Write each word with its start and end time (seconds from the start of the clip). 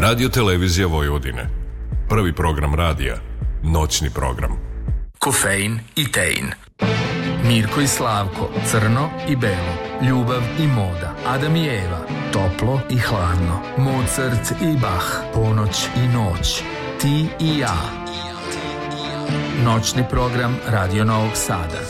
Radio 0.00 0.28
Televizija 0.28 0.86
Vojvodine. 0.86 1.48
Prvi 2.08 2.32
program 2.32 2.74
radija. 2.74 3.16
Noćni 3.62 4.10
program. 4.14 4.50
Kofein 5.18 5.80
i 5.96 6.12
tein. 6.12 6.52
Mirko 7.44 7.80
i 7.80 7.86
Slavko, 7.86 8.50
crno 8.70 9.10
i 9.28 9.36
belo, 9.36 9.74
ljubav 10.08 10.42
i 10.60 10.66
moda, 10.66 11.14
Adam 11.26 11.56
i 11.56 11.66
Eva, 11.66 12.06
toplo 12.32 12.80
i 12.90 12.98
hladno, 12.98 13.60
Mozart 13.78 14.50
i 14.62 14.76
Bach, 14.82 15.34
ponoć 15.34 15.86
i 15.96 16.08
noć, 16.08 16.62
ti 17.00 17.26
i 17.40 17.58
ja. 17.58 17.76
Noćni 19.64 20.04
program 20.10 20.56
Radio 20.66 21.04
Novog 21.04 21.32
Sada. 21.34 21.80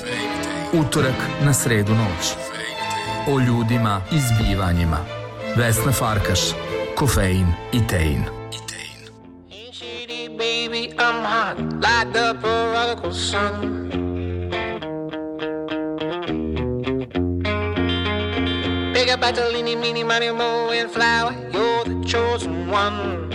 Utorak 0.72 1.28
na 1.44 1.54
sredu 1.54 1.94
noć. 1.94 2.32
O 3.28 3.40
ljudima 3.40 4.00
i 4.12 4.18
zbivanjima. 4.18 4.98
Vesna 5.56 5.92
Farkaš, 5.92 6.40
Kofein 7.00 7.56
i 7.72 7.80
Tein. 7.88 8.28
baby, 10.36 10.92
I'm 10.98 11.24
hot 11.24 11.56
like 11.80 12.12
the 12.12 12.36
prodigal 12.38 13.14
son. 13.14 13.88
Big 18.92 19.08
up 19.08 19.20
Bartolini, 19.20 19.76
meeny, 19.76 20.04
money, 20.04 20.30
mo, 20.30 20.68
and 20.72 20.90
flower, 20.90 21.32
you're 21.54 21.84
the 21.84 22.04
chosen 22.04 22.68
one. 22.68 23.29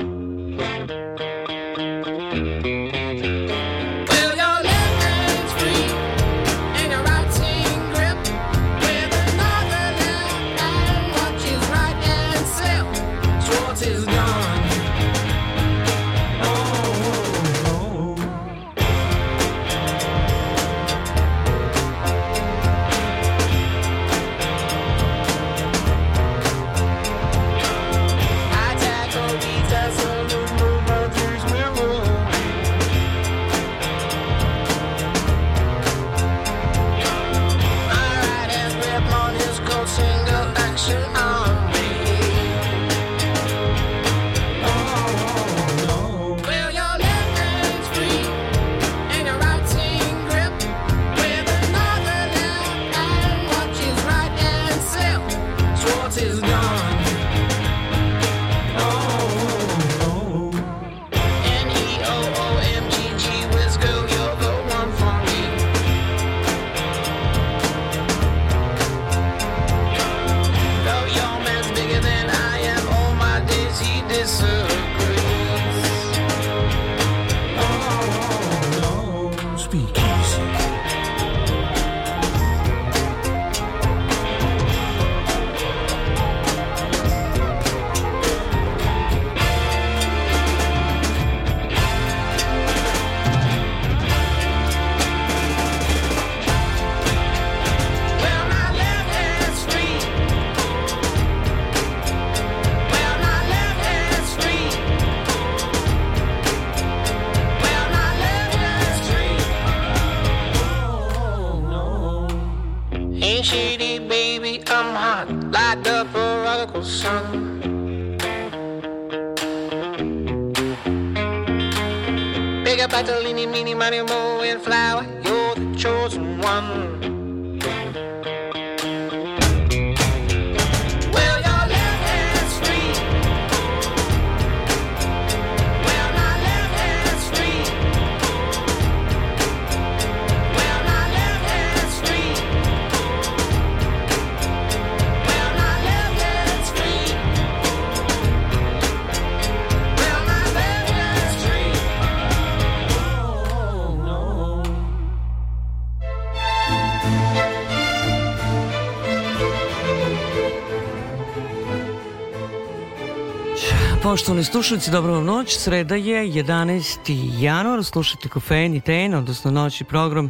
Poštovani 164.25 164.43
slušalci, 164.43 164.91
dobro 164.91 165.13
vam 165.13 165.25
noć. 165.25 165.57
Sreda 165.57 165.95
je 165.95 166.25
11. 166.25 167.41
januar. 167.41 167.83
Slušate 167.83 168.29
Kofein 168.29 168.73
i 168.73 168.81
Ten, 168.81 169.13
odnosno 169.13 169.51
noćni 169.51 169.85
program 169.85 170.29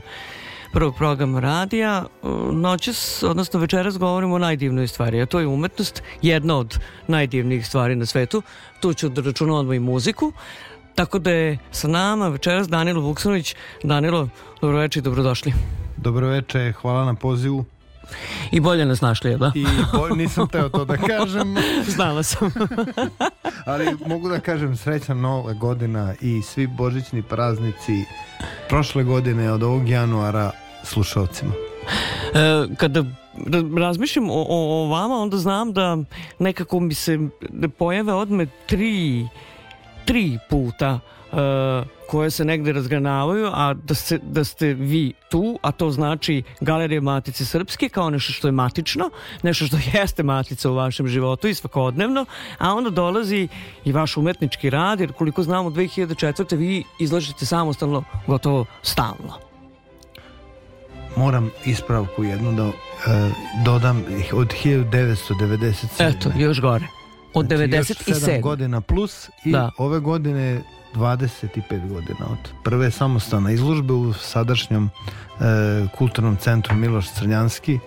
prvog 0.71 0.95
programa 0.95 1.39
radija. 1.39 2.05
Noćas, 2.51 3.23
odnosno 3.23 3.59
večeras 3.59 3.97
govorimo 3.97 4.35
o 4.35 4.39
najdivnoj 4.39 4.87
stvari, 4.87 5.21
a 5.21 5.25
to 5.25 5.39
je 5.39 5.47
umetnost, 5.47 6.03
jedna 6.21 6.57
od 6.57 6.79
najdivnijih 7.07 7.67
stvari 7.67 7.95
na 7.95 8.05
svetu. 8.05 8.41
Tu 8.79 8.93
ću 8.93 9.09
da 9.09 9.21
računam 9.21 9.55
odmah 9.55 9.75
i 9.75 9.79
muziku. 9.79 10.31
Tako 10.95 11.19
da 11.19 11.31
je 11.31 11.57
sa 11.71 11.87
nama 11.87 12.27
večeras 12.27 12.67
Danilo 12.67 13.01
Vuksanović. 13.01 13.55
Danilo, 13.83 14.29
dobroveče 14.61 14.99
i 14.99 15.01
dobrodošli. 15.01 15.53
Dobroveče, 15.97 16.73
hvala 16.81 17.05
na 17.05 17.13
pozivu. 17.13 17.65
I 18.51 18.59
bolje 18.59 18.85
nas 18.85 19.01
našli, 19.01 19.29
jel 19.29 19.39
da? 19.39 19.51
I 19.55 19.65
bo, 19.93 20.15
nisam 20.15 20.47
teo 20.47 20.69
to 20.69 20.85
da 20.85 20.97
kažem, 20.97 21.55
Znala 21.95 22.23
sam. 22.23 22.51
ali 23.65 23.97
mogu 24.07 24.29
da 24.29 24.39
kažem 24.39 24.77
srećna 24.77 25.15
nova 25.15 25.53
godina 25.53 26.13
i 26.21 26.41
svi 26.41 26.67
božićni 26.67 27.21
praznici 27.21 28.03
prošle 28.69 29.03
godine 29.03 29.51
od 29.51 29.63
ovog 29.63 29.89
januara 29.89 30.51
slušalcima. 30.83 31.51
E, 32.33 32.75
kada 32.77 33.03
ra- 33.45 33.79
razmišljam 33.79 34.29
o, 34.29 34.45
o, 34.49 34.83
o 34.83 34.87
vama, 34.87 35.15
onda 35.15 35.37
znam 35.37 35.73
da 35.73 35.97
nekako 36.39 36.79
mi 36.79 36.93
se 36.93 37.19
pojave 37.77 38.13
odme 38.13 38.47
tri, 38.65 39.27
tri 40.05 40.39
puta 40.49 40.99
e, 40.99 41.14
koje 42.09 42.31
se 42.31 42.45
negde 42.45 42.71
razgranavaju, 42.71 43.49
a 43.53 43.73
da, 43.73 43.93
se, 43.93 44.19
da 44.23 44.43
ste 44.43 44.73
vi 44.73 45.13
tu, 45.29 45.59
a 45.61 45.71
to 45.71 45.91
znači 45.91 46.43
Galerija 46.61 47.01
Matice 47.01 47.45
Srpske 47.45 47.89
kao 47.89 48.09
nešto 48.09 48.33
što 48.33 48.47
je 48.47 48.51
matično, 48.51 49.09
nešto 49.43 49.65
što 49.65 49.77
jeste 49.93 50.23
matica 50.23 50.69
u 50.69 50.75
vašem 50.75 51.07
životu 51.07 51.47
i 51.47 51.53
svakodnevno, 51.53 52.25
a 52.57 52.73
onda 52.73 52.89
dolazi 52.89 53.47
i 53.85 53.91
vaš 53.91 54.17
umetnički 54.17 54.69
rad, 54.69 54.99
jer 54.99 55.11
koliko 55.11 55.43
znamo 55.43 55.69
2004. 55.69 56.57
vi 56.57 56.83
izlažete 56.99 57.45
samostalno 57.45 58.03
gotovo 58.27 58.65
stalno. 58.81 59.45
Moram 61.17 61.51
ispravku 61.65 62.23
jednu 62.23 62.53
da 62.53 62.65
e, 62.65 62.71
dodam 63.65 64.03
od 64.33 64.53
1997. 64.63 65.85
Eto, 65.99 66.31
još 66.37 66.61
gore. 66.61 66.87
Od 67.35 67.45
Znači, 67.47 67.61
još 67.63 67.87
97. 67.87 68.13
sedam 68.15 68.41
godina 68.41 68.81
plus 68.81 69.29
i 69.45 69.51
Da. 69.51 69.71
ove 69.77 69.99
godine 69.99 70.61
25 70.93 71.49
godina 71.89 72.25
od 72.31 72.37
prve 72.63 72.91
samostalne 72.91 73.53
izložbe 73.53 73.93
u 73.93 74.13
sadašnjom 74.13 74.85
e, 74.85 75.43
kulturnom 75.97 76.37
centru 76.37 76.75
Miloš 76.75 77.11
Crnjanski 77.11 77.79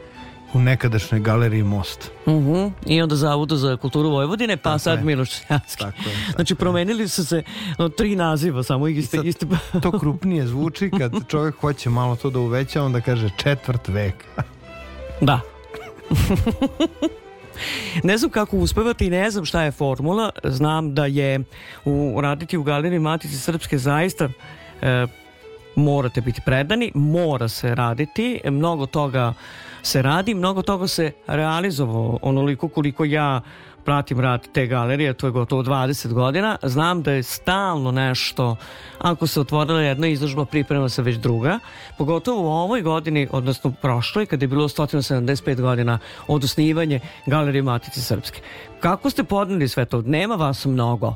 u 0.53 0.61
nekadašnjoj 0.61 1.21
galeriji 1.21 1.63
Most. 1.63 2.11
Mhm. 2.27 2.67
I 2.87 3.03
onda 3.03 3.17
Zavodu 3.17 3.57
za 3.57 3.77
kulturu 3.77 4.11
Vojvodine, 4.11 4.57
pa 4.57 4.79
sad 4.79 4.99
je. 4.99 5.05
Miloš 5.05 5.31
Šljanski. 5.31 5.79
Tako 5.79 5.99
je, 5.99 6.15
tako 6.17 6.33
Znači, 6.35 6.55
promenili 6.55 7.09
su 7.09 7.27
se 7.27 7.43
no, 7.79 7.89
tri 7.89 8.17
naziva, 8.17 8.63
samo 8.63 8.89
iste, 8.89 9.17
sad- 9.17 9.27
iste... 9.27 9.47
To 9.83 9.99
krupnije 9.99 10.47
zvuči 10.47 10.91
kad 10.99 11.13
čovjek 11.31 11.57
hoće 11.57 11.91
malo 11.91 12.17
to 12.17 12.31
da 12.31 12.39
uveća, 12.39 12.83
onda 12.83 13.01
kaže 13.01 13.31
četvrt 13.37 13.89
vek. 13.89 14.15
Da. 15.21 15.41
ne 18.03 18.19
znam 18.19 18.31
kako 18.31 18.57
uspevati 18.57 19.07
i 19.07 19.11
ne 19.11 19.31
znam 19.31 19.45
šta 19.45 19.63
je 19.63 19.73
formula. 19.73 20.31
Znam 20.45 20.95
da 20.95 21.07
je 21.07 21.41
u, 21.85 22.21
raditi 22.21 22.57
u 22.57 22.63
galeriji 22.63 22.99
Matice 22.99 23.37
Srpske 23.37 23.79
zaista 23.79 24.29
e, 24.83 25.07
morate 25.77 26.21
biti 26.21 26.41
predani, 26.45 26.93
mora 26.95 27.49
se 27.49 27.75
raditi, 27.75 28.41
mnogo 28.45 28.87
toga 28.87 29.35
se 29.83 30.03
radi, 30.03 30.35
mnogo 30.35 30.63
toga 30.63 30.87
se 30.87 31.13
realizovalo 31.27 32.19
onoliko 32.23 32.69
koliko 32.69 33.05
ja 33.05 33.41
pratim 33.89 34.21
rad 34.21 34.49
te 34.53 34.67
galerije, 34.67 35.15
to 35.15 35.27
je 35.27 35.31
gotovo 35.31 35.63
20 35.63 36.13
godina, 36.13 36.57
znam 36.63 37.03
da 37.03 37.13
je 37.13 37.23
stalno 37.23 37.93
nešto, 37.93 38.57
ako 38.99 39.27
se 39.27 39.41
otvorila 39.41 39.81
jedna 39.81 40.07
izložba, 40.07 40.45
priprema 40.45 40.89
se 40.89 41.03
već 41.03 41.17
druga, 41.17 41.59
pogotovo 41.99 42.43
u 42.43 42.53
ovoj 42.53 42.83
godini, 42.83 43.29
odnosno 43.31 43.73
prošloj, 43.83 44.27
kada 44.27 44.45
je 44.45 44.49
bilo 44.49 44.69
175 44.69 45.61
godina 45.61 45.99
od 46.27 46.45
osnivanje 46.45 47.01
galerije 47.27 47.63
Matice 47.63 48.01
Srpske. 48.01 48.41
Kako 48.81 49.11
ste 49.11 49.25
podneli 49.25 49.69
sve 49.69 49.85
to? 49.85 50.03
Nema 50.03 50.35
vas 50.35 50.65
mnogo. 50.65 51.15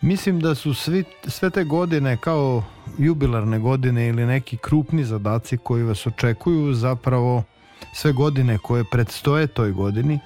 Mislim 0.00 0.40
da 0.40 0.54
su 0.54 0.74
svi, 0.74 1.04
sve 1.26 1.50
te 1.50 1.64
godine 1.64 2.16
kao 2.16 2.62
jubilarne 2.98 3.58
godine 3.58 4.08
ili 4.08 4.26
neki 4.26 4.56
krupni 4.56 5.04
zadaci 5.04 5.58
koji 5.58 5.82
vas 5.82 6.06
očekuju 6.06 6.74
zapravo 6.74 7.42
sve 7.92 8.12
godine 8.12 8.58
koje 8.58 8.84
predstoje 8.90 9.46
toj 9.46 9.72
godini 9.72 10.18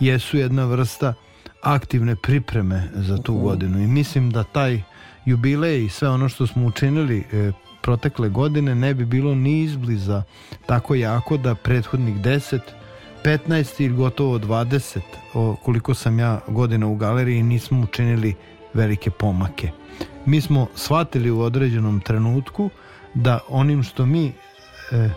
jesu 0.00 0.36
jedna 0.36 0.64
vrsta 0.64 1.14
aktivne 1.62 2.16
pripreme 2.16 2.88
za 2.94 3.18
tu 3.18 3.34
godinu 3.34 3.82
i 3.82 3.86
mislim 3.86 4.30
da 4.30 4.44
taj 4.44 4.82
jubilej 5.24 5.84
i 5.84 5.88
sve 5.88 6.08
ono 6.08 6.28
što 6.28 6.46
smo 6.46 6.66
učinili 6.66 7.24
e, 7.32 7.52
protekle 7.82 8.28
godine 8.28 8.74
ne 8.74 8.94
bi 8.94 9.04
bilo 9.04 9.34
ni 9.34 9.62
izbliza 9.62 10.22
tako 10.66 10.94
jako 10.94 11.36
da 11.36 11.54
prethodnih 11.54 12.16
10 12.16 12.58
15 13.24 13.84
ili 13.84 13.94
gotovo 13.94 14.38
20 14.38 15.00
o, 15.34 15.56
koliko 15.64 15.94
sam 15.94 16.18
ja 16.18 16.40
godina 16.48 16.86
u 16.86 16.96
galeriji 16.96 17.42
nismo 17.42 17.80
učinili 17.80 18.34
velike 18.74 19.10
pomake. 19.10 19.70
Mi 20.26 20.40
smo 20.40 20.66
shvatili 20.74 21.30
u 21.30 21.40
određenom 21.40 22.00
trenutku 22.00 22.70
da 23.14 23.38
onim 23.48 23.82
što 23.82 24.06
mi 24.06 24.26
e, 24.26 24.32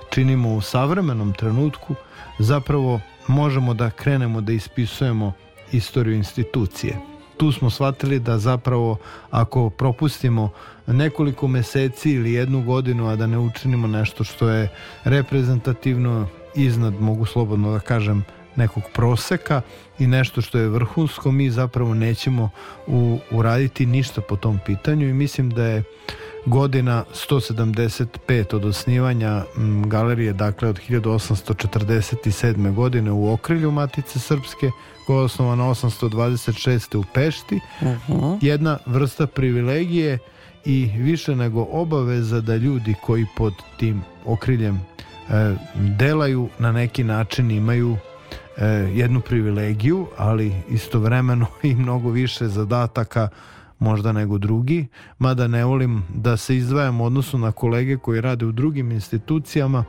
činimo 0.09 0.55
u 0.55 0.61
savremenom 0.61 1.33
trenutku 1.33 1.95
zapravo 2.39 2.99
možemo 3.27 3.73
da 3.73 3.89
krenemo 3.89 4.41
da 4.41 4.51
ispisujemo 4.51 5.33
istoriju 5.71 6.15
institucije. 6.15 6.97
Tu 7.37 7.51
smo 7.51 7.69
shvatili 7.69 8.19
da 8.19 8.37
zapravo 8.37 8.97
ako 9.31 9.69
propustimo 9.69 10.49
nekoliko 10.87 11.47
meseci 11.47 12.11
ili 12.11 12.33
jednu 12.33 12.63
godinu, 12.63 13.07
a 13.07 13.15
da 13.15 13.27
ne 13.27 13.37
učinimo 13.37 13.87
nešto 13.87 14.23
što 14.23 14.49
je 14.49 14.69
reprezentativno 15.03 16.27
iznad, 16.55 17.01
mogu 17.01 17.25
slobodno 17.25 17.71
da 17.71 17.79
kažem, 17.79 18.25
nekog 18.57 18.83
proseka 18.93 19.61
i 19.99 20.07
nešto 20.07 20.41
što 20.41 20.57
je 20.57 20.69
vrhunsko, 20.69 21.31
mi 21.31 21.49
zapravo 21.49 21.93
nećemo 21.93 22.49
u, 22.87 23.19
uraditi 23.31 23.85
ništa 23.85 24.21
po 24.21 24.35
tom 24.35 24.59
pitanju 24.65 25.09
i 25.09 25.13
mislim 25.13 25.49
da 25.49 25.63
je 25.63 25.83
godina 26.47 27.03
175 27.29 28.55
od 28.55 28.65
osnivanja 28.65 29.43
galerije, 29.85 30.33
dakle 30.33 30.69
od 30.69 30.79
1847. 30.89 32.73
godine 32.73 33.11
u 33.11 33.33
okrilju 33.33 33.71
Matice 33.71 34.19
Srpske, 34.19 34.71
koja 35.07 35.17
je 35.17 35.23
osnovana 35.23 35.63
826. 35.63 36.97
u 36.97 37.03
Pešti, 37.13 37.59
jedna 38.41 38.77
vrsta 38.85 39.27
privilegije 39.27 40.19
i 40.65 40.91
više 40.97 41.35
nego 41.35 41.67
obaveza 41.71 42.41
da 42.41 42.55
ljudi 42.55 42.95
koji 43.03 43.25
pod 43.37 43.53
tim 43.79 44.01
okriljem 44.25 44.75
e, 44.75 44.81
delaju 45.75 46.49
na 46.59 46.71
neki 46.71 47.03
način 47.03 47.51
imaju 47.51 47.97
e, 48.57 48.65
jednu 48.95 49.21
privilegiju, 49.21 50.07
ali 50.17 50.53
istovremeno 50.69 51.45
i 51.63 51.75
mnogo 51.75 52.09
više 52.09 52.47
zadataka 52.47 53.29
možda 53.79 54.11
nego 54.11 54.37
drugi, 54.37 54.87
mada 55.19 55.47
ne 55.47 55.65
volim 55.65 56.03
da 56.15 56.37
se 56.37 56.57
izdvajam 56.57 57.01
odnosu 57.01 57.37
na 57.37 57.51
kolege 57.51 57.97
koji 57.97 58.21
rade 58.21 58.45
u 58.45 58.51
drugim 58.51 58.91
institucijama, 58.91 59.85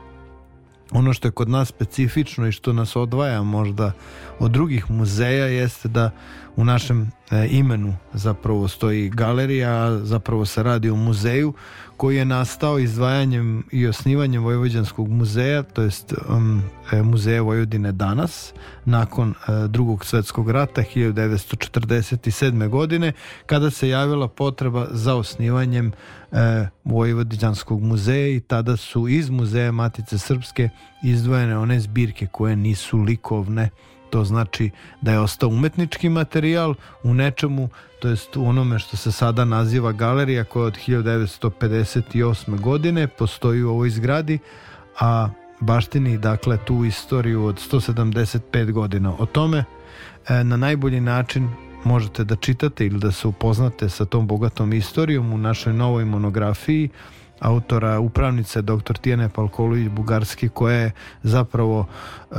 ono 0.91 1.13
što 1.13 1.27
je 1.27 1.31
kod 1.31 1.49
nas 1.49 1.67
specifično 1.67 2.47
i 2.47 2.51
što 2.51 2.73
nas 2.73 2.95
odvaja 2.95 3.43
možda 3.43 3.91
od 4.39 4.51
drugih 4.51 4.91
muzeja 4.91 5.45
jeste 5.45 5.87
da 5.87 6.11
u 6.59 6.65
našem 6.65 7.11
e, 7.31 7.47
imenu 7.51 7.95
zapravo 8.13 8.67
stoji 8.67 9.09
galerija, 9.09 9.71
a 9.71 9.99
zapravo 10.03 10.45
se 10.45 10.63
radi 10.63 10.89
o 10.89 10.95
muzeju 10.95 11.53
koji 11.97 12.15
je 12.15 12.25
nastao 12.25 12.79
izdvajanjem 12.79 13.63
i 13.71 13.87
osnivanjem 13.87 14.43
Vojvođanskog 14.43 15.09
muzeja, 15.09 15.63
to 15.63 15.81
jest 15.81 16.13
um, 16.29 16.63
e, 16.91 17.01
muzeja 17.01 17.41
Vojvodine 17.41 17.91
danas, 17.91 18.53
nakon 18.85 19.29
e, 19.29 19.33
drugog 19.67 20.05
svetskog 20.05 20.49
rata 20.51 20.83
1947. 20.95 22.69
godine, 22.69 23.13
kada 23.45 23.69
se 23.69 23.89
javila 23.89 24.27
potreba 24.27 24.87
za 24.91 25.15
osnivanjem 25.15 25.91
e, 26.31 26.67
Vojvodiđanskog 26.83 27.81
muzeja 27.83 28.27
i 28.27 28.39
tada 28.39 28.77
su 28.77 29.07
iz 29.07 29.29
muzeja 29.29 29.71
Matice 29.71 30.17
Srpske 30.17 30.69
izdvojene 31.03 31.57
one 31.57 31.79
zbirke 31.79 32.27
koje 32.27 32.55
nisu 32.55 32.97
likovne 32.97 33.69
to 34.09 34.23
znači 34.23 34.69
da 35.01 35.11
je 35.11 35.19
ostao 35.19 35.49
umetnički 35.49 36.09
materijal 36.09 36.75
u 37.03 37.13
nečemu, 37.13 37.69
to 37.99 38.07
jest 38.07 38.37
u 38.37 38.45
onome 38.45 38.79
što 38.79 38.97
se 38.97 39.11
sada 39.11 39.45
naziva 39.45 39.91
galerija 39.91 40.43
koja 40.43 40.65
od 40.65 40.77
1958. 40.87 42.59
godine 42.61 43.07
postoji 43.07 43.63
u 43.63 43.69
ovoj 43.69 43.89
zgradi, 43.89 44.39
a 44.99 45.29
baštini 45.59 46.17
dakle 46.17 46.57
tu 46.65 46.85
istoriju 46.85 47.45
od 47.45 47.55
175 47.71 48.71
godina. 48.71 49.13
O 49.19 49.25
tome 49.25 49.63
e, 50.27 50.43
na 50.43 50.57
najbolji 50.57 51.01
način 51.01 51.49
možete 51.83 52.23
da 52.23 52.35
čitate 52.35 52.85
ili 52.85 52.99
da 52.99 53.11
se 53.11 53.27
upoznate 53.27 53.89
sa 53.89 54.05
tom 54.05 54.27
bogatom 54.27 54.73
istorijom 54.73 55.33
u 55.33 55.37
našoj 55.37 55.73
novoj 55.73 56.05
monografiji 56.05 56.89
autora 57.39 57.99
upravnice 57.99 58.61
dr. 58.61 58.97
Tijene 59.01 59.29
Palkolović 59.29 59.89
Bugarski 59.89 60.49
koja 60.49 60.75
je 60.75 60.91
zapravo 61.23 61.85
e, 62.31 62.35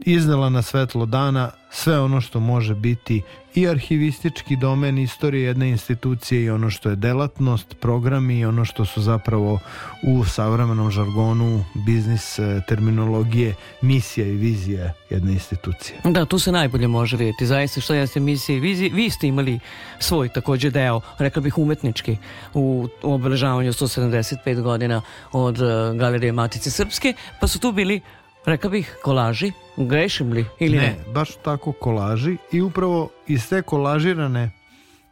iznela 0.00 0.48
na 0.48 0.62
svetlo 0.62 1.06
dana 1.06 1.50
sve 1.70 2.00
ono 2.00 2.20
što 2.20 2.40
može 2.40 2.74
biti 2.74 3.22
i 3.54 3.68
arhivistički 3.68 4.56
domen 4.56 4.98
istorije 4.98 5.44
jedne 5.44 5.70
institucije 5.70 6.42
i 6.42 6.50
ono 6.50 6.70
što 6.70 6.90
je 6.90 6.96
delatnost, 6.96 7.76
programi 7.80 8.38
i 8.38 8.44
ono 8.44 8.64
što 8.64 8.84
su 8.84 9.02
zapravo 9.02 9.58
u 10.02 10.24
savremenom 10.24 10.90
žargonu 10.90 11.64
biznis 11.86 12.38
e, 12.38 12.60
terminologije 12.68 13.54
misija 13.82 14.26
i 14.26 14.34
vizija 14.34 14.92
jedne 15.10 15.32
institucije. 15.32 15.98
Da, 16.04 16.24
tu 16.24 16.38
se 16.38 16.52
najbolje 16.52 16.88
može 16.88 17.16
vidjeti. 17.16 17.46
Zaista 17.46 17.80
što 17.80 17.94
jeste 17.94 18.20
misije 18.20 18.56
i 18.56 18.60
vizije. 18.60 18.90
Vi 18.94 19.10
ste 19.10 19.26
imali 19.26 19.60
svoj 19.98 20.28
također 20.28 20.72
deo, 20.72 21.00
rekla 21.18 21.42
bih 21.42 21.58
umetnički, 21.58 22.16
u 22.54 22.88
obeležavanju 23.02 23.72
175 23.72 24.60
godina 24.60 25.02
od 25.32 25.60
eh, 25.62 25.98
Galerije 25.98 26.32
Matice 26.32 26.70
Srpske, 26.70 27.14
pa 27.40 27.46
su 27.46 27.58
tu 27.58 27.72
bili, 27.72 28.00
rekla 28.46 28.70
bih, 28.70 28.96
kolaži. 29.02 29.52
Grešim 29.76 30.32
li 30.32 30.44
ili 30.58 30.76
ne? 30.76 30.82
ne, 30.82 30.96
baš 31.14 31.30
tako 31.44 31.72
kolaži 31.72 32.36
i 32.52 32.60
upravo 32.60 33.08
iz 33.26 33.48
te 33.48 33.62
kolažirane 33.62 34.50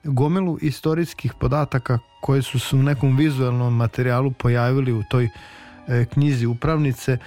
gomilu 0.04 0.58
istorijskih 0.60 1.32
podataka 1.34 1.98
koje 2.20 2.42
su 2.42 2.58
se 2.58 2.76
u 2.76 2.82
nekom 2.82 3.16
vizualnom 3.16 3.76
materijalu 3.76 4.30
pojavili 4.30 4.92
u 4.92 5.02
toj 5.10 5.24
e, 5.88 6.04
knjizi 6.04 6.46
upravnice 6.46 7.18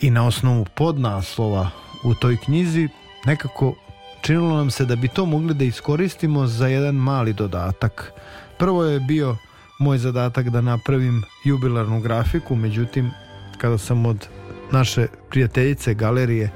i 0.00 0.10
na 0.10 0.26
osnovu 0.26 0.66
podnaslova 0.74 1.70
u 2.04 2.14
toj 2.14 2.36
knjizi 2.36 2.88
nekako 3.24 3.74
činilo 4.22 4.56
nam 4.56 4.70
se 4.70 4.84
da 4.84 4.96
bi 4.96 5.08
to 5.08 5.26
mogli 5.26 5.54
da 5.54 5.64
iskoristimo 5.64 6.46
za 6.46 6.66
jedan 6.66 6.94
mali 6.94 7.32
dodatak. 7.32 8.12
Prvo 8.58 8.84
je 8.84 9.00
bio 9.00 9.36
moj 9.78 9.98
zadatak 9.98 10.48
da 10.48 10.60
napravim 10.60 11.22
jubilarnu 11.44 12.00
grafiku, 12.00 12.54
međutim 12.54 13.10
kada 13.58 13.78
sam 13.78 14.06
od 14.06 14.28
naše 14.72 15.06
prijateljice 15.30 15.94
galerije 15.94 16.50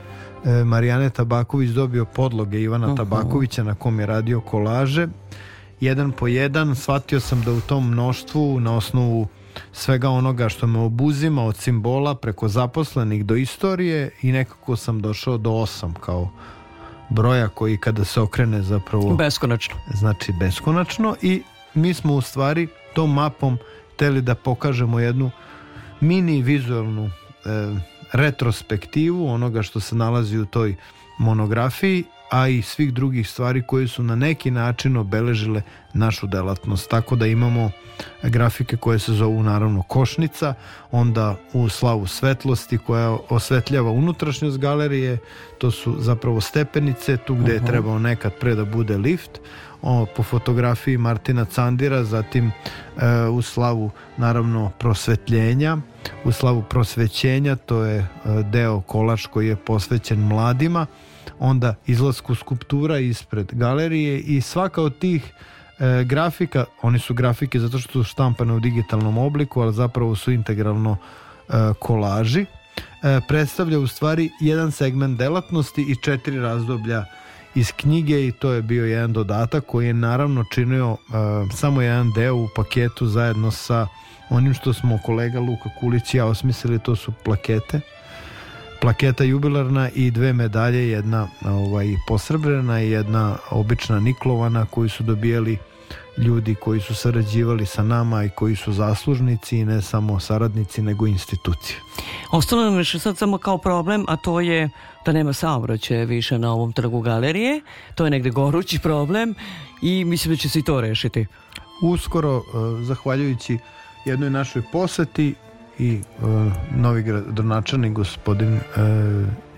e, 0.45 0.65
Marijane 0.65 1.11
Tabaković 1.11 1.71
dobio 1.71 2.05
podloge 2.05 2.61
Ivana 2.61 2.95
Tabakovića 2.95 3.65
na 3.65 3.75
kom 3.75 4.01
je 4.01 4.07
radio 4.07 4.41
kolaže 4.41 5.09
jedan 5.81 6.13
po 6.13 6.27
jedan 6.29 6.75
shvatio 6.75 7.21
sam 7.21 7.43
da 7.43 7.53
u 7.53 7.61
tom 7.61 7.91
mnoštvu 7.91 8.61
na 8.61 8.77
osnovu 8.77 9.27
svega 9.73 10.09
onoga 10.09 10.49
što 10.49 10.67
me 10.67 10.79
obuzima 10.79 11.45
od 11.45 11.57
simbola 11.57 12.15
preko 12.15 12.49
zaposlenih 12.49 13.25
do 13.25 13.37
istorije 13.37 14.11
i 14.23 14.33
nekako 14.33 14.77
sam 14.77 15.01
došao 15.01 15.39
do 15.39 15.53
osam 15.53 15.95
kao 15.95 16.31
broja 17.09 17.49
koji 17.49 17.77
kada 17.77 18.05
se 18.05 18.21
okrene 18.21 18.63
zapravo 18.63 19.15
Beskonačno. 19.15 19.75
znači 19.95 20.33
beskonačno 20.41 21.17
i 21.23 21.43
mi 21.75 21.95
smo 21.95 22.15
u 22.15 22.21
stvari 22.21 22.69
tom 22.95 23.15
mapom 23.15 23.59
hteli 23.95 24.23
da 24.23 24.35
pokažemo 24.35 25.01
jednu 25.01 25.31
mini 26.01 26.43
vizualnu 26.43 27.05
e, 27.05 27.11
retrospektivu 28.13 29.29
onoga 29.29 29.63
što 29.63 29.81
se 29.81 29.95
nalazi 29.95 30.39
u 30.39 30.47
toj 30.47 30.77
monografiji, 31.19 32.05
a 32.31 32.49
i 32.49 32.63
svih 32.63 32.95
drugih 32.95 33.29
stvari 33.29 33.63
koje 33.63 33.89
su 33.89 34.03
na 34.03 34.17
neki 34.17 34.51
način 34.51 34.97
obeležile 34.97 35.63
našu 35.95 36.27
delatnost. 36.27 36.91
Tako 36.91 37.17
da 37.17 37.27
imamo 37.27 37.71
grafike 38.23 38.77
koje 38.77 38.99
se 38.99 39.13
zovu 39.13 39.43
naravno 39.43 39.83
košnica, 39.83 40.55
onda 40.91 41.37
u 41.53 41.69
slavu 41.69 42.07
svetlosti 42.07 42.79
koja 42.79 43.11
osvetljava 43.29 43.91
unutrašnjost 43.91 44.59
galerije, 44.59 45.19
to 45.59 45.71
su 45.71 45.97
zapravo 45.99 46.41
stepenice, 46.41 47.17
tu 47.17 47.35
gde 47.35 47.53
je 47.53 47.67
trebao 47.67 47.99
nekad 47.99 48.33
pre 48.41 48.55
da 48.55 48.65
bude 48.65 48.97
lift, 48.97 49.41
o, 49.83 50.07
po 50.17 50.23
fotografiji 50.23 50.97
Martina 50.97 51.45
Candira, 51.45 52.05
zatim 52.05 52.47
e, 52.47 52.53
u 53.29 53.43
slavu 53.43 53.91
naravno 54.17 54.71
prosvetljenja, 54.79 55.77
u 56.25 56.33
slavu 56.33 56.63
prosvećenja, 56.63 57.57
to 57.57 57.85
je 57.85 57.99
e, 57.99 58.07
deo 58.43 58.81
kolač 58.81 59.27
koji 59.27 59.49
je 59.49 59.57
posvećen 59.57 60.19
mladima, 60.19 60.87
onda 61.39 61.75
izlasku 61.87 62.35
skulptura 62.35 62.99
ispred 62.99 63.47
galerije 63.53 64.21
i 64.21 64.41
svaka 64.41 64.83
od 64.83 64.99
tih 64.99 65.33
e, 65.79 66.05
grafika, 66.05 66.65
oni 66.83 66.99
su 66.99 67.15
grafike 67.15 67.61
zato 67.61 67.79
što 67.79 67.93
su 67.93 68.05
štampane 68.05 68.53
u 68.53 68.61
digitalnom 68.61 69.19
obliku, 69.19 69.61
ali 69.61 69.75
zapravo 69.75 70.17
su 70.17 70.33
integralno 70.33 70.97
e, 71.49 71.53
kolaži, 71.79 72.41
e, 72.41 73.21
predstavlja 73.29 73.79
u 73.79 73.87
stvari 73.87 74.31
jedan 74.41 74.73
segment 74.73 75.19
delatnosti 75.19 75.83
i 75.83 75.97
četiri 76.03 76.41
razdoblja 76.41 77.05
iz 77.55 77.73
knjige 77.73 78.27
i 78.27 78.33
to 78.33 78.53
je 78.53 78.63
bio 78.63 78.87
jedan 78.87 79.13
dodatak 79.13 79.65
koji 79.67 79.87
je 79.87 79.95
naravno 79.95 80.45
činio 80.55 80.97
e, 80.97 80.97
samo 81.57 81.83
jedan 81.83 82.13
deo 82.13 82.35
u 82.35 82.49
paketu 82.57 83.07
zajedno 83.07 83.51
sa 83.51 83.87
onim 84.31 84.55
što 84.55 84.73
smo 84.73 84.99
kolega 85.07 85.41
Luka 85.41 85.71
Kulić 85.81 86.15
i 86.15 86.17
ja 86.17 86.27
osmislili, 86.27 86.79
to 86.79 86.97
su 86.97 87.13
plakete. 87.25 87.81
Plaketa 88.81 89.25
jubilarna 89.25 89.91
i 89.95 90.11
dve 90.11 90.33
medalje, 90.33 90.89
jedna 90.89 91.29
ovaj, 91.45 91.87
posrebrena 92.09 92.83
i 92.83 92.91
jedna 92.91 93.37
obična 93.51 94.01
niklovana 94.01 94.67
koju 94.67 94.89
su 94.89 95.03
dobijali 95.03 95.59
ljudi 96.19 96.55
koji 96.55 96.81
su 96.81 96.95
sarađivali 96.95 97.67
sa 97.67 97.83
nama 97.83 98.25
i 98.25 98.31
koji 98.31 98.57
su 98.57 98.73
zaslužnici 98.73 99.59
i 99.59 99.65
ne 99.65 99.83
samo 99.83 100.21
saradnici 100.21 100.83
nego 100.83 101.07
institucije. 101.07 101.79
Ostalo 102.33 102.65
nam 102.65 102.79
još 102.79 102.99
sad 102.99 103.19
samo 103.19 103.39
kao 103.39 103.59
problem, 103.59 104.05
a 104.09 104.17
to 104.17 104.41
je 104.41 104.71
da 105.07 105.13
nema 105.13 105.33
saobraćaja 105.33 106.05
više 106.05 106.39
na 106.39 106.53
ovom 106.53 106.73
trgu 106.73 107.01
galerije. 107.01 107.61
To 107.95 108.05
je 108.05 108.11
negde 108.11 108.31
gorući 108.31 108.79
problem 108.79 109.35
i 109.83 110.05
mislim 110.05 110.35
da 110.35 110.37
će 110.37 110.49
se 110.49 110.59
i 110.59 110.63
to 110.63 110.81
rešiti. 110.81 111.27
Uskoro, 111.83 112.37
eh, 112.37 112.43
zahvaljujući 112.85 113.59
jednoj 114.05 114.31
našoj 114.31 114.63
poseti 114.73 115.35
i 115.79 115.95
eh, 115.95 116.25
novi 116.77 117.03
gradonačelnik 117.03 117.93
gospodin 117.93 118.55
eh, 118.55 118.61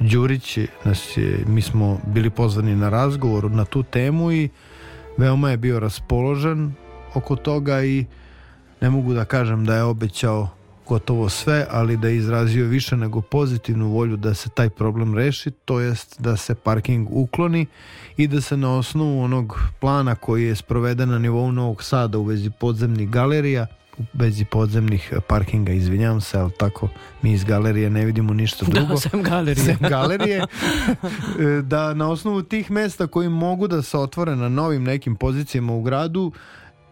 Đurić 0.01 0.59
nas 0.85 1.17
je, 1.17 1.45
mi 1.47 1.63
smo 1.63 2.01
bili 2.07 2.31
pozvani 2.31 2.77
na 2.77 2.89
razgovor 2.89 3.51
na 3.51 3.65
tu 3.65 3.83
temu 3.83 4.33
i 4.33 4.49
veoma 5.17 5.51
je 5.51 5.57
bio 5.57 5.81
raspoložen 5.81 6.73
oko 7.15 7.37
toga 7.37 7.83
i 7.85 8.05
ne 8.81 8.91
mogu 8.91 9.15
da 9.15 9.25
kažem 9.25 9.65
da 9.65 9.75
je 9.75 9.83
obećao 9.83 10.49
gotovo 10.89 11.29
sve, 11.29 11.67
ali 11.71 11.97
da 11.97 12.09
je 12.09 12.17
izrazio 12.17 12.67
više 12.67 12.97
nego 12.97 13.21
pozitivnu 13.21 13.89
volju 13.89 14.17
da 14.17 14.35
se 14.35 14.49
taj 14.49 14.71
problem 14.71 15.15
reši, 15.15 15.51
to 15.51 15.81
jest 15.81 16.21
da 16.21 16.37
se 16.37 16.55
parking 16.55 17.09
ukloni 17.11 17.67
i 18.17 18.27
da 18.27 18.41
se 18.41 18.57
na 18.57 18.77
osnovu 18.79 19.23
onog 19.23 19.61
plana 19.81 20.15
koji 20.15 20.45
je 20.45 20.57
sproveden 20.57 21.09
na 21.09 21.19
nivou 21.19 21.53
Novog 21.53 21.83
Sada 21.83 22.19
u 22.19 22.25
vezi 22.25 22.51
podzemnih 22.51 23.11
galerija, 23.11 23.67
u 23.99 24.03
vezi 24.13 24.45
podzemnih 24.45 25.13
parkinga, 25.29 25.73
izvinjam 25.73 26.21
se, 26.21 26.39
ali 26.39 26.53
tako 26.59 26.89
mi 27.23 27.33
iz 27.33 27.45
galerije 27.45 27.91
ne 27.91 28.05
vidimo 28.05 28.35
ništa 28.35 28.67
drugo. 28.71 28.95
Da, 28.95 28.97
sem 28.97 29.23
galerije. 29.23 29.65
Sem 29.65 29.77
galerije, 29.81 30.47
da 31.73 31.95
na 31.95 32.11
osnovu 32.11 32.43
tih 32.43 32.71
mesta 32.71 33.07
koji 33.07 33.29
mogu 33.29 33.69
da 33.69 33.83
se 33.83 33.99
otvore 33.99 34.37
na 34.37 34.49
novim 34.49 34.83
nekim 34.83 35.17
pozicijama 35.17 35.73
u 35.73 35.83
gradu, 35.83 36.33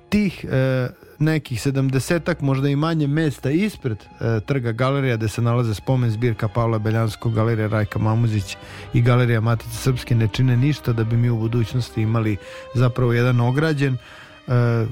tih 0.09 0.45
e, 0.45 0.89
nekih 1.19 1.59
70-ak, 1.59 2.41
možda 2.41 2.69
i 2.69 2.77
manje 2.77 3.07
mesta 3.07 3.51
ispred 3.51 3.99
e, 4.21 4.41
trga 4.41 4.73
galerija 4.73 5.17
gde 5.17 5.29
se 5.29 5.43
nalaze 5.43 5.75
spomen 5.75 6.11
zbirka 6.11 6.49
Pavla 6.49 6.79
Beljanskog, 6.79 7.35
galerija 7.35 7.69
Rajka 7.69 7.99
Mamuzić 7.99 8.57
i 8.95 9.03
galerija 9.03 9.41
Matice 9.41 9.77
Srpske 9.77 10.15
ne 10.15 10.29
čine 10.33 10.57
ništa 10.57 10.93
da 10.93 11.05
bi 11.05 11.17
mi 11.17 11.31
u 11.31 11.37
budućnosti 11.37 12.03
imali 12.03 12.37
zapravo 12.75 13.13
jedan 13.13 13.41
ograđen 13.41 13.95
e, 13.95 13.99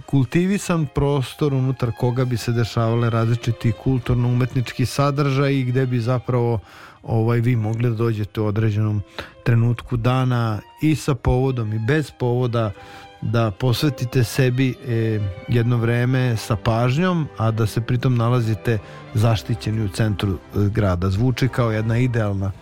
kultivisan 0.06 0.86
prostor 0.94 1.54
unutar 1.54 1.92
koga 1.98 2.24
bi 2.24 2.36
se 2.36 2.52
dešavale 2.52 3.10
različiti 3.10 3.72
kulturno-umetnički 3.72 4.86
sadržaj 4.86 5.54
i 5.54 5.64
gde 5.64 5.86
bi 5.86 6.00
zapravo 6.00 6.60
ovaj 7.02 7.40
vi 7.40 7.56
mogli 7.56 7.90
da 7.90 7.96
dođete 7.96 8.40
u 8.40 8.46
određenom 8.46 9.02
trenutku 9.44 9.96
dana 9.96 10.60
i 10.82 10.96
sa 10.96 11.14
povodom 11.14 11.72
i 11.72 11.78
bez 11.78 12.10
povoda 12.10 12.72
da 13.20 13.50
posvetite 13.50 14.24
sebi 14.24 14.74
e, 14.88 15.20
jedno 15.48 15.76
vreme 15.76 16.36
sa 16.36 16.56
pažnjom, 16.56 17.28
a 17.36 17.50
da 17.50 17.66
se 17.66 17.80
pritom 17.80 18.16
nalazite 18.16 18.78
zaštićeni 19.14 19.84
u 19.84 19.88
centru 19.88 20.32
e, 20.32 20.38
grada. 20.54 21.10
Zvuči 21.10 21.48
kao 21.48 21.72
jedna 21.72 21.98
idealna 21.98 22.52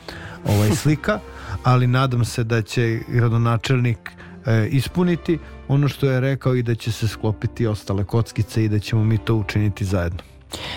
ovaj 0.48 0.70
slika, 0.70 1.18
ali 1.62 1.86
nadam 1.86 2.24
se 2.24 2.44
da 2.44 2.62
će 2.62 3.00
gradonačelnik 3.08 4.10
e, 4.46 4.68
ispuniti 4.70 5.38
ono 5.68 5.88
što 5.88 6.10
je 6.10 6.20
rekao 6.20 6.54
i 6.54 6.62
da 6.62 6.74
će 6.74 6.92
se 6.92 7.08
sklopiti 7.08 7.66
ostale 7.66 8.04
kockice 8.04 8.64
i 8.64 8.68
da 8.68 8.78
ćemo 8.78 9.04
mi 9.04 9.18
to 9.18 9.34
učiniti 9.34 9.84
zajedno. 9.84 10.35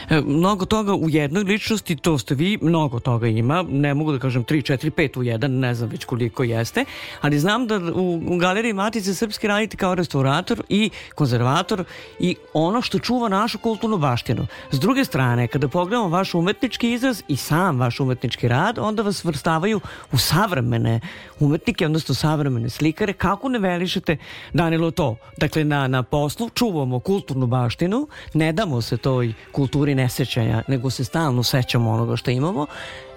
E, 0.09 0.21
mnogo 0.21 0.65
toga 0.65 0.93
u 0.93 1.09
jednoj 1.09 1.43
ličnosti, 1.43 1.95
to 1.95 2.17
ste 2.17 2.35
vi, 2.35 2.57
mnogo 2.61 2.99
toga 2.99 3.27
ima, 3.27 3.65
ne 3.69 3.93
mogu 3.93 4.11
da 4.11 4.19
kažem 4.19 4.45
3, 4.45 4.73
4, 4.73 4.91
5 4.91 5.19
u 5.19 5.23
jedan, 5.23 5.51
ne 5.51 5.75
znam 5.75 5.89
već 5.89 6.05
koliko 6.05 6.43
jeste, 6.43 6.85
ali 7.21 7.39
znam 7.39 7.67
da 7.67 7.79
u, 7.93 8.37
galeriji 8.37 8.73
Matice 8.73 9.13
Srpske 9.13 9.47
radite 9.47 9.77
kao 9.77 9.95
restaurator 9.95 10.63
i 10.69 10.89
konzervator 11.15 11.83
i 12.19 12.35
ono 12.53 12.81
što 12.81 12.99
čuva 12.99 13.29
našu 13.29 13.57
kulturnu 13.57 13.97
baštinu. 13.97 14.47
S 14.71 14.79
druge 14.79 15.05
strane, 15.05 15.47
kada 15.47 15.67
pogledamo 15.67 16.09
vaš 16.09 16.33
umetnički 16.33 16.91
izraz 16.91 17.23
i 17.27 17.37
sam 17.37 17.79
vaš 17.79 17.99
umetnički 17.99 18.47
rad, 18.47 18.79
onda 18.79 19.03
vas 19.03 19.23
vrstavaju 19.23 19.79
u 20.11 20.17
savremene 20.17 20.99
umetnike, 21.39 21.85
odnosno 21.85 22.15
savremene 22.15 22.69
slikare. 22.69 23.13
Kako 23.13 23.49
ne 23.49 23.59
velišete, 23.59 24.17
Danilo, 24.53 24.91
to? 24.91 25.15
Dakle, 25.37 25.63
na, 25.63 25.87
na 25.87 26.03
poslu 26.03 26.49
čuvamo 26.49 26.99
kulturnu 26.99 27.47
baštinu, 27.47 28.07
ne 28.33 28.53
damo 28.53 28.81
se 28.81 28.97
toj 28.97 29.33
kulturi 29.59 29.95
nesećanja, 29.95 30.63
nego 30.67 30.89
se 30.89 31.03
stalno 31.03 31.43
sećamo 31.43 31.91
onoga 31.91 32.15
što 32.15 32.31
imamo, 32.31 32.67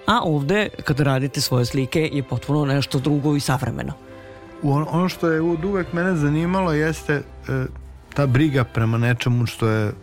a 0.07 0.19
ovde, 0.23 0.69
kada 0.83 1.03
radite 1.03 1.41
svoje 1.41 1.65
slike, 1.65 2.09
je 2.13 2.23
potpuno 2.23 2.65
nešto 2.65 2.99
drugo 2.99 3.35
i 3.35 3.39
savremeno. 3.39 3.93
On, 4.63 4.85
ono 4.89 5.09
što 5.09 5.29
je 5.29 5.41
od 5.41 5.65
uvek 5.65 5.93
mene 5.93 6.15
zanimalo 6.15 6.73
jeste 6.73 7.13
e, 7.13 7.23
ta 8.13 8.25
briga 8.27 8.63
prema 8.63 8.97
nečemu 8.97 9.45
što 9.45 9.67
je 9.67 9.93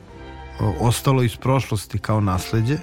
o, 0.60 0.88
ostalo 0.88 1.22
iz 1.22 1.36
prošlosti 1.36 1.98
kao 1.98 2.20
nasleđe 2.20 2.78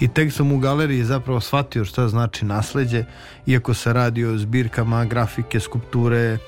i 0.00 0.08
tek 0.08 0.32
sam 0.32 0.52
u 0.52 0.58
galeriji 0.58 1.04
zapravo 1.04 1.40
shvatio 1.40 1.84
šta 1.84 2.08
znači 2.08 2.44
nasleđe 2.44 3.04
iako 3.46 3.74
se 3.74 3.92
radi 3.92 4.24
o 4.24 4.38
zbirkama 4.38 5.04
grafike, 5.04 5.60
skulpture 5.60 6.38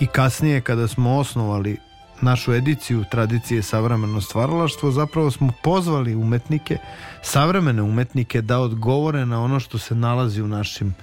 i 0.00 0.06
kasnije 0.06 0.60
kada 0.60 0.88
smo 0.88 1.18
osnovali 1.18 1.76
našu 2.22 2.54
ediciju 2.54 3.04
tradicije 3.10 3.62
savremeno 3.62 4.20
stvaralaštvo 4.20 4.90
zapravo 4.90 5.30
smo 5.30 5.52
pozvali 5.62 6.14
umetnike, 6.14 6.78
savremene 7.22 7.82
umetnike 7.82 8.42
da 8.42 8.58
odgovore 8.58 9.26
na 9.26 9.42
ono 9.42 9.60
što 9.60 9.78
se 9.78 9.94
nalazi 9.94 10.42
u 10.42 10.48
našim 10.48 10.94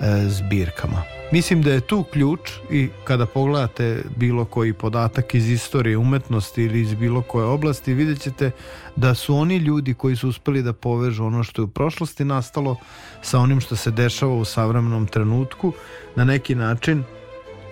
e, 0.00 0.28
zbirkama. 0.28 1.02
Mislim 1.32 1.62
da 1.62 1.72
je 1.72 1.80
tu 1.80 2.04
ključ 2.12 2.40
i 2.70 2.88
kada 3.04 3.26
pogledate 3.26 4.02
bilo 4.16 4.44
koji 4.44 4.72
podatak 4.72 5.34
iz 5.34 5.50
istorije 5.50 5.98
umetnosti 5.98 6.62
ili 6.62 6.80
iz 6.80 6.94
bilo 6.94 7.22
koje 7.22 7.46
oblasti 7.46 7.94
vidjet 7.94 8.20
ćete 8.20 8.50
da 8.96 9.14
su 9.14 9.36
oni 9.36 9.56
ljudi 9.56 9.94
koji 9.94 10.16
su 10.16 10.28
uspeli 10.28 10.62
da 10.62 10.72
povežu 10.72 11.24
ono 11.24 11.42
što 11.42 11.62
je 11.62 11.64
u 11.64 11.68
prošlosti 11.68 12.24
nastalo 12.24 12.76
sa 13.22 13.38
onim 13.38 13.60
što 13.60 13.76
se 13.76 13.90
dešava 13.90 14.34
u 14.34 14.44
savremenom 14.44 15.06
trenutku 15.06 15.72
na 16.16 16.24
neki 16.24 16.54
način 16.54 17.04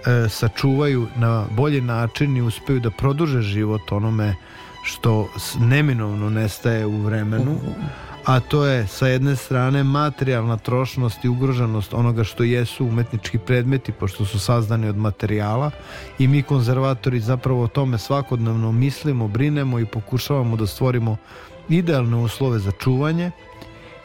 e, 0.07 0.29
sačuvaju 0.29 1.07
na 1.17 1.47
bolji 1.51 1.81
način 1.81 2.37
i 2.37 2.43
uspeju 2.43 2.81
da 2.81 2.91
produže 2.91 3.43
život 3.43 3.93
onome 3.93 4.35
što 4.85 5.29
neminovno 5.61 6.31
nestaje 6.31 6.87
u 6.87 7.03
vremenu 7.03 7.59
a 8.25 8.41
to 8.41 8.67
je 8.67 8.87
sa 8.87 9.07
jedne 9.07 9.37
strane 9.37 9.85
materijalna 9.85 10.57
trošnost 10.57 11.25
i 11.25 11.29
ugroženost 11.29 11.95
onoga 11.95 12.25
što 12.25 12.43
jesu 12.43 12.87
umetnički 12.87 13.39
predmeti 13.39 13.93
pošto 13.93 14.25
su 14.25 14.39
sazdani 14.39 14.89
od 14.89 14.97
materijala 14.97 15.71
i 16.19 16.29
mi 16.29 16.43
konzervatori 16.43 17.21
zapravo 17.21 17.63
o 17.63 17.69
tome 17.69 17.99
svakodnevno 17.99 18.73
mislimo, 18.73 19.29
brinemo 19.29 19.79
i 19.79 19.87
pokušavamo 19.87 20.57
da 20.57 20.67
stvorimo 20.67 21.17
idealne 21.69 22.17
uslove 22.17 22.59
za 22.59 22.73
čuvanje 22.73 23.31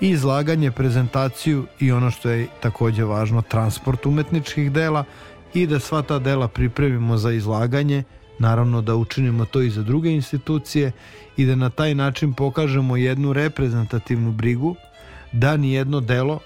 i 0.01 0.09
izlaganje, 0.09 0.71
prezentaciju 0.71 1.65
i 1.79 1.91
ono 1.91 2.11
što 2.11 2.29
je 2.29 2.47
takođe 2.59 3.03
važno, 3.03 3.41
transport 3.41 4.05
umetničkih 4.05 4.71
dela 4.71 5.03
i 5.61 5.67
da 5.67 5.79
sva 5.79 6.01
ta 6.01 6.19
dela 6.19 6.47
pripremimo 6.47 7.17
za 7.17 7.31
izlaganje, 7.31 8.03
naravno 8.39 8.81
da 8.81 8.95
učinimo 8.95 9.45
to 9.45 9.61
i 9.61 9.69
za 9.69 9.83
druge 9.83 10.11
institucije 10.11 10.91
i 11.37 11.45
da 11.45 11.55
na 11.55 11.69
taj 11.69 11.95
način 11.95 12.33
pokažemo 12.33 12.97
jednu 12.97 13.33
reprezentativnu 13.33 14.31
brigu 14.31 14.75
da 15.31 15.57
ni 15.57 15.73
jedno 15.73 15.99
delo 15.99 16.39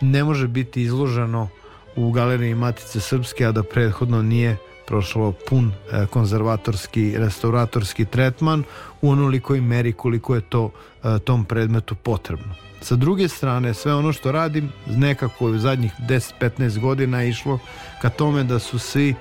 ne 0.00 0.24
može 0.24 0.48
biti 0.48 0.82
izloženo 0.82 1.48
u 1.96 2.10
galeriji 2.12 2.54
Matice 2.54 3.00
Srpske, 3.00 3.46
a 3.46 3.52
da 3.52 3.62
prethodno 3.62 4.22
nije 4.22 4.56
prošlo 4.86 5.32
pun 5.48 5.72
e, 5.92 6.06
konzervatorski, 6.06 7.14
restauratorski 7.18 8.04
tretman 8.04 8.64
u 9.02 9.10
onolikoj 9.10 9.60
meri 9.60 9.92
koliko 9.92 10.34
je 10.34 10.40
to 10.40 10.70
e, 11.04 11.18
tom 11.18 11.44
predmetu 11.44 11.94
potrebno. 11.94 12.54
Sa 12.80 12.96
druge 12.96 13.28
strane, 13.28 13.74
sve 13.74 13.94
ono 13.94 14.12
što 14.12 14.32
radim 14.32 14.72
nekako 14.86 15.46
u 15.46 15.58
zadnjih 15.58 15.92
10-15 16.08 16.78
godina 16.78 17.20
je 17.20 17.28
išlo 17.28 17.58
ka 18.02 18.10
tome 18.10 18.44
da 18.44 18.58
su 18.58 18.78
svi 18.78 19.14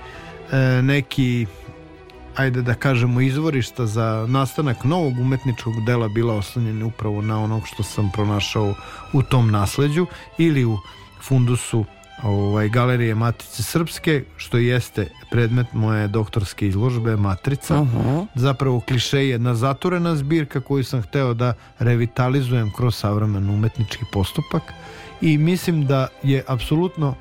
e, 0.51 0.81
neki 0.81 1.45
ajde 2.35 2.61
da 2.61 2.73
kažemo 2.73 3.21
izvorišta 3.21 3.85
za 3.85 4.25
nastanak 4.29 4.83
novog 4.83 5.19
umetničkog 5.19 5.73
dela 5.85 6.07
bila 6.07 6.35
oslonjeni 6.35 6.83
upravo 6.83 7.21
na 7.21 7.43
onog 7.43 7.67
što 7.67 7.83
sam 7.83 8.11
pronašao 8.13 8.73
u 9.13 9.21
tom 9.21 9.51
nasleđu 9.51 10.05
ili 10.37 10.65
u 10.65 10.77
fundusu 11.21 11.85
ovaj, 12.23 12.69
galerije 12.69 13.15
Matice 13.15 13.63
Srpske, 13.63 14.23
što 14.37 14.57
jeste 14.57 15.07
predmet 15.31 15.67
moje 15.73 16.07
doktorske 16.07 16.67
izložbe 16.67 17.15
Matrica. 17.15 17.81
Aha. 17.81 18.25
Zapravo 18.35 18.79
kliše 18.79 19.17
je 19.17 19.29
jedna 19.29 19.55
zaturena 19.55 20.15
zbirka 20.15 20.61
koju 20.61 20.83
sam 20.83 21.01
hteo 21.01 21.33
da 21.33 21.53
revitalizujem 21.79 22.71
kroz 22.77 22.95
savremen 22.95 23.49
umetnički 23.49 24.05
postupak 24.11 24.63
i 25.21 25.37
mislim 25.37 25.85
da 25.85 26.07
je 26.23 26.43
apsolutno 26.47 27.15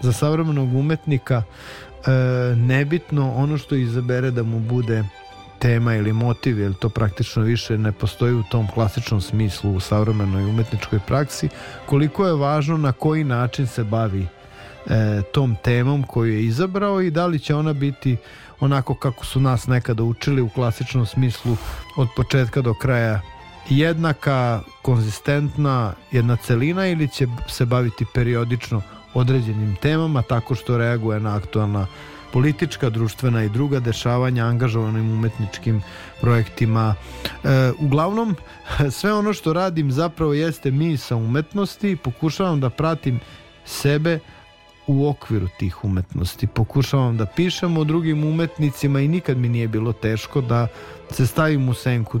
za 0.00 0.12
savremenog 0.12 0.74
umetnika 0.74 1.42
e, 1.42 2.10
nebitno 2.56 3.32
ono 3.34 3.58
što 3.58 3.74
izabere 3.74 4.30
da 4.30 4.42
mu 4.42 4.60
bude 4.60 5.04
tema 5.58 5.94
ili 5.94 6.12
motiv, 6.12 6.58
jer 6.58 6.74
to 6.74 6.88
praktično 6.88 7.42
više 7.42 7.78
ne 7.78 7.92
postoji 7.92 8.34
u 8.34 8.42
tom 8.42 8.68
klasičnom 8.74 9.20
smislu 9.20 9.72
u 9.72 9.80
savremenoj 9.80 10.44
umetničkoj 10.44 10.98
praksi, 11.06 11.48
koliko 11.86 12.26
je 12.26 12.34
važno 12.34 12.76
na 12.76 12.92
koji 12.92 13.24
način 13.24 13.66
se 13.66 13.84
bavi 13.84 14.26
e, 14.86 15.22
tom 15.32 15.56
temom 15.64 16.02
koju 16.02 16.32
je 16.32 16.44
izabrao 16.44 17.00
i 17.00 17.10
da 17.10 17.26
li 17.26 17.38
će 17.38 17.54
ona 17.54 17.72
biti 17.72 18.16
onako 18.60 18.94
kako 18.94 19.24
su 19.24 19.40
nas 19.40 19.66
nekada 19.66 20.02
učili 20.02 20.42
u 20.42 20.48
klasičnom 20.48 21.06
smislu 21.06 21.56
od 21.96 22.08
početka 22.16 22.60
do 22.60 22.74
kraja 22.74 23.20
jednaka, 23.68 24.60
konzistentna, 24.82 25.92
jedna 26.12 26.36
celina 26.36 26.86
ili 26.86 27.08
će 27.08 27.26
se 27.48 27.64
baviti 27.64 28.06
periodično 28.14 28.82
određenim 29.14 29.76
temama 29.76 30.22
tako 30.22 30.54
što 30.54 30.78
reaguje 30.78 31.20
na 31.20 31.36
aktualna 31.36 31.86
politička, 32.32 32.90
društvena 32.90 33.44
i 33.44 33.48
druga 33.48 33.80
dešavanja 33.80 34.44
angažovanim 34.44 35.10
umetničkim 35.10 35.82
projektima. 36.20 36.94
E, 37.44 37.72
uglavnom, 37.78 38.36
sve 38.98 39.12
ono 39.12 39.32
što 39.32 39.52
radim 39.52 39.92
zapravo 39.92 40.34
jeste 40.34 40.70
misa 40.70 41.16
umetnosti, 41.16 41.96
pokušavam 41.96 42.60
da 42.60 42.70
pratim 42.70 43.20
sebe 43.64 44.18
u 44.86 45.08
okviru 45.08 45.48
tih 45.58 45.84
umetnosti. 45.84 46.46
Pokušavam 46.46 47.16
da 47.16 47.26
pišem 47.26 47.78
o 47.78 47.84
drugim 47.84 48.24
umetnicima 48.24 49.00
i 49.00 49.08
nikad 49.08 49.36
mi 49.36 49.48
nije 49.48 49.68
bilo 49.68 49.92
teško 49.92 50.40
da 50.40 50.68
se 51.10 51.26
stavim 51.26 51.68
u 51.68 51.74
senku 51.74 52.18
e, 52.18 52.20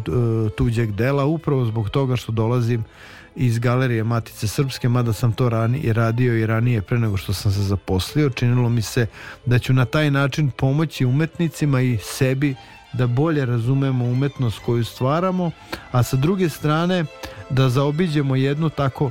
tuđeg 0.50 0.92
dela 0.92 1.24
upravo 1.24 1.64
zbog 1.64 1.90
toga 1.90 2.16
što 2.16 2.32
dolazim 2.32 2.84
iz 3.36 3.58
galerije 3.58 4.04
Matice 4.04 4.48
Srpske, 4.48 4.88
mada 4.88 5.12
sam 5.12 5.32
to 5.32 5.48
rani, 5.48 5.92
radio 5.92 6.38
i 6.38 6.46
ranije 6.46 6.82
pre 6.82 6.98
nego 6.98 7.16
što 7.16 7.32
sam 7.32 7.52
se 7.52 7.62
zaposlio. 7.62 8.30
Činilo 8.30 8.68
mi 8.68 8.82
se 8.82 9.06
da 9.46 9.58
ću 9.58 9.72
na 9.72 9.84
taj 9.84 10.10
način 10.10 10.50
pomoći 10.50 11.04
umetnicima 11.04 11.80
i 11.80 11.98
sebi 12.02 12.54
da 12.92 13.06
bolje 13.06 13.46
razumemo 13.46 14.04
umetnost 14.04 14.58
koju 14.58 14.84
stvaramo, 14.84 15.50
a 15.92 16.02
sa 16.02 16.16
druge 16.16 16.48
strane 16.48 17.04
da 17.50 17.68
zaobiđemo 17.68 18.36
jednu 18.36 18.70
tako 18.70 19.10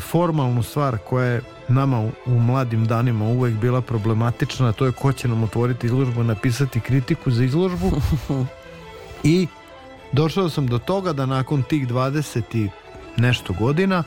formalnu 0.00 0.62
stvar 0.62 0.98
koja 0.98 1.26
je 1.26 1.40
nama 1.68 2.00
u, 2.00 2.10
u 2.26 2.38
mladim 2.40 2.86
danima 2.86 3.24
uvek 3.24 3.54
bila 3.54 3.80
problematična, 3.80 4.72
to 4.72 4.86
je 4.86 4.92
ko 4.92 5.12
će 5.12 5.28
nam 5.28 5.42
otvoriti 5.42 5.86
izložbu, 5.86 6.22
napisati 6.22 6.80
kritiku 6.80 7.30
za 7.30 7.44
izložbu. 7.44 7.90
I 9.24 9.46
došao 10.12 10.48
sam 10.48 10.66
do 10.66 10.78
toga 10.78 11.12
da 11.12 11.26
nakon 11.26 11.62
tih 11.62 11.88
20 11.88 12.42
i 12.54 12.68
nešto 13.16 13.52
godina 13.52 14.02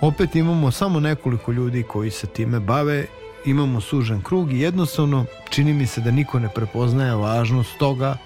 opet 0.00 0.36
imamo 0.36 0.70
samo 0.70 1.00
nekoliko 1.00 1.52
ljudi 1.52 1.82
koji 1.82 2.10
se 2.10 2.26
time 2.26 2.60
bave 2.60 3.06
imamo 3.44 3.80
sužen 3.80 4.22
krug 4.22 4.52
i 4.52 4.60
jednostavno 4.60 5.24
čini 5.50 5.72
mi 5.72 5.86
se 5.86 6.00
da 6.00 6.10
niko 6.10 6.38
ne 6.38 6.48
prepoznaje 6.54 7.14
važnost 7.14 7.78
toga 7.78 8.16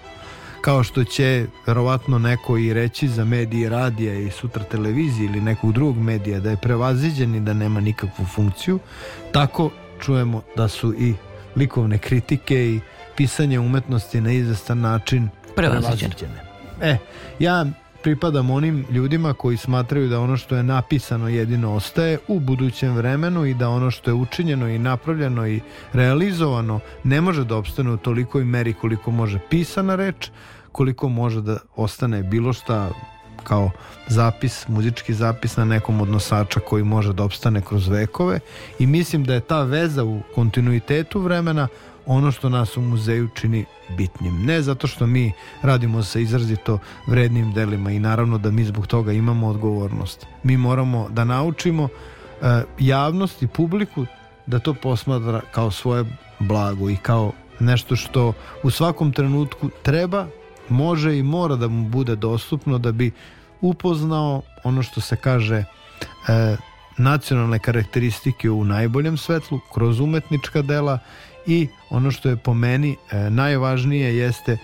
kao 0.68 0.82
što 0.82 1.04
će 1.04 1.46
verovatno 1.66 2.18
neko 2.18 2.58
i 2.58 2.72
reći 2.74 3.08
za 3.08 3.24
medije 3.24 3.68
radija 3.68 4.14
i 4.14 4.30
sutra 4.30 4.64
televizije 4.64 5.26
ili 5.26 5.40
nekog 5.40 5.72
drugog 5.72 5.98
medija 5.98 6.40
da 6.40 6.50
je 6.50 6.56
prevaziđen 6.56 7.34
i 7.34 7.40
da 7.40 7.52
nema 7.52 7.80
nikakvu 7.80 8.24
funkciju 8.34 8.78
tako 9.32 9.70
čujemo 10.00 10.42
da 10.56 10.68
su 10.68 10.94
i 10.98 11.14
likovne 11.56 11.98
kritike 11.98 12.54
i 12.54 12.80
pisanje 13.16 13.58
umetnosti 13.58 14.20
na 14.20 14.32
izvestan 14.32 14.80
način 14.80 15.28
Prevaziđene. 15.56 16.42
E, 16.80 16.96
ja 17.38 17.66
pripadam 18.02 18.50
onim 18.50 18.86
ljudima 18.90 19.34
koji 19.34 19.56
smatraju 19.56 20.08
da 20.08 20.20
ono 20.20 20.36
što 20.36 20.56
je 20.56 20.62
napisano 20.62 21.28
jedino 21.28 21.74
ostaje 21.74 22.18
u 22.28 22.40
budućem 22.40 22.96
vremenu 22.96 23.46
i 23.46 23.54
da 23.54 23.68
ono 23.68 23.90
što 23.90 24.10
je 24.10 24.14
učinjeno 24.14 24.68
i 24.68 24.78
napravljeno 24.78 25.48
i 25.48 25.60
realizovano 25.92 26.80
ne 27.04 27.20
može 27.20 27.44
da 27.44 27.56
opstane 27.56 27.90
u 27.90 27.96
tolikoj 27.96 28.44
meri 28.44 28.72
koliko 28.72 29.10
može 29.10 29.38
pisana 29.50 29.96
reč, 29.96 30.30
koliko 30.78 31.08
može 31.08 31.40
da 31.40 31.56
ostane 31.76 32.22
bilo 32.22 32.52
šta 32.52 32.90
kao 33.44 33.70
zapis, 34.08 34.68
muzički 34.68 35.14
zapis 35.14 35.56
na 35.56 35.64
nekom 35.64 36.00
od 36.00 36.08
nosača 36.08 36.60
koji 36.60 36.84
može 36.84 37.12
da 37.12 37.24
opstane 37.24 37.60
kroz 37.60 37.88
vekove 37.88 38.40
i 38.78 38.86
mislim 38.86 39.24
da 39.24 39.34
je 39.34 39.40
ta 39.40 39.62
veza 39.62 40.04
u 40.04 40.20
kontinuitetu 40.34 41.20
vremena 41.20 41.68
ono 42.06 42.30
što 42.32 42.48
nas 42.48 42.76
u 42.76 42.80
muzeju 42.80 43.28
čini 43.34 43.64
bitnim. 43.96 44.44
Ne 44.44 44.62
zato 44.62 44.86
što 44.86 45.06
mi 45.06 45.32
radimo 45.62 46.02
sa 46.02 46.18
izrazito 46.18 46.78
vrednim 47.06 47.52
delima 47.52 47.90
i 47.90 47.98
naravno 47.98 48.38
da 48.38 48.50
mi 48.50 48.64
zbog 48.64 48.86
toga 48.86 49.12
imamo 49.12 49.48
odgovornost. 49.48 50.26
Mi 50.42 50.56
moramo 50.56 51.08
da 51.10 51.24
naučimo 51.24 51.88
e, 51.88 52.62
javnost 52.78 53.42
i 53.42 53.46
publiku 53.46 54.06
da 54.46 54.58
to 54.58 54.74
posmatra 54.74 55.40
kao 55.50 55.70
svoje 55.70 56.04
blago 56.38 56.90
i 56.90 56.96
kao 56.96 57.32
nešto 57.60 57.96
što 57.96 58.32
u 58.62 58.70
svakom 58.70 59.12
trenutku 59.12 59.70
treba, 59.82 60.26
može 60.68 61.18
i 61.18 61.22
mora 61.22 61.56
da 61.56 61.68
mu 61.68 61.88
bude 61.88 62.16
dostupno 62.16 62.78
da 62.78 62.92
bi 62.92 63.10
upoznao 63.60 64.42
ono 64.64 64.82
što 64.82 65.00
se 65.00 65.16
kaže 65.16 65.56
e, 65.56 65.64
nacionalne 66.98 67.58
karakteristike 67.58 68.50
u 68.50 68.64
najboljem 68.64 69.16
svetlu 69.16 69.60
kroz 69.74 70.00
umetnička 70.00 70.62
dela 70.62 70.98
i 71.46 71.68
ono 71.90 72.10
što 72.10 72.28
je 72.28 72.36
po 72.36 72.54
meni 72.54 72.96
e, 73.10 73.30
najvažnije 73.30 74.16
jeste 74.16 74.58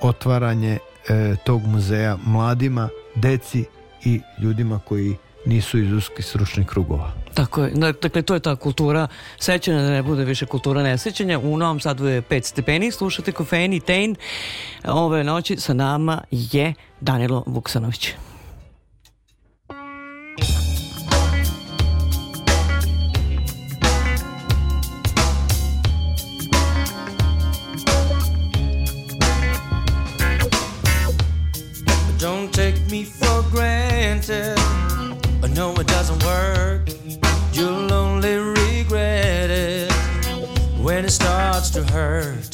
otvaranje 0.00 0.78
e, 1.08 1.36
tog 1.44 1.66
muzeja 1.66 2.18
mladima, 2.26 2.88
deci 3.14 3.64
i 4.04 4.20
ljudima 4.38 4.78
koji 4.78 5.16
nisu 5.46 5.78
iz 5.78 5.92
uskih 5.92 6.26
stručnih 6.26 6.66
krugova. 6.66 7.21
Tako 7.34 7.64
je. 7.64 7.70
Da- 7.70 7.92
Dakle, 7.92 8.22
to 8.22 8.34
je 8.34 8.40
ta 8.40 8.56
kultura 8.56 9.08
sećanja, 9.38 9.82
da 9.82 9.90
ne 9.90 10.02
bude 10.02 10.24
više 10.24 10.46
kultura 10.46 10.82
nesećanja. 10.82 11.38
U 11.38 11.56
Novom 11.56 11.80
Sadu 11.80 12.06
je 12.06 12.22
5 12.22 12.42
stepeni, 12.44 12.90
slušate 12.90 13.32
Kofein 13.32 13.72
i 13.72 13.80
Tein. 13.80 14.16
Ove 14.84 15.24
noći 15.24 15.56
sa 15.56 15.74
nama 15.74 16.20
je 16.30 16.74
Danilo 17.00 17.42
Vuksanović. 17.46 18.08
To 41.72 41.82
hurt. 41.84 42.51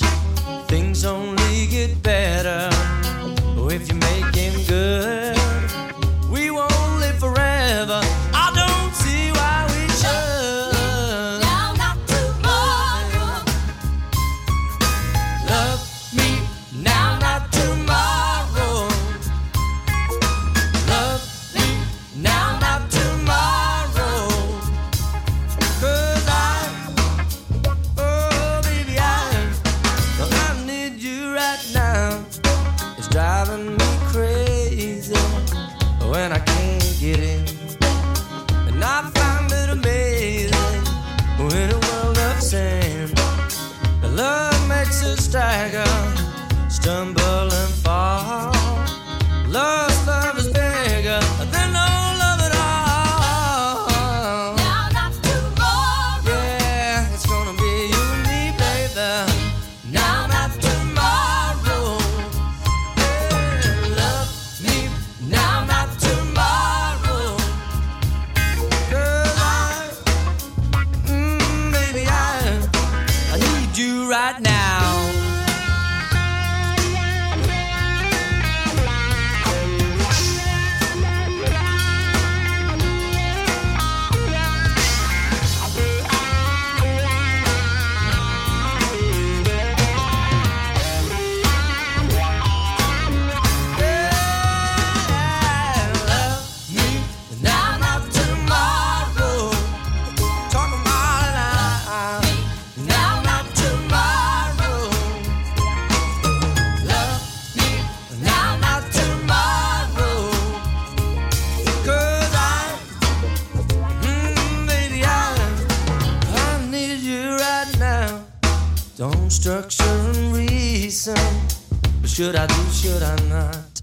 Should 122.18 122.34
I 122.34 122.48
do, 122.48 122.70
should 122.72 123.00
I 123.00 123.14
not? 123.28 123.80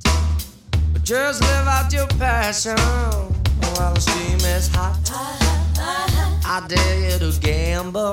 But 0.92 1.04
just 1.04 1.42
live 1.42 1.68
out 1.68 1.94
your 1.94 2.06
passion 2.20 2.76
while 2.76 3.94
the 3.94 4.02
steam 4.02 4.40
is 4.40 4.68
hot. 4.68 5.00
I 6.46 6.68
dare 6.68 7.12
you 7.12 7.20
to 7.20 7.40
gamble. 7.40 8.12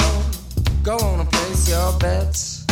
Go 0.85 0.97
on 0.99 1.19
and 1.19 1.29
place 1.29 1.69
your 1.69 1.99
bets. 1.99 2.65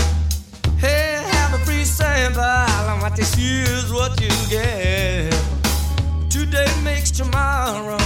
Hey, 0.78 1.20
have 1.26 1.52
a 1.60 1.64
free 1.64 1.84
sample. 1.84 2.40
And 2.40 3.02
what 3.02 3.18
you 3.18 3.62
is 3.62 3.92
what 3.92 4.20
you 4.20 4.30
get. 4.48 5.34
Today 6.30 6.70
makes 6.84 7.10
tomorrow. 7.10 7.99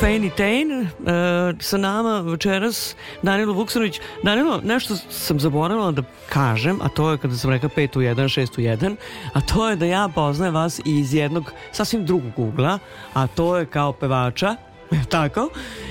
Fejni 0.00 0.30
Tejn 0.30 0.72
e, 0.72 0.86
eh, 1.06 1.54
sa 1.60 1.76
nama 1.76 2.20
večeras 2.20 2.96
Danilo 3.22 3.52
Vuksanović. 3.52 4.00
Danilo, 4.22 4.60
nešto 4.64 4.96
sam 4.96 5.40
zaboravila 5.40 5.90
da 5.90 6.02
kažem, 6.28 6.78
a 6.82 6.88
to 6.88 7.10
je 7.10 7.18
kada 7.18 7.34
sam 7.34 7.50
rekao 7.50 7.68
5 7.68 7.98
u 7.98 8.00
1, 8.00 8.14
6 8.14 8.58
u 8.58 8.62
1, 8.62 8.96
a 9.32 9.40
to 9.40 9.68
je 9.68 9.76
da 9.76 9.86
ja 9.86 10.08
poznajem 10.14 10.54
vas 10.54 10.80
iz 10.84 11.14
jednog 11.14 11.52
sasvim 11.72 12.06
drugog 12.06 12.32
ugla, 12.36 12.78
a 13.14 13.26
to 13.26 13.58
je 13.58 13.66
kao 13.66 13.92
pevača, 13.92 14.56
tako, 15.10 15.50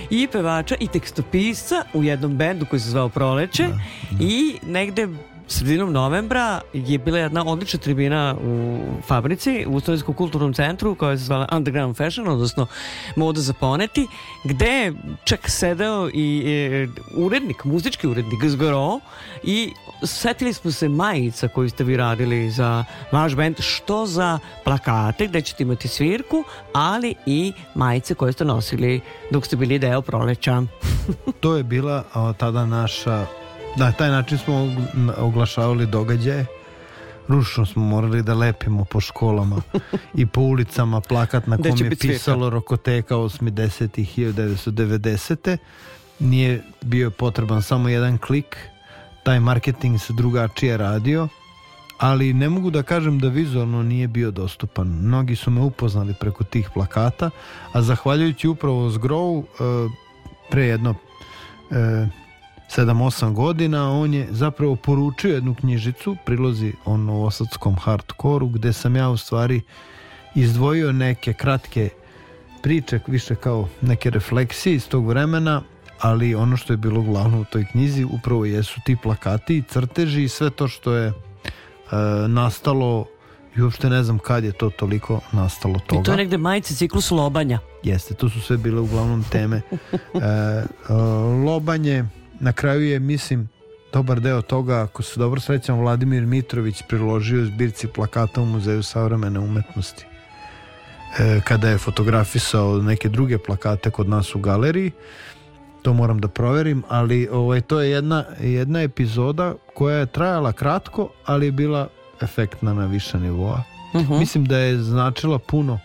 i 0.10 0.28
pevača 0.28 0.76
i 0.80 0.88
tekstopisca 0.88 1.84
u 1.93 2.04
jednom 2.04 2.38
bendu 2.38 2.65
koji 2.69 2.80
se 2.80 2.89
zvao 2.89 3.10
Proleće 3.10 3.63
da, 3.63 3.69
da. 3.69 4.24
i 4.24 4.60
negde 4.67 5.08
sredinom 5.50 5.92
novembra 5.92 6.62
je 6.74 6.98
bila 6.98 7.20
jedna 7.20 7.44
odlična 7.46 7.80
tribina 7.80 8.36
u 8.44 8.80
fabrici, 9.08 9.66
u 9.68 9.78
Istorijskom 9.78 10.14
kulturnom 10.14 10.54
centru 10.54 10.96
koja 10.96 11.18
se 11.18 11.24
zvala 11.24 11.48
Underground 11.52 11.98
Fashion, 11.98 12.28
odnosno 12.28 12.68
moda 13.16 13.42
za 13.42 13.54
poneti, 13.54 14.08
gde 14.44 14.66
je 14.66 14.94
čak 15.24 15.50
sedeo 15.50 16.10
i 16.14 16.44
e, 16.48 16.88
urednik, 17.18 17.64
muzički 17.64 18.08
urednik 18.08 18.46
Zgoro 18.46 19.00
i 19.44 19.72
setili 20.04 20.54
smo 20.54 20.72
se 20.72 20.90
majica 20.90 21.48
koju 21.48 21.70
ste 21.70 21.84
vi 21.84 21.98
radili 21.98 22.52
za 22.52 22.84
vaš 23.12 23.36
band, 23.36 23.56
što 23.60 24.06
za 24.06 24.40
plakate 24.64 25.28
gde 25.28 25.42
ćete 25.42 25.64
imati 25.64 25.88
svirku, 25.88 26.44
ali 26.74 27.16
i 27.26 27.54
majice 27.76 28.16
koje 28.16 28.34
ste 28.34 28.46
nosili 28.46 29.02
dok 29.32 29.46
ste 29.46 29.56
bili 29.56 29.80
deo 29.80 30.02
proleća. 30.02 30.64
To 31.40 31.56
je 31.56 31.64
bila 31.64 32.04
a, 32.14 32.34
tada 32.34 32.66
naša... 32.66 33.49
Na 33.77 33.91
taj 33.91 34.10
način 34.10 34.38
smo 34.38 34.53
og- 34.53 35.13
oglašavali 35.17 35.86
događaje. 35.86 36.45
Ručno 37.27 37.65
smo 37.65 37.84
morali 37.84 38.23
da 38.23 38.34
lepimo 38.34 38.86
po 38.86 38.99
školama 38.99 39.62
i 40.13 40.25
po 40.25 40.41
ulicama 40.41 41.01
plakat 41.01 41.47
na 41.47 41.58
kom 41.58 41.77
je 41.77 41.95
pisalo 41.95 42.49
Rokoteka 42.49 43.15
80. 43.15 43.99
i 43.99 44.05
1990. 44.05 45.58
Nije 46.19 46.63
bio 46.82 47.12
potreban 47.12 47.62
samo 47.62 47.89
jedan 47.89 48.17
klik. 48.17 48.58
Taj 49.23 49.39
marketing 49.39 49.99
se 50.01 50.13
drugačije 50.13 50.77
radio 50.77 51.27
ali 51.99 52.34
ne 52.34 52.49
mogu 52.49 52.69
da 52.71 52.84
kažem 52.84 53.19
da 53.19 53.27
vizualno 53.27 53.84
nije 53.84 54.08
bio 54.08 54.32
dostupan. 54.32 54.88
Mnogi 54.88 55.36
su 55.36 55.51
me 55.51 55.62
upoznali 55.62 56.13
preko 56.19 56.43
tih 56.43 56.69
plakata, 56.73 57.29
a 57.73 57.82
zahvaljujući 57.82 58.47
upravo 58.47 58.89
Zgrovu 58.89 59.43
e, 59.43 59.63
pre 60.51 60.65
jedno 60.65 60.95
e, 61.71 62.08
7-8 62.75 63.34
godina 63.34 63.91
on 63.91 64.13
je 64.13 64.27
zapravo 64.32 64.75
poručio 64.75 65.34
jednu 65.34 65.55
knjižicu 65.55 66.17
prilozi 66.25 66.73
o 66.86 66.97
novosadskom 66.97 67.75
hardkoru 67.75 68.47
gde 68.47 68.73
sam 68.73 68.95
ja 68.95 69.10
u 69.10 69.17
stvari 69.17 69.62
izdvojio 70.36 70.91
neke 70.91 71.34
kratke 71.34 71.89
priče 72.62 72.99
više 73.08 73.36
kao 73.36 73.67
neke 73.82 74.10
refleksije 74.10 74.75
iz 74.75 74.88
tog 74.88 75.08
vremena 75.08 75.62
ali 75.99 76.36
ono 76.36 76.58
što 76.58 76.73
je 76.73 76.77
bilo 76.77 77.01
glavno 77.01 77.41
u 77.41 77.45
toj 77.45 77.65
knjizi 77.71 78.03
upravo 78.03 78.45
jesu 78.45 78.79
ti 78.86 78.97
plakati 79.03 79.58
i 79.58 79.63
crteži 79.63 80.23
i 80.23 80.29
sve 80.29 80.49
to 80.49 80.67
što 80.67 80.93
je 80.93 81.08
e, 81.08 81.13
nastalo 82.27 83.05
i 83.58 83.62
uopšte 83.62 83.89
ne 83.89 84.03
znam 84.03 84.19
kad 84.19 84.43
je 84.43 84.51
to 84.51 84.69
toliko 84.69 85.19
nastalo 85.32 85.79
toga. 85.88 86.01
I 86.01 86.03
to 86.03 86.12
je 86.12 86.17
negde 86.17 86.38
majice 86.38 86.75
ciklus 86.75 87.12
lobanja. 87.12 87.60
Jeste, 87.84 88.13
to 88.13 88.29
su 88.29 88.41
sve 88.41 88.58
bile 88.58 88.82
uglavnom 88.82 89.23
teme. 89.23 89.62
E, 89.91 89.97
e, 90.19 90.93
lobanje, 91.45 92.05
na 92.39 92.52
kraju 92.54 92.82
je, 92.82 92.99
mislim, 92.99 93.49
dobar 93.93 94.19
deo 94.19 94.41
toga, 94.41 94.82
ako 94.82 95.04
se 95.04 95.19
dobro 95.19 95.41
srećam, 95.41 95.80
Vladimir 95.80 96.25
Mitrović 96.25 96.82
priložio 96.88 97.45
zbirci 97.45 97.88
plakata 97.88 98.41
u 98.41 98.45
Muzeju 98.45 98.84
savremene 98.84 99.39
umetnosti. 99.39 100.06
E, 101.19 101.41
kada 101.43 101.69
je 101.69 101.78
fotografisao 101.78 102.82
neke 102.82 103.10
druge 103.10 103.38
plakate 103.38 103.91
kod 103.91 104.10
nas 104.10 104.36
u 104.36 104.39
galeriji, 104.39 104.91
to 105.82 105.93
moram 105.93 106.19
da 106.19 106.28
proverim, 106.28 106.84
ali 106.88 107.28
ovaj, 107.32 107.62
to 107.62 107.82
je 107.82 107.91
jedna, 107.91 108.25
jedna 108.39 108.82
epizoda 108.82 109.56
koja 109.73 109.97
je 109.97 110.06
trajala 110.06 110.52
kratko, 110.52 111.10
ali 111.25 111.45
je 111.45 111.52
bila 111.52 111.88
efektna 112.21 112.73
na 112.73 112.86
više 112.86 113.19
nivoa. 113.19 113.63
Mislim 114.19 114.45
da 114.45 114.58
je 114.58 114.78
značila 114.78 115.39
puno 115.39 115.80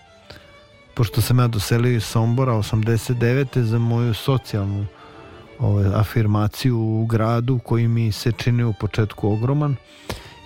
pošto 0.95 1.21
sam 1.21 1.39
ja 1.39 1.47
doselio 1.47 1.97
iz 1.97 2.05
Sombora 2.05 2.53
89. 2.53 3.61
za 3.61 3.79
moju 3.79 4.15
socijalnu 4.15 4.87
ovaj, 5.59 5.87
afirmaciju 5.95 6.79
u 6.79 7.07
gradu 7.07 7.59
koji 7.59 7.89
mi 7.89 8.13
se 8.13 8.33
čini 8.33 8.65
u 8.65 8.73
početku 8.81 9.29
ogroman. 9.29 9.77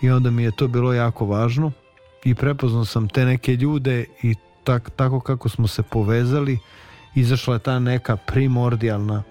I 0.02 0.10
onda 0.10 0.30
mi 0.30 0.42
je 0.42 0.56
to 0.56 0.68
bilo 0.68 0.92
jako 0.92 1.26
važno. 1.26 1.72
I 2.24 2.34
prepoznao 2.34 2.84
sam 2.84 3.08
te 3.08 3.24
neke 3.24 3.56
ljude 3.56 4.04
i 4.22 4.34
tak, 4.64 4.90
tako 4.90 5.20
kako 5.20 5.48
smo 5.48 5.68
se 5.68 5.82
povezali 5.82 6.58
izašla 7.14 7.54
je 7.54 7.58
ta 7.58 7.78
neka 7.78 8.16
primordijalna 8.16 9.22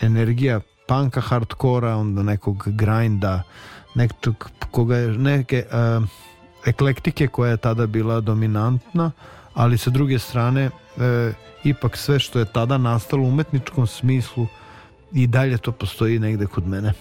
energija 0.00 0.60
panka 0.86 1.20
hardkora, 1.20 1.96
onda 1.96 2.22
nekog 2.22 2.64
grinda, 2.66 3.42
nekog 3.94 4.50
koga 4.70 4.96
je 4.96 5.08
neke 5.08 5.64
uh, 5.66 6.08
eklektike 6.66 7.28
koja 7.28 7.50
je 7.50 7.56
tada 7.56 7.86
bila 7.86 8.20
dominantna, 8.20 9.10
ali 9.54 9.78
sa 9.78 9.90
druge 9.90 10.18
strane 10.18 10.62
e, 10.62 10.70
ipak 11.64 11.96
sve 11.96 12.18
što 12.18 12.38
je 12.38 12.44
tada 12.44 12.78
nastalo 12.78 13.22
u 13.22 13.28
umetničkom 13.28 13.86
smislu 13.86 14.46
i 15.14 15.26
dalje 15.26 15.58
to 15.58 15.72
postoji 15.72 16.18
negde 16.18 16.46
kod 16.46 16.66
mene. 16.66 16.92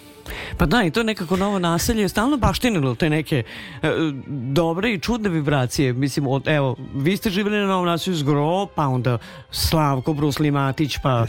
Pa 0.57 0.65
da, 0.65 0.83
i 0.83 0.91
to 0.91 1.03
nekako 1.03 1.35
novo 1.37 1.59
naselje 1.59 2.01
je 2.01 2.09
stalno 2.09 2.37
baštinilo 2.37 2.95
te 2.95 3.09
neke 3.09 3.43
e, 3.81 3.91
dobre 4.27 4.93
i 4.93 4.99
čudne 4.99 5.29
vibracije. 5.29 5.93
Mislim, 5.93 6.27
od, 6.27 6.47
evo, 6.47 6.75
vi 6.95 7.17
ste 7.17 7.29
živjeli 7.29 7.57
na 7.57 7.67
novom 7.67 7.85
naselju 7.85 8.15
Zgro, 8.15 8.65
pa 8.65 8.87
onda 8.87 9.17
Slavko, 9.51 10.13
Brusli 10.13 10.51
Matić, 10.51 10.97
pa, 10.97 11.25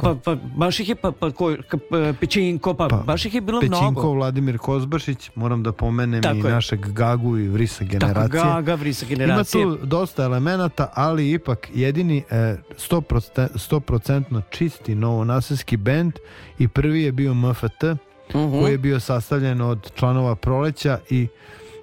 pa, 0.00 0.14
pa 0.24 0.34
baš 0.34 0.80
ih 0.80 0.88
je, 0.88 0.94
pa, 0.94 1.12
pa, 1.12 1.30
ko, 1.30 1.44
ka- 1.46 2.14
Pećinko, 2.14 2.74
pa, 2.74 2.88
Pa, 2.88 2.96
baš 2.96 3.24
ih 3.24 3.34
je 3.34 3.40
bilo 3.40 3.60
Pećinko, 3.60 3.80
mnogo. 3.82 4.12
Vladimir 4.12 4.58
Kozbašić, 4.58 5.30
moram 5.34 5.62
da 5.62 5.72
pomenem 5.72 6.22
Tako 6.22 6.36
i 6.36 6.40
je. 6.40 6.50
našeg 6.50 6.86
Gagu 6.86 7.38
i 7.38 7.48
Vrisa 7.48 7.78
Tako, 7.78 7.90
generacije. 7.90 8.42
Gaga, 8.44 8.74
Vrisa 8.74 9.06
Ima 9.06 9.08
generacije. 9.08 9.64
tu 9.64 9.78
dosta 9.82 10.24
elemenata, 10.24 10.90
ali 10.94 11.32
ipak 11.32 11.68
jedini 11.74 12.24
e, 12.30 12.56
100%, 12.90 13.48
100% 13.70 14.42
čisti 14.50 14.94
novonaselski 14.94 15.76
bend 15.76 16.12
i 16.58 16.68
prvi 16.68 17.02
je 17.02 17.12
bio 17.12 17.34
MFT, 17.34 17.84
Mhm. 18.28 18.60
koji 18.60 18.72
je 18.72 18.78
bio 18.78 19.00
sastavljen 19.00 19.60
od 19.60 19.90
članova 19.94 20.34
Proleća 20.34 20.98
i 21.10 21.28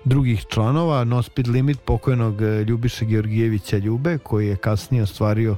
drugih 0.03 0.45
članova, 0.49 1.03
No 1.03 1.21
Speed 1.23 1.47
Limit 1.47 1.79
pokojnog 1.85 2.41
e, 2.41 2.63
Ljubiše 2.63 3.05
Georgijevića 3.05 3.77
Ljube, 3.77 4.17
koji 4.17 4.47
je 4.47 4.55
kasnije 4.55 5.03
ostvario 5.03 5.55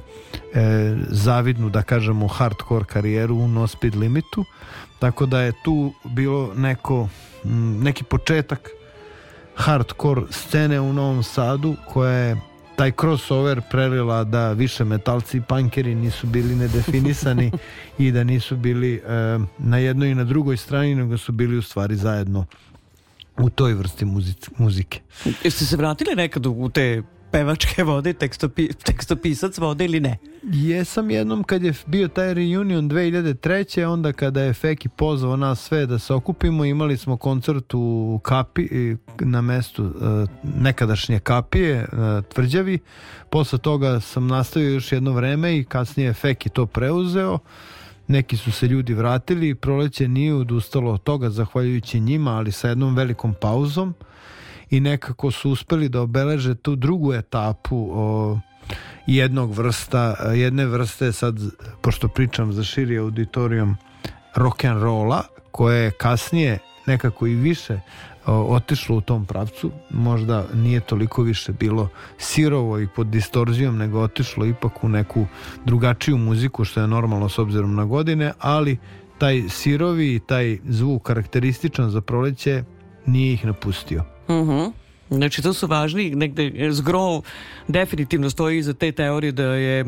e, 0.54 0.96
zavidnu, 1.08 1.70
da 1.70 1.82
kažemo, 1.82 2.28
hardcore 2.28 2.84
karijeru 2.84 3.36
u 3.36 3.48
No 3.48 3.66
Speed 3.66 3.94
Limitu, 3.94 4.44
tako 4.98 5.26
da 5.26 5.40
je 5.40 5.52
tu 5.64 5.92
bilo 6.04 6.54
neko, 6.54 7.08
neki 7.80 8.04
početak 8.04 8.70
hardcore 9.54 10.22
scene 10.30 10.80
u 10.80 10.92
Novom 10.92 11.22
Sadu 11.22 11.74
koja 11.92 12.12
je 12.12 12.36
taj 12.76 12.92
crossover 13.00 13.60
prelila 13.70 14.24
da 14.24 14.52
više 14.52 14.84
metalci 14.84 15.36
i 15.36 15.40
pankeri 15.40 15.94
nisu 15.94 16.26
bili 16.26 16.54
nedefinisani 16.54 17.52
i 17.98 18.12
da 18.12 18.24
nisu 18.24 18.56
bili 18.56 18.94
e, 18.94 19.38
na 19.58 19.78
jednoj 19.78 20.10
i 20.10 20.14
na 20.14 20.24
drugoj 20.24 20.56
strani 20.56 20.94
nego 20.94 21.18
su 21.18 21.32
bili 21.32 21.58
u 21.58 21.62
stvari 21.62 21.96
zajedno 21.96 22.46
u 23.38 23.50
toj 23.50 23.74
vrsti 23.74 24.04
muzike. 24.56 25.00
Jeste 25.44 25.64
se 25.64 25.76
vratili 25.76 26.14
nekad 26.16 26.46
u 26.46 26.70
te 26.74 27.02
pevačke 27.34 27.82
vode, 27.82 28.12
tekstopi, 28.12 28.68
tekstopisac 28.72 29.58
vode 29.58 29.84
ili 29.84 30.00
ne? 30.00 30.18
Jesam 30.42 31.10
jednom 31.10 31.44
kad 31.44 31.62
je 31.62 31.72
bio 31.86 32.08
taj 32.08 32.34
reunion 32.34 32.90
2003. 32.90 33.84
onda 33.84 34.12
kada 34.12 34.42
je 34.42 34.52
Feki 34.52 34.88
pozvao 34.88 35.36
nas 35.36 35.62
sve 35.62 35.86
da 35.86 35.98
se 35.98 36.14
okupimo 36.14 36.64
imali 36.64 36.96
smo 36.96 37.16
koncert 37.16 37.74
u 37.74 38.20
Kapi 38.22 38.96
na 39.20 39.40
mestu 39.40 39.84
e, 39.84 40.26
nekadašnje 40.60 41.18
Kapije 41.18 41.74
e, 41.74 41.86
Tvrđavi 42.34 42.78
posle 43.30 43.58
toga 43.58 44.00
sam 44.00 44.26
nastavio 44.26 44.70
još 44.70 44.92
jedno 44.92 45.12
vreme 45.12 45.58
i 45.58 45.64
kasnije 45.64 46.06
je 46.06 46.14
Feki 46.14 46.48
to 46.48 46.66
preuzeo 46.66 47.38
neki 48.08 48.36
su 48.36 48.52
se 48.52 48.66
ljudi 48.66 48.94
vratili 48.94 49.48
i 49.48 49.54
proleće 49.54 50.08
nije 50.08 50.34
odustalo 50.34 50.92
od 50.92 51.02
toga 51.02 51.30
zahvaljujući 51.30 52.00
njima 52.00 52.30
ali 52.30 52.52
sa 52.52 52.68
jednom 52.68 52.96
velikom 52.96 53.34
pauzom 53.40 53.94
i 54.74 54.80
nekako 54.80 55.30
su 55.30 55.50
uspeli 55.50 55.88
da 55.88 56.00
obeleže 56.00 56.54
tu 56.54 56.76
drugu 56.76 57.12
etapu 57.12 57.88
o, 57.92 58.38
jednog 59.06 59.52
vrsta, 59.52 60.16
jedne 60.34 60.66
vrste 60.66 61.12
sad, 61.12 61.38
pošto 61.80 62.08
pričam 62.08 62.52
za 62.52 62.64
širi 62.64 62.98
auditorijum 62.98 63.76
rock 64.34 64.64
and 64.64 64.82
rolla, 64.82 65.22
koje 65.50 65.84
je 65.84 65.90
kasnije 65.90 66.58
nekako 66.86 67.26
i 67.26 67.34
više 67.34 67.80
o, 68.26 68.32
otišlo 68.32 68.96
u 68.96 69.00
tom 69.00 69.26
pravcu, 69.26 69.70
možda 69.90 70.46
nije 70.54 70.80
toliko 70.80 71.22
više 71.22 71.52
bilo 71.52 71.88
sirovo 72.18 72.80
i 72.80 72.88
pod 72.96 73.06
distorzijom, 73.06 73.76
nego 73.76 74.00
otišlo 74.00 74.46
ipak 74.46 74.84
u 74.84 74.88
neku 74.88 75.26
drugačiju 75.64 76.18
muziku, 76.18 76.64
što 76.64 76.80
je 76.80 76.86
normalno 76.86 77.28
s 77.28 77.38
obzirom 77.38 77.74
na 77.74 77.84
godine, 77.84 78.32
ali 78.38 78.78
taj 79.18 79.42
sirovi 79.48 80.14
i 80.14 80.20
taj 80.20 80.58
zvuk 80.68 81.02
karakterističan 81.02 81.90
za 81.90 82.00
proleće 82.00 82.64
nije 83.06 83.32
ih 83.32 83.46
napustio. 83.46 84.13
Mhm. 84.28 84.64
Znači 85.10 85.42
to 85.42 85.52
su 85.52 85.66
važni, 85.66 86.10
negde 86.10 86.52
e, 86.56 86.72
Zgro 86.72 87.22
definitivno 87.68 88.30
stoji 88.30 88.58
iza 88.58 88.74
te 88.74 88.92
teorije 88.92 89.32
da 89.32 89.44
je 89.44 89.80
e, 89.80 89.86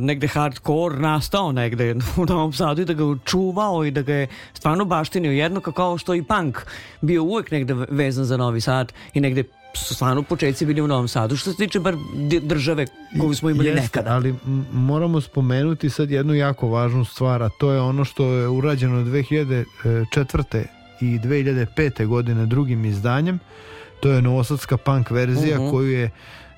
negde 0.00 0.26
hardcore 0.26 0.98
nastao 0.98 1.52
negde 1.52 1.94
u 2.16 2.26
Novom 2.28 2.52
Sadu 2.52 2.82
i 2.82 2.84
da 2.84 2.92
ga 2.92 3.04
čuvao 3.24 3.84
i 3.84 3.90
da 3.90 4.02
ga 4.02 4.14
je 4.14 4.26
stvarno 4.54 4.84
baštinio 4.84 5.32
jednako 5.32 5.72
kao 5.72 5.98
što 5.98 6.14
i 6.14 6.22
punk 6.22 6.58
bio 7.00 7.22
uvek 7.22 7.50
negde 7.50 7.74
vezan 7.90 8.24
za 8.24 8.36
Novi 8.36 8.60
Sad 8.60 8.92
i 9.14 9.20
negde 9.20 9.44
su 9.74 9.94
stvarno 9.94 10.22
početci 10.22 10.66
bili 10.66 10.80
u 10.80 10.86
Novom 10.86 11.08
Sadu 11.08 11.36
što 11.36 11.50
se 11.50 11.56
tiče 11.56 11.80
bar 11.80 11.96
države 12.42 12.86
koju 13.20 13.34
smo 13.34 13.50
imali 13.50 13.68
Jeste, 13.68 13.82
nekada. 13.82 14.14
ali 14.14 14.34
moramo 14.72 15.20
spomenuti 15.20 15.90
sad 15.90 16.10
jednu 16.10 16.34
jako 16.34 16.68
važnu 16.68 17.04
stvar, 17.04 17.42
a 17.42 17.48
to 17.48 17.72
je 17.72 17.80
ono 17.80 18.04
što 18.04 18.26
je 18.26 18.48
urađeno 18.48 19.02
2004. 19.04 20.75
i 21.00 21.18
2005. 21.18 22.06
godine 22.06 22.46
drugim 22.46 22.84
izdanjem. 22.84 23.38
To 24.00 24.10
je 24.10 24.22
novosadska 24.22 24.76
punk 24.76 25.10
verzija 25.10 25.58
Mhm. 25.58 25.70
koju 25.70 25.90
je 25.90 26.10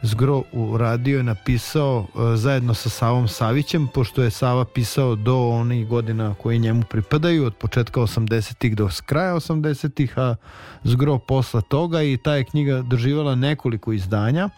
Zgro 0.03 0.43
uradio 0.53 1.21
i 1.21 1.23
napisao 1.23 2.07
e, 2.33 2.37
zajedno 2.37 2.75
sa 2.75 2.89
Savom 2.89 3.29
Savićem, 3.29 3.89
pošto 3.95 4.23
je 4.23 4.31
Sava 4.31 4.65
pisao 4.65 5.15
do 5.15 5.49
onih 5.49 5.87
godina 5.89 6.35
koji 6.35 6.59
njemu 6.59 6.83
pripadaju, 6.91 7.45
od 7.47 7.55
početka 7.55 8.01
80-ih 8.01 8.77
do 8.77 8.89
kraja 9.07 9.35
80-ih, 9.35 10.19
a 10.19 10.35
Zgro 10.85 11.19
posla 11.19 11.61
toga 11.61 12.03
i 12.03 12.17
ta 12.17 12.35
je 12.35 12.45
knjiga 12.45 12.83
doživala 12.83 13.35
nekoliko 13.35 13.93
izdanja 13.93 14.49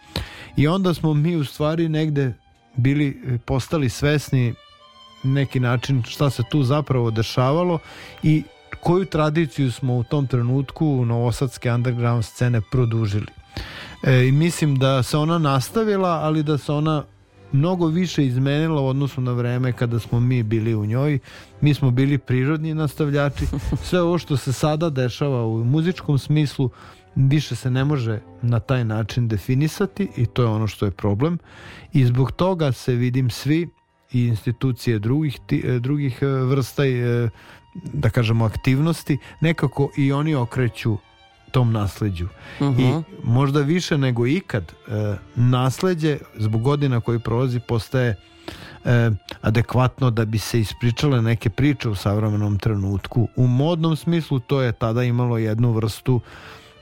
i 0.56 0.68
onda 0.68 0.94
smo 0.94 1.14
mi 1.14 1.36
u 1.36 1.44
stvari 1.44 1.88
negde 1.88 2.32
bili 2.76 3.08
e, 3.26 3.38
postali 3.38 3.88
svesni 3.88 4.54
neki 5.22 5.60
način 5.60 6.02
šta 6.08 6.30
se 6.30 6.42
tu 6.50 6.62
zapravo 6.62 7.10
dešavalo 7.10 7.78
i 8.22 8.42
koju 8.80 9.04
tradiciju 9.04 9.72
smo 9.72 9.96
u 9.96 10.02
tom 10.02 10.26
trenutku 10.26 11.04
novosadske 11.04 11.72
underground 11.72 12.24
scene 12.24 12.60
produžili. 12.70 13.26
E, 14.02 14.26
I 14.28 14.32
mislim 14.32 14.76
da 14.76 15.02
se 15.02 15.16
ona 15.16 15.38
nastavila, 15.38 16.08
ali 16.08 16.42
da 16.42 16.58
se 16.58 16.72
ona 16.72 17.04
mnogo 17.52 17.86
više 17.86 18.26
izmenila 18.26 18.80
u 18.80 18.86
odnosu 18.86 19.20
na 19.20 19.32
vreme 19.32 19.72
kada 19.72 19.98
smo 19.98 20.20
mi 20.20 20.42
bili 20.42 20.74
u 20.74 20.86
njoj. 20.86 21.18
Mi 21.60 21.74
smo 21.74 21.90
bili 21.90 22.18
prirodni 22.18 22.74
nastavljači. 22.74 23.44
Sve 23.88 24.00
ovo 24.00 24.18
što 24.18 24.36
se 24.36 24.52
sada 24.52 24.90
dešava 24.90 25.46
u 25.46 25.64
muzičkom 25.64 26.18
smislu 26.18 26.70
više 27.14 27.56
se 27.56 27.70
ne 27.70 27.84
može 27.84 28.20
na 28.42 28.60
taj 28.60 28.84
način 28.84 29.28
definisati 29.28 30.08
i 30.16 30.26
to 30.26 30.42
je 30.42 30.48
ono 30.48 30.66
što 30.66 30.84
je 30.86 30.90
problem. 30.90 31.38
I 31.92 32.04
zbog 32.04 32.32
toga 32.32 32.72
se 32.72 32.94
vidim 32.94 33.30
svi 33.30 33.68
i 34.12 34.26
institucije 34.26 34.98
drugih, 34.98 35.38
ti- 35.46 35.62
e, 35.66 35.78
drugih 35.78 36.18
e, 36.22 36.26
vrsta 36.26 36.86
i, 36.86 36.94
e, 36.94 37.28
da 37.74 38.10
kažemo 38.10 38.44
aktivnosti 38.44 39.18
nekako 39.40 39.90
i 39.96 40.12
oni 40.12 40.34
okreću 40.34 40.98
tom 41.50 41.72
nasleđu 41.72 42.28
Mhm. 42.60 42.80
i 42.80 43.02
možda 43.24 43.60
više 43.60 43.98
nego 43.98 44.26
ikad 44.26 44.72
e, 44.88 45.16
nasleđe 45.34 46.18
zbog 46.38 46.62
godina 46.62 47.00
koji 47.00 47.18
prolazi 47.18 47.60
postaje 47.60 48.16
e, 48.84 49.10
adekvatno 49.40 50.10
da 50.10 50.24
bi 50.24 50.38
se 50.38 50.60
ispričale 50.60 51.22
neke 51.22 51.50
priče 51.50 51.88
u 51.88 51.94
savremenom 51.94 52.58
trenutku 52.58 53.28
u 53.36 53.46
modnom 53.46 53.96
smislu 53.96 54.40
to 54.40 54.62
je 54.62 54.72
tada 54.72 55.02
imalo 55.02 55.38
jednu 55.38 55.72
vrstu 55.72 56.20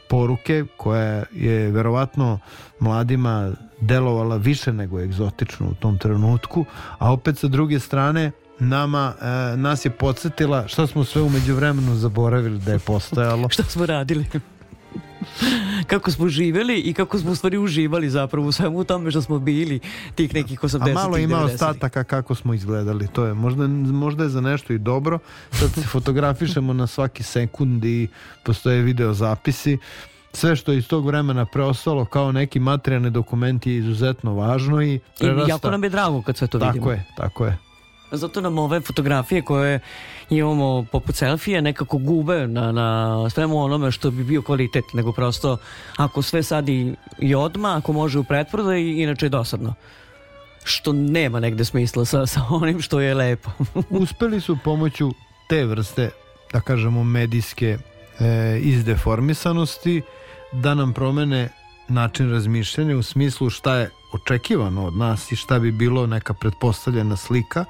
poruke 0.09 0.65
koja 0.77 1.25
je 1.33 1.71
verovatno 1.71 2.39
mladima 2.81 3.53
delovala 3.81 4.37
više 4.37 4.73
nego 4.73 5.01
egzotično 5.01 5.67
u 5.67 5.75
tom 5.75 5.99
trenutku, 5.99 6.65
a 6.99 7.13
opet 7.13 7.39
sa 7.39 7.49
druge 7.49 7.81
strane 7.81 8.31
nama, 8.61 9.15
e, 9.21 9.57
nas 9.57 9.85
je 9.85 9.91
podsjetila 9.91 10.69
šta 10.69 10.87
smo 10.87 11.05
sve 11.05 11.23
umeđu 11.23 11.55
vremenu 11.55 11.95
zaboravili 11.95 12.59
da 12.59 12.73
je 12.73 12.79
postojalo. 12.79 13.49
Šta 13.55 13.63
smo 13.63 13.87
radili? 13.87 14.27
kako 15.87 16.11
smo 16.11 16.29
živjeli 16.29 16.81
i 16.81 16.95
kako 16.95 17.19
smo 17.19 17.31
u 17.31 17.35
stvari 17.35 17.59
uživali 17.59 18.11
zapravo 18.11 18.47
u 18.47 18.53
svemu 18.53 18.85
tome 18.85 19.11
što 19.11 19.23
smo 19.23 19.39
bili 19.39 19.81
tih 20.15 20.35
nekih 20.35 20.61
80 20.61 20.91
A 20.91 20.95
malo 20.95 21.17
ima 21.19 21.39
ostataka 21.39 22.05
kako 22.05 22.35
smo 22.35 22.55
izgledali. 22.55 23.09
To 23.09 23.25
je 23.25 23.35
možda, 23.35 23.67
možda 23.67 24.23
je 24.23 24.29
za 24.29 24.41
nešto 24.41 24.73
i 24.73 24.79
dobro. 24.79 25.19
Sad 25.51 25.71
se 25.71 25.81
fotografišemo 25.81 26.73
na 26.73 26.87
svaki 26.87 27.23
sekund 27.23 27.85
i 27.85 28.09
postoje 28.45 28.83
video 28.83 29.13
zapisi. 29.15 29.79
Sve 30.33 30.57
što 30.57 30.73
je 30.73 30.79
iz 30.79 30.89
tog 30.89 31.07
vremena 31.07 31.45
preostalo 31.45 32.05
kao 32.05 32.33
neki 32.33 32.61
materijalni 32.61 33.11
dokument 33.11 33.67
je 33.67 33.77
izuzetno 33.77 34.35
važno 34.35 34.83
i 34.83 34.95
I 34.95 35.01
prerasta. 35.19 35.53
jako 35.53 35.71
nam 35.71 35.85
je 35.85 35.91
drago 35.91 36.23
kad 36.23 36.37
sve 36.37 36.47
to 36.47 36.59
vidimo. 36.59 36.75
tako 36.75 36.91
je, 36.91 37.05
tako 37.17 37.47
je. 37.47 37.68
Zato 38.13 38.41
nam 38.41 38.59
ove 38.59 38.81
fotografije 38.81 39.43
koje 39.43 39.81
imamo 40.31 40.87
poput 40.93 41.17
selfije 41.17 41.63
nekako 41.63 41.99
gube 41.99 42.47
na, 42.47 42.73
na 42.73 43.31
svemu 43.31 43.63
onome 43.65 43.91
što 43.93 44.11
bi 44.11 44.25
bio 44.25 44.43
kvalitet, 44.43 44.85
nego 44.95 45.13
prosto 45.13 45.57
ako 45.97 46.23
sve 46.23 46.43
sad 46.43 46.69
i, 46.69 46.95
odma, 47.37 47.77
ako 47.77 47.93
može 47.93 48.19
u 48.19 48.25
pretprodaj, 48.25 48.81
inače 48.81 49.27
je 49.27 49.31
dosadno. 49.31 49.75
Što 50.65 50.93
nema 50.93 51.41
negde 51.41 51.65
smisla 51.65 52.05
sa, 52.05 52.27
sa 52.27 52.41
onim 52.51 52.81
što 52.81 53.01
je 53.01 53.15
lepo. 53.15 53.51
Uspeli 53.91 54.41
su 54.41 54.59
pomoću 54.65 55.11
te 55.49 55.65
vrste, 55.65 56.11
da 56.53 56.61
kažemo, 56.61 57.05
medijske 57.05 57.79
e, 58.19 58.59
izdeformisanosti 58.63 60.03
da 60.53 60.75
nam 60.75 60.93
promene 60.93 61.49
način 61.89 62.33
razmišljanja 62.33 62.97
u 62.97 63.03
smislu 63.03 63.51
šta 63.51 63.77
je 63.77 63.91
očekivano 64.13 64.87
od 64.87 64.97
nas 64.97 65.33
i 65.33 65.37
šta 65.37 65.59
bi 65.59 65.73
bilo 65.73 66.07
neka 66.07 66.35
pretpostavljena 66.35 67.17
slika 67.17 67.65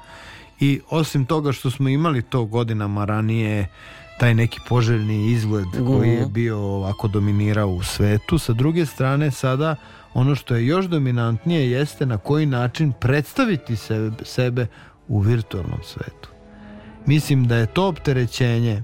i 0.59 0.81
osim 0.89 1.25
toga 1.25 1.51
što 1.51 1.71
smo 1.71 1.89
imali 1.89 2.21
to 2.21 2.45
godinama 2.45 3.05
ranije 3.05 3.67
taj 4.19 4.33
neki 4.33 4.59
poželjni 4.67 5.31
izgled 5.31 5.65
koji 5.87 6.09
je 6.09 6.25
bio 6.25 6.59
ovako 6.59 7.07
dominirao 7.07 7.69
u 7.69 7.83
svetu 7.83 8.37
sa 8.37 8.53
druge 8.53 8.85
strane 8.85 9.31
sada 9.31 9.75
ono 10.13 10.35
što 10.35 10.55
je 10.55 10.65
još 10.65 10.85
dominantnije 10.85 11.71
jeste 11.71 12.05
na 12.05 12.17
koji 12.17 12.45
način 12.45 12.93
predstaviti 12.99 13.75
sebe, 13.75 14.11
sebe 14.23 14.67
u 15.07 15.19
virtualnom 15.19 15.79
svetu. 15.83 16.29
Mislim 17.05 17.47
da 17.47 17.55
je 17.55 17.65
to 17.65 17.87
opterećenje 17.87 18.83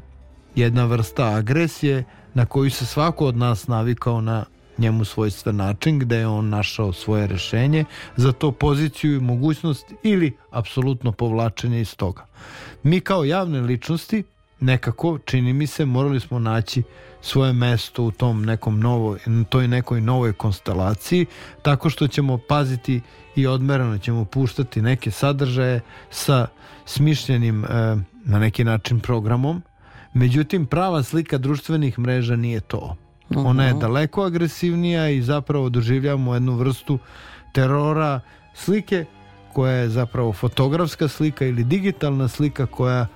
jedna 0.56 0.86
vrsta 0.86 1.26
agresije 1.26 2.04
na 2.34 2.46
koju 2.46 2.72
se 2.72 2.86
svako 2.86 3.26
od 3.26 3.38
nas 3.38 3.68
navikao 3.68 4.22
na 4.22 4.46
njemu 4.78 5.06
svojstven 5.06 5.56
način 5.56 6.00
gde 6.00 6.18
je 6.18 6.28
on 6.28 6.50
našao 6.50 6.94
svoje 6.94 7.28
rešenje 7.28 7.86
za 8.16 8.32
to 8.32 8.52
poziciju 8.52 9.16
i 9.16 9.20
mogućnost 9.20 9.94
ili 10.04 10.38
apsolutno 10.52 11.12
povlačenje 11.12 11.82
iz 11.82 11.96
toga. 11.96 12.26
Mi 12.84 13.00
kao 13.00 13.24
javne 13.24 13.62
ličnosti 13.62 14.24
nekako, 14.60 15.18
čini 15.26 15.54
mi 15.54 15.68
se, 15.68 15.86
morali 15.86 16.20
smo 16.20 16.40
naći 16.40 16.84
svoje 17.22 17.54
mesto 17.54 18.04
u 18.04 18.12
tom 18.12 18.46
nekom 18.46 18.80
novoj, 18.80 19.20
toj 19.50 19.68
nekoj 19.68 20.02
novoj 20.02 20.34
konstelaciji, 20.34 21.26
tako 21.62 21.90
što 21.90 22.08
ćemo 22.08 22.38
paziti 22.38 23.02
i 23.36 23.48
odmereno 23.48 23.98
ćemo 23.98 24.26
puštati 24.26 24.82
neke 24.82 25.12
sadržaje 25.12 25.82
sa 26.10 26.48
smišljenim 26.86 27.66
e, 27.66 27.68
na 28.26 28.40
neki 28.40 28.64
način 28.64 29.00
programom. 29.00 29.64
Međutim, 30.14 30.66
prava 30.66 31.04
slika 31.04 31.38
društvenih 31.38 32.00
mreža 32.00 32.36
nije 32.36 32.60
to. 32.60 32.96
Ona 33.36 33.66
je 33.66 33.74
daleko 33.74 34.24
agresivnija 34.24 35.10
i 35.10 35.22
zapravo 35.22 35.70
doživljavamo 35.70 36.34
jednu 36.34 36.56
vrstu 36.56 37.00
terora 37.54 38.20
slike 38.54 39.06
koja 39.54 39.74
je 39.74 39.90
zapravo 39.90 40.34
fotografska 40.34 41.08
slika 41.08 41.46
ili 41.46 41.64
digitalna 41.64 42.28
slika 42.28 42.66
koja 42.66 43.08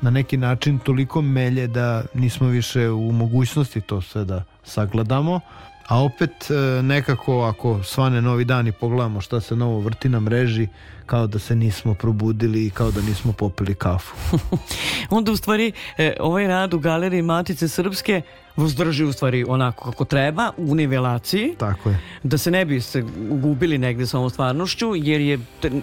na 0.00 0.10
neki 0.10 0.36
način 0.36 0.78
toliko 0.78 1.22
melje 1.22 1.66
da 1.66 2.04
nismo 2.14 2.48
više 2.48 2.90
u 2.90 3.12
mogućnosti 3.12 3.80
to 3.80 4.00
sve 4.00 4.24
da 4.24 4.44
sagledamo. 4.64 5.40
A 5.88 6.02
opet 6.02 6.50
e, 6.50 6.82
nekako 6.82 7.42
ako 7.42 7.82
svane 7.82 8.22
novi 8.22 8.44
dan 8.44 8.66
i 8.66 8.72
pogledamo 8.72 9.20
šta 9.20 9.40
se 9.40 9.56
novo 9.56 9.80
vrti 9.80 10.08
na 10.08 10.20
mreži 10.20 10.68
kao 11.06 11.26
da 11.26 11.38
se 11.38 11.56
nismo 11.56 11.94
probudili 11.94 12.66
i 12.66 12.70
kao 12.70 12.90
da 12.90 13.00
nismo 13.00 13.32
popili 13.32 13.74
kafu. 13.74 14.38
Onda 15.16 15.32
u 15.32 15.36
stvari 15.36 15.72
e, 15.98 16.16
ovaj 16.20 16.46
rad 16.46 16.74
u 16.74 16.78
galeriji 16.78 17.22
Matice 17.22 17.68
Srpske 17.68 18.22
vozdrži 18.56 19.04
u 19.04 19.12
stvari 19.12 19.44
onako 19.48 19.90
kako 19.90 20.04
treba 20.04 20.50
u 20.56 20.74
nivelaciji 20.74 21.54
tako 21.58 21.88
je 21.88 22.00
da 22.22 22.38
se 22.38 22.50
ne 22.50 22.64
bi 22.64 22.80
se 22.80 23.04
gubili 23.30 23.78
negde 23.78 24.06
sa 24.06 24.18
ovom 24.18 24.30
stvarnošću 24.30 24.92
jer 24.96 25.20
je 25.20 25.38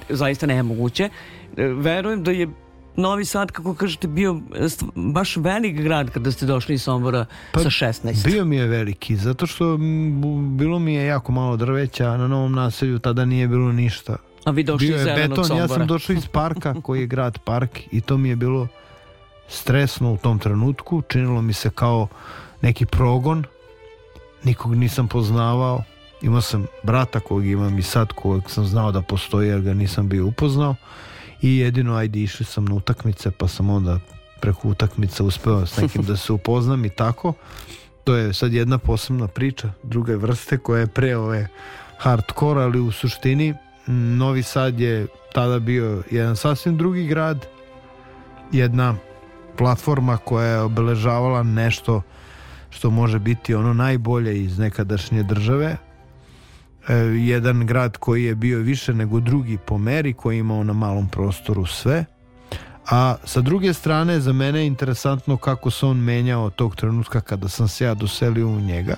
zaista 0.10 0.46
nemoguće 0.46 1.10
E, 1.58 1.68
verujem 1.68 2.24
da 2.24 2.32
je 2.32 2.48
Novi 2.96 3.26
Sad, 3.26 3.52
kako 3.52 3.74
kažete, 3.74 4.08
bio 4.08 4.40
e, 4.56 4.68
baš 4.96 5.38
velik 5.38 5.76
grad 5.76 6.10
kada 6.10 6.32
ste 6.32 6.46
došli 6.46 6.76
iz 6.76 6.84
Sombora 6.84 7.26
sa 7.54 7.70
16. 7.70 8.26
Bio 8.26 8.46
mi 8.46 8.56
je 8.56 8.68
veliki, 8.68 9.16
zato 9.16 9.48
što 9.48 9.78
bilo 10.58 10.80
mi 10.80 10.94
je 10.94 11.06
jako 11.06 11.32
malo 11.32 11.58
drveća, 11.58 12.18
na 12.18 12.28
novom 12.28 12.54
naselju 12.54 13.00
tada 13.00 13.26
nije 13.26 13.48
bilo 13.48 13.72
ništa. 13.72 14.16
A 14.46 14.52
vi 14.52 14.64
došli 14.64 14.88
Bio 14.88 14.96
iz 14.96 15.04
Zelenog 15.04 15.30
beton, 15.30 15.46
Sombora. 15.46 15.64
ja 15.64 15.68
sam 15.68 15.88
došao 15.88 16.14
iz 16.14 16.28
parka, 16.28 16.76
koji 16.84 17.00
je 17.00 17.08
grad 17.08 17.40
park 17.40 17.80
i 17.92 18.02
to 18.02 18.18
mi 18.18 18.30
je 18.30 18.36
bilo 18.36 18.68
stresno 19.48 20.14
u 20.14 20.18
tom 20.18 20.40
trenutku, 20.40 21.02
činilo 21.02 21.42
mi 21.42 21.54
se 21.54 21.70
kao 21.70 22.08
neki 22.62 22.86
progon, 22.86 23.44
nikog 24.44 24.76
nisam 24.76 25.08
poznavao, 25.08 25.84
imao 26.22 26.42
sam 26.42 26.66
brata 26.84 27.20
kojeg 27.20 27.52
imam 27.52 27.80
i 27.80 27.82
sad 27.82 28.14
kojeg 28.14 28.44
sam 28.48 28.66
znao 28.66 28.92
da 28.92 29.02
postoji 29.02 29.50
jer 29.50 29.62
ga 29.62 29.74
nisam 29.74 30.10
bio 30.10 30.28
upoznao. 30.28 30.76
I 31.42 31.58
jedino 31.58 31.96
ajde 31.96 32.20
išli 32.20 32.46
sam 32.46 32.66
na 32.66 32.76
utakmice 32.76 33.32
pa 33.32 33.48
sam 33.48 33.70
onda 33.70 34.00
preko 34.42 34.68
utakmica 34.68 35.24
uspeo 35.24 35.66
s 35.66 35.78
nekim 35.78 36.04
da 36.04 36.18
se 36.18 36.34
upoznam 36.40 36.86
i 36.86 36.90
tako. 36.90 37.34
To 38.04 38.16
je 38.16 38.34
sad 38.34 38.54
jedna 38.54 38.78
posebna 38.78 39.28
priča 39.28 39.72
druge 39.84 40.16
vrste 40.16 40.58
koja 40.58 40.80
je 40.80 40.88
pre 40.88 41.18
ove 41.18 41.48
hardcore 41.98 42.62
ali 42.62 42.80
u 42.80 42.92
suštini 42.92 43.54
m, 43.88 44.18
Novi 44.18 44.44
Sad 44.44 44.80
je 44.80 45.08
tada 45.34 45.60
bio 45.60 46.04
jedan 46.12 46.36
sasvim 46.36 46.78
drugi 46.78 47.08
grad 47.08 47.46
jedna 48.52 48.96
platforma 49.58 50.18
koja 50.18 50.48
je 50.48 50.62
obeležavala 50.62 51.44
nešto 51.44 52.02
što 52.72 52.90
može 52.90 53.20
biti 53.20 53.56
ono 53.56 53.74
najbolje 53.74 54.44
iz 54.44 54.60
nekadašnje 54.60 55.24
države. 55.24 55.78
E, 56.88 56.96
jedan 56.96 57.66
grad 57.66 57.98
koji 57.98 58.24
je 58.24 58.36
bio 58.36 58.60
više 58.60 58.94
nego 58.94 59.20
drugi 59.20 59.58
po 59.58 59.78
meri 59.78 60.14
koji 60.14 60.36
je 60.36 60.40
imao 60.40 60.64
na 60.64 60.74
malom 60.74 61.10
prostoru 61.10 61.66
sve. 61.66 62.06
A 62.90 63.16
sa 63.24 63.42
druge 63.42 63.74
strane, 63.74 64.20
za 64.20 64.34
mene 64.34 64.60
je 64.60 64.68
interesantno 64.68 65.38
kako 65.38 65.72
se 65.72 65.86
on 65.86 65.98
menjao 65.98 66.50
tog 66.50 66.76
trenutka 66.76 67.22
kada 67.22 67.50
sam 67.50 67.68
se 67.68 67.86
ja 67.86 67.94
doselio 67.94 68.48
u 68.48 68.60
njega, 68.60 68.96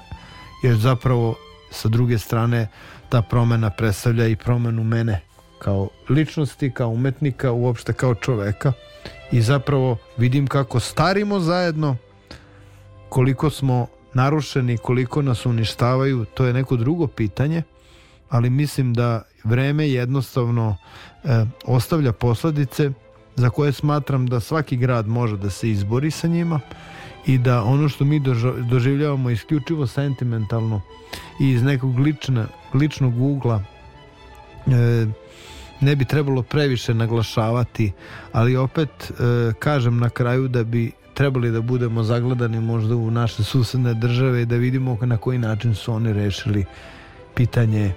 jer 0.63 0.75
zapravo 0.75 1.35
sa 1.71 1.89
druge 1.89 2.17
strane 2.17 2.67
ta 3.09 3.21
promena 3.21 3.69
predstavlja 3.69 4.27
i 4.27 4.35
promenu 4.35 4.83
mene 4.83 5.21
kao 5.59 5.89
ličnosti, 6.09 6.71
kao 6.71 6.89
umetnika, 6.89 7.51
uopšte 7.51 7.93
kao 7.93 8.15
čoveka. 8.15 8.73
I 9.31 9.41
zapravo 9.41 9.97
vidim 10.17 10.47
kako 10.47 10.79
starimo 10.79 11.39
zajedno, 11.39 11.97
koliko 13.13 13.49
smo 13.49 13.87
narušeni, 14.13 14.77
koliko 14.77 15.21
nas 15.21 15.45
uništavaju, 15.45 16.25
to 16.25 16.45
je 16.45 16.53
neko 16.53 16.75
drugo 16.75 17.07
pitanje, 17.07 17.63
ali 18.29 18.49
mislim 18.49 18.93
da 18.93 19.21
vreme 19.43 19.89
jednostavno 19.89 20.77
e, 21.23 21.45
ostavlja 21.65 22.11
posledice 22.11 22.91
za 23.35 23.49
koje 23.49 23.71
smatram 23.71 24.27
da 24.27 24.39
svaki 24.39 24.77
grad 24.77 25.07
može 25.07 25.37
da 25.37 25.49
se 25.49 25.69
izbori 25.69 26.11
sa 26.11 26.27
njima 26.27 26.59
i 27.25 27.37
da 27.37 27.63
ono 27.63 27.89
što 27.89 28.05
mi 28.05 28.21
doživljavamo 28.69 29.29
isključivo 29.29 29.87
sentimentalno 29.87 30.81
i 31.41 31.49
iz 31.49 31.63
nekog 31.63 31.99
lična, 31.99 32.47
ličnog 32.73 33.21
ugla 33.21 33.63
e, 34.67 35.05
ne 35.81 35.95
bi 35.95 36.05
trebalo 36.05 36.41
previše 36.41 36.93
naglašavati, 36.93 37.91
ali 38.31 38.55
opet 38.55 38.89
e, 38.89 39.13
kažem 39.59 39.99
na 39.99 40.09
kraju 40.09 40.47
da 40.47 40.63
bi 40.63 40.91
trebali 41.13 41.51
da 41.51 41.61
budemo 41.61 42.03
zagledani 42.03 42.59
možda 42.59 42.95
u 42.95 43.11
naše 43.11 43.43
susedne 43.43 43.93
države 43.93 44.41
i 44.41 44.45
da 44.45 44.55
vidimo 44.55 44.97
na 45.01 45.17
koji 45.17 45.37
način 45.37 45.75
su 45.75 45.93
oni 45.93 46.13
rešili 46.13 46.65
pitanje 47.35 47.93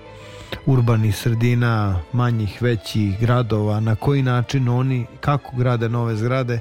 urbanih 0.66 1.16
sredina, 1.16 2.00
manjih, 2.12 2.62
većih 2.62 3.20
gradova, 3.20 3.80
na 3.80 3.96
koji 3.96 4.22
način 4.22 4.68
oni, 4.68 5.06
kako 5.20 5.56
grade 5.56 5.88
nove 5.88 6.16
zgrade 6.16 6.60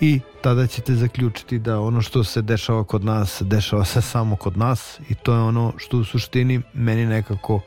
i 0.00 0.20
tada 0.42 0.66
ćete 0.66 0.94
zaključiti 0.94 1.58
da 1.58 1.80
ono 1.80 2.02
što 2.02 2.24
se 2.24 2.42
dešava 2.42 2.84
kod 2.84 3.04
nas, 3.04 3.42
dešava 3.44 3.84
se 3.84 4.02
samo 4.02 4.36
kod 4.36 4.56
nas 4.58 5.00
i 5.08 5.14
to 5.14 5.34
je 5.34 5.40
ono 5.40 5.72
što 5.76 5.98
u 5.98 6.04
suštini 6.04 6.62
meni 6.74 7.06
nekako 7.06 7.60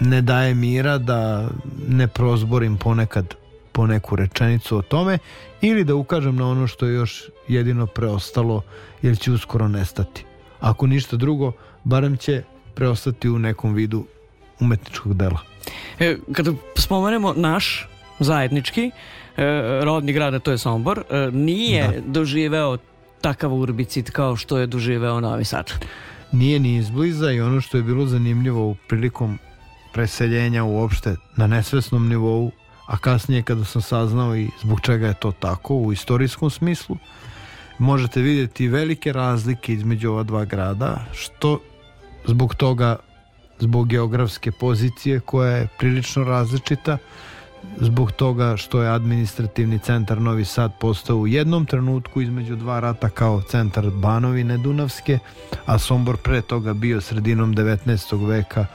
ne 0.00 0.22
daje 0.22 0.54
mira 0.54 0.98
da 0.98 1.48
ne 1.88 2.08
prozborim 2.08 2.76
ponekad 2.76 3.34
po 3.72 3.86
neku 3.86 4.16
rečenicu 4.16 4.76
o 4.76 4.82
tome 4.82 5.18
ili 5.60 5.84
da 5.84 5.94
ukažem 5.94 6.36
na 6.36 6.48
ono 6.48 6.66
što 6.66 6.86
je 6.86 6.94
još 6.94 7.30
jedino 7.48 7.86
preostalo 7.86 8.62
jer 9.02 9.18
će 9.18 9.32
uskoro 9.32 9.68
nestati. 9.68 10.24
Ako 10.60 10.86
ništa 10.86 11.16
drugo, 11.16 11.52
barem 11.84 12.16
će 12.16 12.42
preostati 12.74 13.28
u 13.28 13.38
nekom 13.38 13.74
vidu 13.74 14.06
umetničkog 14.60 15.14
dela. 15.14 15.38
E, 15.98 16.16
kada 16.32 16.52
spomenemo 16.76 17.32
naš 17.36 17.88
zajednički 18.18 18.90
e, 18.90 18.90
rodni 19.84 20.12
grad, 20.12 20.42
to 20.42 20.50
je 20.50 20.58
Sombor, 20.58 21.04
e, 21.10 21.30
nije 21.32 22.02
doživeo 22.06 22.78
takav 23.20 23.54
urbicid 23.54 24.10
kao 24.10 24.36
što 24.36 24.58
je 24.58 24.66
doživeo 24.66 25.20
Novi 25.20 25.44
Sad. 25.44 25.72
Nije 26.32 26.60
ni 26.60 26.76
izbliza 26.76 27.32
i 27.32 27.40
ono 27.40 27.60
što 27.60 27.76
je 27.76 27.82
bilo 27.82 28.06
zanimljivo 28.06 28.68
u 28.68 28.76
prilikom 28.88 29.38
preseljenja 29.92 30.64
uopšte 30.64 31.16
na 31.36 31.46
nesvesnom 31.46 32.08
nivou, 32.08 32.50
a 32.88 32.96
kasnije 32.96 33.42
kada 33.42 33.64
sam 33.64 33.82
saznao 33.82 34.36
i 34.36 34.48
zbog 34.60 34.80
čega 34.80 35.06
je 35.06 35.14
to 35.14 35.32
tako 35.32 35.74
u 35.74 35.92
istorijskom 35.92 36.50
smislu, 36.50 36.96
možete 37.78 38.20
vidjeti 38.20 38.68
velike 38.68 39.12
razlike 39.12 39.72
između 39.72 40.10
ova 40.10 40.22
dva 40.22 40.44
grada, 40.44 41.04
što 41.12 41.60
zbog 42.26 42.54
toga, 42.54 42.96
zbog 43.58 43.88
geografske 43.88 44.52
pozicije 44.52 45.20
koja 45.20 45.56
je 45.56 45.68
prilično 45.78 46.24
različita, 46.24 46.98
zbog 47.80 48.12
toga 48.12 48.56
što 48.56 48.82
je 48.82 48.90
administrativni 48.90 49.78
centar 49.78 50.20
Novi 50.20 50.44
Sad 50.44 50.72
postao 50.80 51.16
u 51.16 51.26
jednom 51.26 51.66
trenutku 51.66 52.20
između 52.22 52.56
dva 52.56 52.80
rata 52.80 53.08
kao 53.08 53.42
centar 53.42 53.90
Banovine 53.90 54.58
Dunavske, 54.58 55.18
a 55.66 55.78
Sombor 55.78 56.16
pre 56.16 56.40
toga 56.40 56.74
bio 56.74 57.00
sredinom 57.00 57.54
19. 57.54 58.28
veka 58.28 58.66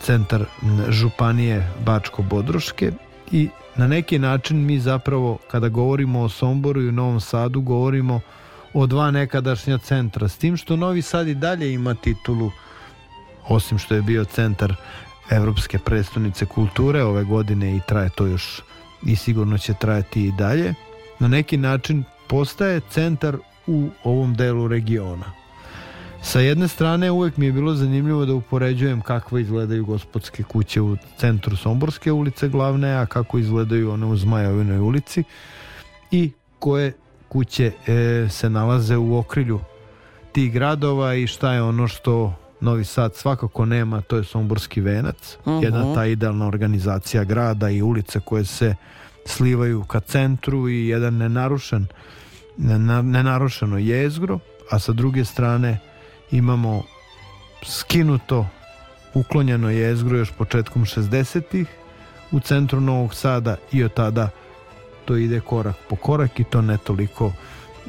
centar 0.00 0.44
županije 0.88 1.72
Bačko-Bodroške 1.84 2.92
i 3.32 3.48
na 3.76 3.86
neki 3.86 4.18
način 4.18 4.66
mi 4.66 4.80
zapravo 4.80 5.38
kada 5.50 5.68
govorimo 5.68 6.20
o 6.20 6.28
Somboru 6.28 6.82
i 6.82 6.88
u 6.88 6.92
Novom 6.92 7.20
Sadu 7.20 7.60
govorimo 7.60 8.20
o 8.74 8.86
dva 8.86 9.10
nekadašnja 9.10 9.78
centra. 9.78 10.28
S 10.28 10.36
tim 10.36 10.56
što 10.56 10.76
Novi 10.76 11.02
Sad 11.02 11.28
i 11.28 11.34
dalje 11.34 11.72
ima 11.72 11.94
titulu 11.94 12.50
osim 13.48 13.78
što 13.78 13.94
je 13.94 14.02
bio 14.02 14.24
centar 14.24 14.74
Evropske 15.30 15.78
predstavnice 15.78 16.46
kulture 16.46 17.02
ove 17.02 17.24
godine 17.24 17.76
i 17.76 17.80
traje 17.88 18.10
to 18.10 18.26
još 18.26 18.60
i 19.06 19.16
sigurno 19.16 19.58
će 19.58 19.74
trajati 19.74 20.26
i 20.26 20.32
dalje 20.32 20.74
na 21.18 21.28
neki 21.28 21.56
način 21.56 22.04
postaje 22.28 22.80
centar 22.90 23.36
u 23.66 23.88
ovom 24.04 24.34
delu 24.34 24.68
regiona 24.68 25.41
Sa 26.22 26.40
jedne 26.40 26.68
strane 26.68 27.10
uvek 27.10 27.36
mi 27.36 27.46
je 27.46 27.52
bilo 27.52 27.74
zanimljivo 27.74 28.24
da 28.26 28.34
upoređujem 28.34 29.00
kako 29.00 29.38
izgledaju 29.38 29.84
gospodske 29.86 30.42
kuće 30.42 30.80
u 30.80 30.96
centru 31.16 31.56
Somborske 31.56 32.12
ulice 32.12 32.48
glavne, 32.48 32.94
a 32.94 33.06
kako 33.06 33.38
izgledaju 33.38 33.90
one 33.90 34.06
u 34.06 34.16
Zmajovinoj 34.16 34.78
ulici 34.78 35.24
i 36.10 36.30
koje 36.58 36.92
kuće 37.28 37.72
e, 37.86 38.26
se 38.30 38.50
nalaze 38.50 38.96
u 38.96 39.18
okrilju 39.18 39.60
tih 40.32 40.52
gradova 40.52 41.14
i 41.14 41.26
šta 41.26 41.52
je 41.52 41.62
ono 41.62 41.88
što 41.88 42.34
Novi 42.60 42.84
Sad 42.84 43.14
svakako 43.14 43.64
nema, 43.64 44.00
to 44.00 44.16
je 44.16 44.24
Somborski 44.24 44.80
venac, 44.80 45.38
Mhm. 45.46 45.58
jedna 45.58 45.94
ta 45.94 46.06
idealna 46.06 46.46
organizacija 46.46 47.24
grada 47.24 47.70
i 47.70 47.82
ulice 47.82 48.20
koje 48.20 48.44
se 48.44 48.74
slivaju 49.26 49.84
ka 49.84 50.00
centru 50.00 50.68
i 50.68 50.88
jedan 50.88 51.14
nenarušen 51.16 51.86
nena- 52.58 53.02
nenarušeno 53.02 53.78
jezgro, 53.78 54.38
a 54.70 54.78
sa 54.78 54.92
druge 54.92 55.24
strane 55.24 55.78
imamo 56.32 56.82
skinuto 57.62 58.46
uklonjeno 59.14 59.70
jezgro 59.70 60.18
još 60.18 60.30
početkom 60.30 60.84
60-ih 60.84 61.66
u 62.30 62.40
centru 62.40 62.80
Novog 62.80 63.14
Sada 63.14 63.56
i 63.72 63.84
od 63.84 63.94
tada 63.94 64.28
to 65.04 65.16
ide 65.16 65.40
korak 65.40 65.76
po 65.88 65.96
korak 65.96 66.40
i 66.40 66.44
to 66.44 66.62
ne 66.62 66.78
toliko 66.78 67.32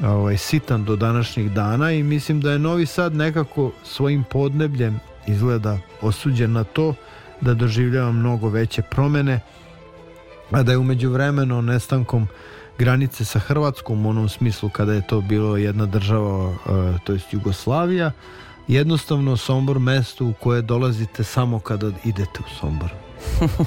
ovaj, 0.03 0.37
sitan 0.37 0.85
do 0.85 0.95
današnjih 0.95 1.51
dana 1.51 1.91
i 1.91 2.03
mislim 2.03 2.41
da 2.41 2.51
je 2.51 2.59
Novi 2.59 2.85
Sad 2.85 3.15
nekako 3.15 3.71
svojim 3.83 4.23
podnebljem 4.23 4.99
izgleda 5.27 5.77
osuđen 6.01 6.51
na 6.51 6.63
to 6.63 6.93
da 7.41 7.53
doživljava 7.53 8.11
mnogo 8.11 8.49
veće 8.49 8.81
promene 8.81 9.39
a 10.51 10.63
da 10.63 10.71
je 10.71 10.77
umeđu 10.77 11.09
vremeno 11.09 11.61
nestankom 11.61 12.27
granice 12.80 13.26
sa 13.26 13.39
Hrvatskom 13.39 14.05
u 14.05 14.09
onom 14.09 14.30
smislu 14.30 14.69
kada 14.69 14.93
je 14.93 15.07
to 15.07 15.21
bilo 15.21 15.57
jedna 15.57 15.86
država 15.86 16.51
e, 16.51 16.55
to 17.03 17.13
jest 17.13 17.34
Jugoslavija. 17.34 18.11
Jednostavno 18.67 19.38
Sombor 19.38 19.80
mesto 19.80 20.26
u 20.26 20.34
koje 20.34 20.61
dolazite 20.61 21.24
samo 21.24 21.59
kada 21.59 21.91
idete 22.05 22.39
u 22.39 22.49
Sombor. 22.59 22.89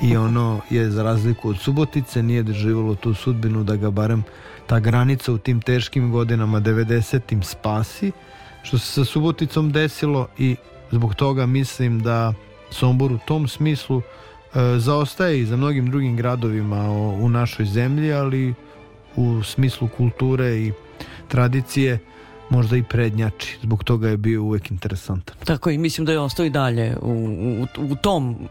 I 0.03 0.17
ono 0.17 0.61
je 0.71 0.91
za 0.91 1.03
razliku 1.03 1.49
od 1.49 1.59
Subotice 1.59 2.23
nije 2.23 2.43
doživjelo 2.43 2.95
tu 2.95 3.15
sudbinu 3.15 3.65
da 3.65 3.77
ga 3.77 3.91
barem 3.91 4.25
ta 4.67 4.81
granica 4.81 5.33
u 5.33 5.39
tim 5.39 5.61
teškim 5.61 6.13
godinama 6.13 6.61
90-im 6.61 7.43
spasi 7.43 8.13
što 8.63 8.79
se 8.79 8.87
sa 8.93 9.05
Suboticom 9.05 9.73
desilo 9.73 10.29
i 10.39 10.57
zbog 10.91 11.15
toga 11.15 11.47
mislim 11.47 12.01
da 12.03 12.33
Sombor 12.71 13.13
u 13.13 13.19
tom 13.27 13.49
smislu 13.49 14.03
e, 14.55 14.79
zaostaje 14.79 15.41
i 15.41 15.47
za 15.47 15.57
mnogim 15.57 15.91
drugim 15.91 16.17
gradovima 16.17 16.91
o- 16.91 17.19
u 17.21 17.29
našoj 17.29 17.67
zemlji, 17.67 18.13
ali 18.13 18.55
u 19.17 19.43
smislu 19.43 19.89
kulture 19.89 20.57
i 20.57 20.73
tradicije 21.29 21.99
možda 22.51 22.77
i 22.77 22.83
prednjači. 22.83 23.59
Zbog 23.63 23.85
toga 23.85 24.09
je 24.09 24.17
bio 24.17 24.43
uvek 24.43 24.71
interesantan. 24.71 25.37
Tako 25.45 25.71
i 25.71 25.79
mislim 25.79 26.05
da 26.05 26.13
je 26.13 26.19
ostao 26.19 26.47
i 26.47 26.51
dalje 26.51 26.97
u, 27.03 27.13
u, 27.77 27.83
u 27.93 27.97
tom 27.97 28.49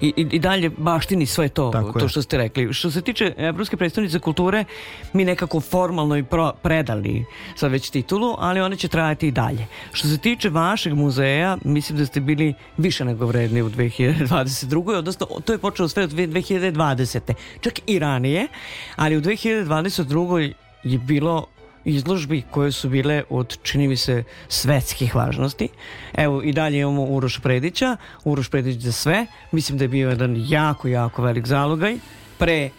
i, 0.00 0.12
i, 0.16 0.26
i 0.32 0.38
dalje 0.38 0.70
baštini 0.70 1.26
sve 1.26 1.48
to, 1.48 1.70
Tako 1.70 1.98
to 1.98 2.04
je. 2.04 2.08
što 2.08 2.22
ste 2.22 2.36
rekli. 2.36 2.72
Što 2.72 2.90
se 2.90 3.02
tiče 3.02 3.34
Evropske 3.36 3.76
predstavnice 3.76 4.18
kulture, 4.18 4.64
mi 5.12 5.24
nekako 5.24 5.60
formalno 5.60 6.16
i 6.16 6.22
pro, 6.22 6.52
predali 6.62 7.24
sad 7.56 7.70
već 7.72 7.90
titulu, 7.90 8.34
ali 8.38 8.60
ona 8.60 8.76
će 8.76 8.88
trajati 8.88 9.28
i 9.28 9.30
dalje. 9.30 9.66
Što 9.92 10.08
se 10.08 10.18
tiče 10.18 10.48
vašeg 10.48 10.94
muzeja, 10.94 11.58
mislim 11.64 11.98
da 11.98 12.06
ste 12.06 12.20
bili 12.20 12.54
više 12.76 13.04
nego 13.04 13.26
vredni 13.26 13.62
u 13.62 13.70
2022. 13.70 14.98
Odnosno, 14.98 15.26
to 15.44 15.52
je 15.52 15.58
počelo 15.58 15.88
sve 15.88 16.02
od 16.02 16.12
2020. 16.12 17.32
Čak 17.60 17.80
i 17.86 17.98
ranije, 17.98 18.48
ali 18.96 19.16
u 19.16 19.20
2022. 19.20 20.52
je 20.84 20.98
bilo 20.98 21.46
izložbi 21.86 22.42
koje 22.50 22.72
su 22.72 22.88
bile 22.88 23.22
od, 23.30 23.58
čini 23.62 23.88
mi 23.88 23.96
se, 23.96 24.24
svetskih 24.48 25.14
važnosti. 25.14 25.68
Evo, 26.14 26.42
i 26.42 26.52
dalje 26.52 26.80
imamo 26.80 27.02
Uroš 27.02 27.40
Predića, 27.42 27.96
Uroš 28.24 28.50
Predić 28.50 28.80
za 28.82 28.92
sve. 28.92 29.26
Mislim 29.52 29.78
da 29.78 29.84
je 29.84 29.88
bio 29.88 30.10
jedan 30.10 30.36
jako, 30.48 30.88
jako 30.88 31.22
velik 31.22 31.46
zalogaj 31.46 31.98
pre 32.38 32.70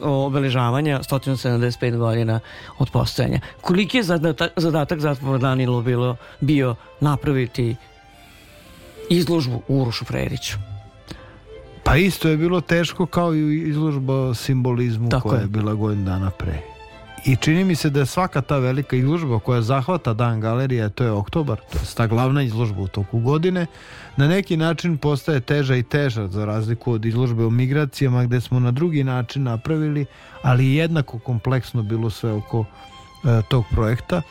obeležavanja 0.00 1.00
175 1.00 1.96
godina 1.96 2.40
od 2.78 2.90
postojanja. 2.90 3.40
Koliki 3.60 3.96
je 3.96 4.02
zadatak, 4.02 4.52
zadatak 4.56 5.00
zatvora 5.00 5.38
Danilo 5.38 5.82
bilo, 5.82 6.16
bio 6.40 6.74
napraviti 7.00 7.76
izložbu 9.10 9.62
Urošu 9.68 10.04
Prediću? 10.04 10.56
Pa 11.84 11.96
isto 11.96 12.28
je 12.28 12.36
bilo 12.36 12.60
teško 12.60 13.06
kao 13.06 13.34
i 13.34 13.68
izložba 13.68 14.34
simbolizmu 14.34 15.08
Tako 15.08 15.28
koja 15.28 15.38
je. 15.38 15.44
je 15.44 15.48
bila 15.48 15.74
godinu 15.74 16.04
dana 16.04 16.30
pre. 16.30 16.69
I 17.24 17.36
čini 17.36 17.64
mi 17.64 17.74
se 17.74 17.90
da 17.90 18.00
je 18.00 18.06
svaka 18.06 18.40
ta 18.40 18.58
velika 18.58 18.96
izložba 18.96 19.38
koja 19.38 19.62
zahvata 19.62 20.14
dan 20.14 20.40
galerije, 20.40 20.88
to 20.88 21.04
je 21.04 21.10
oktobar, 21.12 21.58
to 21.72 21.78
je 21.78 21.94
ta 21.94 22.06
glavna 22.06 22.42
izložba 22.42 22.82
u 22.82 22.88
toku 22.88 23.18
godine, 23.18 23.66
na 24.16 24.28
neki 24.28 24.56
način 24.56 24.96
postaje 24.98 25.40
teža 25.40 25.76
i 25.76 25.82
teža 25.82 26.28
za 26.28 26.44
razliku 26.44 26.92
od 26.92 27.04
izložbe 27.04 27.44
o 27.44 27.50
migracijama 27.50 28.24
gde 28.24 28.40
smo 28.40 28.60
na 28.60 28.70
drugi 28.70 29.04
način 29.04 29.42
napravili, 29.42 30.06
ali 30.42 30.74
jednako 30.74 31.18
kompleksno 31.18 31.82
bilo 31.82 32.10
sve 32.10 32.32
oko 32.32 32.64
e, 32.64 33.42
tog 33.48 33.64
projekta. 33.70 34.22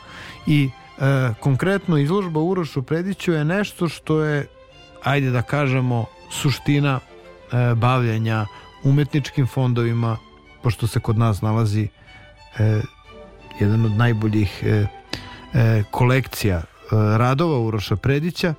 I 0.46 0.70
e, 0.98 1.34
konkretno 1.40 1.98
izložba 1.98 2.40
Urošu 2.40 2.82
Prediću 2.82 3.32
je 3.32 3.44
nešto 3.44 3.88
što 3.88 4.22
je 4.22 4.46
ajde 5.02 5.30
da 5.30 5.42
kažemo 5.42 6.04
suština 6.30 7.00
e, 7.00 7.74
bavljenja 7.74 8.46
umetničkim 8.84 9.46
fondovima 9.46 10.16
pošto 10.62 10.86
se 10.86 11.00
kod 11.00 11.18
nas 11.18 11.42
nalazi 11.42 11.88
jedan 13.60 13.84
od 13.84 13.92
najboljih 13.92 14.62
e, 14.62 14.86
e, 15.54 15.82
kolekcija 15.90 16.56
e, 16.56 16.64
radova 16.92 17.58
Uroša 17.58 17.96
Predića. 17.96 18.54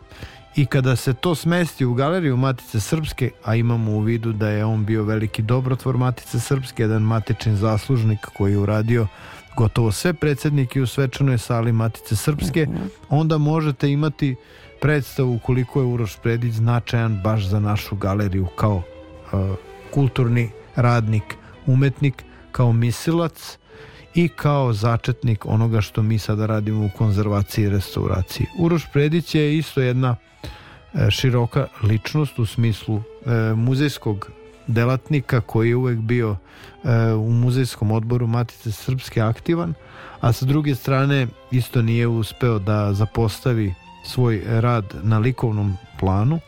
I 0.55 0.65
kada 0.65 0.95
se 0.95 1.13
to 1.13 1.35
smesti 1.35 1.85
u 1.85 1.93
galeriju 1.93 2.37
Matice 2.37 2.79
Srpske, 2.79 3.31
a 3.43 3.55
imamo 3.55 3.91
u 3.91 3.99
vidu 3.99 4.33
da 4.33 4.49
je 4.49 4.65
on 4.65 4.85
bio 4.85 5.03
veliki 5.03 5.41
dobrotvor 5.41 5.97
Matice 5.97 6.39
Srpske, 6.39 6.83
jedan 6.83 7.01
matični 7.01 7.55
zaslužnik 7.55 8.19
koji 8.37 8.51
je 8.51 8.57
uradio 8.57 9.07
gotovo 9.57 9.91
sve 9.91 10.13
predsednike 10.13 10.81
u 10.81 10.87
svečanoj 10.87 11.37
sali 11.37 11.71
Matice 11.71 12.15
Srpske, 12.15 12.67
onda 13.09 13.37
možete 13.37 13.91
imati 13.91 14.35
predstavu 14.81 15.39
koliko 15.43 15.79
je 15.79 15.85
Uroš 15.85 16.17
Predić 16.23 16.53
značajan 16.53 17.21
baš 17.23 17.45
za 17.45 17.59
našu 17.59 17.95
galeriju 17.95 18.45
kao 18.45 18.75
uh, 18.75 19.39
kulturni 19.93 20.49
radnik, 20.75 21.23
umetnik, 21.65 22.23
kao 22.51 22.73
misilac 22.73 23.57
i 24.15 24.27
kao 24.27 24.73
začetnik 24.73 25.45
onoga 25.45 25.81
što 25.81 26.01
mi 26.01 26.19
sada 26.19 26.45
radimo 26.45 26.85
u 26.85 26.89
konzervaciji 26.97 27.65
i 27.65 27.69
restauraciji. 27.69 28.47
Uroš 28.59 28.85
Predić 28.93 29.35
je 29.35 29.57
isto 29.57 29.81
jedna 29.81 30.15
e, 30.93 31.11
široka 31.11 31.67
ličnost 31.83 32.39
u 32.39 32.45
smislu 32.45 32.97
e, 33.25 33.53
muzejskog 33.55 34.31
delatnika 34.67 35.41
koji 35.41 35.69
je 35.69 35.75
uvek 35.75 35.99
bio 35.99 36.35
e, 36.83 37.13
u 37.13 37.31
muzejskom 37.31 37.91
odboru 37.91 38.27
Matice 38.27 38.71
Srpske 38.71 39.21
aktivan, 39.21 39.73
a 40.19 40.33
sa 40.33 40.45
druge 40.45 40.75
strane 40.75 41.27
isto 41.51 41.81
nije 41.81 42.07
uspeo 42.07 42.59
da 42.59 42.93
zapostavi 42.93 43.73
svoj 44.05 44.43
rad 44.47 44.85
na 45.03 45.19
likovnom 45.19 45.77
planu 45.99 46.39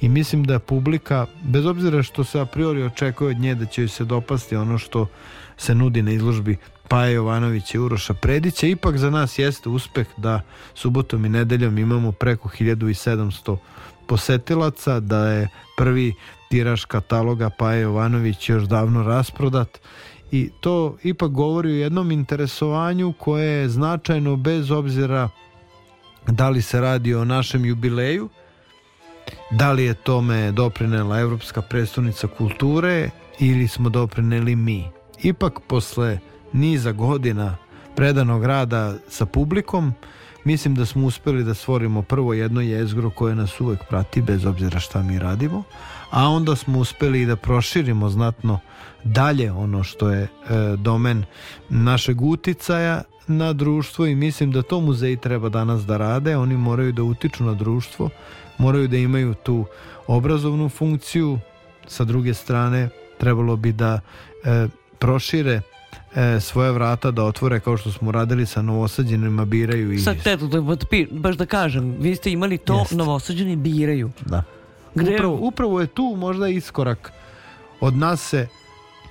i 0.00 0.08
mislim 0.08 0.44
da 0.44 0.58
publika, 0.58 1.26
bez 1.42 1.66
obzira 1.66 2.02
što 2.02 2.24
se 2.24 2.40
a 2.40 2.44
priori 2.44 2.82
očekuje 2.82 3.30
od 3.30 3.36
nje 3.36 3.54
da 3.54 3.66
će 3.66 3.82
joj 3.82 3.88
se 3.88 4.04
dopasti 4.04 4.56
ono 4.56 4.78
što 4.78 5.06
se 5.56 5.74
nudi 5.74 6.02
na 6.02 6.12
izložbi 6.12 6.56
Paja 6.92 7.08
Jovanovića 7.08 7.78
i 7.78 7.80
Uroša 7.80 8.14
Predića, 8.14 8.66
ipak 8.66 8.96
za 8.96 9.10
nas 9.10 9.38
jeste 9.38 9.68
uspeh 9.68 10.06
da 10.16 10.40
subotom 10.74 11.24
i 11.24 11.28
nedeljom 11.28 11.78
imamo 11.78 12.12
preko 12.12 12.48
1700 12.48 13.56
posetilaca, 14.06 15.00
da 15.00 15.26
je 15.28 15.48
prvi 15.76 16.14
tiraž 16.50 16.84
kataloga 16.84 17.50
Paja 17.50 17.80
Jovanović 17.80 18.48
još 18.48 18.62
davno 18.62 19.02
rasprodat 19.02 19.80
i 20.30 20.50
to 20.60 20.96
ipak 21.02 21.30
govori 21.30 21.70
o 21.70 21.82
jednom 21.82 22.10
interesovanju 22.10 23.12
koje 23.18 23.46
je 23.46 23.68
značajno 23.68 24.36
bez 24.36 24.70
obzira 24.70 25.28
da 26.26 26.48
li 26.48 26.62
se 26.62 26.80
radi 26.80 27.14
o 27.14 27.24
našem 27.24 27.64
jubileju, 27.64 28.28
da 29.50 29.72
li 29.72 29.84
je 29.84 29.94
tome 29.94 30.52
doprinela 30.52 31.20
Evropska 31.20 31.62
predstavnica 31.62 32.26
kulture 32.26 33.10
ili 33.38 33.68
smo 33.68 33.88
doprineli 33.88 34.56
mi. 34.56 34.84
Ipak 35.22 35.60
posle 35.66 36.18
niza 36.52 36.92
godina 36.92 37.56
predanog 37.96 38.44
rada 38.44 38.94
sa 39.08 39.26
publikom, 39.26 39.94
mislim 40.44 40.74
da 40.74 40.86
smo 40.86 41.06
uspeli 41.06 41.44
da 41.44 41.54
stvorimo 41.54 42.02
prvo 42.02 42.34
jedno 42.34 42.60
jezgro 42.60 43.10
koje 43.10 43.34
nas 43.34 43.60
uvek 43.60 43.80
prati 43.88 44.22
bez 44.22 44.44
obzira 44.44 44.80
šta 44.80 45.02
mi 45.02 45.18
radimo, 45.18 45.62
a 46.10 46.28
onda 46.28 46.56
smo 46.56 46.78
uspeli 46.78 47.22
i 47.22 47.26
da 47.26 47.36
proširimo 47.36 48.08
znatno 48.08 48.60
dalje 49.04 49.52
ono 49.52 49.84
što 49.84 50.10
je 50.10 50.22
e, 50.22 50.28
domen 50.76 51.24
našeg 51.68 52.22
uticaja 52.22 53.02
na 53.26 53.52
društvo 53.52 54.06
i 54.06 54.14
mislim 54.14 54.52
da 54.52 54.62
to 54.62 54.80
muzeji 54.80 55.16
treba 55.16 55.48
danas 55.48 55.86
da 55.86 55.96
rade, 55.96 56.36
oni 56.36 56.56
moraju 56.56 56.92
da 56.92 57.02
utiču 57.02 57.44
na 57.44 57.54
društvo, 57.54 58.10
moraju 58.58 58.88
da 58.88 58.96
imaju 58.96 59.34
tu 59.34 59.64
obrazovnu 60.06 60.68
funkciju, 60.68 61.38
sa 61.86 62.04
druge 62.04 62.34
strane 62.34 62.88
trebalo 63.18 63.56
bi 63.56 63.72
da 63.72 64.00
e, 64.44 64.68
prošire 64.98 65.60
e, 66.14 66.40
svoje 66.40 66.72
vrata 66.72 67.10
da 67.10 67.24
otvore 67.24 67.60
kao 67.60 67.76
što 67.76 67.92
smo 67.92 68.12
radili 68.12 68.46
sa 68.46 68.62
novosađenima 68.62 69.44
biraju 69.44 69.92
i 69.92 69.98
Sad 69.98 70.16
eto, 70.24 70.46
da, 70.46 70.60
baš 71.10 71.36
da 71.36 71.46
kažem, 71.46 71.96
vi 71.98 72.16
ste 72.16 72.32
imali 72.32 72.58
to, 72.58 72.78
Jeste. 72.78 72.96
novosađeni 72.96 73.56
biraju. 73.56 74.10
da. 74.26 74.44
Gde- 74.94 75.14
Upravo, 75.14 75.38
upravo 75.40 75.80
je 75.80 75.86
tu 75.86 76.14
možda 76.18 76.48
iskorak 76.48 77.12
od 77.80 77.96
nas 77.96 78.20
se 78.20 78.46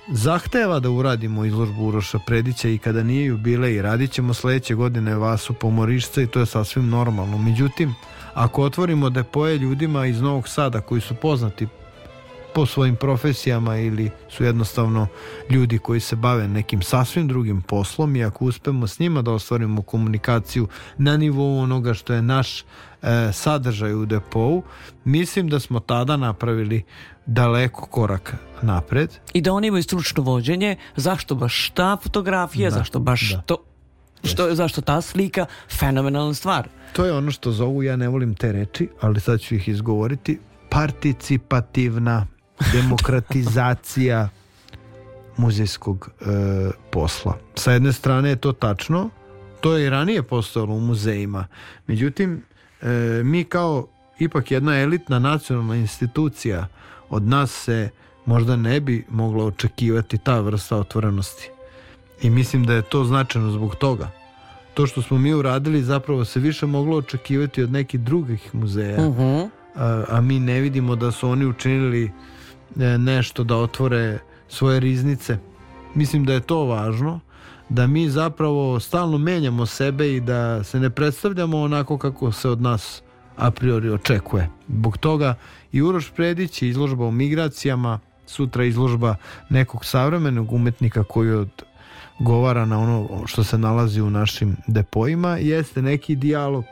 zahteva 0.08 0.80
da 0.80 0.90
uradimo 0.90 1.44
izložbu 1.44 1.86
Uroša 1.86 2.18
Predića 2.26 2.68
i 2.68 2.78
kada 2.78 3.02
nije 3.02 3.24
jubilej 3.24 3.82
radit 3.82 4.10
ćemo 4.10 4.34
sledeće 4.34 4.74
godine 4.74 5.14
Vasu 5.16 5.54
Pomorišca 5.54 6.22
i 6.22 6.26
to 6.26 6.40
je 6.40 6.46
sasvim 6.46 6.88
normalno. 6.88 7.38
Međutim, 7.38 7.94
ako 8.34 8.62
otvorimo 8.62 9.10
depoje 9.10 9.58
ljudima 9.58 10.06
iz 10.06 10.20
Novog 10.20 10.48
Sada 10.48 10.80
koji 10.80 11.00
su 11.00 11.14
poznati 11.14 11.66
po 12.54 12.66
svojim 12.66 12.96
profesijama 12.96 13.78
ili 13.78 14.10
su 14.28 14.44
jednostavno 14.44 15.06
ljudi 15.50 15.78
koji 15.78 16.00
se 16.00 16.16
bave 16.16 16.48
nekim 16.48 16.82
sasvim 16.82 17.28
drugim 17.28 17.62
poslom 17.62 18.16
i 18.16 18.24
ako 18.24 18.44
uspemo 18.44 18.86
s 18.86 18.98
njima 18.98 19.22
da 19.22 19.30
ostvarimo 19.30 19.82
komunikaciju 19.82 20.68
na 20.98 21.16
nivou 21.16 21.58
onoga 21.58 21.94
što 21.94 22.12
je 22.12 22.22
naš 22.22 22.60
e, 22.60 22.64
sadržaj 23.32 23.94
u 23.94 24.06
depou, 24.06 24.62
mislim 25.04 25.48
da 25.48 25.60
smo 25.60 25.80
tada 25.80 26.16
napravili 26.16 26.82
daleko 27.26 27.86
korak 27.86 28.34
napred. 28.62 29.10
I 29.32 29.40
da 29.40 29.52
oni 29.52 29.66
imaju 29.66 29.82
stručno 29.82 30.22
vođenje, 30.22 30.76
zašto 30.96 31.34
baš 31.34 31.70
ta 31.74 31.96
fotografija, 32.02 32.70
Da, 32.70 32.76
zašto 32.76 32.98
baš 32.98 33.30
da. 33.30 33.40
to, 33.40 33.56
što, 34.24 34.54
zašto 34.54 34.80
ta 34.80 35.00
slika, 35.00 35.46
fenomenalna 35.78 36.34
stvar. 36.34 36.68
To 36.92 37.04
je 37.04 37.12
ono 37.12 37.30
što 37.30 37.52
zovu, 37.52 37.82
ja 37.82 37.96
ne 37.96 38.08
volim 38.08 38.34
te 38.34 38.52
reči, 38.52 38.88
ali 39.00 39.20
sad 39.20 39.40
ću 39.40 39.54
ih 39.54 39.68
izgovoriti, 39.68 40.38
participativna 40.70 42.26
demokratizacija 42.72 44.28
muzejskog 45.36 46.08
e, 46.20 46.24
posla. 46.90 47.38
Sa 47.54 47.72
jedne 47.72 47.92
strane 47.92 48.28
je 48.28 48.36
to 48.36 48.52
tačno, 48.52 49.10
to 49.60 49.76
je 49.76 49.86
i 49.86 49.90
ranije 49.90 50.22
postojalo 50.22 50.74
u 50.74 50.80
muzejima. 50.80 51.46
Međutim, 51.86 52.42
e, 52.82 52.86
mi 53.24 53.44
kao 53.44 53.86
ipak 54.18 54.50
jedna 54.50 54.80
elitna 54.80 55.18
nacionalna 55.18 55.76
institucija 55.76 56.66
od 57.10 57.22
nas 57.22 57.50
se 57.50 57.88
možda 58.26 58.56
ne 58.56 58.80
bi 58.80 59.04
mogla 59.10 59.44
očekivati 59.44 60.18
ta 60.18 60.40
vrsta 60.40 60.76
otvorenosti. 60.76 61.50
I 62.22 62.30
mislim 62.30 62.64
da 62.64 62.74
je 62.74 62.82
to 62.82 63.04
značajno 63.04 63.50
zbog 63.50 63.74
toga. 63.74 64.10
To 64.74 64.86
što 64.86 65.02
smo 65.02 65.18
mi 65.18 65.34
uradili 65.34 65.82
zapravo 65.82 66.24
se 66.24 66.40
više 66.40 66.66
moglo 66.66 66.96
očekivati 66.96 67.62
od 67.62 67.72
nekih 67.72 68.00
drugih 68.00 68.54
muzeja, 68.54 69.00
Mhm. 69.08 69.40
a, 69.76 70.04
a 70.08 70.20
mi 70.20 70.40
ne 70.40 70.60
vidimo 70.60 70.96
da 70.96 71.10
su 71.10 71.28
oni 71.28 71.46
učinili 71.46 72.12
nešto 72.98 73.44
da 73.44 73.56
otvore 73.56 74.18
svoje 74.48 74.80
riznice. 74.80 75.38
Mislim 75.94 76.24
da 76.24 76.32
je 76.32 76.40
to 76.40 76.64
važno, 76.64 77.20
da 77.68 77.86
mi 77.86 78.10
zapravo 78.10 78.80
stalno 78.80 79.18
menjamo 79.18 79.66
sebe 79.66 80.16
i 80.16 80.20
da 80.20 80.64
se 80.64 80.80
ne 80.80 80.90
predstavljamo 80.90 81.60
onako 81.60 81.98
kako 81.98 82.32
se 82.32 82.48
od 82.48 82.62
nas 82.62 83.02
a 83.36 83.50
priori 83.50 83.90
očekuje. 83.90 84.48
Zbog 84.68 84.98
toga 84.98 85.34
i 85.72 85.82
Uroš 85.82 86.10
Predić 86.16 86.62
i 86.62 86.68
izložba 86.68 87.06
o 87.06 87.10
migracijama, 87.10 87.98
sutra 88.26 88.64
izložba 88.64 89.16
nekog 89.50 89.84
savremenog 89.84 90.52
umetnika 90.52 91.04
koji 91.04 91.46
odgovara 92.18 92.64
na 92.64 92.78
ono 92.78 93.26
što 93.26 93.44
se 93.44 93.58
nalazi 93.58 94.00
u 94.00 94.10
našim 94.10 94.56
depojima, 94.66 95.36
jeste 95.36 95.82
neki 95.82 96.16
dijalog 96.16 96.64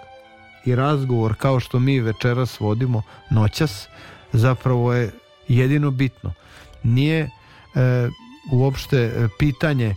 i 0.65 0.75
razgovor 0.75 1.35
kao 1.35 1.61
što 1.61 1.79
mi 1.79 2.01
večeras 2.01 2.61
vodimo 2.61 3.03
noćas, 3.31 3.89
zapravo 4.33 4.93
je 4.93 5.11
jedino 5.57 5.91
bitno. 5.91 6.33
Nije 6.83 7.21
e, 7.21 7.31
uopšte 8.53 8.97
e, 8.97 9.29
pitanje 9.39 9.87
e, 9.87 9.95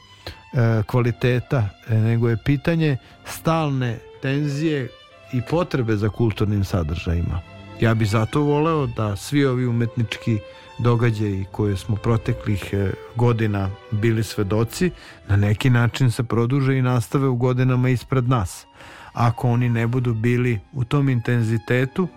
kvaliteta, 0.87 1.69
e, 1.87 1.95
nego 1.95 2.29
je 2.29 2.37
pitanje 2.45 2.97
stalne 3.25 3.99
tenzije 4.21 4.87
i 5.33 5.41
potrebe 5.49 5.95
za 5.95 6.09
kulturnim 6.09 6.63
sadržajima. 6.63 7.41
Ja 7.81 7.93
bi 7.93 8.05
zato 8.05 8.41
voleo 8.41 8.87
da 8.87 9.15
svi 9.15 9.45
ovi 9.45 9.65
umetnički 9.65 10.39
događaji 10.79 11.45
koje 11.51 11.77
smo 11.77 11.95
proteklih 11.95 12.73
godina 13.15 13.69
bili 13.91 14.23
svedoci 14.23 14.91
na 15.27 15.35
neki 15.35 15.69
način 15.69 16.11
se 16.11 16.23
produže 16.23 16.77
i 16.77 16.81
nastave 16.81 17.27
u 17.27 17.35
godinama 17.35 17.89
ispred 17.89 18.29
nas. 18.29 18.65
Ako 19.13 19.49
oni 19.49 19.69
ne 19.69 19.87
budu 19.87 20.13
bili 20.13 20.59
u 20.73 20.83
tom 20.83 21.09
intenzitetu 21.09 22.07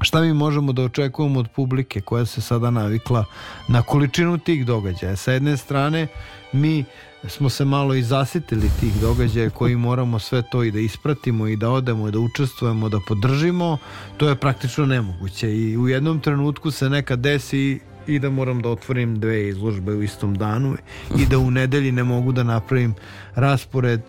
šta 0.00 0.20
mi 0.20 0.32
možemo 0.32 0.72
da 0.72 0.82
očekujemo 0.82 1.40
od 1.40 1.48
publike 1.48 2.00
koja 2.00 2.26
se 2.26 2.40
sada 2.40 2.70
navikla 2.70 3.24
na 3.68 3.82
količinu 3.82 4.38
tih 4.38 4.66
događaja. 4.66 5.16
Sa 5.16 5.32
jedne 5.32 5.56
strane, 5.56 6.06
mi 6.52 6.84
smo 7.28 7.48
se 7.48 7.64
malo 7.64 7.94
i 7.94 8.02
zasitili 8.02 8.70
tih 8.80 9.00
događaja 9.00 9.50
koji 9.50 9.76
moramo 9.76 10.18
sve 10.18 10.42
to 10.42 10.62
i 10.62 10.70
da 10.70 10.78
ispratimo 10.78 11.46
i 11.46 11.56
da 11.56 11.70
odemo 11.70 12.08
i 12.08 12.10
da 12.10 12.18
učestvujemo, 12.18 12.88
da 12.88 13.00
podržimo, 13.08 13.78
to 14.16 14.28
je 14.28 14.36
praktično 14.36 14.86
nemoguće 14.86 15.56
i 15.56 15.76
u 15.76 15.88
jednom 15.88 16.20
trenutku 16.20 16.70
se 16.70 16.90
neka 16.90 17.16
desi 17.16 17.80
i 18.06 18.18
da 18.18 18.30
moram 18.30 18.62
da 18.62 18.68
otvorim 18.68 19.20
dve 19.20 19.48
izložbe 19.48 19.92
u 19.92 20.02
istom 20.02 20.34
danu 20.34 20.76
i 21.18 21.26
da 21.26 21.38
u 21.38 21.50
nedelji 21.50 21.92
ne 21.92 22.04
mogu 22.04 22.32
da 22.32 22.42
napravim 22.42 22.94
raspored 23.34 24.00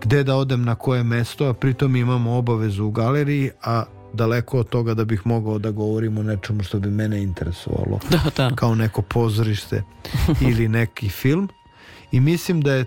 gde 0.00 0.24
da 0.24 0.36
odem 0.36 0.64
na 0.64 0.74
koje 0.74 1.02
mesto, 1.02 1.48
a 1.48 1.54
pritom 1.54 1.96
imamo 1.96 2.36
obavezu 2.36 2.84
u 2.84 2.90
galeriji, 2.90 3.50
a 3.62 3.84
daleko 4.14 4.58
od 4.58 4.68
toga 4.68 4.94
da 4.94 5.04
bih 5.04 5.26
mogao 5.26 5.58
da 5.58 5.70
govorim 5.70 6.18
o 6.18 6.22
nečemu 6.22 6.62
što 6.62 6.78
bi 6.78 6.90
mene 6.90 7.22
interesovalo 7.22 8.00
Da, 8.10 8.20
da. 8.36 8.56
kao 8.56 8.74
neko 8.74 9.02
pozorište 9.02 9.82
ili 10.40 10.68
neki 10.68 11.08
film 11.08 11.48
i 12.12 12.20
mislim 12.20 12.60
da 12.60 12.72
je 12.72 12.84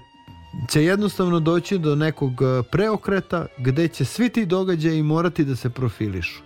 će 0.69 0.83
jednostavno 0.83 1.39
doći 1.39 1.77
do 1.77 1.95
nekog 1.95 2.31
e, 2.31 2.63
preokreta 2.71 3.45
gde 3.57 3.87
će 3.87 4.05
svi 4.05 4.29
ti 4.29 4.45
događaji 4.45 5.03
morati 5.03 5.45
da 5.45 5.55
se 5.55 5.69
profilišu. 5.69 6.41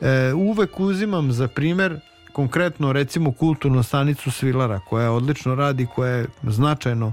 E, 0.00 0.32
uvek 0.32 0.80
uzimam 0.80 1.32
za 1.32 1.48
primer 1.48 2.00
konkretno 2.32 2.92
recimo 2.92 3.32
kulturnu 3.32 3.82
stanicu 3.82 4.30
Svilara 4.30 4.80
koja 4.88 5.12
odlično 5.12 5.54
radi, 5.54 5.86
koja 5.94 6.10
je 6.10 6.26
značajno 6.42 7.12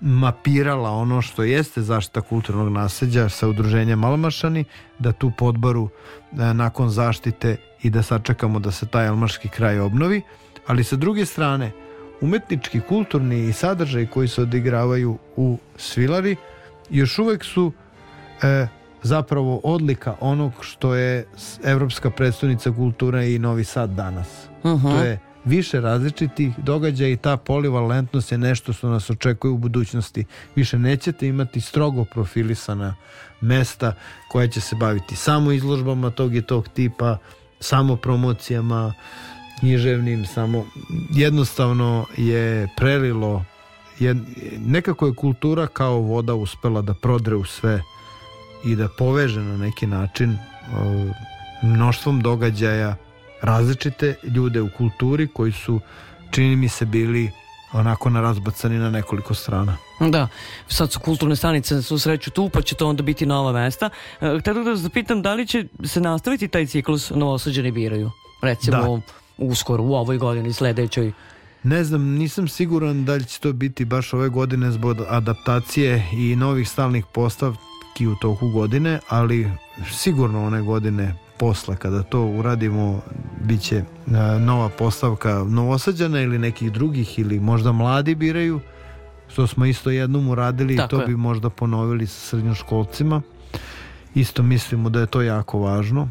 mapirala 0.00 0.90
ono 0.90 1.22
što 1.22 1.42
jeste 1.42 1.82
zaštita 1.82 2.20
kulturnog 2.20 2.68
nasljeđa 2.68 3.28
sa 3.28 3.48
udruženjem 3.48 4.04
Almašani, 4.04 4.64
da 4.98 5.12
tu 5.12 5.32
podbaru 5.38 5.88
e, 6.32 6.54
nakon 6.54 6.90
zaštite 6.90 7.56
i 7.82 7.90
da 7.90 8.02
sačekamo 8.02 8.58
da 8.58 8.70
se 8.70 8.86
taj 8.86 9.08
almaški 9.08 9.48
kraj 9.48 9.80
obnovi, 9.80 10.22
ali 10.66 10.84
sa 10.84 10.96
druge 10.96 11.26
strane 11.26 11.72
umetnički, 12.20 12.80
kulturni 12.80 13.48
i 13.48 13.52
sadržaj 13.52 14.06
koji 14.06 14.28
se 14.28 14.42
odigravaju 14.42 15.18
u 15.36 15.58
Svilari 15.76 16.36
još 16.90 17.18
uvek 17.18 17.44
su 17.44 17.72
e, 18.42 18.66
zapravo 19.02 19.60
odlika 19.64 20.14
onog 20.20 20.52
što 20.60 20.94
je 20.94 21.28
Evropska 21.64 22.10
predstavnica 22.10 22.72
kulture 22.72 23.34
i 23.34 23.38
Novi 23.38 23.64
Sad 23.64 23.90
danas. 23.90 24.28
To 24.62 25.04
je 25.04 25.18
više 25.46 25.80
različitih 25.80 26.52
događaja 26.58 27.10
i 27.10 27.16
ta 27.16 27.36
polivalentnost 27.36 28.32
je 28.32 28.38
nešto 28.38 28.72
što 28.72 28.88
nas 28.88 29.10
očekuje 29.10 29.50
u 29.50 29.58
budućnosti. 29.58 30.24
Više 30.56 30.78
nećete 30.78 31.28
imati 31.28 31.60
strogo 31.60 32.04
profilisana 32.04 32.94
mesta 33.40 33.94
koja 34.28 34.48
će 34.48 34.60
se 34.60 34.76
baviti 34.76 35.16
samo 35.16 35.52
izložbama 35.52 36.10
tog 36.10 36.36
i 36.36 36.42
tog 36.42 36.68
tipa, 36.68 37.18
samo 37.60 37.96
promocijama, 37.96 38.94
književnim, 39.60 40.26
samo 40.26 40.66
jednostavno 41.10 42.06
je 42.16 42.68
prelilo 42.76 43.44
jed, 43.98 44.16
nekako 44.58 45.06
je 45.06 45.14
kultura 45.14 45.66
kao 45.66 45.98
voda 45.98 46.34
uspela 46.34 46.82
da 46.82 46.94
prodre 46.94 47.36
u 47.36 47.44
sve 47.44 47.82
i 48.64 48.76
da 48.76 48.88
poveže 48.98 49.40
na 49.40 49.56
neki 49.56 49.86
način 49.86 50.30
e, 50.30 50.38
mnoštvom 51.62 52.20
događaja 52.20 52.96
različite 53.42 54.14
ljude 54.22 54.60
u 54.60 54.68
kulturi 54.76 55.28
koji 55.28 55.52
su 55.52 55.80
čini 56.30 56.56
mi 56.56 56.68
se 56.68 56.84
bili 56.84 57.30
onako 57.72 58.10
narazbacani 58.10 58.78
na 58.78 58.90
nekoliko 58.90 59.34
strana. 59.34 59.76
Da, 60.00 60.28
sad 60.68 60.92
su 60.92 61.00
kulturne 61.00 61.36
stanice 61.36 61.74
na 61.74 61.82
svu 61.82 61.98
sreću 61.98 62.30
tu, 62.30 62.48
pa 62.48 62.62
će 62.62 62.74
to 62.74 62.88
onda 62.88 63.02
biti 63.02 63.26
nova 63.26 63.52
mesta. 63.52 63.90
E, 64.20 64.38
Htio 64.40 64.54
da 64.54 64.70
vas 64.70 64.78
zapitam 64.78 65.22
da 65.22 65.34
li 65.34 65.46
će 65.46 65.64
se 65.84 66.00
nastaviti 66.00 66.48
taj 66.48 66.66
ciklus 66.66 67.10
Novosađani 67.10 67.70
biraju? 67.70 68.10
Recimo, 68.42 69.00
uskoro, 69.38 69.82
u 69.82 69.94
ovoj 69.94 70.18
godini, 70.18 70.52
sledećoj. 70.52 71.12
Ne 71.62 71.84
znam, 71.84 72.02
nisam 72.02 72.48
siguran 72.48 73.04
da 73.04 73.14
li 73.14 73.24
će 73.24 73.40
to 73.40 73.52
biti 73.52 73.84
baš 73.84 74.12
ove 74.12 74.28
godine 74.28 74.70
zbog 74.70 74.96
adaptacije 75.08 76.08
i 76.12 76.36
novih 76.36 76.68
stalnih 76.68 77.04
postavki 77.12 78.06
u 78.06 78.14
toku 78.14 78.48
godine, 78.48 78.98
ali 79.08 79.50
sigurno 79.92 80.46
one 80.46 80.62
godine 80.62 81.14
posle 81.38 81.76
kada 81.76 82.02
to 82.02 82.24
uradimo 82.24 83.00
bit 83.44 83.60
će 83.60 83.82
nova 84.40 84.68
postavka 84.68 85.44
Novosađana 85.48 86.20
ili 86.20 86.38
nekih 86.38 86.72
drugih 86.72 87.18
ili 87.18 87.40
možda 87.40 87.72
mladi 87.72 88.14
biraju 88.14 88.60
što 89.28 89.46
smo 89.46 89.66
isto 89.66 89.90
jednom 89.90 90.28
uradili 90.28 90.74
i 90.74 90.76
Tako 90.76 90.88
to 90.88 91.00
je. 91.00 91.06
bi 91.06 91.16
možda 91.16 91.50
ponovili 91.50 92.06
sa 92.06 92.20
srednjoškolcima 92.20 93.22
isto 94.14 94.42
mislimo 94.42 94.90
da 94.90 95.00
je 95.00 95.06
to 95.06 95.22
jako 95.22 95.58
važno 95.58 96.08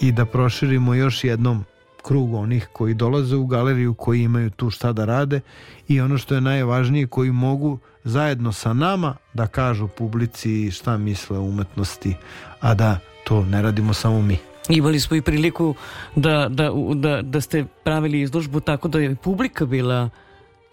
i 0.00 0.12
da 0.12 0.24
proširimo 0.24 0.94
još 0.94 1.24
jednom 1.24 1.64
krug 2.02 2.34
onih 2.34 2.68
koji 2.72 2.94
dolaze 2.94 3.36
u 3.36 3.46
galeriju, 3.46 3.94
koji 3.94 4.22
imaju 4.22 4.50
tu 4.50 4.70
šta 4.70 4.92
da 4.92 5.04
rade 5.04 5.40
i 5.88 6.00
ono 6.00 6.18
što 6.18 6.34
je 6.34 6.40
najvažnije, 6.40 7.06
koji 7.06 7.32
mogu 7.32 7.78
zajedno 8.04 8.52
sa 8.52 8.72
nama 8.72 9.16
da 9.34 9.46
kažu 9.46 9.88
publici 9.88 10.70
šta 10.70 10.96
misle 10.96 11.38
o 11.38 11.42
umetnosti, 11.42 12.14
a 12.60 12.74
da 12.74 12.98
to 13.24 13.44
ne 13.44 13.62
radimo 13.62 13.94
samo 13.94 14.22
mi. 14.22 14.38
Imali 14.68 15.00
smo 15.00 15.16
i 15.16 15.22
priliku 15.22 15.74
da, 16.16 16.48
da, 16.48 16.70
da, 16.94 17.22
da 17.22 17.40
ste 17.40 17.64
pravili 17.84 18.20
izložbu 18.20 18.60
tako 18.60 18.88
da 18.88 18.98
je 18.98 19.16
publika 19.16 19.66
bila 19.66 20.10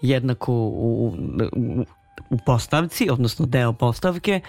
jednako 0.01 0.53
u, 0.53 1.15
u, 1.55 1.85
u 2.29 2.37
postavci, 2.45 3.09
odnosno 3.09 3.45
deo 3.45 3.73
postavke, 3.73 4.39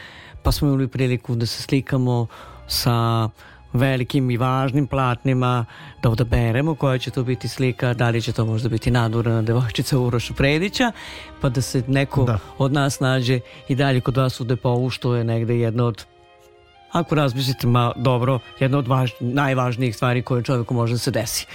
pa 0.43 0.53
smo 0.53 0.69
imali 0.69 0.89
priliku 0.89 1.35
da 1.35 1.47
se 1.47 1.63
slikamo 1.63 2.27
sa 2.67 3.29
velikim 3.73 4.31
i 4.31 4.37
važnim 4.37 4.87
platnima, 4.87 5.65
da 6.03 6.11
odaberemo 6.11 6.75
koja 6.75 6.99
će 6.99 7.11
to 7.11 7.25
biti 7.25 7.49
slika, 7.49 7.95
da 7.95 8.11
li 8.11 8.23
će 8.23 8.33
to 8.33 8.47
možda 8.47 8.69
biti 8.69 8.91
nadurana 8.91 9.43
devojčica 9.43 9.99
Uroša 9.99 10.35
Predića, 10.35 10.93
pa 11.41 11.49
da 11.49 11.61
se 11.61 11.83
neko 11.89 12.25
Da. 12.25 12.39
od 12.59 12.73
nas 12.73 13.01
nađe 13.01 13.41
i 13.69 13.75
dalje 13.75 14.01
kod 14.01 14.17
vas 14.17 14.41
u 14.41 14.45
depovu, 14.45 14.91
što 14.91 15.15
je 15.15 15.25
negde 15.25 15.59
jedna 15.59 15.85
od 15.85 16.05
ako 16.93 17.15
razmislite 17.15 17.67
ma 17.67 17.93
dobro, 17.97 18.39
jedna 18.61 18.79
od 18.79 18.89
važ, 18.89 19.11
najvažnijih 19.21 19.97
stvari 19.97 20.23
koje 20.23 20.43
čovjeku 20.43 20.75
može 20.75 20.93
da 20.93 20.99
se 20.99 21.11
desi 21.11 21.47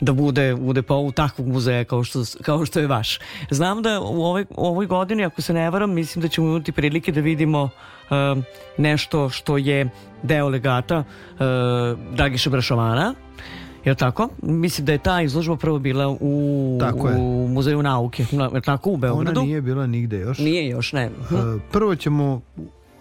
da 0.00 0.12
bude 0.12 0.54
u 0.54 0.72
depovu 0.72 1.12
takvog 1.12 1.48
muzeja 1.48 1.84
kao 1.84 2.04
što, 2.04 2.22
kao 2.42 2.66
što 2.66 2.80
je 2.80 2.86
vaš. 2.86 3.18
Znam 3.50 3.82
da 3.82 4.00
u 4.00 4.22
ovoj, 4.22 4.42
u 4.50 4.66
ovoj 4.66 4.86
godini, 4.86 5.24
ako 5.24 5.42
se 5.42 5.52
ne 5.52 5.70
varam, 5.70 5.94
mislim 5.94 6.22
da 6.22 6.28
ćemo 6.28 6.46
imati 6.48 6.72
prilike 6.72 7.12
da 7.12 7.20
vidimo 7.20 7.62
um, 8.10 8.42
nešto 8.78 9.28
što 9.30 9.56
je 9.56 9.88
deo 10.22 10.48
legata 10.48 10.98
uh, 10.98 11.38
Dragiša 12.14 12.50
Brašovana. 12.50 13.14
Je 13.84 13.94
tako? 13.94 14.28
Mislim 14.42 14.84
da 14.86 14.92
je 14.92 14.98
ta 14.98 15.22
izložba 15.22 15.56
prvo 15.56 15.78
bila 15.78 16.16
u, 16.20 16.78
Tako 16.80 17.08
je. 17.08 17.16
u 17.16 17.48
Muzeju 17.48 17.82
nauke. 17.82 18.24
Na- 18.32 18.60
tako 18.60 18.90
u 18.90 18.94
Ona 18.94 19.00
Beogradu? 19.00 19.42
nije 19.42 19.60
bila 19.60 19.86
nigde 19.86 20.18
još. 20.18 20.38
Nije 20.38 20.68
još, 20.68 20.92
ne. 20.92 21.02
E, 21.02 21.10
Prvo 21.72 21.96
ćemo 21.96 22.40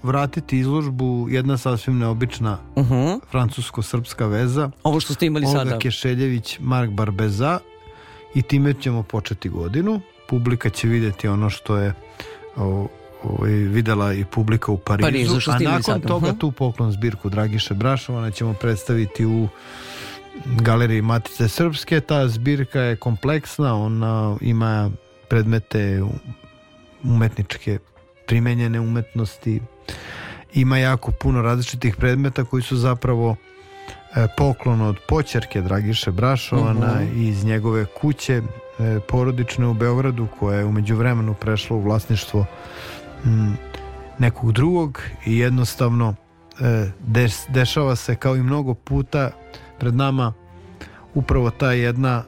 vratiti 0.03 0.57
izložbu 0.57 1.27
jedna 1.29 1.57
sasvim 1.57 1.97
neobična 1.97 2.57
Uh-huh. 2.75 3.19
francusko-srpska 3.31 4.25
veza 4.25 4.71
Ovo 4.83 4.99
što 4.99 5.13
ste 5.13 5.25
imali 5.25 5.45
Olga 5.45 5.59
sada. 5.59 5.79
Kešeljević, 5.79 6.57
Mark 6.59 6.91
Barbeza 6.91 7.59
i 8.35 8.41
time 8.41 8.73
ćemo 8.81 9.03
početi 9.03 9.49
godinu. 9.49 10.01
Publika 10.29 10.69
će 10.69 10.87
vidjeti 10.87 11.27
ono 11.27 11.49
što 11.49 11.77
je 11.77 11.93
o, 12.55 12.87
ovaj, 13.23 13.51
videla 13.51 14.13
i 14.13 14.25
publika 14.25 14.71
u 14.71 14.77
Parizu, 14.77 15.07
Parizu, 15.07 15.51
a 15.51 15.59
nakon 15.59 15.83
sad, 15.83 16.07
toga 16.07 16.27
mhm. 16.27 16.37
tu 16.37 16.51
poklon 16.51 16.91
zbirku 16.91 17.29
Dragiše 17.29 17.73
Brašovana 17.73 18.31
ćemo 18.31 18.53
predstaviti 18.53 19.25
u 19.25 19.47
galeriji 20.45 21.01
Matice 21.01 21.47
Srpske. 21.47 21.99
Ta 21.99 22.27
zbirka 22.27 22.79
je 22.79 22.95
kompleksna, 22.95 23.75
ona 23.75 24.37
ima 24.41 24.91
predmete 25.27 26.03
umetničke 27.03 27.79
primenjene 28.31 28.79
umetnosti, 28.79 29.61
ima 30.53 30.77
jako 30.77 31.11
puno 31.11 31.41
različitih 31.41 31.95
predmeta 31.95 32.43
koji 32.43 32.63
su 32.63 32.77
zapravo 32.77 33.35
e, 34.15 34.27
poklon 34.37 34.81
od 34.81 34.97
počerke 35.07 35.61
Dragiše 35.61 36.11
Brašovana 36.11 37.01
iz 37.15 37.45
njegove 37.45 37.85
kuće 37.85 38.33
e, 38.33 38.99
porodične 39.07 39.67
u 39.67 39.73
Beogradu 39.73 40.27
koja 40.39 40.59
je 40.59 40.65
umeđu 40.65 40.95
vremenu 40.95 41.33
prešla 41.33 41.75
u 41.75 41.81
vlasništvo 41.81 42.45
nekog 44.19 44.51
drugog 44.51 45.01
i 45.25 45.37
jednostavno 45.37 46.15
e, 46.59 46.91
dešava 47.49 47.95
se 47.95 48.15
kao 48.15 48.35
i 48.35 48.43
mnogo 48.43 48.73
puta 48.73 49.31
pred 49.79 49.95
nama 49.95 50.33
upravo 51.13 51.49
ta 51.49 51.71
jedna 51.71 52.23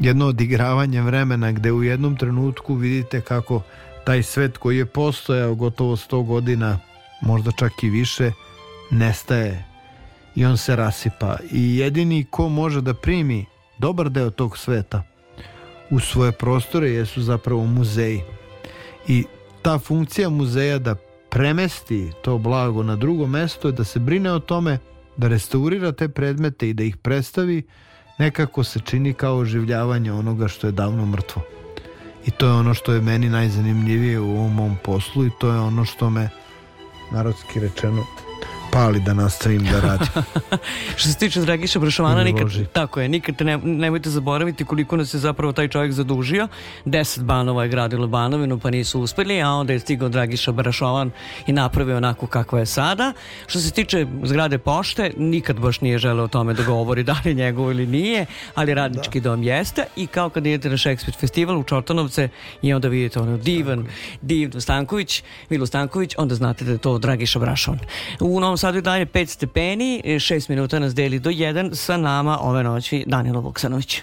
jedno 0.00 0.26
odigravanje 0.26 1.02
vremena 1.02 1.52
gde 1.52 1.72
u 1.72 1.82
jednom 1.82 2.16
trenutku 2.16 2.74
vidite 2.74 3.20
kako 3.20 3.62
taj 4.04 4.22
svet 4.22 4.58
koji 4.58 4.78
je 4.78 4.86
postojao 4.86 5.54
gotovo 5.54 5.96
100 5.96 6.26
godina 6.26 6.78
možda 7.20 7.50
čak 7.52 7.72
i 7.82 7.90
više 7.90 8.32
nestaje. 8.90 9.64
I 10.34 10.44
on 10.44 10.56
se 10.56 10.76
rasipa. 10.76 11.36
I 11.52 11.76
jedini 11.76 12.24
ko 12.30 12.48
može 12.48 12.80
da 12.80 12.94
primi 12.94 13.46
dobar 13.78 14.10
deo 14.10 14.30
tog 14.30 14.58
sveta 14.58 15.02
u 15.90 16.00
svoje 16.00 16.32
prostore 16.32 16.90
jesu 16.90 17.22
zapravo 17.22 17.66
muzeji. 17.66 18.22
I 19.08 19.24
ta 19.62 19.78
funkcija 19.78 20.28
muzeja 20.28 20.78
da 20.78 20.94
premesti 21.30 22.12
to 22.22 22.38
blago 22.38 22.82
na 22.82 22.96
drugo 22.96 23.26
mesto 23.26 23.68
je 23.68 23.72
da 23.72 23.84
se 23.84 23.98
brine 23.98 24.32
o 24.32 24.38
tome 24.38 24.78
da 25.16 25.28
restaurira 25.28 25.92
te 25.92 26.08
predmete 26.08 26.68
i 26.68 26.74
da 26.74 26.84
ih 26.84 26.96
predstavi, 26.96 27.62
nekako 28.18 28.64
se 28.64 28.80
čini 28.80 29.14
kao 29.14 29.36
oživljavanje 29.36 30.12
onoga 30.12 30.48
što 30.48 30.66
je 30.66 30.72
davno 30.72 31.06
mrtvo. 31.06 31.42
I 32.26 32.30
to 32.30 32.46
je 32.46 32.52
ono 32.52 32.74
što 32.74 32.92
je 32.92 33.00
meni 33.00 33.28
najzanimljivije 33.28 34.20
u 34.20 34.30
ovom 34.30 34.54
mom 34.54 34.76
poslu 34.84 35.26
i 35.26 35.30
to 35.40 35.52
je 35.52 35.58
ono 35.60 35.84
što 35.84 36.10
me, 36.10 36.28
narodski 37.12 37.60
rečeno, 37.60 38.04
pali 38.74 39.00
da 39.00 39.14
nastavim 39.14 39.62
da 39.62 39.80
radim. 39.80 40.08
Što 40.96 41.08
se 41.08 41.18
tiče 41.18 41.40
Dragiša 41.40 41.78
Brašovana, 41.78 42.24
nikad, 42.24 42.48
tako 42.72 43.00
je, 43.00 43.08
nikad 43.08 43.34
ne, 43.40 43.58
nemojte 43.58 44.10
zaboraviti 44.10 44.64
koliko 44.64 44.96
nas 44.96 45.14
je 45.14 45.20
zapravo 45.20 45.52
taj 45.52 45.68
čovjek 45.68 45.92
zadužio. 45.92 46.48
Deset 46.84 47.24
banova 47.24 47.62
je 47.62 47.68
gradilo 47.68 48.06
banovinu 48.06 48.58
pa 48.58 48.70
nisu 48.70 49.00
uspeli, 49.00 49.42
a 49.42 49.50
onda 49.50 49.72
je 49.72 49.80
stigao 49.80 50.08
Dragiša 50.08 50.52
Brašovan 50.52 51.10
i 51.46 51.52
napravio 51.52 51.96
onako 51.96 52.26
kakva 52.26 52.58
je 52.58 52.66
sada. 52.66 53.12
Što 53.46 53.58
se 53.58 53.70
tiče 53.70 54.06
zgrade 54.22 54.58
pošte, 54.58 55.12
nikad 55.16 55.60
baš 55.60 55.80
nije 55.80 55.98
želeo 55.98 56.24
o 56.24 56.28
tome 56.28 56.54
da 56.54 56.62
govori 56.62 57.02
da 57.02 57.16
li 57.24 57.30
je 57.30 57.34
njegovo 57.34 57.70
ili 57.70 57.86
nije, 57.86 58.26
ali 58.54 58.74
radnički 58.74 59.20
dom 59.20 59.42
jeste 59.42 59.84
i 59.96 60.06
kao 60.06 60.30
kad 60.30 60.46
idete 60.46 60.68
na 60.70 60.78
Shakespeare 60.78 61.18
festival 61.18 61.58
u 61.58 61.64
Čortanovce 61.64 62.28
i 62.62 62.72
onda 62.72 62.88
vidite 62.88 63.20
ono 63.20 63.36
divan, 63.36 63.86
divan 64.22 64.60
Stanković, 64.60 65.22
Milo 65.50 65.66
Stanković, 65.66 66.14
onda 66.18 66.34
znate 66.34 66.64
da 66.64 66.72
je 66.72 66.78
to 66.78 66.98
Dragiša 66.98 67.38
Brašovan. 67.38 67.80
U 68.20 68.40
Novom 68.40 68.58
Je 68.64 68.80
dalje 68.80 69.06
5 69.06 69.26
stepeni, 69.26 70.02
6 70.04 70.48
minuta 70.48 70.78
nas 70.78 70.94
deli 70.94 71.18
do 71.18 71.30
1 71.30 71.74
sa 71.74 71.96
nama 71.96 72.38
ove 72.40 72.62
noći 72.62 73.04
Danilo 73.06 73.40
Vuksanović. 73.40 74.02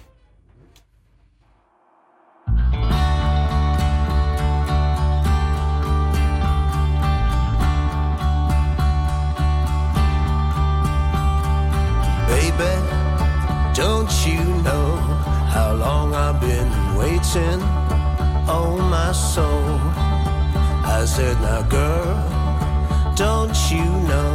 Baby, 12.27 12.73
don't 13.75 14.11
you 14.27 14.43
know 14.63 14.97
how 15.53 15.73
long 15.73 16.13
I've 16.13 16.39
been 16.39 16.71
waiting? 16.97 17.61
Oh, 18.47 18.77
my 18.89 19.11
soul. 19.13 19.79
I 20.85 21.05
said, 21.05 21.41
now, 21.41 21.61
girl, 21.69 22.40
don't 23.27 23.59
you 23.69 23.85
know 24.09 24.33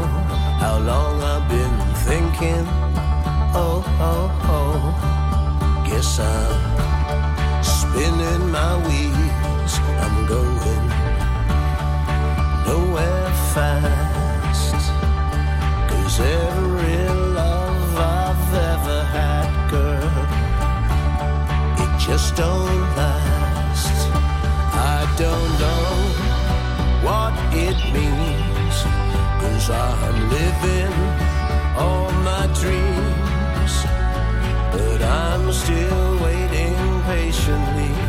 how 0.62 0.78
long 0.78 1.14
I've 1.20 1.49
been 1.49 1.76
thinking? 2.09 2.64
Oh, 3.62 3.82
oh, 4.12 4.30
oh. 4.57 4.78
Guess 5.87 6.20
I'm 6.20 7.64
spinning 7.78 8.45
my 8.59 8.74
wheels. 8.87 9.72
I'm 10.05 10.16
going 10.34 10.84
nowhere 12.68 13.30
fast. 13.55 14.80
Cause 15.91 16.16
every 16.20 16.99
love 17.41 17.91
I've 18.20 18.49
ever 18.72 19.01
had, 19.16 19.51
girl, 19.74 20.16
it 21.82 21.93
just 22.07 22.37
don't 22.37 22.82
last. 23.01 23.99
I 24.95 25.01
don't 25.22 25.53
know 25.62 26.16
what 27.07 27.34
it 27.53 27.78
means, 27.93 28.46
cause 29.57 29.71
I'm 29.71 30.29
living 30.29 30.93
all 31.79 32.11
my 32.31 32.47
dreams, 32.61 33.75
but 34.73 35.01
I'm 35.03 35.51
still 35.51 36.19
waiting 36.23 36.77
patiently 37.05 38.06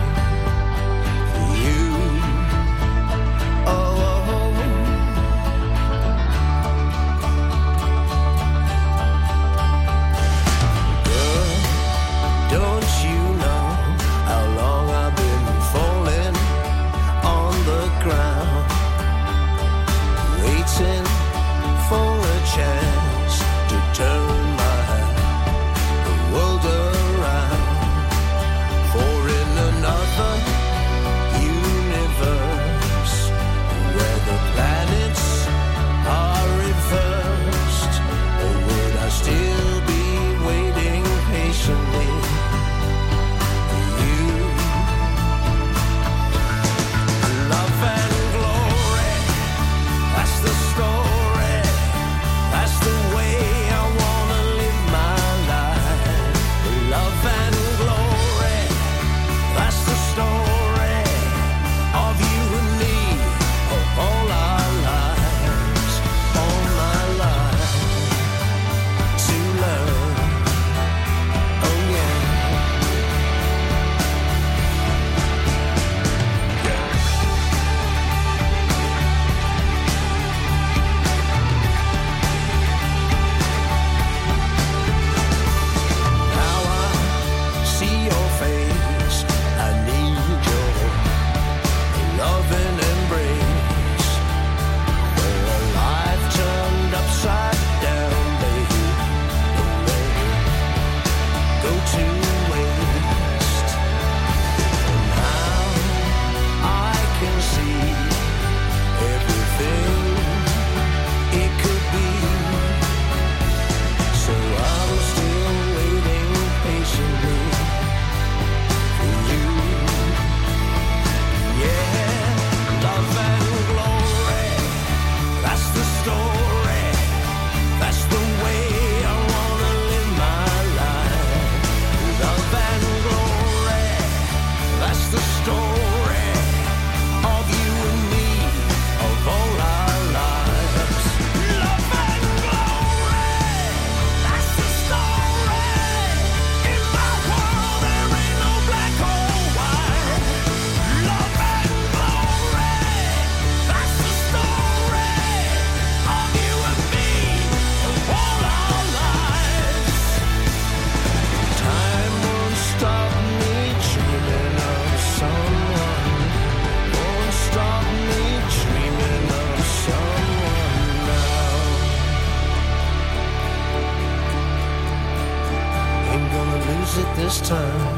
last 177.38 177.50
time. 177.50 177.98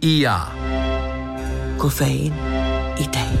Yeah, 0.00 0.57
Kofein 1.78 2.32
i 2.98 3.06
tein. 3.14 3.38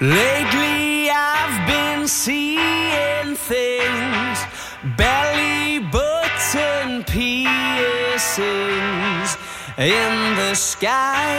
Lately 0.00 1.10
I've 1.10 1.66
been 1.68 2.08
seeing 2.08 3.36
things, 3.36 4.38
belly 4.96 5.78
button 5.92 7.04
piercings 7.04 8.40
in 9.78 10.36
the 10.36 10.54
sky 10.54 11.38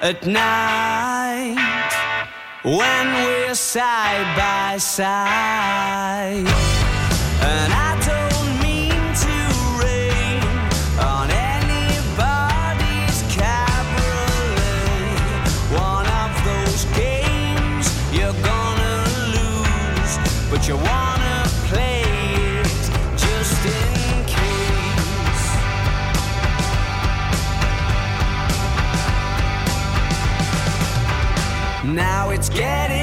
at 0.00 0.26
night 0.26 1.92
when 2.64 3.06
we're 3.20 3.54
side 3.54 4.34
by 4.34 4.78
side. 4.78 6.48
And 7.42 7.72
I 7.72 7.79
Now 32.00 32.30
it's 32.30 32.48
getting 32.48 32.99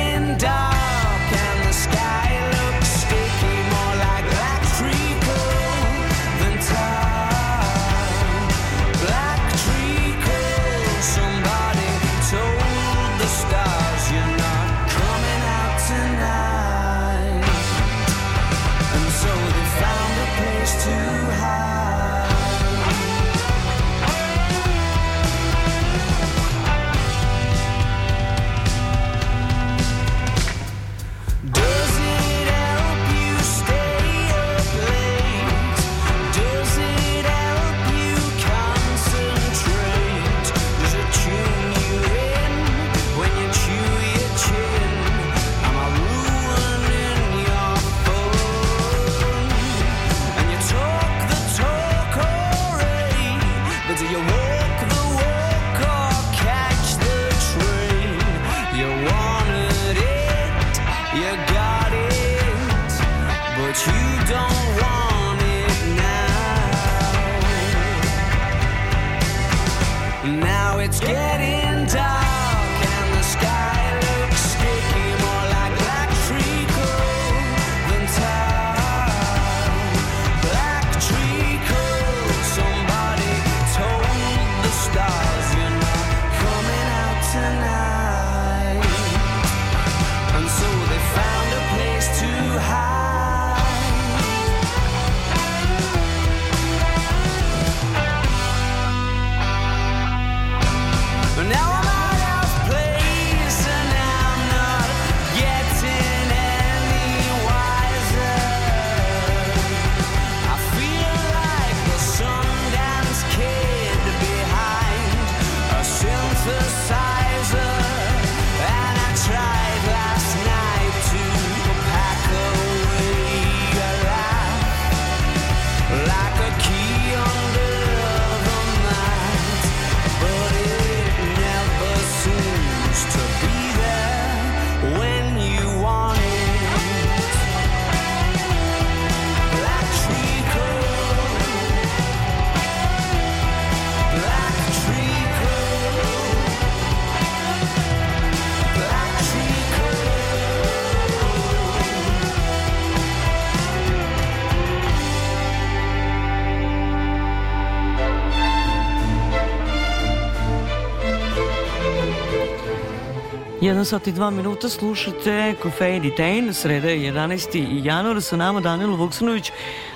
1 163.68 163.84
sat 163.84 164.08
i 164.08 164.14
2 164.14 164.30
minuta 164.32 164.70
slušate 164.70 165.56
Kofein 165.64 166.06
i 166.06 166.16
Tejn, 166.16 166.54
sreda 166.54 166.90
je 166.90 167.12
11. 167.14 167.86
januar, 167.86 168.22
sa 168.22 168.38
nama 168.38 168.60
Danilo 168.60 168.96
Vuksanović. 168.96 169.52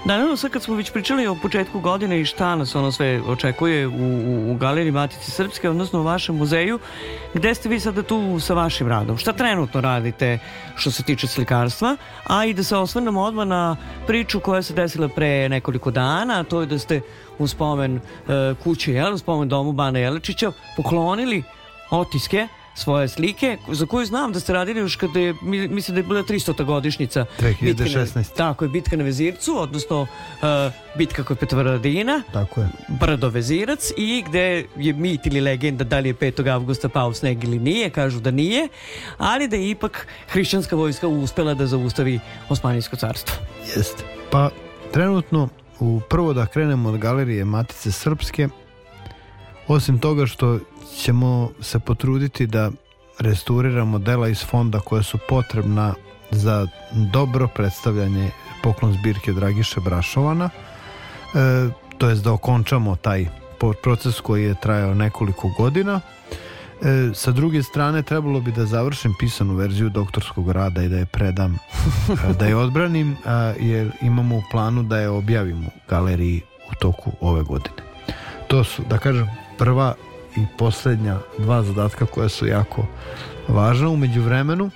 Danilo, 0.05 0.35
sad 0.37 0.51
kad 0.51 0.63
smo 0.63 0.75
već 0.75 0.91
pričali 0.91 1.27
o 1.27 1.35
početku 1.35 1.79
godine 1.79 2.21
i 2.21 2.25
šta 2.25 2.55
nas 2.55 2.75
ono 2.75 2.91
sve 2.91 3.21
očekuje 3.27 3.87
u, 3.87 3.91
u, 3.91 4.51
u 4.51 4.55
Galeriji 4.55 4.91
Matice 4.91 5.31
Srpske, 5.31 5.69
odnosno 5.69 5.99
u 5.99 6.03
vašem 6.03 6.35
muzeju, 6.35 6.79
gde 7.33 7.55
ste 7.55 7.69
vi 7.69 7.79
sada 7.79 8.03
tu 8.03 8.39
sa 8.39 8.53
vašim 8.53 8.87
radom? 8.87 9.17
Šta 9.17 9.33
trenutno 9.33 9.81
radite 9.81 10.39
što 10.75 10.91
se 10.91 11.03
tiče 11.03 11.27
slikarstva? 11.27 11.97
A 12.27 12.45
i 12.45 12.53
da 12.53 12.63
se 12.63 12.75
osvrnemo 12.75 13.21
odmah 13.21 13.47
na 13.47 13.77
priču 14.07 14.39
koja 14.39 14.61
se 14.61 14.73
desila 14.73 15.07
pre 15.07 15.49
nekoliko 15.49 15.91
dana, 15.91 16.39
a 16.39 16.43
to 16.43 16.61
je 16.61 16.67
da 16.67 16.79
ste 16.79 17.01
u 17.37 17.47
spomen 17.47 17.95
uh, 17.95 18.01
kuće, 18.63 18.93
jel, 18.93 19.13
u 19.13 19.17
spomen 19.17 19.49
domu 19.49 19.71
Bana 19.71 19.99
Jelečića, 19.99 20.51
poklonili 20.77 21.43
otiske 21.91 22.47
svoje 22.75 23.07
slike, 23.07 23.57
za 23.69 23.85
koju 23.85 24.05
znam 24.05 24.33
da 24.33 24.39
ste 24.39 24.53
radili 24.53 24.79
još 24.79 24.95
kada 24.95 25.19
je, 25.19 25.35
mi- 25.41 25.67
mislim 25.67 25.95
da 25.95 25.99
je 25.99 26.03
bila 26.03 26.23
300. 26.23 26.63
godišnjica. 26.63 27.25
2016. 27.39 27.63
bitke 27.63 27.89
na- 28.15 28.23
tako 28.37 28.65
je, 28.65 28.69
bitka 28.69 28.97
na 28.97 29.03
Vezircu, 29.03 29.57
odnosno 29.57 30.01
uh, 30.01 30.07
bitka 30.95 31.23
kod 31.23 31.37
Petrovaradina, 31.37 32.21
Tako 32.33 32.61
je. 32.61 32.67
Brdo 32.89 33.29
Vezirac 33.29 33.91
i 33.97 34.23
gde 34.27 34.41
je 34.77 34.93
mit 34.93 35.25
ili 35.25 35.41
legenda 35.41 35.83
da 35.83 35.99
li 35.99 36.09
je 36.09 36.15
5. 36.15 36.49
avgusta 36.49 36.89
pao 36.89 37.13
sneg 37.13 37.43
ili 37.43 37.59
nije, 37.59 37.89
kažu 37.89 38.19
da 38.19 38.31
nije, 38.31 38.67
ali 39.17 39.47
da 39.47 39.55
je 39.55 39.69
ipak 39.69 40.07
hrišćanska 40.27 40.75
vojska 40.75 41.07
uspela 41.07 41.53
da 41.53 41.67
zaustavi 41.67 42.19
Osmanijsko 42.49 42.95
carstvo. 42.95 43.35
Jeste. 43.67 44.03
Pa 44.31 44.49
trenutno 44.91 45.49
u 45.79 46.01
prvo 46.01 46.33
da 46.33 46.45
krenemo 46.45 46.89
od 46.89 46.97
galerije 46.97 47.45
Matice 47.45 47.91
Srpske 47.91 48.47
osim 49.67 49.99
toga 49.99 50.25
što 50.25 50.59
ćemo 50.97 51.49
se 51.61 51.79
potruditi 51.79 52.47
da 52.47 52.71
restauriramo 53.19 53.99
dela 53.99 54.27
iz 54.27 54.45
fonda 54.45 54.79
koja 54.79 55.03
su 55.03 55.17
potrebna 55.29 55.93
za 56.31 56.67
dobro 56.91 57.47
predstavljanje 57.47 58.31
poklon 58.63 58.93
zbirke 58.93 59.33
Dragiše 59.33 59.79
Brašovana 59.79 60.49
e, 60.49 61.69
to 61.97 62.09
jest 62.09 62.23
da 62.23 62.33
okončamo 62.33 62.95
taj 62.95 63.27
proces 63.83 64.19
koji 64.19 64.43
je 64.43 64.55
trajao 64.61 64.93
nekoliko 64.93 65.49
godina 65.57 66.01
E, 66.81 67.13
sa 67.13 67.31
druge 67.31 67.63
strane 67.63 68.03
trebalo 68.03 68.39
bi 68.39 68.51
da 68.51 68.65
završim 68.65 69.13
pisanu 69.19 69.53
verziju 69.55 69.89
doktorskog 69.89 70.51
rada 70.51 70.83
i 70.83 70.89
da 70.89 70.97
je 70.97 71.05
predam, 71.05 71.57
e, 72.29 72.33
da 72.39 72.45
je 72.45 72.55
odbranim, 72.55 73.17
a, 73.25 73.53
jer 73.59 73.91
imamo 74.01 74.37
u 74.37 74.41
planu 74.51 74.83
da 74.83 74.99
je 74.99 75.09
objavimo 75.09 75.69
galeriji 75.89 76.41
u 76.71 76.75
toku 76.79 77.11
ove 77.21 77.43
godine. 77.43 77.75
To 78.47 78.63
su, 78.63 78.83
da 78.89 78.97
kažem, 78.97 79.29
prva 79.57 79.93
i 80.37 80.45
poslednja 80.57 81.19
dva 81.37 81.63
zadatka 81.63 82.05
koja 82.05 82.29
su 82.29 82.47
jako 82.47 82.85
važna 83.47 83.89
umeđu 83.89 84.21
vremenu. 84.21 84.69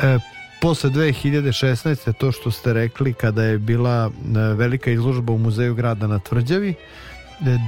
E, 0.00 0.18
posle 0.60 0.90
2016. 0.90 2.12
to 2.12 2.32
što 2.32 2.50
ste 2.50 2.72
rekli 2.72 3.12
kada 3.12 3.42
je 3.42 3.58
bila 3.58 4.10
e, 4.10 4.38
velika 4.38 4.90
izložba 4.90 5.32
u 5.32 5.38
muzeju 5.38 5.74
grada 5.74 6.06
na 6.06 6.18
Tvrđavi, 6.18 6.70
e, 6.70 6.74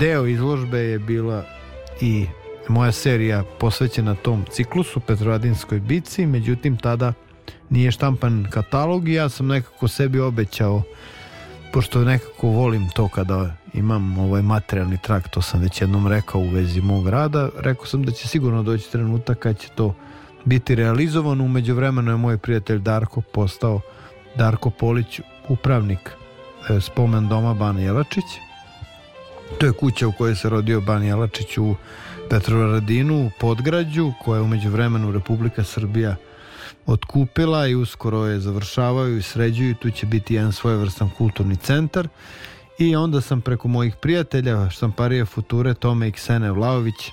deo 0.00 0.26
izložbe 0.26 0.78
je 0.78 0.98
bila 0.98 1.44
i 2.00 2.26
moja 2.68 2.92
serija 2.92 3.44
posvećena 3.60 4.14
tom 4.14 4.44
ciklusu 4.50 5.00
Petrovaradinskoj 5.00 5.80
bici, 5.80 6.26
međutim 6.26 6.76
tada 6.76 7.12
nije 7.70 7.90
štampan 7.90 8.46
katalog 8.50 9.08
i 9.08 9.12
ja 9.12 9.28
sam 9.28 9.46
nekako 9.46 9.88
sebi 9.88 10.20
obećao 10.20 10.82
pošto 11.72 12.04
nekako 12.04 12.48
volim 12.48 12.88
to 12.90 13.08
kada 13.08 13.52
imam 13.74 14.18
ovaj 14.18 14.42
materijalni 14.42 14.98
trak, 15.02 15.28
to 15.28 15.42
sam 15.42 15.60
već 15.60 15.80
jednom 15.80 16.06
rekao 16.06 16.40
u 16.40 16.48
vezi 16.48 16.80
mog 16.80 17.08
rada, 17.08 17.48
rekao 17.58 17.86
sam 17.86 18.02
da 18.02 18.12
će 18.12 18.28
sigurno 18.28 18.62
doći 18.62 18.90
trenutak 18.92 19.38
kad 19.38 19.58
će 19.58 19.68
to 19.74 19.94
biti 20.44 20.74
realizovano. 20.74 21.44
Umeđu 21.44 21.74
vremenu 21.74 22.10
je 22.10 22.16
moj 22.16 22.38
prijatelj 22.38 22.78
Darko 22.78 23.20
postao 23.20 23.80
Darko 24.36 24.70
Polić, 24.70 25.20
upravnik 25.48 26.10
e, 26.70 26.80
spomen 26.80 27.28
doma 27.28 27.54
Ban 27.54 27.78
Jelačić. 27.78 28.24
To 29.58 29.66
je 29.66 29.72
kuća 29.72 30.08
u 30.08 30.12
kojoj 30.12 30.36
se 30.36 30.48
rodio 30.48 30.80
Ban 30.80 31.02
Jelačić 31.02 31.58
u 31.58 31.74
Petrovaradinu, 32.30 33.26
u 33.26 33.30
Podgrađu, 33.40 34.12
koja 34.24 34.36
je 34.36 34.42
umeđu 34.42 34.70
vremenu 34.70 35.12
Republika 35.12 35.64
Srbija 35.64 36.16
otkupila 36.88 37.66
i 37.66 37.74
uskoro 37.74 38.26
je 38.26 38.40
završavaju 38.40 39.18
i 39.18 39.22
sređuju. 39.22 39.74
Tu 39.74 39.90
će 39.90 40.06
biti 40.06 40.34
jedan 40.34 40.52
svojevrstan 40.52 41.10
kulturni 41.18 41.56
centar. 41.56 42.08
I 42.78 42.96
onda 42.96 43.20
sam 43.20 43.40
preko 43.40 43.68
mojih 43.68 43.96
prijatelja, 43.96 44.70
štamparije 44.70 45.24
Future, 45.24 45.74
Tome 45.74 46.08
i 46.08 46.12
Ksene 46.12 46.52
Vlaović, 46.52 47.10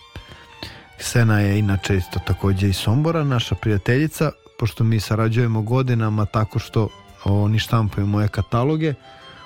Ksena 0.97 1.39
je 1.39 1.59
inače 1.59 1.97
isto 1.97 2.19
takođe 2.27 2.67
iz 2.67 2.75
Sombora, 2.75 3.23
naša 3.23 3.55
prijateljica, 3.55 4.31
pošto 4.59 4.83
mi 4.83 4.99
sarađujemo 4.99 5.61
godinama 5.61 6.25
tako 6.25 6.59
što 6.59 6.89
oni 7.23 7.59
štampaju 7.59 8.07
moje 8.07 8.27
kataloge, 8.27 8.93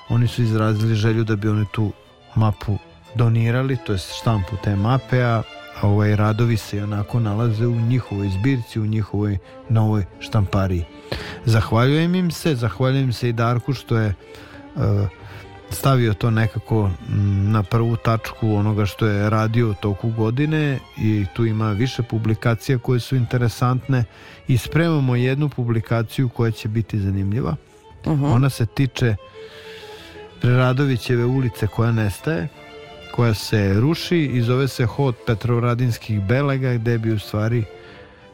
oni 0.09 0.27
su 0.27 0.41
izrazili 0.41 0.95
želju 0.95 1.23
da 1.23 1.35
bi 1.35 1.49
oni 1.49 1.65
tu 1.71 1.91
mapu 2.35 2.77
donirali, 3.15 3.77
to 3.85 3.93
je 3.93 3.99
štampu 4.19 4.55
te 4.63 4.75
mape, 4.75 5.23
a 5.23 5.41
ovaj, 5.81 6.15
radovi 6.15 6.57
se 6.57 6.83
onako 6.83 7.19
nalaze 7.19 7.67
u 7.67 7.75
njihovoj 7.75 8.29
zbirci, 8.29 8.79
u 8.79 8.85
njihovoj 8.85 9.37
novoj 9.69 10.05
štampariji. 10.19 10.85
Zahvaljujem 11.45 12.15
im 12.15 12.31
se, 12.31 12.55
zahvaljujem 12.55 13.13
se 13.13 13.29
i 13.29 13.33
Darku 13.33 13.73
što 13.73 13.97
je 13.97 14.13
uh, 14.75 14.83
stavio 15.69 16.13
to 16.13 16.31
nekako 16.31 16.91
na 17.51 17.63
prvu 17.63 17.95
tačku 17.95 18.55
onoga 18.55 18.85
što 18.85 19.05
je 19.05 19.29
radio 19.29 19.69
u 19.69 19.73
toku 19.73 20.11
godine 20.11 20.79
i 20.97 21.25
tu 21.33 21.45
ima 21.45 21.71
više 21.71 22.03
publikacija 22.03 22.77
koje 22.77 22.99
su 22.99 23.15
interesantne 23.15 24.03
i 24.47 24.57
spremamo 24.57 25.15
jednu 25.15 25.49
publikaciju 25.49 26.29
koja 26.29 26.51
će 26.51 26.67
biti 26.67 26.99
zanimljiva. 26.99 27.55
Ona 28.05 28.49
se 28.49 28.65
tiče 28.65 29.15
Preradovićeve 30.41 31.25
ulice 31.25 31.67
koja 31.67 31.91
nestaje, 31.91 32.47
koja 33.19 33.33
se 33.33 33.73
ruši 33.73 34.17
i 34.17 34.41
zove 34.41 34.67
se 34.67 34.85
Hod 34.85 35.15
Petrovaradinskih 35.27 36.21
belega 36.21 36.73
gde 36.73 36.97
bi 36.97 37.11
u 37.11 37.19
stvari 37.19 37.63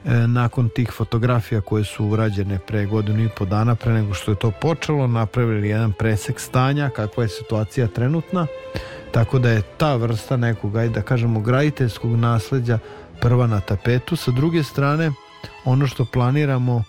e, 0.05 0.27
nakon 0.27 0.69
tih 0.69 0.91
fotografija 0.91 1.61
koje 1.61 1.83
su 1.83 2.05
urađene 2.05 2.59
pre 2.67 2.85
godinu 2.85 3.23
i 3.23 3.29
po 3.37 3.45
dana 3.45 3.75
pre 3.75 3.93
nego 3.93 4.13
što 4.13 4.31
je 4.31 4.39
to 4.39 4.51
počelo 4.51 5.07
napravili 5.07 5.69
jedan 5.69 5.93
presek 5.93 6.39
stanja 6.39 6.89
kakva 6.89 7.23
je 7.23 7.29
situacija 7.29 7.87
trenutna. 7.87 8.47
Tako 9.11 9.39
da 9.39 9.49
je 9.49 9.61
ta 9.77 9.95
vrsta 9.95 10.37
nekog 10.37 10.71
da 10.71 11.01
kažemo 11.01 11.39
graditeljskog 11.39 12.11
nasleđa 12.11 12.79
prva 13.21 13.47
na 13.47 13.59
tapetu. 13.59 14.15
Sa 14.15 14.31
druge 14.31 14.63
strane 14.63 15.11
ono 15.63 15.87
što 15.87 16.05
planiramo 16.05 16.83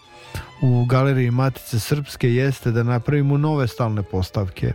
u 0.62 0.84
galeriji 0.84 1.30
Matice 1.30 1.80
Srpske 1.80 2.34
jeste 2.34 2.70
da 2.70 2.82
napravimo 2.82 3.38
nove 3.38 3.68
stalne 3.68 4.02
postavke 4.02 4.72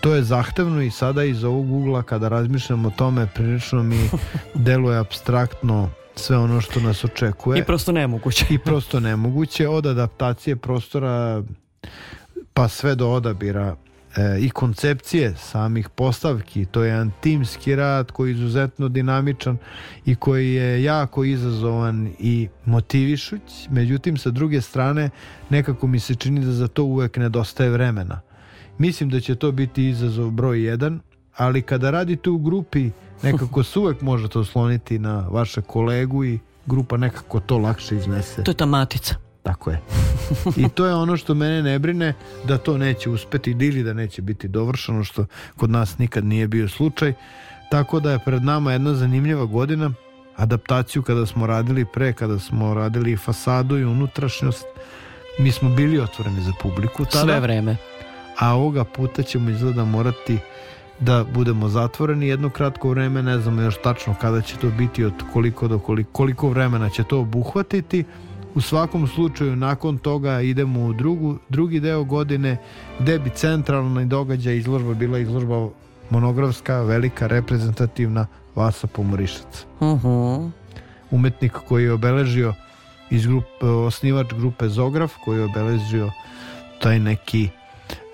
to 0.00 0.14
je 0.14 0.22
zahtevno 0.22 0.82
i 0.82 0.90
sada 0.90 1.24
iz 1.24 1.44
ovog 1.44 1.72
ugla 1.72 2.02
kada 2.02 2.28
razmišljam 2.28 2.86
o 2.86 2.90
tome 2.90 3.26
prilično 3.34 3.82
mi 3.82 4.10
deluje 4.54 4.98
abstraktno 4.98 5.90
sve 6.16 6.38
ono 6.38 6.60
što 6.60 6.80
nas 6.80 7.04
očekuje. 7.04 7.60
I 7.60 7.64
prosto 7.64 7.92
nemoguće. 7.92 8.46
i 8.50 8.58
prosto 8.58 9.00
nemoguće. 9.00 9.68
Od 9.68 9.86
adaptacije 9.86 10.56
prostora 10.56 11.42
pa 12.54 12.68
sve 12.68 12.94
do 12.94 13.10
odabira 13.10 13.76
e, 14.16 14.38
i 14.40 14.50
koncepcije 14.50 15.34
samih 15.36 15.88
postavki. 15.88 16.64
To 16.64 16.82
je 16.82 16.88
jedan 16.88 17.10
timski 17.20 17.76
rad 17.76 18.10
koji 18.10 18.30
je 18.30 18.34
izuzetno 18.34 18.88
dinamičan 18.88 19.58
i 20.06 20.14
koji 20.14 20.54
je 20.54 20.82
jako 20.82 21.24
izazovan 21.24 22.12
i 22.18 22.48
motivišuć. 22.64 23.68
Međutim 23.70 24.16
sa 24.16 24.30
druge 24.30 24.60
strane 24.60 25.10
nekako 25.50 25.86
mi 25.86 26.00
se 26.00 26.14
čini 26.14 26.44
da 26.44 26.52
za 26.52 26.68
to 26.68 26.84
uvek 26.84 27.16
nedostaje 27.16 27.70
vremena 27.70 28.20
mislim 28.80 29.10
da 29.10 29.20
će 29.20 29.34
to 29.34 29.52
biti 29.52 29.88
izazov 29.88 30.30
broj 30.30 30.58
1 30.58 30.98
ali 31.36 31.62
kada 31.62 31.90
radite 31.90 32.30
u 32.30 32.38
grupi 32.38 32.90
nekako 33.22 33.62
se 33.68 33.78
uvek 33.78 34.00
možete 34.00 34.38
osloniti 34.38 34.98
na 34.98 35.26
vaše 35.30 35.60
kolegu 35.62 36.24
i 36.24 36.38
grupa 36.66 36.96
nekako 36.96 37.40
to 37.40 37.58
lakše 37.58 37.96
iznese 37.96 38.42
To 38.44 38.50
je 38.50 38.54
ta 38.56 38.66
matica. 38.66 39.14
tako 39.42 39.70
je. 39.70 39.80
I 40.62 40.68
to 40.68 40.86
je 40.86 40.94
ono 40.94 41.16
što 41.16 41.34
mene 41.34 41.62
ne 41.62 41.78
brine 41.78 42.14
da 42.44 42.58
to 42.58 42.78
neće 42.78 43.10
uspeti 43.10 43.50
ili 43.50 43.82
da 43.82 43.92
neće 43.92 44.22
biti 44.22 44.48
dovršeno 44.48 45.04
što 45.04 45.26
kod 45.56 45.70
nas 45.70 45.98
nikad 45.98 46.24
nije 46.24 46.48
bio 46.48 46.68
slučaj. 46.68 47.14
Tako 47.70 48.00
da 48.00 48.12
je 48.12 48.18
pred 48.24 48.42
nama 48.44 48.72
jedna 48.72 48.94
zanimljiva 48.94 49.44
godina 49.44 49.92
adaptaciju 50.36 51.02
kada 51.02 51.26
smo 51.26 51.46
radili 51.46 51.84
pre, 51.84 52.12
kada 52.12 52.38
smo 52.38 52.74
radili 52.74 53.12
i 53.12 53.16
fasadu 53.16 53.78
i 53.78 53.84
unutrašnjost. 53.84 54.64
Mi 55.38 55.52
smo 55.52 55.70
bili 55.70 56.00
otvoreni 56.00 56.40
za 56.40 56.52
publiku 56.62 57.04
tada, 57.04 57.24
Sve 57.24 57.40
vreme. 57.40 57.76
A 58.40 58.54
ovoga 58.54 58.84
puta 58.84 59.22
ćemo 59.22 59.50
izgleda 59.50 59.84
morati 59.84 60.38
da 61.00 61.24
budemo 61.34 61.68
zatvoreni 61.68 62.28
jedno 62.28 62.50
kratko 62.50 62.88
vreme, 62.88 63.22
ne 63.22 63.38
znamo 63.38 63.62
još 63.62 63.74
tačno 63.82 64.14
kada 64.20 64.40
će 64.40 64.56
to 64.56 64.70
biti, 64.70 65.04
od 65.04 65.12
koliko 65.32 65.68
do 65.68 65.78
koliko, 65.78 66.10
koliko 66.12 66.48
vremena 66.48 66.88
će 66.88 67.04
to 67.04 67.20
obuhvatiti. 67.20 68.04
U 68.54 68.60
svakom 68.60 69.06
slučaju 69.06 69.56
nakon 69.56 69.98
toga 69.98 70.40
idemo 70.40 70.86
u 70.86 70.92
drugu, 70.92 71.38
drugi 71.48 71.80
deo 71.80 72.04
godine 72.04 72.56
gde 72.98 73.18
bi 73.18 73.30
centralni 73.30 74.06
događaj 74.06 74.56
izložba 74.56 74.94
bila 74.94 75.18
izložba 75.18 75.68
monografska, 76.10 76.82
velika, 76.82 77.26
reprezentativna 77.26 78.26
Vasa 78.54 78.86
Pomorišac. 78.86 79.66
Mhm. 79.82 80.48
Umetnik 81.10 81.52
koji 81.52 81.84
je 81.84 81.92
obeležio 81.92 82.54
iz 83.10 83.26
grupe, 83.26 83.66
osnivač 83.66 84.26
grupe 84.32 84.68
Zograf 84.68 85.12
koji 85.24 85.38
je 85.38 85.44
obeležio 85.44 86.10
taj 86.80 86.98
neki 86.98 87.48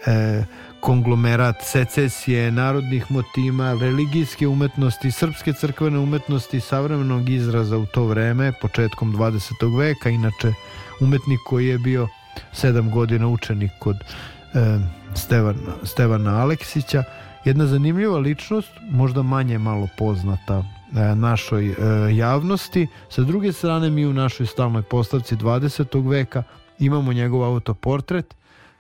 e, 0.07 0.45
konglomerat 0.81 1.57
secesije, 1.63 2.51
narodnih 2.51 3.11
motima, 3.11 3.79
religijske 3.81 4.49
umetnosti, 4.49 5.11
srpske 5.11 5.53
crkvene 5.53 5.99
umetnosti, 5.99 6.61
savremenog 6.61 7.29
izraza 7.29 7.79
u 7.79 7.87
to 7.87 8.05
vreme, 8.05 8.53
početkom 8.61 9.17
20. 9.17 9.79
veka, 9.79 10.09
inače 10.09 10.53
umetnik 11.01 11.41
koji 11.47 11.67
je 11.67 11.79
bio 11.79 12.09
sedam 12.53 12.91
godina 12.91 13.29
učenik 13.29 13.71
kod 13.79 13.97
e, 13.97 14.79
Stevana, 15.15 15.73
Stevana 15.83 16.41
Aleksića, 16.41 17.05
jedna 17.45 17.67
zanimljiva 17.67 18.19
ličnost, 18.19 18.71
možda 18.91 19.23
manje 19.23 19.59
malo 19.59 19.89
poznata 19.99 20.65
e, 20.97 21.15
našoj 21.15 21.67
e, 21.67 21.75
javnosti. 22.17 22.87
Sa 23.09 23.23
druge 23.23 23.53
strane 23.53 23.91
mi 23.91 24.07
u 24.07 24.13
našoj 24.13 24.47
stalnoj 24.47 24.83
postavci 24.83 25.37
20. 25.37 26.09
veka 26.11 26.43
imamo 26.79 27.13
njegov 27.13 27.45
autoportret, 27.45 28.35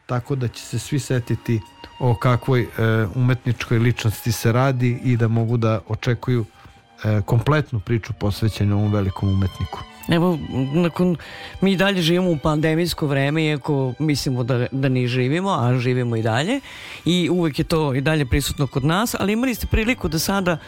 tako 0.06 0.34
da 0.34 0.48
će 0.48 0.62
se 0.62 0.78
svi 0.78 0.98
setiti 0.98 1.60
o 1.98 2.14
kakvoj 2.14 2.60
e, 2.60 2.66
umetničkoj 3.14 3.78
ličnosti 3.78 4.32
se 4.32 4.52
radi 4.52 5.00
i 5.04 5.16
da 5.16 5.28
mogu 5.28 5.56
da 5.56 5.80
očekuju 5.88 6.44
e, 7.04 7.20
kompletnu 7.22 7.80
priču 7.80 8.12
posvećenu 8.12 8.76
ovom 8.76 8.92
velikom 8.92 9.28
umetniku. 9.28 9.78
Evo, 10.08 10.38
nakon, 10.72 11.16
mi 11.60 11.76
dalje 11.76 12.02
živimo 12.02 12.30
u 12.30 12.38
pandemijsko 12.38 13.06
vreme, 13.06 13.44
iako 13.44 13.92
mislimo 13.98 14.44
da, 14.44 14.66
da 14.72 14.88
ne 14.88 15.06
živimo, 15.06 15.50
a 15.50 15.78
živimo 15.78 16.16
i 16.16 16.22
dalje. 16.22 16.60
I 17.04 17.28
uvek 17.30 17.58
je 17.58 17.64
to 17.64 17.94
i 17.94 18.00
dalje 18.00 18.26
prisutno 18.26 18.66
kod 18.66 18.84
nas, 18.84 19.14
ali 19.18 19.32
imali 19.32 19.54
ste 19.54 19.66
priliku 19.66 20.08
da 20.08 20.18
sada 20.18 20.58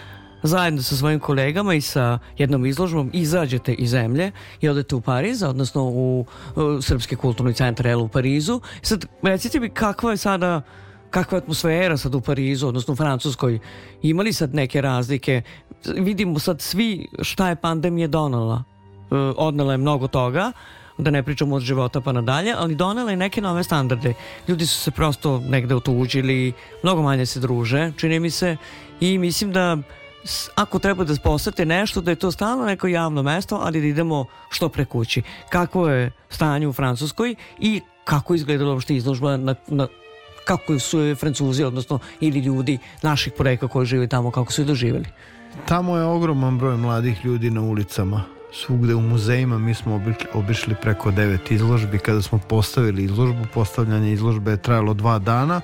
zajedno 0.42 0.82
sa 0.82 0.96
svojim 0.96 1.20
kolegama 1.20 1.74
i 1.74 1.80
sa 1.80 2.18
jednom 2.38 2.66
izložbom 2.66 3.10
izađete 3.12 3.72
iz 3.72 3.90
zemlje 3.90 4.32
i 4.60 4.68
odete 4.68 4.94
u 4.94 5.00
Pariz, 5.00 5.42
odnosno 5.42 5.84
u, 5.84 6.26
u 6.56 6.82
Srpski 6.82 7.16
kulturni 7.16 7.54
centar 7.54 7.86
El 7.86 8.00
u 8.00 8.08
Parizu. 8.08 8.60
Sad, 8.82 9.06
recite 9.22 9.60
mi 9.60 9.70
kakva 9.70 10.10
je 10.10 10.16
sada 10.16 10.62
kakva 11.10 11.36
je 11.36 11.42
atmosfera 11.42 11.96
sad 11.96 12.14
u 12.14 12.20
Parizu, 12.20 12.68
odnosno 12.68 12.92
u 12.92 12.96
Francuskoj, 12.96 13.58
imali 14.02 14.32
sad 14.32 14.54
neke 14.54 14.80
razlike? 14.80 15.42
vidimo 15.84 16.38
sad 16.38 16.60
svi 16.60 17.06
šta 17.22 17.48
je 17.48 17.56
pandemija 17.56 18.08
donela. 18.08 18.64
E, 19.10 19.14
odnela 19.36 19.72
je 19.72 19.78
mnogo 19.78 20.08
toga, 20.08 20.52
da 20.98 21.10
ne 21.10 21.22
pričamo 21.22 21.56
od 21.56 21.62
života 21.62 22.00
pa 22.00 22.12
nadalje, 22.12 22.54
ali 22.58 22.74
donela 22.74 23.10
je 23.10 23.16
neke 23.16 23.40
nove 23.40 23.64
standarde. 23.64 24.14
Ljudi 24.48 24.66
su 24.66 24.80
se 24.80 24.90
prosto 24.90 25.42
negde 25.48 25.74
otuđili, 25.74 26.52
mnogo 26.82 27.02
manje 27.02 27.26
se 27.26 27.40
druže, 27.40 27.92
čini 27.96 28.20
mi 28.20 28.30
se, 28.30 28.56
i 29.00 29.18
mislim 29.18 29.52
da 29.52 29.78
ako 30.54 30.78
treba 30.78 31.04
da 31.04 31.14
posete 31.22 31.66
nešto, 31.66 32.00
da 32.00 32.10
je 32.10 32.16
to 32.16 32.30
stalno 32.32 32.64
neko 32.66 32.86
javno 32.86 33.22
mesto, 33.22 33.60
ali 33.62 33.80
da 33.80 33.86
idemo 33.86 34.24
što 34.50 34.68
pre 34.68 34.84
kući. 34.84 35.22
Kakvo 35.50 35.88
je 35.88 36.12
stanje 36.30 36.68
u 36.68 36.72
Francuskoj 36.72 37.34
i 37.58 37.80
kako 38.04 38.34
je 38.34 38.36
izgledala 38.36 38.72
uopšte 38.72 38.96
izložba 38.96 39.36
na, 39.36 39.54
na 39.66 39.88
kako 40.44 40.78
su 40.78 41.00
je 41.00 41.14
Francuzi, 41.14 41.64
odnosno 41.64 41.98
ili 42.20 42.40
ljudi 42.40 42.78
naših 43.02 43.32
poreka 43.36 43.68
koji 43.68 43.86
žive 43.86 44.06
tamo, 44.06 44.30
kako 44.30 44.52
su 44.52 44.62
je 44.62 44.66
doživjeli. 44.66 45.06
Tamo 45.66 45.96
je 45.96 46.04
ogroman 46.04 46.58
broj 46.58 46.76
mladih 46.76 47.24
ljudi 47.24 47.50
na 47.50 47.60
ulicama. 47.60 48.22
Svugde 48.52 48.94
u 48.94 49.00
muzejima 49.00 49.58
mi 49.58 49.74
smo 49.74 50.00
obišli 50.32 50.74
preko 50.82 51.10
devet 51.10 51.50
izložbi. 51.50 51.98
Kada 51.98 52.22
smo 52.22 52.38
postavili 52.38 53.04
izložbu, 53.04 53.46
postavljanje 53.54 54.12
izložbe 54.12 54.50
je 54.50 54.62
trajalo 54.62 54.94
dva 54.94 55.18
dana. 55.18 55.60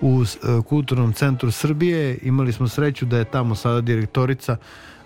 U 0.00 0.22
e, 0.22 0.62
Kulturnom 0.68 1.12
centru 1.12 1.50
Srbije. 1.50 2.18
Imali 2.22 2.52
smo 2.52 2.68
sreću 2.68 3.06
da 3.06 3.18
je 3.18 3.24
tamo 3.24 3.54
sada 3.54 3.80
direktorica 3.80 4.56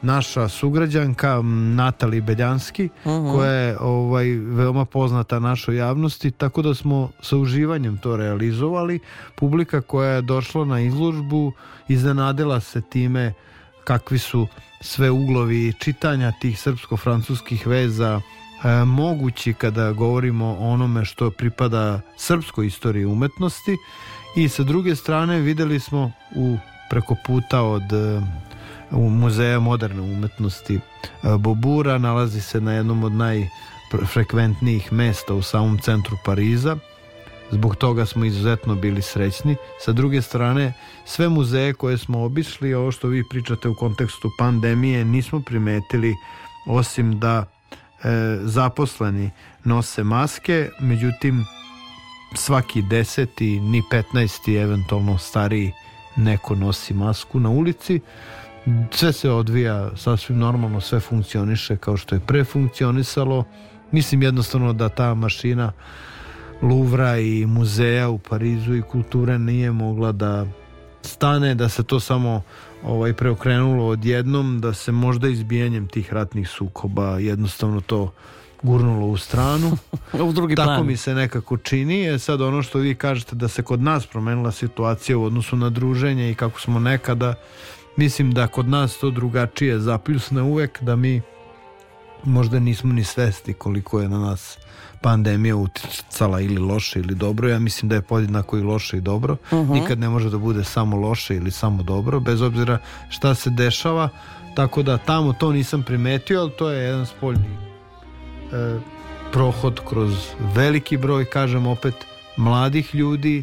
naša 0.05 0.49
sugrađanka 0.49 1.43
Natali 1.75 2.21
Beljanski 2.21 2.89
koja 3.05 3.53
je 3.53 3.79
ovaj, 3.81 4.27
veoma 4.27 4.85
poznata 4.85 5.39
našoj 5.39 5.77
javnosti 5.77 6.31
tako 6.31 6.63
da 6.63 6.75
smo 6.75 7.11
sa 7.21 7.37
uživanjem 7.37 7.99
to 7.99 8.17
realizovali. 8.17 9.01
Publika 9.35 9.81
koja 9.81 10.11
je 10.11 10.23
došla 10.23 10.65
na 10.65 10.81
izložbu 10.81 11.53
iznenadila 11.89 12.61
se 12.61 12.81
time 12.81 13.33
kakvi 13.85 14.19
su 14.19 14.47
sve 14.81 15.11
uglovi 15.11 15.73
čitanja 15.79 16.33
tih 16.41 16.59
srpsko-francuskih 16.61 17.67
veza 17.67 18.21
e, 18.21 18.85
mogući 18.85 19.53
kada 19.53 19.93
govorimo 19.93 20.47
o 20.47 20.69
onome 20.69 21.05
što 21.05 21.31
pripada 21.31 22.01
srpskoj 22.17 22.67
istoriji 22.67 23.05
umetnosti 23.05 23.77
i 24.37 24.49
sa 24.49 24.63
druge 24.63 24.97
strane 24.97 25.41
videli 25.41 25.81
smo 25.81 26.13
u 26.37 26.57
preko 26.91 27.17
puta 27.27 27.63
od 27.63 27.93
e, 27.93 28.21
u 28.91 29.11
muzeja 29.11 29.61
moderne 29.61 30.03
umetnosti 30.03 30.75
e, 30.75 30.81
Bobura 31.39 31.99
nalazi 31.99 32.41
se 32.41 32.61
na 32.61 32.73
jednom 32.73 33.05
od 33.05 33.13
najfrekventnijih 33.13 34.93
mesta 34.93 35.35
u 35.35 35.43
samom 35.43 35.79
centru 35.79 36.17
Pariza 36.25 36.77
Zbog 37.51 37.77
toga 37.77 38.07
smo 38.07 38.25
izuzetno 38.25 38.75
bili 38.75 39.03
srećni. 39.03 39.57
Sa 39.81 39.93
druge 39.93 40.23
strane, 40.23 40.73
sve 41.05 41.29
muzeje 41.29 41.73
koje 41.73 41.99
smo 41.99 42.25
obišli, 42.25 42.75
ovo 42.75 42.93
što 42.93 43.09
vi 43.09 43.25
pričate 43.31 43.69
u 43.69 43.75
kontekstu 43.75 44.31
pandemije, 44.39 45.05
nismo 45.05 45.41
primetili 45.41 46.15
osim 46.67 47.21
da 47.21 47.45
e, 47.45 48.09
zaposleni 48.43 49.31
nose 49.65 50.05
maske, 50.05 50.71
međutim 50.81 51.45
svaki 52.35 52.83
deseti, 52.83 53.61
ni 53.61 53.83
petnaesti, 53.91 54.55
eventualno 54.55 55.19
stariji 55.19 55.73
neko 56.17 56.55
nosi 56.55 56.95
masku 56.95 57.41
na 57.41 57.51
ulici. 57.51 58.01
Sve 58.91 59.13
se 59.13 59.31
odvija 59.31 59.97
sasvim 59.97 60.39
normalno, 60.39 60.81
sve 60.81 61.01
funkcioniše 61.01 61.77
kao 61.77 61.97
što 61.97 62.15
je 62.15 62.21
pre 62.21 62.45
funkcionisalo. 62.45 63.45
Mislim 63.91 64.23
jednostavno 64.23 64.73
da 64.73 64.89
ta 64.89 65.15
mašina 65.15 65.73
Luvra 66.63 67.19
i 67.19 67.47
muzeja 67.47 68.09
u 68.09 68.19
Parizu 68.19 68.75
i 68.75 68.83
kulture 68.83 69.39
nije 69.39 69.73
mogla 69.73 70.13
da 70.13 70.47
stane, 71.03 71.55
da 71.55 71.69
se 71.69 71.83
to 71.83 72.01
samo 72.01 72.43
ovaj 72.85 73.13
preokrenulo 73.13 73.87
odjednom, 73.87 74.61
da 74.61 74.75
se 74.75 74.93
možda 74.93 75.29
izbijanjem 75.29 75.89
tih 75.89 76.13
ratnih 76.13 76.49
sukoba 76.49 77.19
jednostavno 77.19 77.81
to 77.81 78.13
gurnulo 78.65 79.07
u 79.07 79.17
stranu. 79.17 79.77
U 80.29 80.33
drugi 80.33 80.55
Tako 80.55 80.67
plan. 80.67 80.87
mi 80.87 80.97
se 80.97 81.15
nekako 81.15 81.57
čini. 81.57 82.09
E 82.09 82.19
sad 82.19 82.41
ono 82.41 82.63
što 82.63 82.79
vi 82.79 82.95
kažete 82.95 83.37
da 83.37 83.49
se 83.49 83.63
kod 83.63 83.83
nas 83.83 84.07
promenila 84.07 84.53
situacija 84.53 85.19
u 85.19 85.25
odnosu 85.25 85.57
na 85.57 85.71
druženje 85.71 86.31
i 86.31 86.35
kako 86.35 86.61
smo 86.61 86.81
nekada, 86.81 87.35
mislim 87.97 88.33
da 88.33 88.47
kod 88.47 88.69
nas 88.69 88.99
to 88.99 89.11
drugačije 89.11 89.79
zapljusne 89.79 90.43
uvek, 90.43 90.83
da 90.83 90.97
mi 90.97 91.23
možda 92.25 92.61
nismo 92.61 92.93
ni 92.93 93.05
svesti 93.05 93.53
koliko 93.53 94.01
je 94.01 94.09
na 94.09 94.19
nas 94.19 94.59
pandemija 95.03 95.57
uticala 95.57 96.41
ili 96.41 96.59
loše 96.59 97.01
ili 97.01 97.15
dobro. 97.15 97.49
Ja 97.49 97.59
mislim 97.59 97.89
da 97.89 97.95
je 97.95 98.03
podjednako 98.03 98.59
i 98.59 98.63
loše 98.63 98.97
i 98.97 99.01
dobro. 99.01 99.37
Nikad 99.51 99.99
ne 99.99 100.09
može 100.09 100.31
da 100.31 100.39
bude 100.39 100.65
samo 100.65 100.97
loše 100.97 101.37
ili 101.37 101.51
samo 101.51 101.83
dobro, 101.83 102.21
bez 102.21 102.41
obzira 102.41 102.79
šta 103.09 103.35
se 103.35 103.51
dešava. 103.51 104.09
Tako 104.57 104.83
da 104.83 104.99
tamo 104.99 105.33
to 105.33 105.53
nisam 105.53 105.83
primetio, 105.83 106.41
ali 106.41 106.51
to 106.59 106.71
je 106.71 106.85
jedan 106.85 107.07
spoljni 107.07 107.64
prohod 109.33 109.81
kroz 109.89 110.13
veliki 110.55 110.97
broj, 110.97 111.25
kažem 111.25 111.67
opet, 111.67 111.95
mladih 112.37 112.95
ljudi, 112.95 113.43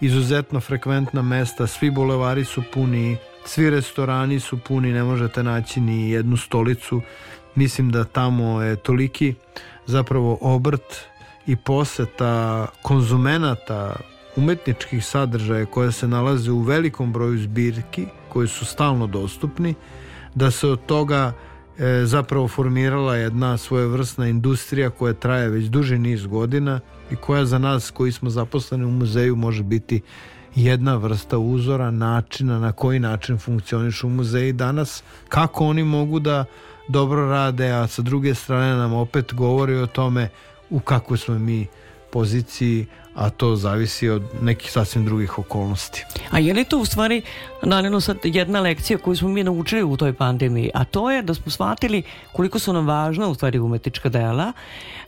izuzetno 0.00 0.60
frekventna 0.60 1.22
mesta, 1.22 1.66
svi 1.66 1.90
bulevari 1.90 2.44
su 2.44 2.62
puni, 2.74 3.16
svi 3.46 3.70
restorani 3.70 4.40
su 4.40 4.58
puni, 4.58 4.92
ne 4.92 5.04
možete 5.04 5.42
naći 5.42 5.80
ni 5.80 6.10
jednu 6.10 6.36
stolicu. 6.36 7.00
Mislim 7.54 7.90
da 7.90 8.04
tamo 8.04 8.62
je 8.62 8.76
toliki 8.76 9.34
zapravo 9.86 10.38
obrt 10.40 10.96
i 11.46 11.56
poseta 11.56 12.66
konzumenata 12.82 13.96
umetničkih 14.36 15.06
sadržaja 15.06 15.66
koje 15.66 15.92
se 15.92 16.08
nalaze 16.08 16.50
u 16.50 16.60
velikom 16.60 17.12
broju 17.12 17.38
zbirki 17.38 18.06
koji 18.28 18.48
su 18.48 18.64
stalno 18.64 19.06
dostupni 19.06 19.74
da 20.34 20.50
se 20.50 20.68
od 20.68 20.86
toga 20.86 21.32
e, 21.78 22.06
zapravo 22.06 22.48
formirala 22.48 23.16
jedna 23.16 23.56
svojevrsna 23.56 24.28
industrija 24.28 24.90
koja 24.90 25.14
traje 25.14 25.48
već 25.48 25.64
duži 25.64 25.98
niz 25.98 26.26
godina 26.26 26.80
i 27.10 27.16
koja 27.16 27.44
za 27.44 27.58
nas 27.58 27.90
koji 27.90 28.12
smo 28.12 28.30
zaposleni 28.30 28.84
u 28.84 28.90
muzeju 28.90 29.36
može 29.36 29.62
biti 29.62 30.00
jedna 30.54 30.96
vrsta 30.96 31.38
uzora 31.38 31.90
načina 31.90 32.58
na 32.58 32.72
koji 32.72 32.98
način 32.98 33.38
funkcionišu 33.38 34.08
muzeji 34.08 34.52
danas, 34.52 35.02
kako 35.28 35.66
oni 35.66 35.84
mogu 35.84 36.20
da 36.20 36.44
dobro 36.88 37.30
rade, 37.30 37.70
a 37.70 37.86
sa 37.86 38.02
druge 38.02 38.34
strane 38.34 38.76
nam 38.76 38.92
opet 38.92 39.34
govori 39.34 39.74
o 39.74 39.86
tome 39.86 40.28
u 40.70 40.80
kakvoj 40.80 41.18
smo 41.18 41.38
mi 41.38 41.66
poziciji, 42.12 42.86
a 43.14 43.30
to 43.30 43.56
zavisi 43.56 44.08
od 44.08 44.22
nekih 44.42 44.72
sasvim 44.72 45.04
drugih 45.04 45.38
okolnosti. 45.38 46.04
A 46.30 46.38
je 46.38 46.54
li 46.54 46.64
to 46.64 46.78
u 46.78 46.84
stvari 46.84 47.22
naravno 47.62 48.00
sad 48.00 48.16
jedna 48.24 48.60
lekcija 48.60 48.98
koju 48.98 49.16
smo 49.16 49.28
mi 49.28 49.44
naučili 49.44 49.82
u 49.82 49.96
toj 49.96 50.12
pandemiji, 50.12 50.70
a 50.74 50.84
to 50.84 51.10
je 51.10 51.22
da 51.22 51.34
smo 51.34 51.50
shvatili 51.50 52.02
koliko 52.32 52.58
su 52.58 52.72
nam 52.72 52.86
važna 52.86 53.28
u 53.28 53.34
stvari 53.34 53.58
umetnička 53.58 54.08
dela, 54.08 54.52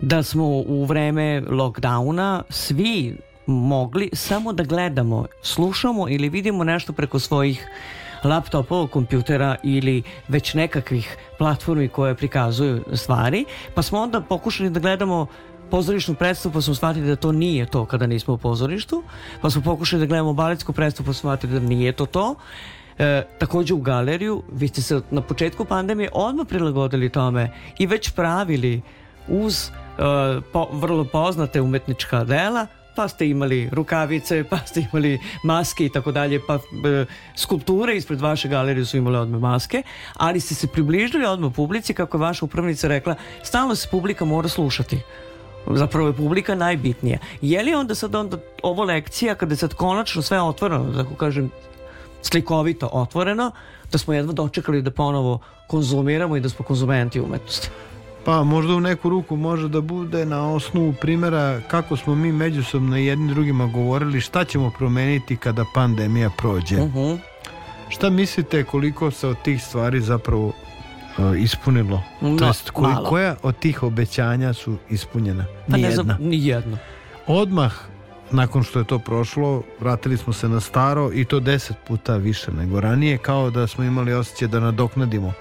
da 0.01 0.23
smo 0.23 0.45
u 0.47 0.85
vreme 0.85 1.43
lockdowna 1.49 2.43
svi 2.49 3.17
mogli 3.47 4.11
samo 4.13 4.53
da 4.53 4.65
gledamo, 4.65 5.27
slušamo 5.43 6.09
ili 6.09 6.29
vidimo 6.29 6.65
nešto 6.65 6.93
preko 6.93 7.19
svojih 7.19 7.67
laptopova, 8.25 8.87
kompjutera 8.87 9.57
ili 9.63 10.03
već 10.29 10.55
nekakvih 10.55 11.17
platformi 11.39 11.89
koje 11.89 12.15
prikazuju 12.15 12.85
stvari, 12.93 13.45
pa 13.75 13.83
smo 13.83 14.01
onda 14.01 14.21
pokušali 14.21 14.71
da 14.71 14.81
gledamo 14.81 15.27
pozorišnu 15.75 16.15
predstavu 16.15 16.53
pa 16.53 16.61
smo 16.61 16.75
shvatili 16.75 17.07
da 17.07 17.17
to 17.17 17.33
nije 17.33 17.67
to 17.67 17.85
kada 17.85 18.07
nismo 18.07 18.35
u 18.35 18.39
pozorištu, 18.39 19.03
pa 19.41 19.51
smo 19.51 19.63
pokušali 19.63 20.01
da 20.01 20.07
gledamo 20.07 20.33
baletsku 20.33 20.73
predstavu 20.73 21.07
pa 21.07 21.13
smo 21.13 21.19
shvatili 21.19 21.61
da 21.61 21.67
nije 21.67 21.93
to 21.93 22.07
to. 22.07 22.35
E, 22.99 23.23
takođe 23.39 23.75
u 23.75 23.81
galeriju, 23.81 24.43
vi 24.53 24.69
ste 24.69 24.83
se 24.83 25.01
na 25.11 25.21
početku 25.21 25.65
pandemije 25.65 26.11
odmah 26.13 26.47
prilagodili 26.47 27.11
tome 27.11 27.51
i 27.79 27.87
već 27.87 28.11
pravili 28.11 28.83
uz 29.29 29.67
e, 29.67 30.03
po- 30.53 30.69
vrlo 30.73 31.05
poznate 31.05 31.61
umetnička 31.61 32.25
dela 32.25 32.67
pa 32.97 33.09
ste 33.09 33.29
imali 33.29 33.69
rukavice, 33.73 34.45
pa 34.51 34.59
ste 34.59 34.87
imali 34.93 35.19
maske 35.43 35.87
i 35.87 35.93
tako 35.93 36.13
dalje, 36.13 36.41
pa 36.47 36.55
e, 36.55 37.05
skulpture 37.37 37.97
ispred 37.97 38.21
vaše 38.21 38.49
galerije 38.49 38.85
su 38.85 38.97
imale 38.97 39.19
odmah 39.19 39.41
maske, 39.41 39.83
ali 40.17 40.41
ste 40.41 40.55
se 40.55 40.67
približili 40.67 41.27
odmah 41.27 41.53
publici, 41.57 41.95
kako 41.95 42.17
je 42.17 42.21
vaša 42.21 42.45
upravnica 42.45 42.89
rekla, 42.89 43.15
stalno 43.43 43.75
se 43.75 43.89
publika 43.91 44.25
mora 44.25 44.49
slušati. 44.49 45.01
Zapravo 45.67 46.07
je 46.07 46.13
publika 46.13 46.55
najbitnija. 46.55 47.19
Je 47.41 47.63
li 47.63 47.75
onda 47.75 47.95
sad 47.95 48.15
onda 48.15 48.37
ovo 48.63 48.85
lekcija 48.85 49.35
kada 49.35 49.53
je 49.53 49.57
sad 49.57 49.75
konačno 49.75 50.23
sve 50.23 50.43
otvoreno, 50.43 50.85
da 50.85 51.03
tako 51.03 51.15
kažem, 51.15 51.51
slikovito 52.23 52.89
otvoreno, 52.93 53.51
da 53.93 53.99
smo 53.99 54.15
jedva 54.15 54.33
dočekali 54.33 54.83
da 54.83 54.91
ponovo 54.91 55.39
konzumiramo 55.67 56.37
i 56.37 56.41
da 56.41 56.49
smo 56.49 56.65
konzumenti 56.65 57.21
umetnosti? 57.21 57.69
Pa 58.25 58.43
možda 58.43 58.75
u 58.75 58.81
neku 58.81 59.09
ruku 59.09 59.37
može 59.37 59.69
da 59.69 59.81
bude 59.81 60.27
na 60.27 60.53
osnovu 60.53 60.95
primjera 61.01 61.61
kako 61.69 61.97
smo 61.97 62.15
mi 62.15 62.33
međusobno 62.33 62.97
jedni 62.97 63.35
drugima 63.35 63.67
govorili 63.67 64.21
šta 64.21 64.45
ćemo 64.45 64.73
promeniti 64.79 65.37
kada 65.37 65.65
pandemija 65.75 66.31
prođe. 66.39 66.77
Mhm. 66.77 67.15
Šta 67.89 68.11
mislite 68.11 68.65
koliko 68.65 69.11
se 69.11 69.29
od 69.29 69.37
tih 69.43 69.65
stvari 69.65 70.01
zapravo 70.01 70.53
ispunilo? 71.39 72.03
No, 72.21 72.37
to 72.37 72.47
jest 72.47 72.71
koji- 72.71 72.93
malo. 72.95 73.09
koja 73.09 73.37
od 73.43 73.59
tih 73.59 73.83
obećanja 73.83 74.53
su 74.53 74.77
ispunjena? 74.91 75.45
Pa 75.67 75.73
ne 75.73 75.79
Nijedna. 75.79 76.03
znam, 76.05 76.17
ni 76.21 76.47
jedno. 76.47 76.79
Odmah 77.27 77.73
nakon 78.31 78.63
što 78.63 78.79
je 78.79 78.85
to 78.85 78.99
prošlo, 78.99 79.63
vratili 79.81 80.17
smo 80.17 80.33
se 80.33 80.49
na 80.49 80.61
staro 80.61 81.11
i 81.15 81.25
to 81.25 81.41
deset 81.41 81.77
puta 81.87 82.17
više 82.17 82.53
nego 82.53 82.81
ranije, 82.81 83.19
kao 83.19 83.51
da 83.51 83.67
smo 83.67 83.85
imali 83.85 84.13
osjećaj 84.13 84.49
da 84.49 84.61
nadoknadimo 84.61 85.33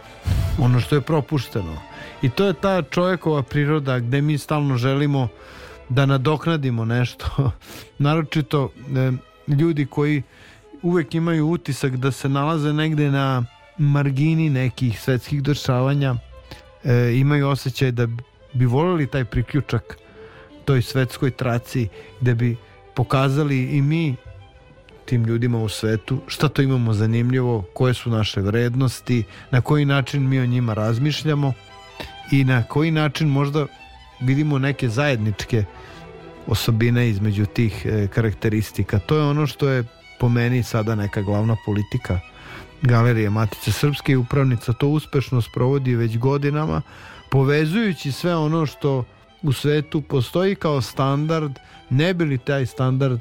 ono 0.60 0.80
što 0.80 0.96
je 0.96 1.02
propušteno. 1.02 1.78
I 2.22 2.30
to 2.30 2.46
je 2.46 2.54
ta 2.54 2.82
čovjekova 2.82 3.44
priroda 3.44 4.00
gde 4.00 4.22
mi 4.22 4.38
stalno 4.38 4.78
želimo 4.78 5.28
da 5.90 6.06
nadoknadimo 6.06 6.86
nešto. 6.86 7.52
Naročito 7.98 8.70
e, 8.96 9.12
ljudi 9.50 9.86
koji 9.86 10.24
uvek 10.82 11.16
imaju 11.16 11.48
utisak 11.48 11.96
da 11.96 12.12
se 12.12 12.30
nalaze 12.30 12.74
negde 12.74 13.12
na 13.12 13.44
margini 13.78 14.50
nekih 14.50 15.00
svetskih 15.00 15.44
dešavanja, 15.44 16.16
e, 16.84 17.14
imaju 17.16 17.48
osjećaj 17.48 17.92
da 17.92 18.08
bi 18.54 18.66
voljeli 18.66 19.08
taj 19.08 19.26
priključak 19.26 19.98
toj 20.66 20.82
svetskoj 20.82 21.32
traci 21.32 21.88
gde 22.22 22.36
bi 22.36 22.58
pokazali 22.96 23.64
i 23.78 23.82
mi 23.82 24.16
tim 25.06 25.26
ljudima 25.26 25.58
u 25.64 25.70
svetu 25.70 26.22
šta 26.28 26.50
to 26.50 26.62
imamo 26.62 26.94
zanimljivo, 26.94 27.64
koje 27.74 27.94
su 27.94 28.10
naše 28.10 28.42
vrednosti, 28.42 29.24
na 29.52 29.62
koji 29.62 29.86
način 29.86 30.30
mi 30.30 30.40
o 30.40 30.46
njima 30.46 30.74
razmišljamo 30.74 31.54
i 32.32 32.44
na 32.44 32.64
koji 32.64 32.92
način 32.92 33.28
možda 33.28 33.66
vidimo 34.22 34.60
neke 34.60 34.90
zajedničke 34.90 35.64
osobine 36.48 37.10
između 37.10 37.46
tih 37.46 37.86
e, 37.86 38.08
karakteristika. 38.08 39.00
To 39.00 39.16
je 39.16 39.24
ono 39.24 39.48
što 39.48 39.70
je 39.70 39.84
po 40.20 40.30
meni 40.30 40.64
sada 40.64 40.96
neka 40.96 41.22
glavna 41.22 41.56
politika 41.66 42.20
Galerije 42.84 43.30
Matice 43.30 43.72
Srpske 43.72 44.12
i 44.12 44.16
upravnica 44.16 44.74
to 44.74 44.88
uspešno 44.88 45.42
sprovodi 45.42 45.96
već 45.96 46.18
godinama 46.18 46.82
povezujući 47.32 48.12
sve 48.12 48.36
ono 48.36 48.66
što 48.66 49.04
u 49.42 49.54
svetu 49.54 50.02
postoji 50.02 50.56
kao 50.56 50.82
standard, 50.82 51.52
ne 51.90 52.14
bi 52.14 52.26
li 52.26 52.38
taj 52.38 52.66
standard 52.66 53.20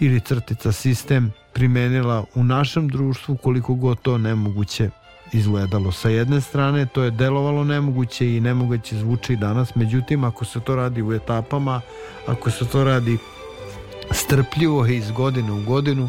ili 0.00 0.20
crtica 0.20 0.72
sistem 0.72 1.32
primenila 1.52 2.24
u 2.34 2.44
našem 2.44 2.88
društvu 2.88 3.36
koliko 3.36 3.74
god 3.74 4.00
to 4.02 4.18
nemoguće 4.18 4.90
izgledalo. 5.32 5.92
Sa 5.92 6.08
jedne 6.08 6.40
strane 6.40 6.86
to 6.86 7.02
je 7.02 7.10
delovalo 7.10 7.64
nemoguće 7.64 8.36
i 8.36 8.40
nemoguće 8.40 8.96
zvuči 8.96 9.32
i 9.32 9.36
danas, 9.36 9.74
međutim 9.74 10.24
ako 10.24 10.44
se 10.44 10.60
to 10.60 10.76
radi 10.76 11.02
u 11.02 11.12
etapama, 11.12 11.80
ako 12.26 12.50
se 12.50 12.68
to 12.68 12.84
radi 12.84 13.18
strpljivo 14.10 14.86
iz 14.86 15.10
godine 15.10 15.52
u 15.52 15.62
godinu, 15.62 16.08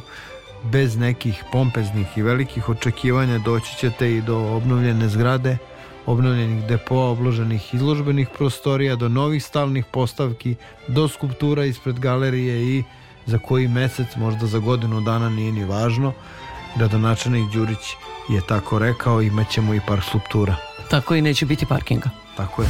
bez 0.63 0.97
nekih 0.97 1.43
pompeznih 1.51 2.17
i 2.17 2.21
velikih 2.21 2.69
očekivanja 2.69 3.37
doći 3.37 3.77
ćete 3.77 4.11
i 4.11 4.21
do 4.21 4.37
obnovljene 4.37 5.09
zgrade, 5.09 5.57
obnovljenih 6.05 6.65
depoa, 6.65 7.09
obloženih 7.09 7.73
izložbenih 7.73 8.27
prostorija, 8.37 8.95
do 8.95 9.09
novih 9.09 9.43
stalnih 9.43 9.85
postavki, 9.85 10.55
do 10.87 11.07
skulptura 11.07 11.65
ispred 11.65 11.99
galerije 11.99 12.77
i 12.77 12.83
za 13.25 13.39
koji 13.39 13.67
mesec, 13.67 14.15
možda 14.15 14.47
za 14.47 14.59
godinu 14.59 15.01
dana 15.01 15.29
nije 15.29 15.51
ni 15.51 15.63
važno, 15.63 16.13
gradonačelnik 16.75 17.51
Đurić 17.53 17.93
je 18.29 18.41
tako 18.47 18.79
rekao, 18.79 19.21
imaćemo 19.21 19.73
i 19.73 19.79
par 19.87 20.01
skulptura. 20.09 20.55
Tako 20.89 21.15
i 21.15 21.21
neće 21.21 21.45
biti 21.45 21.65
parkinga. 21.65 22.09
Tako 22.37 22.61
je. 22.61 22.67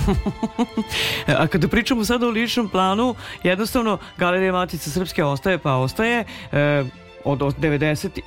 A 1.40 1.48
kada 1.48 1.68
pričamo 1.68 2.06
sada 2.06 2.28
o 2.28 2.30
ličnom 2.30 2.70
planu, 2.70 3.16
jednostavno 3.44 3.98
Galerija 4.18 4.52
Matice 4.52 4.90
Srpske 4.90 5.24
ostaje 5.24 5.58
pa 5.58 5.76
ostaje. 5.76 6.26
E, 6.52 6.84
od, 7.26 7.42
od 7.42 7.56
97. 7.58 8.22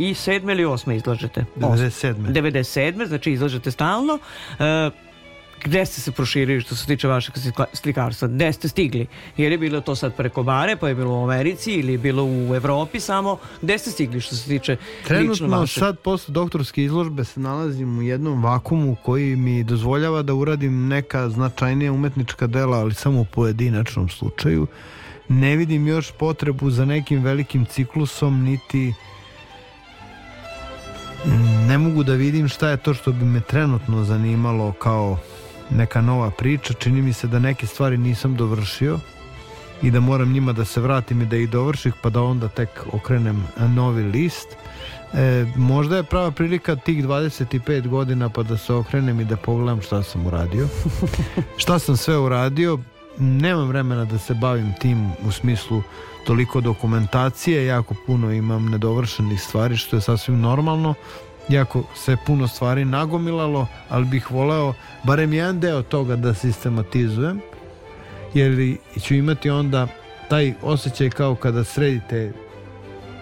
ili 0.51 0.65
8. 0.65 0.97
izlažete? 0.97 1.45
97. 1.57 2.15
97. 2.15 3.07
znači 3.07 3.33
izlažete 3.33 3.71
stalno. 3.71 4.19
E, 4.59 4.91
gde 5.65 5.87
ste 5.87 6.01
se 6.01 6.13
proširili 6.13 6.61
što 6.61 6.77
se 6.77 6.87
tiče 6.87 7.09
vašeg 7.09 7.35
slika- 7.35 7.65
slikarstva? 7.73 8.29
Gde 8.29 8.53
ste 8.53 8.69
stigli? 8.69 9.07
Je 9.37 9.51
li 9.51 9.59
bilo 9.59 9.81
to 9.81 9.97
sad 9.97 10.15
preko 10.17 10.43
bare, 10.43 10.77
pa 10.77 10.89
je 10.89 10.95
bilo 10.95 11.15
u 11.15 11.25
Americi 11.25 11.73
ili 11.73 11.93
je 11.93 11.99
bilo 11.99 12.25
u 12.25 12.55
Evropi 12.55 13.01
samo? 13.01 13.39
Gde 13.63 13.79
ste 13.79 13.91
stigli 13.91 14.21
što 14.21 14.35
se 14.37 14.45
tiče 14.45 14.73
lično 14.73 15.07
Trenutno 15.09 15.59
vašeg? 15.59 15.81
sad 15.81 15.99
posle 15.99 16.33
doktorske 16.33 16.85
izložbe 16.85 17.25
se 17.25 17.41
nalazim 17.41 17.99
u 17.99 18.03
jednom 18.03 18.45
vakumu 18.45 18.97
koji 19.03 19.37
mi 19.37 19.65
dozvoljava 19.65 20.23
da 20.23 20.35
uradim 20.35 20.89
neka 20.89 21.29
značajnija 21.29 21.93
umetnička 21.93 22.47
dela, 22.47 22.79
ali 22.79 22.95
samo 22.95 23.21
u 23.21 23.25
pojedinačnom 23.25 24.09
slučaju. 24.09 24.67
Ne 25.41 25.57
vidim 25.57 25.87
još 25.87 26.13
potrebu 26.13 26.71
za 26.71 26.85
nekim 26.85 27.23
velikim 27.23 27.65
ciklusom, 27.65 28.43
niti 28.43 28.93
ne 31.69 31.79
mogu 31.79 32.03
da 32.03 32.13
vidim 32.13 32.49
šta 32.49 32.69
je 32.69 32.77
to 32.77 32.95
što 32.95 33.13
bi 33.13 33.25
me 33.25 33.41
trenutno 33.41 34.05
zanimalo 34.05 34.73
kao 34.73 35.19
neka 35.71 36.01
nova 36.01 36.31
priča. 36.31 36.75
Čini 36.75 37.03
mi 37.03 37.13
se 37.13 37.27
da 37.27 37.39
neke 37.39 37.67
stvari 37.67 37.97
nisam 37.99 38.37
dovršio 38.37 38.99
i 39.83 39.91
da 39.91 40.01
moram 40.01 40.33
njima 40.33 40.53
da 40.53 40.65
se 40.65 40.81
vratim 40.81 41.23
i 41.23 41.27
da 41.27 41.37
ih 41.37 41.51
dovrših 41.51 41.95
pa 42.03 42.11
da 42.11 42.23
onda 42.23 42.49
tek 42.49 42.69
okrenem 42.93 43.47
novi 43.75 44.03
list. 44.03 44.49
E, 45.15 45.47
možda 45.57 45.97
je 45.97 46.03
prava 46.03 46.31
prilika 46.31 46.77
tih 46.77 47.05
25 47.05 47.89
godina 47.89 48.29
pa 48.29 48.43
da 48.43 48.57
se 48.57 48.73
okrenem 48.73 49.21
i 49.21 49.25
da 49.25 49.37
pogledam 49.37 49.83
šta 49.83 50.03
sam 50.03 50.27
uradio. 50.27 50.69
šta 51.63 51.79
sam 51.79 51.97
sve 51.97 52.19
uradio, 52.19 52.79
nemam 53.23 53.69
vremena 53.69 54.05
da 54.05 54.19
se 54.19 54.35
bavim 54.35 54.73
tim 54.81 55.11
u 55.27 55.33
smislu 55.33 55.83
toliko 56.27 56.61
dokumentacije, 56.61 57.67
jako 57.67 57.95
puno 58.07 58.33
imam 58.33 58.71
nedovršenih 58.71 59.41
stvari 59.43 59.77
što 59.77 59.97
je 59.97 60.01
sasvim 60.01 60.41
normalno 60.41 60.95
jako 61.49 61.83
se 61.95 62.17
puno 62.27 62.49
stvari 62.49 62.85
nagomilalo, 62.85 63.67
ali 63.89 64.05
bih 64.05 64.31
voleo 64.31 64.75
barem 65.03 65.33
jedan 65.33 65.61
deo 65.61 65.83
toga 65.83 66.17
da 66.17 66.35
sistematizujem, 66.35 67.41
jer 68.35 68.77
ću 69.01 69.15
imati 69.15 69.51
onda 69.51 69.87
taj 70.29 70.55
osjećaj 70.63 71.11
kao 71.11 71.35
kada 71.35 71.65
sredite 71.65 72.33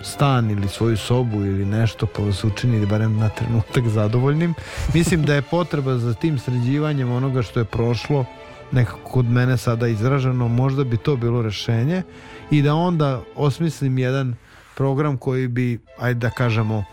stan 0.02 0.51
ili 0.51 0.68
svoju 0.68 0.97
sobu 0.97 1.36
ili 1.36 1.64
nešto 1.64 2.06
pa 2.06 2.22
vas 2.22 2.44
učini 2.44 2.86
barem 2.86 3.16
na 3.16 3.28
trenutak 3.28 3.89
zadovoljnim. 3.89 4.55
Mislim 4.94 5.24
da 5.24 5.35
je 5.35 5.43
potreba 5.43 5.98
za 5.98 6.14
tim 6.14 6.39
sređivanjem 6.39 7.12
onoga 7.12 7.43
što 7.43 7.60
je 7.60 7.64
prošlo 7.64 8.24
nekako 8.72 9.10
kod 9.10 9.26
mene 9.26 9.56
sada 9.56 9.88
izraženo, 9.88 10.48
možda 10.48 10.84
bi 10.84 10.97
to 10.97 11.16
bilo 11.16 11.42
rešenje 11.42 12.02
i 12.51 12.62
da 12.62 12.74
onda 12.74 13.22
osmislim 13.36 13.98
jedan 13.98 14.34
program 14.74 15.16
koji 15.16 15.48
bi, 15.48 15.78
ajde 15.98 16.18
da 16.18 16.30
kažemo, 16.30 16.84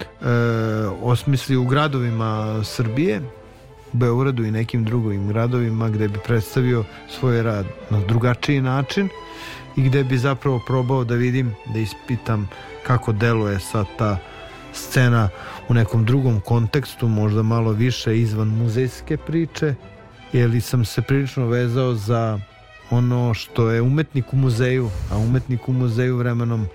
e, 0.00 0.26
osmisli 1.02 1.56
u 1.56 1.64
gradovima 1.64 2.60
Srbije, 2.64 3.20
Beogradu 3.92 4.44
i 4.44 4.50
nekim 4.50 4.84
drugim 4.84 5.28
gradovima 5.28 5.88
gde 5.88 6.08
bi 6.08 6.18
predstavio 6.26 6.84
svoj 7.08 7.42
rad 7.42 7.66
na 7.90 8.00
drugačiji 8.00 8.60
način 8.60 9.08
i 9.76 9.82
gde 9.82 10.04
bi 10.04 10.18
zapravo 10.18 10.60
probao 10.66 11.04
da 11.04 11.14
vidim, 11.14 11.54
da 11.74 11.78
ispitam 11.78 12.48
kako 12.86 13.12
deluje 13.12 13.60
sad 13.60 13.86
ta 13.98 14.18
scena 14.72 15.28
u 15.68 15.74
nekom 15.74 16.04
drugom 16.04 16.40
kontekstu, 16.40 17.08
možda 17.08 17.42
malo 17.42 17.72
više 17.72 18.18
izvan 18.18 18.48
muzejske 18.48 19.16
priče, 19.16 19.74
jer 20.34 20.62
sam 20.62 20.84
se 20.84 21.02
prilično 21.02 21.46
vezao 21.46 21.94
za 21.94 22.38
ono 22.90 23.34
što 23.34 23.70
je 23.70 23.82
umetnik 23.82 24.32
u 24.32 24.36
muzeju, 24.36 24.90
a 25.10 25.18
umetnik 25.18 25.68
u 25.68 25.72
muzeju 25.72 26.16
vremenom 26.16 26.66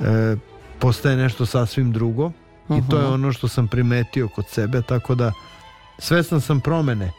e, 0.00 0.36
postaje 0.78 1.16
nešto 1.16 1.46
sasvim 1.46 1.92
drugo 1.92 2.32
i 2.70 2.90
to 2.90 2.98
je 2.98 3.06
ono 3.06 3.32
što 3.32 3.48
sam 3.48 3.68
primetio 3.68 4.28
kod 4.28 4.44
sebe, 4.48 4.82
tako 4.82 5.14
da 5.14 5.32
svestan 5.98 6.40
sam 6.40 6.60
promene, 6.60 7.12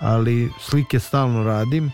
ali 0.00 0.50
slike 0.60 1.00
stalno 1.00 1.44
radim 1.44 1.90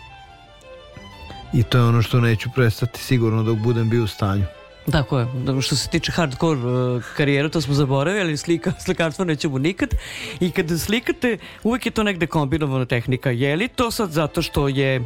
i 1.53 1.63
to 1.63 1.79
je 1.79 1.85
ono 1.85 2.03
što 2.03 2.21
neću 2.21 2.51
prestati 2.55 3.01
sigurno 3.01 3.43
dok 3.43 3.59
budem 3.59 3.91
bio 3.91 4.05
u 4.05 4.07
stanju. 4.07 4.45
Tako 4.93 5.19
je, 5.19 5.27
što 5.63 5.77
se 5.77 5.89
tiče 5.89 6.13
hardcore 6.13 6.61
uh, 6.61 7.05
karijere, 7.17 7.49
to 7.49 7.61
smo 7.61 7.75
zaboravili, 7.75 8.37
slika, 8.37 8.73
slikarstvo 8.85 9.25
nećemo 9.25 9.59
nikad. 9.59 9.95
I 10.41 10.51
kada 10.51 10.79
slikate, 10.79 11.39
uvek 11.63 11.87
je 11.87 11.93
to 11.93 12.03
negde 12.03 12.27
kombinovana 12.27 12.85
tehnika. 12.85 13.31
Je 13.31 13.57
li 13.57 13.69
to 13.69 13.91
sad 13.91 14.11
zato 14.11 14.43
što 14.43 14.69
je 14.69 15.05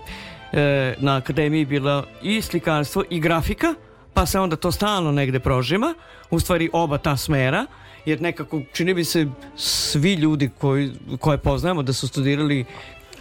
e, 0.52 0.94
na 0.98 1.16
akademiji 1.16 1.64
bila 1.64 2.04
i 2.22 2.42
slikarstvo 2.42 3.04
i 3.10 3.20
grafika, 3.20 3.74
pa 4.14 4.26
se 4.26 4.40
onda 4.40 4.56
to 4.56 4.72
stalno 4.72 5.12
negde 5.12 5.40
prožima, 5.40 5.94
u 6.30 6.40
stvari 6.40 6.70
oba 6.72 6.98
ta 6.98 7.16
smera, 7.16 7.66
jer 8.04 8.20
nekako 8.20 8.60
čini 8.72 8.94
mi 8.94 9.04
se 9.04 9.26
svi 9.56 10.14
ljudi 10.14 10.50
koji, 10.58 10.92
koje 11.20 11.38
poznajemo 11.38 11.82
da 11.82 11.92
su 11.92 12.08
studirali 12.08 12.64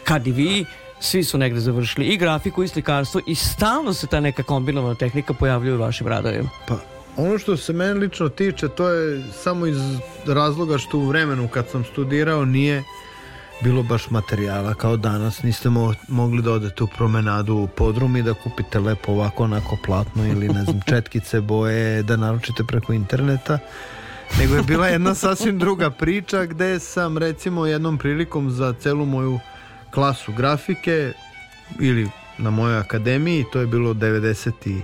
kad 0.04 0.28
i 0.28 0.32
vi, 0.32 0.66
svi 1.00 1.24
su 1.24 1.38
negde 1.38 1.60
završili 1.60 2.06
i 2.06 2.18
grafiku 2.18 2.64
i 2.64 2.68
slikarstvo 2.68 3.22
i 3.26 3.36
stalno 3.36 3.94
se 3.94 4.08
ta 4.08 4.20
neka 4.20 4.44
kombinovana 4.44 4.96
tehnika 4.96 5.34
pojavljuje 5.34 5.76
u 5.76 5.80
vašim 5.80 6.08
radovima. 6.08 6.50
Pa 6.68 6.76
ono 7.18 7.38
što 7.38 7.58
se 7.58 7.74
mene 7.74 7.94
lično 7.94 8.30
tiče 8.30 8.68
to 8.68 8.90
je 8.90 9.24
samo 9.44 9.66
iz 9.66 9.78
razloga 10.26 10.78
što 10.78 10.98
u 10.98 11.06
vremenu 11.06 11.48
kad 11.48 11.70
sam 11.70 11.84
studirao 11.84 12.46
nije 12.46 12.84
bilo 13.62 13.84
baš 13.84 14.10
materijala 14.10 14.74
kao 14.74 14.98
danas 14.98 15.44
niste 15.44 15.70
mo 15.70 15.94
mogli 16.08 16.42
da 16.42 16.52
odete 16.52 16.84
u 16.84 16.88
promenadu 16.88 17.56
u 17.56 17.68
podrum 17.68 18.16
i 18.16 18.24
da 18.24 18.34
kupite 18.34 18.80
lepo 18.80 19.12
ovako 19.12 19.44
onako 19.44 19.78
platno 19.86 20.28
ili 20.28 20.48
ne 20.48 20.64
znam 20.64 20.80
četkice 20.90 21.42
boje 21.42 22.04
da 22.04 22.18
naručite 22.18 22.64
preko 22.64 22.94
interneta 22.94 23.60
nego 24.40 24.56
je 24.56 24.64
bila 24.64 24.88
jedna 24.88 25.16
sasvim 25.16 25.60
druga 25.60 25.90
priča 25.90 26.46
gde 26.46 26.80
sam 26.80 27.18
recimo 27.18 27.66
jednom 27.66 27.98
prilikom 27.98 28.52
za 28.52 28.74
celu 28.74 29.06
moju 29.06 29.40
klasu 29.92 30.34
grafike 30.34 31.14
ili 31.80 32.10
na 32.38 32.50
mojoj 32.50 32.78
akademiji 32.78 33.46
to 33.54 33.60
je 33.60 33.68
bilo 33.68 33.94
90 33.94 34.52
i 34.66 34.82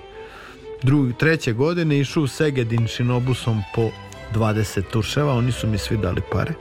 drugi, 0.84 1.14
treće 1.14 1.54
godine 1.54 2.00
išao 2.00 2.24
u 2.24 2.28
Segedin 2.28 2.88
šinobusom 2.88 3.62
po 3.76 3.90
20 4.34 4.82
tuševa, 4.92 5.34
oni 5.34 5.52
su 5.52 5.68
mi 5.68 5.78
svi 5.78 5.98
dali 5.98 6.22
pare. 6.32 6.54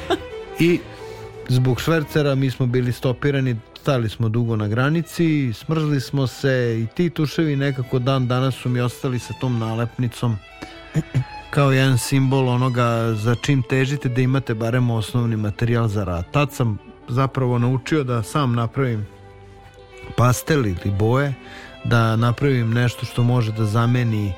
I 0.60 0.80
zbog 1.48 1.80
švercera 1.80 2.34
mi 2.34 2.50
smo 2.50 2.66
bili 2.66 2.92
stopirani, 2.92 3.56
stali 3.80 4.08
smo 4.08 4.28
dugo 4.28 4.56
na 4.56 4.68
granici, 4.68 5.52
smrzli 5.52 6.00
smo 6.00 6.26
se 6.26 6.80
i 6.82 6.86
ti 6.94 7.10
tuševi 7.10 7.56
nekako 7.56 7.98
dan 7.98 8.28
danas 8.28 8.54
su 8.54 8.68
mi 8.68 8.80
ostali 8.80 9.18
sa 9.18 9.34
tom 9.40 9.58
nalepnicom 9.58 10.36
kao 11.50 11.72
jedan 11.72 11.98
simbol 11.98 12.48
onoga 12.48 13.14
za 13.14 13.34
čim 13.34 13.62
težite 13.62 14.08
da 14.08 14.20
imate 14.20 14.54
barem 14.54 14.90
osnovni 14.90 15.36
materijal 15.36 15.88
za 15.88 16.04
rad. 16.04 16.24
Tad 16.30 16.52
sam 16.52 16.78
zapravo 17.08 17.58
naučio 17.58 18.04
da 18.04 18.22
sam 18.22 18.54
napravim 18.54 19.06
pastel 20.16 20.66
ili 20.66 20.90
boje, 20.90 21.34
da 21.84 22.16
napravim 22.16 22.70
nešto 22.70 23.06
što 23.06 23.22
može 23.22 23.52
da 23.52 23.64
zameni 23.64 24.32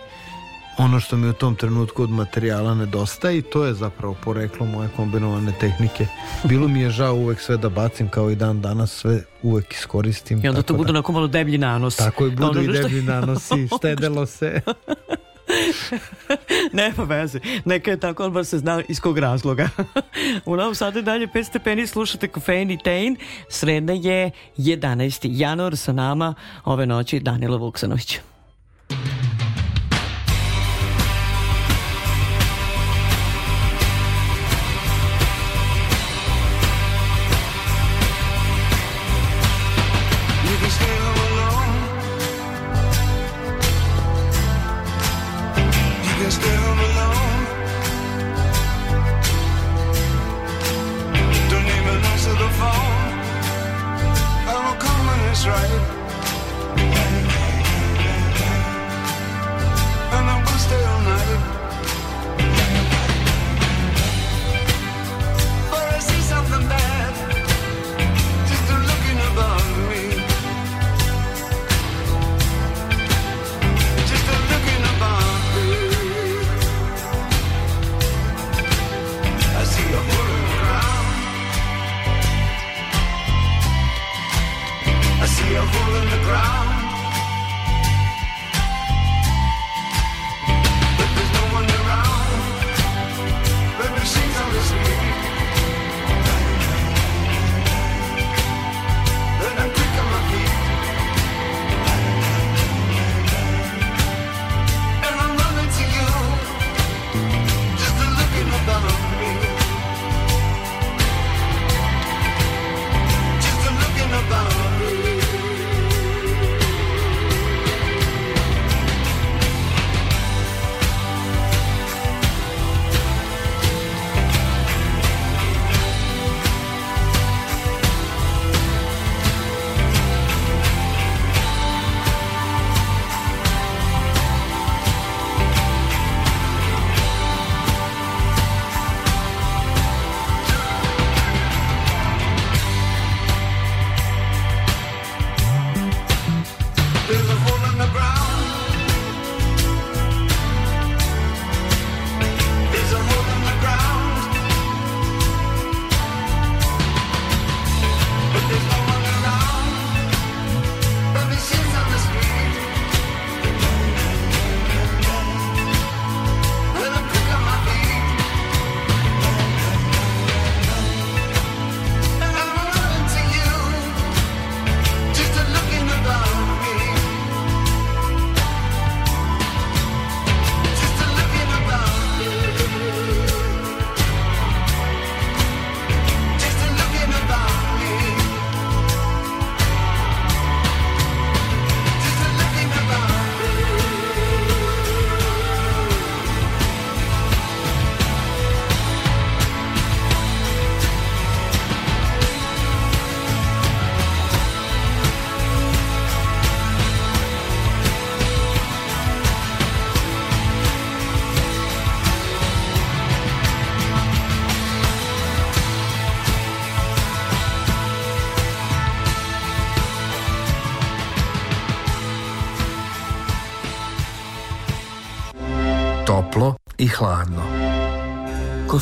ono 0.78 1.00
što 1.00 1.16
mi 1.16 1.28
u 1.28 1.32
tom 1.32 1.56
trenutku 1.56 2.02
od 2.02 2.10
materijala 2.10 2.74
nedostaje 2.74 3.38
i 3.38 3.42
to 3.42 3.64
je 3.64 3.74
zapravo 3.74 4.14
poreklo 4.14 4.66
moje 4.66 4.88
kombinovane 4.88 5.52
tehnike. 5.52 6.06
Bilo 6.44 6.68
mi 6.68 6.80
je 6.80 6.90
žao 6.90 7.14
uvek 7.14 7.40
sve 7.40 7.56
da 7.56 7.68
bacim 7.68 8.08
kao 8.08 8.30
i 8.30 8.36
dan 8.36 8.60
danas, 8.60 8.92
sve 8.92 9.20
uvek 9.42 9.72
iskoristim. 9.72 10.40
I 10.44 10.48
onda 10.48 10.62
to 10.62 10.74
bude 10.74 10.86
da- 10.86 10.90
onako 10.92 11.12
malo 11.12 11.26
deblji 11.26 11.58
nanos. 11.58 11.96
Tako 11.96 12.24
je, 12.24 12.30
budu 12.30 12.46
Ono 12.46 12.60
i 12.62 12.64
što- 12.64 12.72
deblji 12.72 13.02
nanosi, 13.02 13.68
štedelo 13.78 14.26
se. 14.26 14.60
Nema 16.72 17.04
veze. 17.04 17.40
Neka 17.64 17.90
je 17.90 18.00
tako, 18.00 18.22
ali 18.22 18.32
bar 18.32 18.44
se 18.44 18.58
zna 18.58 18.82
iz 18.88 19.00
kog 19.00 19.18
razloga. 19.18 19.68
U 20.46 20.56
Novom 20.56 20.74
Sadu 20.74 20.98
je 20.98 21.02
dalje 21.02 21.26
5 21.26 21.44
stepeni, 21.44 21.86
slušate 21.86 22.28
Kofein 22.28 22.70
i 22.70 22.78
Tein. 22.78 23.16
Sreda 23.48 23.92
je 23.92 24.30
11. 24.58 25.28
januar 25.30 25.76
sa 25.76 25.92
nama 25.92 26.34
ove 26.64 26.86
noći 26.86 27.20
Danilo 27.20 27.58
Vuksanović. 27.58 28.18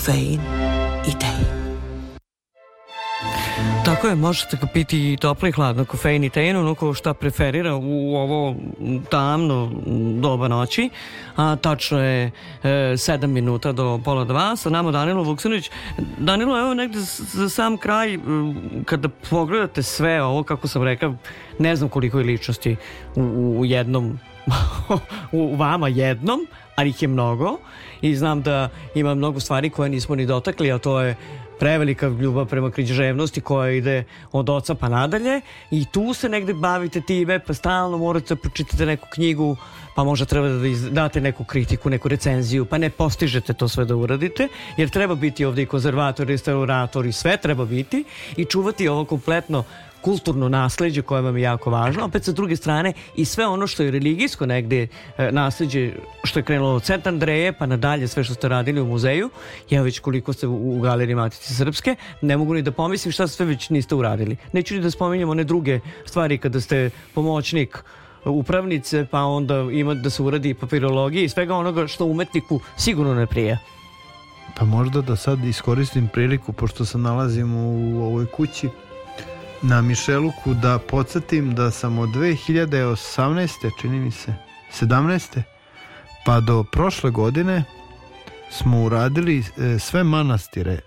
Kofein 0.03 0.41
i 1.07 1.13
Tein. 1.19 1.47
Tako 3.85 4.09
je, 4.09 4.15
možete 4.15 4.57
ga 4.57 4.67
piti 4.67 5.13
i 5.13 5.17
toplo 5.17 5.49
i 5.49 5.53
hladno, 5.53 5.85
kofein 5.85 6.25
i 6.25 6.31
tein, 6.31 6.57
ono 6.57 6.75
ko 6.75 6.95
šta 6.95 7.15
preferira 7.15 7.75
u 7.77 8.17
ovo 8.17 8.57
tamno 9.11 9.71
doba 10.21 10.49
noći, 10.49 10.91
a 11.37 11.57
tačno 11.57 11.99
je 11.99 12.25
e, 12.25 12.31
7 12.63 13.27
minuta 13.27 13.73
do 13.73 14.01
pola 14.05 14.25
dva, 14.25 14.57
sa 14.57 14.71
nama 14.71 14.91
Danilo 14.91 15.23
Vuksanović. 15.23 15.71
Danilo, 16.19 16.59
evo 16.59 16.75
negde 16.75 16.99
za 17.33 17.49
sam 17.49 17.77
kraj, 17.77 18.19
kada 18.85 19.09
pogledate 19.31 19.83
sve 19.83 20.23
ovo, 20.23 20.43
kako 20.43 20.69
sam 20.69 20.83
rekao, 20.83 21.15
ne 21.59 21.77
znam 21.77 21.89
koliko 21.89 22.19
je 22.19 22.25
ličnosti 22.25 22.77
u, 23.17 23.23
u 23.59 23.65
jednom 23.65 24.19
u 25.33 25.57
vama 25.57 25.89
jednom, 25.89 26.47
ali 26.83 26.91
ih 26.91 27.03
je 27.03 27.09
mnogo 27.09 27.59
i 28.01 28.17
znam 28.17 28.43
da 28.43 28.69
ima 28.95 29.15
mnogo 29.15 29.41
stvari 29.41 29.71
koje 29.71 29.91
nismo 29.91 30.15
ni 30.15 30.27
dotakli, 30.27 30.73
a 30.73 30.79
to 30.79 31.01
je 31.01 31.17
prevelika 31.59 32.09
ljubav 32.09 32.47
prema 32.47 32.71
književnosti 32.71 33.41
koja 33.41 33.71
ide 33.71 34.05
od 34.33 34.51
oca 34.51 34.75
pa 34.75 34.89
nadalje 34.89 35.41
i 35.71 35.85
tu 35.93 36.15
se 36.15 36.29
negde 36.29 36.55
bavite 36.55 37.01
time 37.01 37.39
pa 37.39 37.55
stalno 37.55 37.99
morate 37.99 38.35
da 38.35 38.41
pročitate 38.41 38.87
neku 38.87 39.07
knjigu 39.15 39.57
pa 39.95 40.05
možda 40.05 40.27
treba 40.27 40.49
da 40.49 40.91
date 40.91 41.21
neku 41.21 41.45
kritiku, 41.45 41.91
neku 41.91 42.09
recenziju 42.09 42.65
pa 42.65 42.79
ne 42.79 42.91
postižete 42.91 43.53
to 43.53 43.69
sve 43.69 43.85
da 43.85 43.97
uradite 43.97 44.49
jer 44.77 44.91
treba 44.91 45.15
biti 45.15 45.45
ovde 45.45 45.63
i 45.63 45.67
konzervator, 45.67 46.27
i 46.31 46.33
restaurator 46.33 47.07
i 47.07 47.13
sve 47.13 47.37
treba 47.37 47.65
biti 47.65 48.05
i 48.37 48.45
čuvati 48.45 48.89
ovo 48.89 49.05
kompletno 49.05 49.65
kulturno 50.03 50.49
nasleđe 50.49 51.03
koje 51.03 51.23
vam 51.23 51.37
je 51.37 51.43
jako 51.43 51.71
važno, 51.71 52.05
opet 52.05 52.25
sa 52.25 52.33
druge 52.33 52.57
strane 52.57 52.93
i 53.17 53.25
sve 53.25 53.47
ono 53.47 53.67
što 53.67 53.83
je 53.83 53.91
religijsko 53.91 54.47
negde 54.47 54.87
e, 55.19 55.33
nasleđe 55.33 55.93
što 56.25 56.39
je 56.39 56.43
krenulo 56.43 56.75
od 56.75 56.85
Sent 56.85 57.07
Andreje 57.07 57.53
pa 57.53 57.67
nadalje 57.67 58.09
sve 58.09 58.25
što 58.25 58.35
ste 58.35 58.49
radili 58.49 58.81
u 58.81 58.87
muzeju, 58.87 59.31
ja 59.71 59.83
već 59.83 59.99
koliko 59.99 60.33
ste 60.33 60.47
u, 60.47 60.77
u 60.77 60.81
galeriji 60.81 61.15
Matice 61.15 61.55
Srpske, 61.55 61.97
ne 62.21 62.37
mogu 62.37 62.55
ni 62.55 62.63
da 62.63 62.73
pomislim 62.73 63.13
šta 63.13 63.29
sve 63.29 63.47
već 63.47 63.71
niste 63.71 63.95
uradili. 63.95 64.37
Neću 64.53 64.75
ni 64.75 64.81
da 64.81 64.91
spominjem 64.91 65.31
one 65.31 65.45
druge 65.45 65.81
stvari 66.07 66.39
kada 66.39 66.61
ste 66.61 66.91
pomoćnik 67.15 67.85
upravnice, 68.25 69.07
pa 69.11 69.25
onda 69.25 69.55
ima 69.73 69.95
da 69.95 70.11
se 70.11 70.23
uradi 70.23 70.55
papirologija 70.55 71.25
i 71.25 71.29
svega 71.29 71.55
onoga 71.55 71.87
što 71.87 72.07
umetniku 72.07 72.61
sigurno 72.77 73.15
ne 73.15 73.27
prija. 73.27 73.59
Pa 74.59 74.65
možda 74.65 75.01
da 75.01 75.17
sad 75.17 75.45
iskoristim 75.45 76.09
priliku, 76.09 76.53
pošto 76.53 76.85
se 76.85 76.99
nalazim 76.99 77.55
u 77.57 78.05
ovoj 78.05 78.27
kući 78.27 78.69
na 79.63 79.83
Mišeluku, 79.83 80.55
da 80.55 80.79
podsjetim 80.79 81.55
da 81.55 81.71
sam 81.71 81.99
od 81.99 82.09
2018. 82.09 83.71
čini 83.81 83.99
mi 83.99 84.11
se, 84.11 84.35
17. 84.81 85.43
pa 86.25 86.41
do 86.41 86.65
prošle 86.65 87.11
godine 87.11 87.65
smo 88.51 88.83
uradili 88.83 89.39
e, 89.39 89.79
sve 89.79 90.05
manastire. 90.05 90.73
E, 90.73 90.81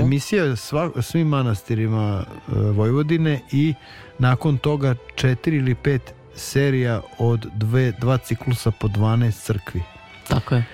Emisija 0.00 0.56
sva, 0.56 0.90
svim 1.02 1.28
manastirima 1.28 2.24
e, 2.24 2.52
Vojvodine 2.54 3.40
i 3.52 3.74
nakon 4.18 4.58
toga 4.58 4.94
četiri 5.14 5.56
ili 5.56 5.74
pet 5.74 6.14
serija 6.34 7.00
od 7.18 7.46
dve, 7.54 7.92
dva 7.92 8.18
ciklusa 8.18 8.70
po 8.70 8.88
12 8.88 9.44
crkvi. 9.44 9.82
Tako 10.28 10.54
je. 10.54 10.64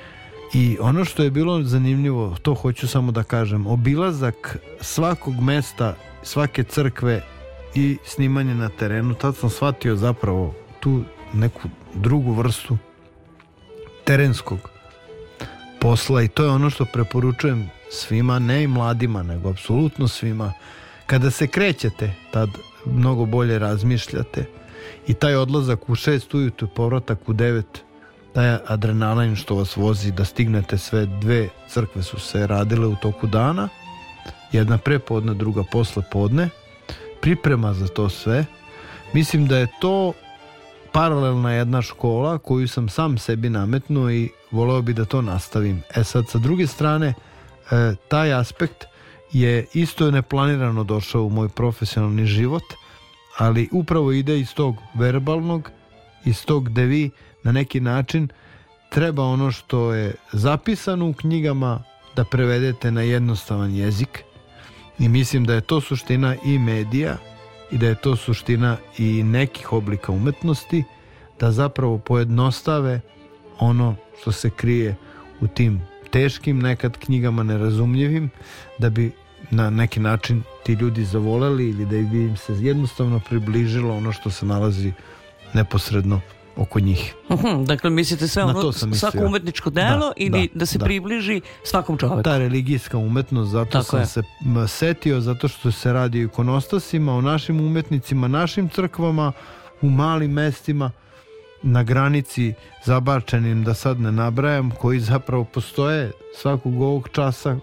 I 0.55 0.77
ono 0.81 1.05
što 1.05 1.23
je 1.23 1.31
bilo 1.31 1.63
zanimljivo, 1.63 2.37
to 2.43 2.55
hoću 2.55 2.89
samo 2.89 3.13
da 3.13 3.23
kažem, 3.23 3.67
obilazak 3.67 4.57
svakog 4.81 5.41
mesta, 5.41 5.95
svake 6.25 6.65
crkve 6.65 7.23
i 7.75 7.97
snimanje 8.05 8.55
na 8.55 8.69
terenu, 8.69 9.15
tad 9.15 9.37
sam 9.37 9.51
shvatio 9.51 9.97
zapravo 9.97 10.55
tu 10.81 11.03
neku 11.33 11.69
drugu 11.95 12.33
vrstu 12.33 12.79
terenskog 14.05 14.59
posla 15.81 16.23
i 16.23 16.29
to 16.29 16.45
je 16.45 16.51
ono 16.51 16.71
što 16.71 16.85
preporučujem 16.85 17.71
svima, 17.91 18.39
ne 18.39 18.63
i 18.63 18.67
mladima, 18.67 19.23
nego 19.23 19.51
apsolutno 19.51 20.09
svima. 20.09 20.53
Kada 21.07 21.31
se 21.31 21.47
krećete, 21.47 22.15
tad 22.31 22.49
mnogo 22.85 23.27
bolje 23.27 23.59
razmišljate 23.59 24.45
i 25.07 25.15
taj 25.15 25.37
odlazak 25.37 25.89
u 25.89 25.95
šest 25.95 26.35
ujutru, 26.35 26.69
povratak 26.69 27.29
u 27.29 27.33
devet, 27.33 27.83
taj 28.33 28.57
adrenalin 28.67 29.37
što 29.37 29.55
vas 29.55 29.77
vozi 29.77 30.13
da 30.13 30.25
stignete 30.25 30.79
sve 30.79 31.07
dve 31.07 31.49
crkve 31.69 32.03
su 32.03 32.21
se 32.21 32.47
radile 32.47 32.87
u 32.87 32.97
toku 32.97 33.27
dana 33.27 33.69
jedna 34.55 34.79
pre 34.79 34.99
podne, 34.99 35.35
druga 35.35 35.63
posle 35.73 36.03
podne. 36.13 36.49
Priprema 37.21 37.75
za 37.75 37.89
to 37.89 38.09
sve. 38.09 38.45
Mislim 39.13 39.47
da 39.47 39.59
je 39.59 39.67
to 39.81 40.13
paralelna 40.93 41.53
jedna 41.53 41.83
škola 41.83 42.39
koju 42.39 42.69
sam 42.69 42.89
sam 42.89 43.19
sebi 43.19 43.51
nametnuo 43.51 44.11
i 44.11 44.31
voleo 44.51 44.83
bi 44.83 44.93
da 44.93 45.05
to 45.05 45.23
nastavim. 45.23 45.83
E 45.95 46.05
sad 46.05 46.29
sa 46.29 46.39
druge 46.39 46.67
strane 46.67 47.07
e, 47.07 47.15
taj 48.09 48.33
aspekt 48.33 48.85
je 49.33 49.67
isto 49.75 50.11
neplanirano 50.11 50.85
došao 50.85 51.23
u 51.23 51.31
moj 51.31 51.49
profesionalni 51.49 52.27
život 52.27 52.63
ali 53.39 53.69
upravo 53.73 54.13
ide 54.13 54.41
iz 54.41 54.55
tog 54.55 54.77
verbalnog 54.95 55.71
iz 56.25 56.45
tog 56.45 56.69
gde 56.69 56.83
vi 56.83 57.11
na 57.43 57.53
neki 57.53 57.81
način 57.81 58.29
treba 58.91 59.25
ono 59.25 59.51
što 59.51 59.93
je 59.93 60.15
zapisano 60.33 61.09
u 61.09 61.13
knjigama 61.13 61.83
da 62.17 62.25
prevedete 62.25 62.91
na 62.91 63.03
jednostavan 63.03 63.75
jezik 63.75 64.25
i 64.99 65.09
mislim 65.09 65.45
da 65.45 65.55
je 65.55 65.61
to 65.61 65.81
suština 65.81 66.37
i 66.45 66.59
medija 66.59 67.17
i 67.71 67.79
da 67.79 67.87
je 67.87 67.95
to 67.95 68.17
suština 68.17 68.77
i 68.99 69.23
nekih 69.23 69.73
oblika 69.73 70.13
umetnosti 70.13 70.85
da 71.41 71.53
zapravo 71.53 71.99
pojednostave 71.99 73.01
ono 73.59 73.97
što 74.21 74.33
se 74.33 74.51
krije 74.51 74.97
u 75.41 75.47
tim 75.47 75.81
teškim 76.11 76.59
nekad 76.59 76.99
knjigama 76.99 77.43
nerazumljivim 77.43 78.31
da 78.79 78.91
bi 78.91 79.13
na 79.51 79.71
neki 79.71 80.01
način 80.01 80.43
ti 80.65 80.73
ljudi 80.73 81.05
zavoleli 81.05 81.69
ili 81.69 81.85
da 81.85 82.11
bi 82.11 82.25
im 82.25 82.37
se 82.37 82.53
jednostavno 82.53 83.21
približilo 83.29 83.97
ono 83.97 84.13
što 84.13 84.31
se 84.31 84.47
nalazi 84.47 84.93
neposredno 85.55 86.21
oko 86.57 86.81
njih. 86.81 87.15
Mhm, 87.33 87.65
dakle, 87.65 87.91
mislite 87.91 88.29
sve 88.29 88.45
ono, 88.45 88.73
svako 88.73 89.19
umetničko 89.27 89.71
delo 89.71 90.07
Da, 90.07 90.13
ili 90.17 90.51
da, 90.55 90.59
da, 90.59 90.67
se 90.67 90.79
da. 90.79 90.85
približi 90.85 91.41
svakom 91.65 91.99
čoveku. 91.99 92.23
Ta 92.23 92.39
religijska 92.39 92.99
umetnost, 92.99 93.51
zato 93.51 93.71
Tako 93.71 93.85
sam 93.85 94.01
je. 94.01 94.07
se 94.07 94.23
setio, 94.69 95.21
zato 95.21 95.49
što 95.49 95.73
se 95.73 95.93
radi 95.93 96.21
o 96.21 96.25
ikonostasima, 96.25 97.13
o 97.15 97.21
našim 97.21 97.61
umetnicima, 97.61 98.29
našim 98.29 98.69
crkvama, 98.69 99.33
u 99.83 99.91
malim 99.91 100.33
mestima, 100.33 100.91
na 101.63 101.83
granici 101.83 102.55
zabačenim, 102.85 103.65
da 103.65 103.75
sad 103.75 104.01
ne 104.01 104.13
nabrajam, 104.13 104.71
koji 104.71 105.01
zapravo 105.01 105.45
postoje 105.45 106.13
svakog 106.37 106.83
ovog 106.83 107.09
časa 107.13 107.57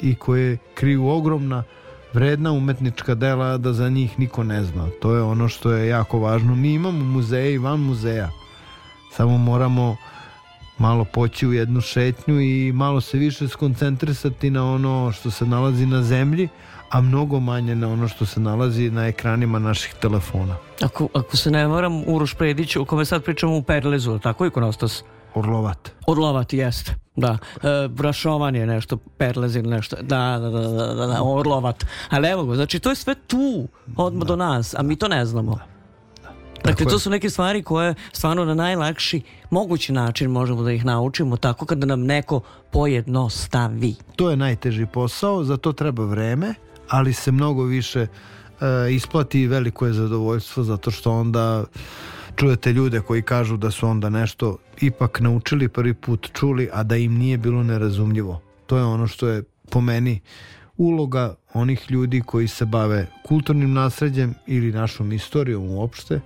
i 0.00 0.14
koje 0.14 0.58
kriju 0.74 1.06
ogromna 1.08 1.64
vredna 2.14 2.52
umetnička 2.52 3.14
dela 3.14 3.58
da 3.58 3.72
za 3.72 3.88
njih 3.88 4.18
niko 4.18 4.44
ne 4.44 4.64
zna. 4.64 4.88
To 5.02 5.14
je 5.14 5.22
ono 5.22 5.48
što 5.48 5.72
je 5.72 5.88
jako 5.88 6.18
važno. 6.18 6.54
Mi 6.54 6.72
imamo 6.72 7.04
muzeje 7.04 7.54
i 7.54 7.58
van 7.58 7.80
muzeja. 7.80 8.30
Samo 9.12 9.38
moramo 9.38 9.96
malo 10.78 11.04
poći 11.04 11.46
u 11.46 11.52
jednu 11.52 11.80
šetnju 11.80 12.40
i 12.40 12.72
malo 12.72 13.00
se 13.00 13.18
više 13.18 13.48
skoncentrisati 13.48 14.50
na 14.50 14.72
ono 14.72 15.12
što 15.12 15.30
se 15.30 15.46
nalazi 15.46 15.86
na 15.86 16.02
zemlji, 16.02 16.48
a 16.90 17.00
mnogo 17.00 17.40
manje 17.40 17.74
na 17.74 17.88
ono 17.88 18.08
što 18.08 18.26
se 18.26 18.40
nalazi 18.40 18.90
na 18.90 19.06
ekranima 19.06 19.58
naših 19.58 19.94
telefona. 20.00 20.56
Ako, 20.82 21.08
ako 21.14 21.36
se 21.36 21.50
ne 21.50 21.66
varam, 21.66 22.02
Uroš 22.06 22.34
Predić, 22.34 22.76
o 22.76 22.84
kome 22.84 23.04
sad 23.04 23.24
pričamo 23.24 23.56
u 23.56 23.62
Perlezu, 23.62 24.18
tako 24.18 24.46
ikonostas? 24.46 25.04
Orlovat. 25.34 25.90
Orlovat 26.06 26.52
jeste, 26.52 26.94
da. 27.16 27.38
E, 27.62 27.88
Brašovan 27.88 28.56
je 28.56 28.66
nešto, 28.66 28.96
Perlez 28.96 29.56
ili 29.56 29.68
nešto. 29.68 29.96
Da, 30.02 30.38
da, 30.40 30.50
da, 30.50 30.60
da, 30.60 30.94
da, 30.94 31.06
da, 31.06 31.22
Orlovat. 31.22 31.84
Ali 32.10 32.28
evo 32.28 32.44
go, 32.44 32.54
znači 32.54 32.78
to 32.78 32.90
je 32.90 32.96
sve 32.96 33.14
tu, 33.14 33.68
odmah 33.96 34.28
do 34.28 34.36
nas, 34.36 34.74
a 34.74 34.82
mi 34.82 34.96
to 34.96 35.08
ne 35.08 35.26
znamo. 35.26 35.58
Dakle, 36.64 36.72
Tako 36.76 36.90
to 36.90 36.96
je. 36.96 37.00
su 37.00 37.10
neke 37.10 37.30
stvari 37.30 37.62
koje 37.62 37.94
stvarno 38.12 38.44
na 38.44 38.54
najlakši 38.54 39.22
mogući 39.50 39.92
način 39.92 40.30
možemo 40.30 40.62
da 40.62 40.72
ih 40.72 40.84
naučimo, 40.84 41.36
tako 41.36 41.66
kada 41.66 41.86
nam 41.86 42.00
neko 42.00 42.40
pojednostavi. 42.72 43.94
To 44.16 44.30
je 44.30 44.36
najteži 44.36 44.86
posao, 44.86 45.44
za 45.44 45.56
to 45.56 45.72
treba 45.72 46.04
vreme, 46.04 46.54
ali 46.88 47.12
se 47.12 47.32
mnogo 47.32 47.64
više 47.64 48.00
e, 48.00 48.06
isplati 48.92 49.40
i 49.40 49.46
veliko 49.46 49.86
je 49.86 49.92
zadovoljstvo 49.92 50.62
zato 50.62 50.90
što 50.90 51.12
onda 51.12 51.64
čujete 52.36 52.72
ljude 52.72 53.00
koji 53.00 53.22
kažu 53.22 53.56
da 53.56 53.70
su 53.70 53.88
onda 53.88 54.10
nešto 54.10 54.56
ipak 54.80 55.20
naučili 55.20 55.68
prvi 55.68 55.94
put 55.94 56.30
čuli, 56.32 56.68
a 56.72 56.82
da 56.82 56.96
im 56.96 57.14
nije 57.14 57.38
bilo 57.38 57.62
nerazumljivo. 57.62 58.40
To 58.66 58.76
je 58.76 58.84
ono 58.84 59.06
što 59.06 59.28
je 59.28 59.42
po 59.70 59.80
meni 59.80 60.20
uloga 60.76 61.34
onih 61.54 61.90
ljudi 61.90 62.22
koji 62.26 62.48
se 62.48 62.64
bave 62.64 63.06
kulturnim 63.26 63.72
nasređem 63.72 64.34
ili 64.46 64.72
našom 64.72 65.12
istorijom 65.12 65.70
uopšte 65.70 66.20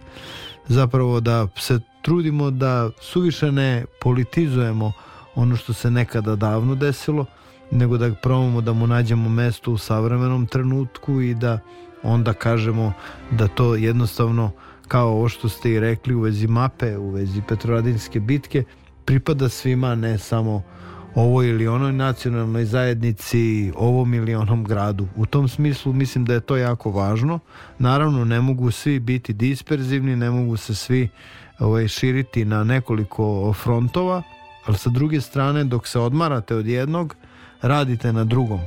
zapravo 0.69 1.21
da 1.21 1.49
se 1.57 1.81
trudimo 2.03 2.51
da 2.51 2.91
suviše 3.01 3.53
ne 3.53 3.85
politizujemo 4.01 4.93
ono 5.35 5.57
što 5.57 5.73
se 5.73 5.91
nekada 5.91 6.37
davno 6.37 6.75
desilo 6.75 7.27
nego 7.71 7.99
da 7.99 8.15
probamo 8.15 8.61
da 8.61 8.73
mu 8.73 8.87
nađemo 8.87 9.29
mesto 9.29 9.73
u 9.73 9.79
savremenom 9.79 10.47
trenutku 10.47 11.21
i 11.21 11.35
da 11.35 11.59
onda 12.03 12.33
kažemo 12.33 12.93
da 13.31 13.49
to 13.49 13.75
jednostavno 13.75 14.51
kao 14.89 15.09
ovo 15.09 15.29
što 15.29 15.49
ste 15.49 15.71
i 15.71 15.81
rekli 15.81 16.15
u 16.15 16.21
vezi 16.21 16.47
mape, 16.47 16.97
u 16.97 17.11
vezi 17.11 17.43
Petrovaradinske 17.49 18.21
bitke 18.21 18.65
pripada 19.05 19.49
svima, 19.49 19.95
ne 19.95 20.19
samo 20.19 20.63
ovoj 21.15 21.49
ili 21.49 21.69
onoj 21.69 21.93
nacionalnoj 21.93 22.65
zajednici, 22.65 23.73
ovom 23.77 24.15
ili 24.15 24.35
onom 24.35 24.65
gradu. 24.65 25.09
U 25.17 25.27
tom 25.27 25.49
smislu 25.49 25.93
mislim 25.93 26.25
da 26.25 26.35
je 26.35 26.41
to 26.41 26.57
jako 26.57 26.91
važno. 26.91 27.39
Naravno, 27.79 28.25
ne 28.25 28.41
mogu 28.41 28.71
svi 28.71 28.99
biti 28.99 29.33
disperzivni, 29.33 30.17
ne 30.17 30.31
mogu 30.31 30.57
se 30.57 30.75
svi 30.75 31.09
ovaj, 31.59 31.89
širiti 31.89 32.45
na 32.45 32.65
nekoliko 32.65 33.53
frontova, 33.53 34.23
ali 34.67 34.79
sa 34.79 34.91
druge 34.91 35.21
strane, 35.21 35.65
dok 35.65 35.87
se 35.87 35.99
odmarate 35.99 36.55
od 36.55 36.67
jednog, 36.67 37.17
radite 37.63 38.13
na 38.13 38.25
drugom. 38.25 38.61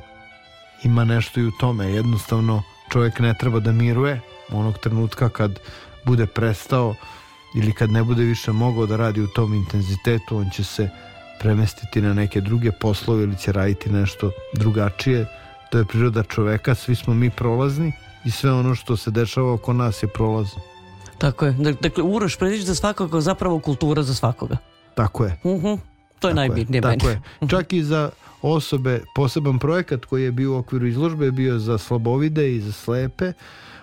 Ima 0.83 1.03
nešto 1.03 1.39
i 1.39 1.47
u 1.47 1.51
tome. 1.59 1.85
Jednostavno, 1.85 2.63
čovjek 2.91 3.19
ne 3.19 3.33
treba 3.39 3.59
da 3.59 3.71
miruje 3.71 4.21
onog 4.51 4.77
trenutka 4.77 5.29
kad 5.29 5.59
bude 6.05 6.25
prestao 6.25 6.95
ili 7.55 7.73
kad 7.73 7.91
ne 7.91 8.03
bude 8.03 8.23
više 8.23 8.51
mogao 8.51 8.85
da 8.85 8.97
radi 8.97 9.21
u 9.21 9.27
tom 9.27 9.53
intenzitetu, 9.53 10.37
on 10.37 10.49
će 10.49 10.63
se 10.63 10.89
premestiti 11.39 12.01
na 12.01 12.13
neke 12.13 12.41
druge 12.41 12.71
poslove 12.71 13.23
ili 13.23 13.37
će 13.37 13.51
raditi 13.51 13.89
nešto 13.89 14.31
drugačije. 14.53 15.25
To 15.71 15.77
je 15.77 15.85
priroda 15.85 16.23
čoveka, 16.23 16.75
svi 16.75 16.95
smo 16.95 17.13
mi 17.13 17.29
prolazni 17.29 17.91
i 18.25 18.31
sve 18.31 18.51
ono 18.51 18.75
što 18.75 18.97
se 18.97 19.11
dešava 19.11 19.53
oko 19.53 19.73
nas 19.73 20.03
je 20.03 20.07
prolazno. 20.07 20.61
Tako 21.17 21.45
je. 21.45 21.53
Dak- 21.53 21.81
Dakle, 21.81 22.03
Uroš 22.03 22.37
Predić 22.37 22.61
za 22.63 22.75
svakoga 22.75 23.21
zapravo 23.21 23.59
kultura 23.59 24.03
za 24.03 24.13
svakoga. 24.13 24.57
Tako 24.95 25.25
je. 25.25 25.31
Mhm. 25.45 25.73
To 26.19 26.27
je 26.27 26.31
Tako 26.31 26.35
najbitnije 26.35 26.81
Tako 26.81 27.05
meni. 27.05 27.19
je. 27.41 27.47
Čak 27.49 27.73
i 27.73 27.83
za 27.83 28.09
osobe, 28.41 29.01
poseban 29.15 29.59
projekat 29.59 30.05
koji 30.05 30.23
je 30.23 30.31
bio 30.31 30.53
u 30.53 30.57
okviru 30.57 30.87
izložbe 30.87 31.25
je 31.25 31.31
bio 31.31 31.59
za 31.59 31.77
slabovide 31.77 32.55
i 32.55 32.61
za 32.61 32.71
slepe, 32.71 33.33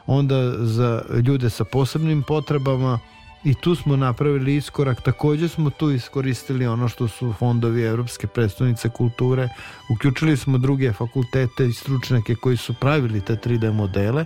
onda 0.09 0.66
za 0.66 1.02
ljude 1.24 1.51
sa 1.51 1.64
posebnim 1.64 2.22
potrebama 2.22 2.98
i 3.44 3.55
tu 3.55 3.74
smo 3.74 3.97
napravili 3.97 4.56
iskorak. 4.56 5.02
Također 5.02 5.48
smo 5.48 5.70
tu 5.70 5.90
iskoristili 5.90 6.66
ono 6.66 6.89
što 6.89 7.09
su 7.09 7.32
fondovi 7.32 7.82
Evropske 7.82 8.26
predstavnice 8.26 8.89
kulture. 8.89 9.48
Uključili 9.94 10.36
smo 10.36 10.59
druge 10.59 10.93
fakultete 10.93 11.66
i 11.66 11.72
stručnjake 11.72 12.35
koji 12.35 12.56
su 12.56 12.74
pravili 12.74 13.20
te 13.20 13.36
3D 13.36 13.72
modele. 13.72 14.24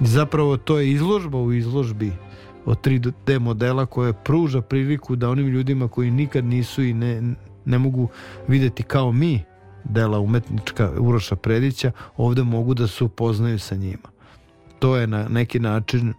Zapravo 0.00 0.56
to 0.56 0.78
je 0.78 0.90
izložba 0.90 1.38
u 1.38 1.52
izložbi 1.52 2.12
od 2.64 2.86
3D 2.86 3.38
modela 3.38 3.86
koja 3.86 4.12
pruža 4.12 4.60
priliku 4.60 5.16
da 5.16 5.30
onim 5.30 5.46
ljudima 5.46 5.88
koji 5.88 6.10
nikad 6.10 6.44
nisu 6.44 6.82
i 6.82 6.92
ne, 6.92 7.34
ne 7.64 7.78
mogu 7.78 8.08
videti 8.48 8.82
kao 8.82 9.12
mi 9.12 9.44
dela 9.84 10.18
umetnička 10.18 10.92
Uroša 10.98 11.36
Predića 11.36 11.92
ovde 12.16 12.42
mogu 12.42 12.74
da 12.74 12.86
se 12.86 13.04
upoznaju 13.04 13.58
sa 13.58 13.74
njima. 13.74 14.15
To 14.78 14.96
je 14.96 15.06
na 15.06 15.28
neki 15.28 15.60
način 15.60 16.14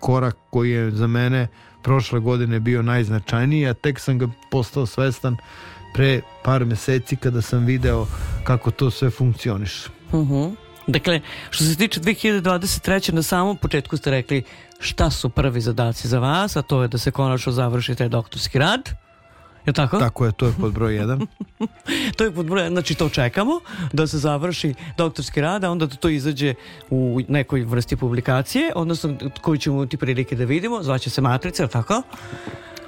korak 0.00 0.36
koji 0.50 0.70
je 0.70 0.90
za 0.90 1.06
mene 1.06 1.48
prošle 1.82 2.20
godine 2.20 2.60
bio 2.60 2.82
najznačajniji, 2.82 3.68
a 3.68 3.74
tek 3.74 4.00
sam 4.00 4.18
ga 4.18 4.28
postao 4.50 4.86
svestan 4.86 5.36
pre 5.94 6.20
par 6.44 6.64
meseci 6.64 7.16
kada 7.16 7.42
sam 7.42 7.64
video 7.64 8.06
kako 8.44 8.70
to 8.70 8.90
sve 8.90 9.10
funkcioniše. 9.10 9.88
Mhm. 10.14 10.54
Dakle, 10.86 11.20
što 11.50 11.64
se 11.64 11.76
tiče 11.76 12.00
2023. 12.00 13.12
na 13.12 13.22
samom 13.22 13.56
početku 13.56 13.96
ste 13.96 14.10
rekli 14.10 14.42
šta 14.78 15.10
su 15.10 15.28
prvi 15.28 15.60
zadaci 15.60 16.08
za 16.08 16.18
vas, 16.18 16.56
a 16.56 16.62
to 16.62 16.82
je 16.82 16.88
da 16.88 16.98
se 16.98 17.10
konačno 17.10 17.52
završi 17.52 17.94
taj 17.94 18.08
doktorski 18.08 18.58
rad. 18.58 18.90
Je 19.70 19.74
tako? 19.74 19.98
Tako 19.98 20.26
je, 20.26 20.32
to 20.32 20.46
je 20.46 20.52
pod 20.54 20.72
broj 20.72 20.94
jedan. 20.94 21.26
To 22.16 22.24
je 22.24 22.32
pod 22.32 22.46
broj- 22.46 22.68
znači 22.68 22.94
to 22.94 23.08
čekamo 23.08 23.60
da 23.92 24.06
se 24.06 24.18
završi 24.18 24.74
doktorski 24.96 25.40
rad, 25.40 25.64
a 25.64 25.70
onda 25.70 25.86
da 25.86 25.96
to 25.96 26.08
izađe 26.08 26.54
u 26.90 27.20
nekoj 27.28 27.62
vrsti 27.62 27.96
publikacije, 27.96 28.72
odnosno 28.74 29.10
koju 29.40 29.58
ćemo 29.58 29.76
imati 29.76 29.96
prilike 29.96 30.36
da 30.36 30.44
vidimo, 30.44 30.82
zvaće 30.82 31.10
se 31.10 31.20
Matrica, 31.20 31.62
je 31.62 31.68
tako? 31.68 32.02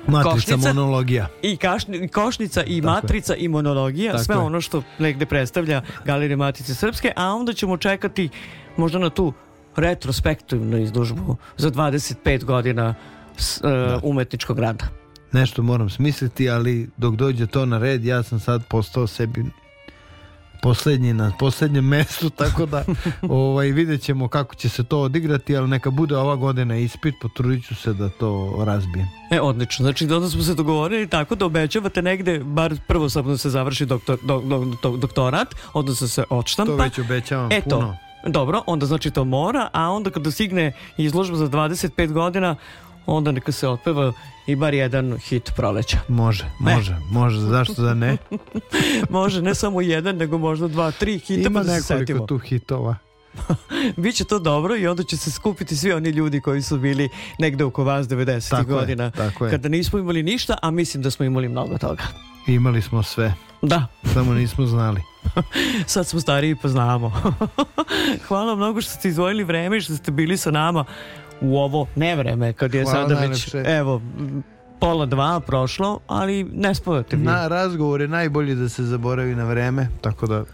Matrica 0.07 0.31
Košnica? 0.31 0.69
monologija. 0.69 1.29
I, 1.43 1.57
kašni, 1.57 2.09
košnica, 2.09 2.63
i 2.63 2.81
Tako 2.81 2.89
je. 2.89 2.95
matrica, 2.95 3.35
i 3.37 3.49
monologija, 3.49 4.13
Tako 4.13 4.25
sve 4.25 4.35
je. 4.35 4.39
ono 4.41 4.61
što 4.61 4.83
negde 4.99 5.27
predstavlja 5.27 5.83
Galerija 6.05 6.37
Matice 6.37 6.75
Srpske, 6.75 7.13
a 7.17 7.29
onda 7.29 7.53
ćemo 7.53 7.77
čekati 7.77 8.29
možda 8.77 8.99
na 8.99 9.11
tu 9.11 9.33
retrospektivnu 9.77 10.79
izložbu 10.79 11.37
za 11.57 11.71
25 11.71 12.45
godina 12.45 12.95
s, 13.37 13.57
e, 13.57 13.63
umetničkog 14.03 14.59
rada. 14.59 15.02
Nešto 15.33 15.63
moram 15.63 15.91
smisliti, 15.91 16.51
ali 16.51 16.91
dok 16.97 17.15
dođe 17.15 17.47
to 17.47 17.67
na 17.67 17.79
red, 17.79 18.05
ja 18.05 18.23
sam 18.23 18.41
sad 18.41 18.67
postao 18.69 19.07
sebi 19.07 19.45
poslednji 20.63 21.13
na 21.13 21.33
poslednjem 21.39 21.85
mestu, 21.85 22.31
tako 22.43 22.67
da 22.67 22.85
ovaj, 23.23 23.67
vidjet 23.67 24.03
ćemo 24.03 24.29
kako 24.29 24.55
će 24.55 24.69
se 24.69 24.85
to 24.85 25.01
odigrati, 25.01 25.57
ali 25.57 25.69
neka 25.69 25.91
bude 25.91 26.17
ova 26.17 26.37
godina 26.37 26.77
ispit, 26.77 27.15
potrudit 27.23 27.67
ću 27.67 27.75
se 27.75 27.93
da 27.93 28.09
to 28.09 28.63
razbijem. 28.67 29.07
E, 29.31 29.41
odlično. 29.41 29.83
Znači, 29.83 30.05
onda 30.05 30.29
smo 30.29 30.43
se 30.43 30.55
dogovorili 30.55 31.07
tako 31.07 31.35
da 31.35 31.47
obećavate 31.47 32.03
negde, 32.03 32.39
bar 32.39 32.75
prvo 32.89 33.09
samo 33.09 33.31
da 33.31 33.37
se 33.39 33.51
završi 33.51 33.87
doktor, 33.87 34.19
do, 34.23 34.41
do, 34.41 34.65
do- 34.83 34.97
doktorat, 34.97 35.55
odnosno 35.73 36.09
se 36.09 36.25
odštampa. 36.31 36.77
To 36.77 36.83
već 36.83 36.99
obećavam 36.99 37.53
Eto, 37.53 37.71
puno. 37.71 37.97
dobro, 38.27 38.63
onda 38.67 38.87
znači 38.87 39.11
to 39.11 39.25
mora, 39.25 39.69
a 39.73 39.91
onda 39.91 40.11
kada 40.11 40.31
stigne 40.31 40.73
izložba 40.97 41.37
za 41.37 41.49
25 41.49 42.13
godina, 42.13 42.57
onda 43.07 43.33
neka 43.33 43.53
se 43.53 43.69
otpeva 43.69 44.13
i 44.47 44.57
bar 44.57 44.75
jedan 44.75 45.19
hit 45.19 45.53
proleća. 45.57 45.99
Može, 46.09 46.45
može, 46.59 46.97
može, 47.11 47.41
zašto 47.41 47.83
da 47.83 47.95
ne? 47.95 48.17
Može 49.11 49.43
ne 49.43 49.55
samo 49.55 49.81
jedan, 49.81 50.17
nego 50.17 50.39
možda 50.39 50.69
dva, 50.69 50.91
tri 50.91 51.19
hita 51.19 51.49
Ima 51.49 51.61
pa 51.61 51.65
da 51.65 51.81
se 51.81 51.95
nekoliko 51.95 52.27
tu 52.27 52.39
hitova. 52.39 52.97
Biće 53.97 54.25
to 54.25 54.39
dobro 54.39 54.77
i 54.77 54.87
onda 54.87 55.03
će 55.03 55.17
se 55.17 55.31
skupiti 55.31 55.77
svi 55.77 55.93
oni 55.93 56.11
ljudi 56.11 56.41
koji 56.41 56.63
su 56.63 56.79
bili 56.79 57.09
negde 57.39 57.65
oko 57.65 57.85
vas 57.85 58.07
90. 58.07 58.51
Tako 58.51 58.71
je, 58.71 58.75
godina. 58.75 59.11
tako 59.11 59.45
je. 59.45 59.51
Kada 59.51 59.69
nismo 59.69 59.99
imali 59.99 60.23
ništa, 60.23 60.59
a 60.63 60.71
mislim 60.71 61.03
da 61.03 61.11
smo 61.11 61.25
imali 61.25 61.49
mnogo 61.49 61.79
toga. 61.79 62.03
Imali 62.47 62.83
smo 62.83 63.03
sve, 63.03 63.35
Da, 63.63 63.87
samo 64.15 64.35
nismo 64.35 64.67
znali. 64.67 65.01
sad 65.87 66.07
smo 66.07 66.21
stariji 66.21 66.57
pa 66.63 66.69
znamo. 66.69 67.13
Hvala 68.29 68.57
mnogo 68.57 68.81
što 68.81 68.91
ste 68.91 69.09
izvojili 69.09 69.45
vreme 69.45 69.77
i 69.77 69.81
što 69.81 69.97
ste 69.97 70.11
bili 70.11 70.37
sa 70.37 70.51
nama 70.51 70.85
u 71.43 71.59
ovo 71.59 71.87
nevreme, 71.97 72.53
kad 72.53 72.75
je 72.75 72.85
Hvala 72.85 73.09
sada 73.09 73.21
već, 73.21 73.55
evo, 73.55 74.03
pola 74.81 75.07
dva 75.07 75.41
prošlo, 75.41 76.01
ali 76.07 76.45
ne 76.45 76.75
spavate 76.75 77.17
vi. 77.17 77.23
Na 77.23 77.49
razgovor 77.49 78.01
je 78.01 78.09
najbolje 78.09 78.55
da 78.55 78.69
se 78.69 78.85
zaboravi 78.85 79.35
na 79.35 79.45
vreme, 79.45 79.89
tako 80.01 80.27
da 80.27 80.45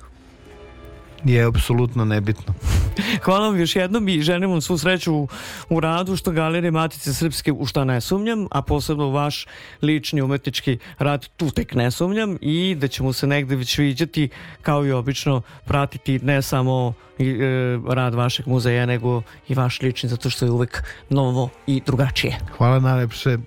je 1.25 1.45
apsolutno 1.45 2.05
nebitno. 2.05 2.55
Hvala 3.25 3.47
vam 3.47 3.61
još 3.61 3.77
jednom 3.77 4.09
i 4.09 4.23
želim 4.23 4.51
vam 4.51 4.61
svu 4.61 4.79
sreću 4.79 5.15
u, 5.15 5.29
u 5.69 5.81
radu 5.81 6.17
što 6.17 6.31
Galerije 6.31 6.71
Matice 6.71 7.15
Srpske 7.15 7.53
u 7.53 7.67
šta 7.67 7.85
ne 7.85 8.01
sumnjam, 8.01 8.47
a 8.51 8.63
posebno 8.63 9.07
u 9.07 9.13
vaš 9.13 9.47
lični 9.83 10.23
umetnički 10.23 10.79
rad 10.99 11.29
tu 11.37 11.51
tek 11.51 11.75
ne 11.75 11.91
sumnjam 11.91 12.39
i 12.41 12.75
da 12.75 12.89
ćemo 12.89 13.13
se 13.13 13.27
negde 13.27 13.57
već 13.57 13.79
viđati 13.79 14.29
kao 14.63 14.87
i 14.87 14.93
obično 14.93 15.43
pratiti 15.65 16.19
ne 16.19 16.43
samo 16.43 16.93
i, 17.19 17.29
e, 17.29 17.79
rad 17.89 18.15
vašeg 18.15 18.47
muzeja 18.47 18.87
nego 18.87 19.23
i 19.49 19.55
vaš 19.55 19.83
lični 19.83 20.09
zato 20.09 20.31
što 20.31 20.45
je 20.45 20.51
uvek 20.51 20.85
novo 21.11 21.49
i 21.67 21.83
drugačije. 21.87 22.39
Hvala 22.57 22.81
najlepše, 22.81 23.39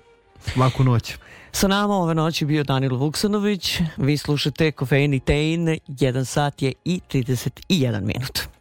laku 0.56 0.84
noć. 0.84 1.16
Sa 1.52 1.68
nama 1.68 1.94
ove 1.94 2.14
noći 2.14 2.44
bio 2.44 2.64
Danilo 2.64 2.96
Vuksanović, 2.96 3.80
vi 3.96 4.16
slušate 4.16 4.72
Kofein 4.72 5.14
i 5.14 5.20
Tein, 5.20 5.66
1 5.88 6.24
sat 6.24 6.62
je 6.62 6.72
i 6.84 7.00
31 7.12 8.00
minut. 8.00 8.51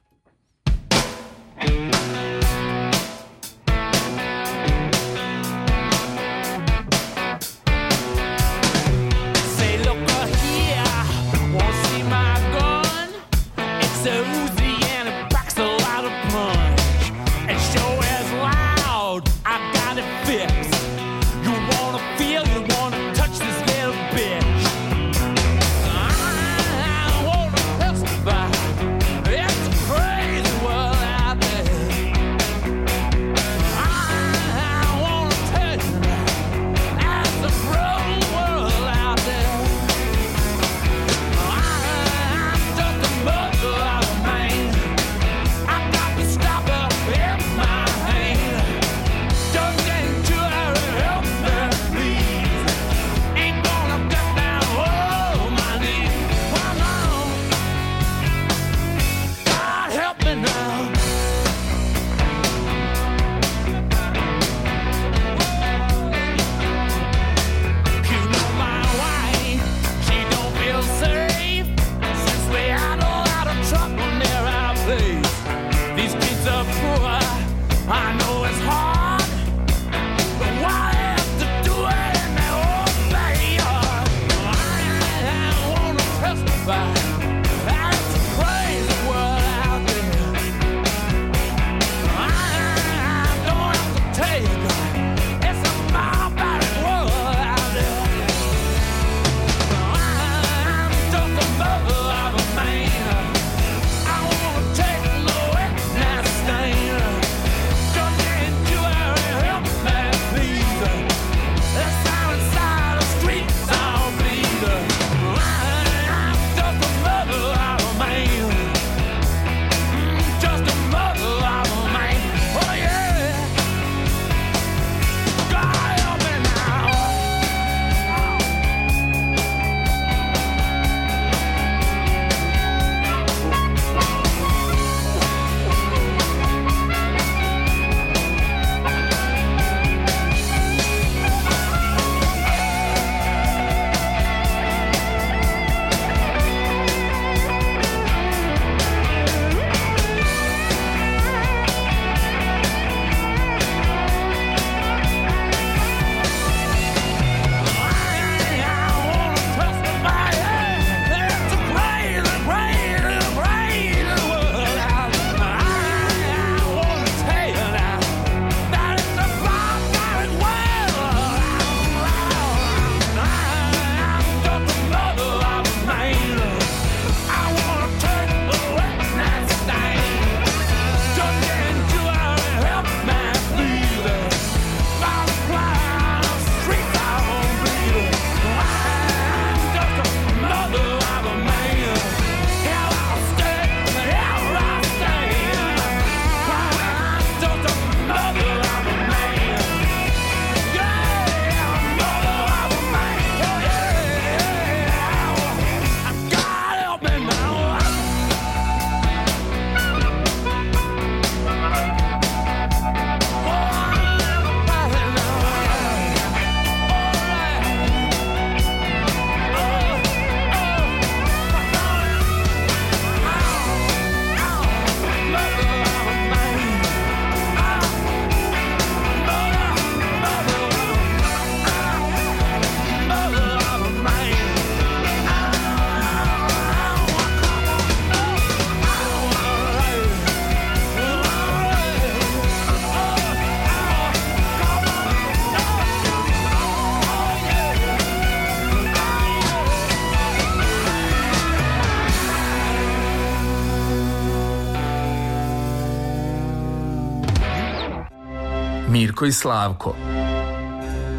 Mirko 259.21 259.29
i 259.29 259.31
Slavko. 259.31 259.95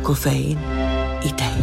Kofein 0.02 0.58
i 1.22 1.30
tein. 1.38 1.61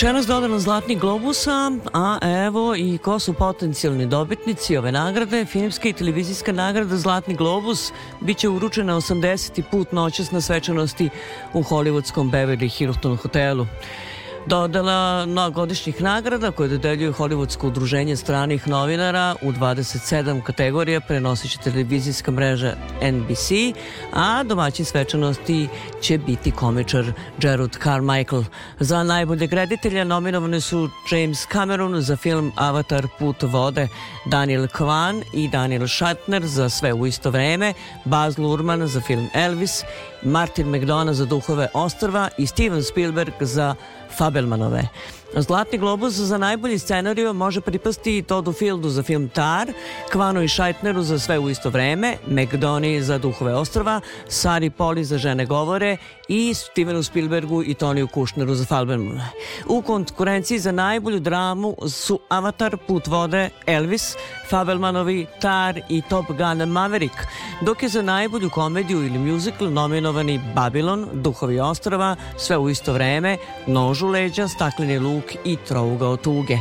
Večeras 0.00 0.26
dodan 0.26 0.58
Zlatni 0.58 0.94
globusa, 0.96 1.72
a 1.92 2.18
evo 2.46 2.76
i 2.76 2.98
ko 2.98 3.18
su 3.18 3.34
potencijalni 3.34 4.06
dobitnici 4.06 4.76
ove 4.76 4.92
nagrade. 4.92 5.44
Filmska 5.44 5.88
i 5.88 5.92
televizijska 5.92 6.52
nagrada 6.52 6.96
Zlatni 6.96 7.34
globus 7.34 7.92
biće 8.20 8.48
uručena 8.48 8.96
80. 8.96 9.62
put 9.70 9.92
noćas 9.92 10.30
na 10.30 10.40
svečanosti 10.40 11.08
u 11.52 11.62
hollywoodskom 11.62 12.30
Beverly 12.30 12.78
Hilton 12.78 13.16
hotelu. 13.16 13.66
Dodala 14.46 15.26
godišnjih 15.54 16.02
nagrada 16.02 16.50
koje 16.50 16.68
dodeljuje 16.68 17.12
Hollywoodsko 17.12 17.66
udruženje 17.66 18.16
stranih 18.16 18.68
novinara 18.68 19.36
u 19.42 19.52
27 19.52 20.42
kategorija 20.42 21.00
prenosit 21.00 21.50
će 21.50 21.58
televizijska 21.58 22.30
mreža 22.30 22.74
NBC, 23.12 23.50
a 24.12 24.42
domaćin 24.42 24.84
svečanosti 24.84 25.68
će 26.00 26.18
biti 26.18 26.50
komičar 26.50 27.12
Gerard 27.38 27.76
Carmichael. 27.82 28.44
Za 28.78 29.02
najboljeg 29.02 29.52
reditelja 29.52 30.04
nominovane 30.04 30.60
su 30.60 30.88
James 31.10 31.46
Cameron 31.52 32.00
za 32.00 32.16
film 32.16 32.52
Avatar 32.56 33.06
Put 33.18 33.42
vode, 33.42 33.88
Daniel 34.26 34.66
Kwan 34.66 35.22
i 35.32 35.48
Daniel 35.48 35.88
Shatner 35.88 36.46
za 36.46 36.68
sve 36.68 36.92
u 36.92 37.06
isto 37.06 37.30
vreme, 37.30 37.74
Baz 38.04 38.38
Luhrmann 38.38 38.86
za 38.86 39.00
film 39.00 39.28
Elvis, 39.34 39.82
Martin 40.22 40.68
McDonough 40.70 41.16
za 41.16 41.24
Duhove 41.24 41.68
ostrva 41.74 42.28
i 42.38 42.46
Steven 42.46 42.82
Spielberg 42.82 43.32
za 43.40 43.74
Fabelmanove. 44.18 44.88
Zlatni 45.36 45.78
globus 45.78 46.14
za 46.14 46.38
najbolji 46.38 46.78
scenariju 46.78 47.32
može 47.32 47.60
pripasti 47.60 48.18
i 48.18 48.22
Todu 48.22 48.52
Fieldu 48.52 48.88
za 48.88 49.02
film 49.02 49.28
Tar, 49.28 49.72
Kvanu 50.12 50.42
i 50.42 50.48
Šajtneru 50.48 51.02
za 51.02 51.18
sve 51.18 51.38
u 51.38 51.50
isto 51.50 51.70
vreme, 51.70 52.16
McDoney 52.26 53.00
za 53.00 53.18
Duhove 53.18 53.54
ostrva, 53.54 54.00
Sari 54.28 54.70
Poli 54.70 55.04
za 55.04 55.18
Žene 55.18 55.46
govore 55.46 55.96
i 56.28 56.54
Stevenu 56.54 57.02
Spielbergu 57.02 57.62
i 57.62 57.74
Toniju 57.74 58.08
Kušneru 58.08 58.54
za 58.54 58.64
Fabelmanove. 58.64 59.24
U 59.66 59.82
konkurenciji 59.82 60.58
za 60.58 60.72
najbolju 60.72 61.20
dramu 61.20 61.76
su 61.88 62.20
Avatar, 62.28 62.76
Put 62.86 63.06
vode, 63.06 63.50
Elvis, 63.66 64.16
Fabelmanovi, 64.50 65.26
Tar 65.40 65.80
i 65.88 66.02
Top 66.02 66.26
Gun 66.26 66.68
Maverick, 66.68 67.14
dok 67.62 67.82
je 67.82 67.88
za 67.88 68.02
najbolju 68.02 68.50
komediju 68.50 69.06
ili 69.06 69.18
musical 69.18 69.72
nominovani 69.72 70.40
Babylon, 70.54 71.06
Duhovi 71.12 71.60
ostrava, 71.60 72.16
sve 72.38 72.58
u 72.58 72.70
isto 72.70 72.92
vreme, 72.92 73.36
Nož 73.66 74.02
u 74.02 74.08
leđa, 74.08 74.48
Stakleni 74.48 74.98
luk 74.98 75.24
i 75.44 75.56
trougao 75.68 76.16
tuge. 76.16 76.58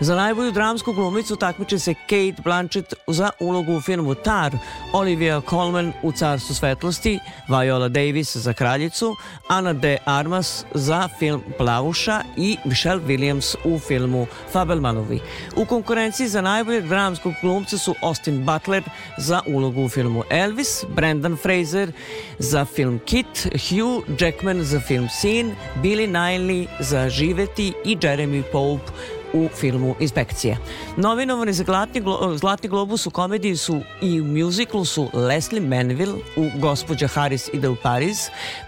Za 0.00 0.14
najbolju 0.14 0.52
dramsku 0.52 0.92
glumicu 0.92 1.36
takmiče 1.36 1.78
se 1.78 1.94
Kate 1.94 2.42
Blanchett 2.44 2.94
za 3.06 3.30
ulogu 3.40 3.72
u 3.76 3.80
filmu 3.80 4.14
Tar, 4.14 4.52
Olivia 4.92 5.40
Colman 5.50 5.92
u 6.02 6.12
Carstvu 6.12 6.54
svetlosti, 6.54 7.18
Viola 7.48 7.88
Davis 7.88 8.36
za 8.36 8.52
Kraljicu, 8.52 9.16
Ana 9.48 9.72
de 9.72 9.98
Armas 10.04 10.64
za 10.74 11.08
film 11.18 11.42
Plavuša 11.58 12.22
i 12.36 12.56
Michelle 12.64 13.02
Williams 13.02 13.56
u 13.64 13.78
filmu 13.78 14.26
Fabelmanovi. 14.52 15.20
U 15.56 15.64
konkurenciji 15.64 16.28
za 16.28 16.40
najboljeg 16.40 16.88
dramskog 16.88 17.31
glumca 17.40 17.78
su 17.78 17.94
Austin 18.02 18.44
Butler 18.44 18.82
za 19.18 19.40
ulogu 19.46 19.84
u 19.84 19.88
filmu 19.88 20.22
Elvis, 20.30 20.84
Brendan 20.88 21.36
Fraser 21.36 21.92
za 22.38 22.64
film 22.64 23.00
Kit, 23.04 23.48
Hugh 23.52 24.20
Jackman 24.20 24.62
za 24.62 24.80
film 24.80 25.08
Sin, 25.20 25.54
Billy 25.82 26.06
Niley 26.06 26.66
za 26.80 27.08
Živeti 27.08 27.72
i 27.84 27.96
Jeremy 27.96 28.42
Pope 28.42 28.92
u 29.32 29.48
filmu 29.60 29.94
Inspekcija. 30.00 30.56
Novinovani 30.96 31.52
za 31.52 31.64
Zlatni, 31.64 32.00
glo, 32.00 32.36
Zlatni 32.36 32.68
globus 32.68 33.06
u 33.06 33.10
komediji 33.10 33.56
su 33.56 33.80
i 34.02 34.20
u 34.20 34.24
mjuziklu 34.24 34.84
su 34.84 35.10
Leslie 35.12 35.60
Manville 35.60 36.14
u 36.36 36.50
Gospođa 36.58 37.08
Harris 37.08 37.48
ide 37.52 37.68
u 37.68 37.76
Pariz, 37.82 38.18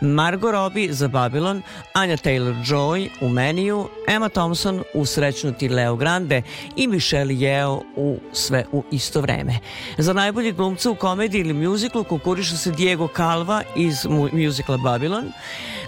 Margot 0.00 0.52
Robbie 0.52 0.92
za 0.92 1.08
Babylon, 1.08 1.62
Anja 1.92 2.16
Taylor-Joy 2.16 3.08
u 3.20 3.28
Meniju, 3.28 3.88
Emma 4.08 4.28
Thompson 4.28 4.82
u 4.94 5.06
Srećnuti 5.06 5.68
Leo 5.68 5.96
Grande 5.96 6.42
i 6.76 6.86
Michelle 6.86 7.34
Yeoh 7.34 7.82
u 7.96 8.18
Sve 8.32 8.64
u 8.72 8.84
isto 8.90 9.20
vreme. 9.20 9.58
Za 9.98 10.12
najbolji 10.12 10.52
glumca 10.52 10.90
u 10.90 10.94
komediji 10.94 11.40
ili 11.40 11.52
mjuziklu 11.52 12.04
konkurišu 12.04 12.56
se 12.56 12.70
Diego 12.70 13.08
Calva 13.16 13.62
iz 13.76 14.06
mjuzikla 14.32 14.76
Babylon, 14.76 15.24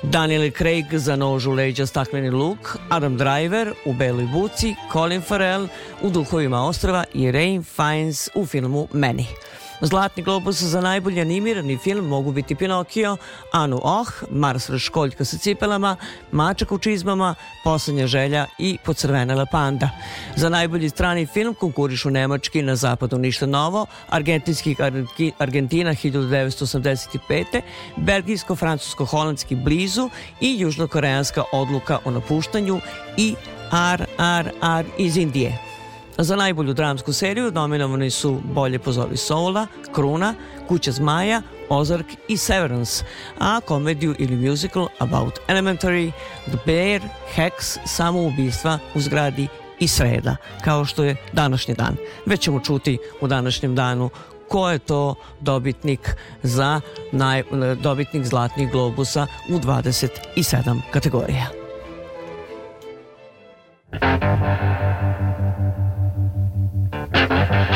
Daniel 0.02 0.50
Craig 0.58 0.84
za 0.92 1.16
nožu 1.16 1.52
leđa 1.52 1.86
stakleni 1.86 2.30
luk, 2.30 2.76
Adam 2.88 3.16
Driver 3.16 3.74
u 3.86 3.92
Beloj 3.92 4.26
buci, 4.32 4.65
Colin 4.93 5.22
Farrell 5.22 5.68
u 6.02 6.10
Duhovima 6.10 6.66
ostrava 6.66 7.05
i 7.14 7.30
Rain 7.32 7.64
Fiennes 7.64 8.28
u 8.34 8.47
filmu 8.47 8.88
Many. 8.93 9.24
Zlatni 9.80 10.22
globus 10.22 10.62
za 10.62 10.80
najbolji 10.80 11.20
animirani 11.20 11.78
film 11.78 12.06
mogu 12.06 12.32
biti 12.32 12.54
Pinokio, 12.54 13.16
Anu 13.52 13.80
Oh, 13.82 14.08
Mars 14.30 14.70
Školjka 14.78 15.24
sa 15.24 15.38
cipelama, 15.38 15.96
Mačak 16.32 16.72
u 16.72 16.78
čizmama, 16.78 17.34
Poslednja 17.64 18.06
želja 18.06 18.46
i 18.58 18.78
Pocrvenela 18.84 19.46
panda. 19.46 19.90
Za 20.36 20.48
najbolji 20.48 20.88
strani 20.88 21.26
film 21.26 21.54
konkurišu 21.54 22.10
Nemački 22.10 22.62
na 22.62 22.76
zapadu 22.76 23.18
ništa 23.18 23.46
novo, 23.46 23.86
Argentinski 24.08 24.76
Argentina 25.38 25.90
1985. 25.90 27.60
Belgijsko-francusko-holandski 27.96 29.56
blizu 29.64 30.10
i 30.40 30.58
južnokoreanska 30.58 31.42
odluka 31.52 31.98
o 32.04 32.10
napuštanju 32.10 32.80
i 33.16 33.34
RRR 33.72 34.84
iz 34.98 35.16
Indije. 35.16 35.75
Za 36.18 36.36
najbolju 36.36 36.74
dramsku 36.74 37.12
seriju 37.12 37.51
nominovani 37.51 38.10
su 38.10 38.40
Bolje 38.44 38.78
pozovi 38.78 39.16
Soula, 39.16 39.66
Kruna, 39.94 40.34
Kuća 40.68 40.93
zmaja, 40.93 41.43
Ozark 41.68 42.06
i 42.28 42.36
Severance, 42.36 43.05
a 43.38 43.60
komediju 43.60 44.14
ili 44.18 44.48
musical 44.48 44.88
About 44.98 45.38
Elementary, 45.48 46.12
The 46.47 46.59
Bear, 46.66 47.01
Hex, 47.34 47.78
Samoubistva 47.86 48.78
u 48.94 49.01
zgradi 49.01 49.48
i 49.80 49.88
Sreda, 49.88 50.36
kao 50.64 50.84
što 50.84 51.05
je 51.05 51.16
današnji 51.32 51.74
dan. 51.74 51.97
Već 52.26 52.40
ćemo 52.40 52.60
čuti 52.60 52.98
u 53.20 53.26
današnjem 53.26 53.74
danu 53.74 54.10
ko 54.48 54.70
je 54.70 54.78
to 54.78 55.14
dobitnik 55.40 56.16
za 56.43 56.80
naj, 57.12 57.43
dobitnik 57.82 58.24
Zlatnih 58.24 58.70
globusa 58.70 59.26
u 59.48 59.59
27 59.59 60.80
kategorija. 60.93 61.47
Thank 64.01 65.65
Thank 67.28 67.70
you. 67.70 67.75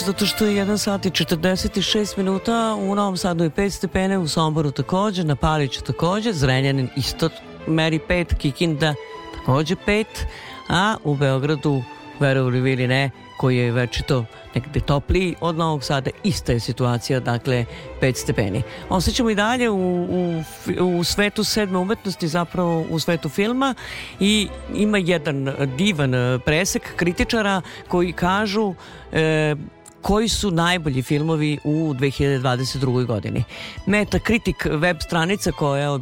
Noć, 0.00 0.06
zato 0.06 0.26
što 0.26 0.46
je 0.46 0.64
1 0.64 0.78
sat 0.78 1.06
i 1.06 1.10
46 1.10 2.18
minuta, 2.18 2.76
u 2.80 2.94
Novom 2.94 3.16
Sadu 3.16 3.44
je 3.44 3.50
5 3.50 3.70
stepene, 3.70 4.18
u 4.18 4.28
Somboru 4.28 4.70
takođe, 4.70 5.24
na 5.24 5.36
Paliću 5.36 5.82
takođe, 5.82 6.32
Zrenjanin 6.32 6.88
isto 6.96 7.28
meri 7.66 8.00
5, 8.08 8.34
Kikinda 8.34 8.94
takođe 9.38 9.74
5, 9.86 10.04
a 10.68 10.96
u 11.04 11.14
Beogradu, 11.14 11.82
verovali 12.20 12.72
ili 12.72 12.86
ne, 12.86 13.10
koji 13.38 13.56
je 13.56 13.72
večito 13.72 14.24
negde 14.54 14.80
topliji 14.80 15.34
od 15.40 15.56
Novog 15.56 15.84
Sada, 15.84 16.10
ista 16.22 16.52
je 16.52 16.60
situacija, 16.60 17.20
dakle 17.20 17.64
5 18.00 18.14
stepeni. 18.14 18.62
Osjećamo 18.88 19.30
i 19.30 19.34
dalje 19.34 19.70
u, 19.70 20.04
u, 20.04 20.42
u 20.80 21.04
svetu 21.04 21.44
sedme 21.44 21.78
umetnosti, 21.78 22.28
zapravo 22.28 22.86
u 22.90 22.98
svetu 22.98 23.28
filma 23.28 23.74
i 24.20 24.48
ima 24.74 24.98
jedan 24.98 25.54
divan 25.76 26.12
presek 26.44 26.96
kritičara 26.96 27.62
koji 27.88 28.12
kažu 28.12 28.74
e, 29.12 29.54
koji 30.02 30.28
su 30.28 30.50
najbolji 30.50 31.02
filmovi 31.02 31.58
u 31.64 31.94
2022. 31.94 33.06
godini. 33.06 33.44
Metacritic 33.86 34.56
web 34.64 34.96
stranica 35.00 35.52
koja 35.52 35.92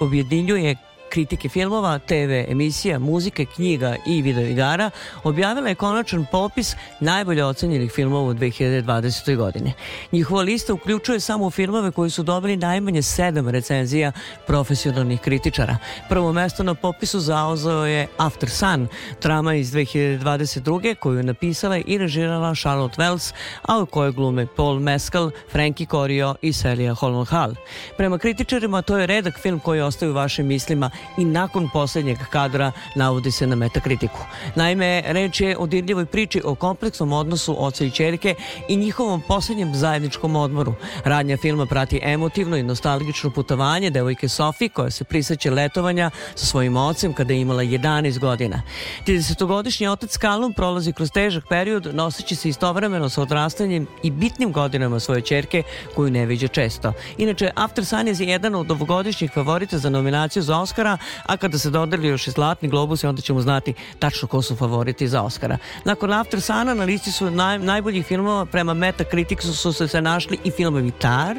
objedinjuje 0.00 0.76
kritike 1.10 1.48
filmova, 1.48 1.98
TV 1.98 2.50
emisija, 2.52 2.98
muzike, 2.98 3.44
knjiga 3.44 3.96
i 4.06 4.22
videoigara 4.22 4.90
objavila 5.24 5.68
je 5.68 5.74
konačan 5.74 6.26
popis 6.32 6.76
najbolje 7.00 7.44
ocenjenih 7.44 7.92
filmova 7.92 8.30
u 8.30 8.34
2020. 8.34 9.36
godini. 9.36 9.72
Njihova 10.12 10.42
lista 10.42 10.74
uključuje 10.74 11.20
samo 11.20 11.50
filmove 11.50 11.90
koji 11.90 12.10
su 12.10 12.22
dobili 12.22 12.56
najmanje 12.56 13.02
sedam 13.02 13.48
recenzija 13.48 14.12
profesionalnih 14.46 15.20
kritičara. 15.20 15.76
Prvo 16.08 16.32
mesto 16.32 16.62
na 16.62 16.74
popisu 16.74 17.20
zauzeo 17.20 17.86
je 17.86 18.06
After 18.16 18.50
Sun, 18.50 18.88
drama 19.22 19.54
iz 19.54 19.72
2022. 19.72 20.94
koju 20.94 21.16
je 21.16 21.22
napisala 21.22 21.76
i 21.76 21.98
režirala 21.98 22.54
Charlotte 22.54 23.02
Wells, 23.02 23.34
a 23.62 23.78
u 23.78 23.86
kojoj 23.86 24.12
glume 24.12 24.46
Paul 24.56 24.80
Mescal, 24.80 25.30
Frankie 25.52 25.86
Corio 25.86 26.34
i 26.42 26.52
Celia 26.52 26.94
Holman 26.94 27.26
Hall. 27.26 27.54
Prema 27.96 28.18
kritičarima 28.18 28.82
to 28.82 28.98
je 28.98 29.06
redak 29.06 29.38
film 29.38 29.60
koji 29.60 29.80
ostaje 29.80 30.10
u 30.10 30.14
vašim 30.14 30.46
mislima 30.46 30.90
i 31.16 31.24
nakon 31.24 31.68
poslednjeg 31.72 32.18
kadra 32.30 32.72
navodi 32.94 33.30
se 33.30 33.46
na 33.46 33.56
metakritiku. 33.56 34.18
Naime, 34.54 35.02
reč 35.06 35.40
je 35.40 35.56
o 35.58 35.66
dirljivoj 35.66 36.06
priči 36.06 36.42
o 36.44 36.54
kompleksnom 36.54 37.12
odnosu 37.12 37.56
oca 37.58 37.84
i 37.84 37.90
čerke 37.90 38.34
i 38.68 38.76
njihovom 38.76 39.22
poslednjem 39.28 39.74
zajedničkom 39.74 40.36
odmoru. 40.36 40.74
Radnja 41.04 41.36
filma 41.36 41.66
prati 41.66 42.00
emotivno 42.02 42.56
i 42.56 42.62
nostalgično 42.62 43.30
putovanje 43.30 43.90
devojke 43.90 44.28
Sofi 44.28 44.68
koja 44.68 44.90
se 44.90 45.04
priseća 45.04 45.50
letovanja 45.50 46.10
sa 46.34 46.46
svojim 46.46 46.76
ocem 46.76 47.12
kada 47.12 47.32
je 47.32 47.40
imala 47.40 47.62
11 47.62 48.18
godina. 48.18 48.62
30-godišnji 49.06 49.88
otac 49.88 50.18
Callum 50.18 50.52
prolazi 50.52 50.92
kroz 50.92 51.10
težak 51.10 51.44
period 51.48 51.94
noseći 51.94 52.36
se 52.36 52.48
istovremeno 52.48 53.08
sa 53.08 53.22
odrastanjem 53.22 53.86
i 54.02 54.10
bitnim 54.10 54.52
godinama 54.52 55.00
svoje 55.00 55.20
čerke 55.20 55.62
koju 55.94 56.10
ne 56.10 56.26
viđa 56.26 56.48
često. 56.48 56.92
Inače, 57.18 57.50
After 57.56 57.84
Sun 57.84 58.08
je 58.08 58.14
jedan 58.18 58.54
od 58.54 58.70
ovogodišnjih 58.70 59.30
favorita 59.34 59.78
za 59.78 59.90
nominaciju 59.90 60.42
za 60.42 60.58
Oscara, 60.58 60.89
a 61.26 61.36
kada 61.36 61.58
se 61.58 61.70
dodeli 61.70 62.08
još 62.08 62.26
i 62.26 62.30
Zlatni 62.30 62.68
globus, 62.68 63.04
onda 63.04 63.22
ćemo 63.22 63.40
znati 63.40 63.74
tačno 63.98 64.28
ko 64.28 64.42
su 64.42 64.56
favoriti 64.56 65.08
za 65.08 65.22
Oscara. 65.22 65.58
Nakon 65.84 66.12
After 66.12 66.40
Suna 66.40 66.74
na 66.74 66.84
listi 66.84 67.12
su 67.12 67.30
naj, 67.30 67.58
najboljih 67.58 68.06
filmova 68.06 68.46
prema 68.46 68.74
Metacriticsu 68.74 69.54
su 69.54 69.72
se, 69.72 69.88
se 69.88 70.02
našli 70.02 70.38
i 70.44 70.50
filmovi 70.50 70.90
Tar, 70.90 71.36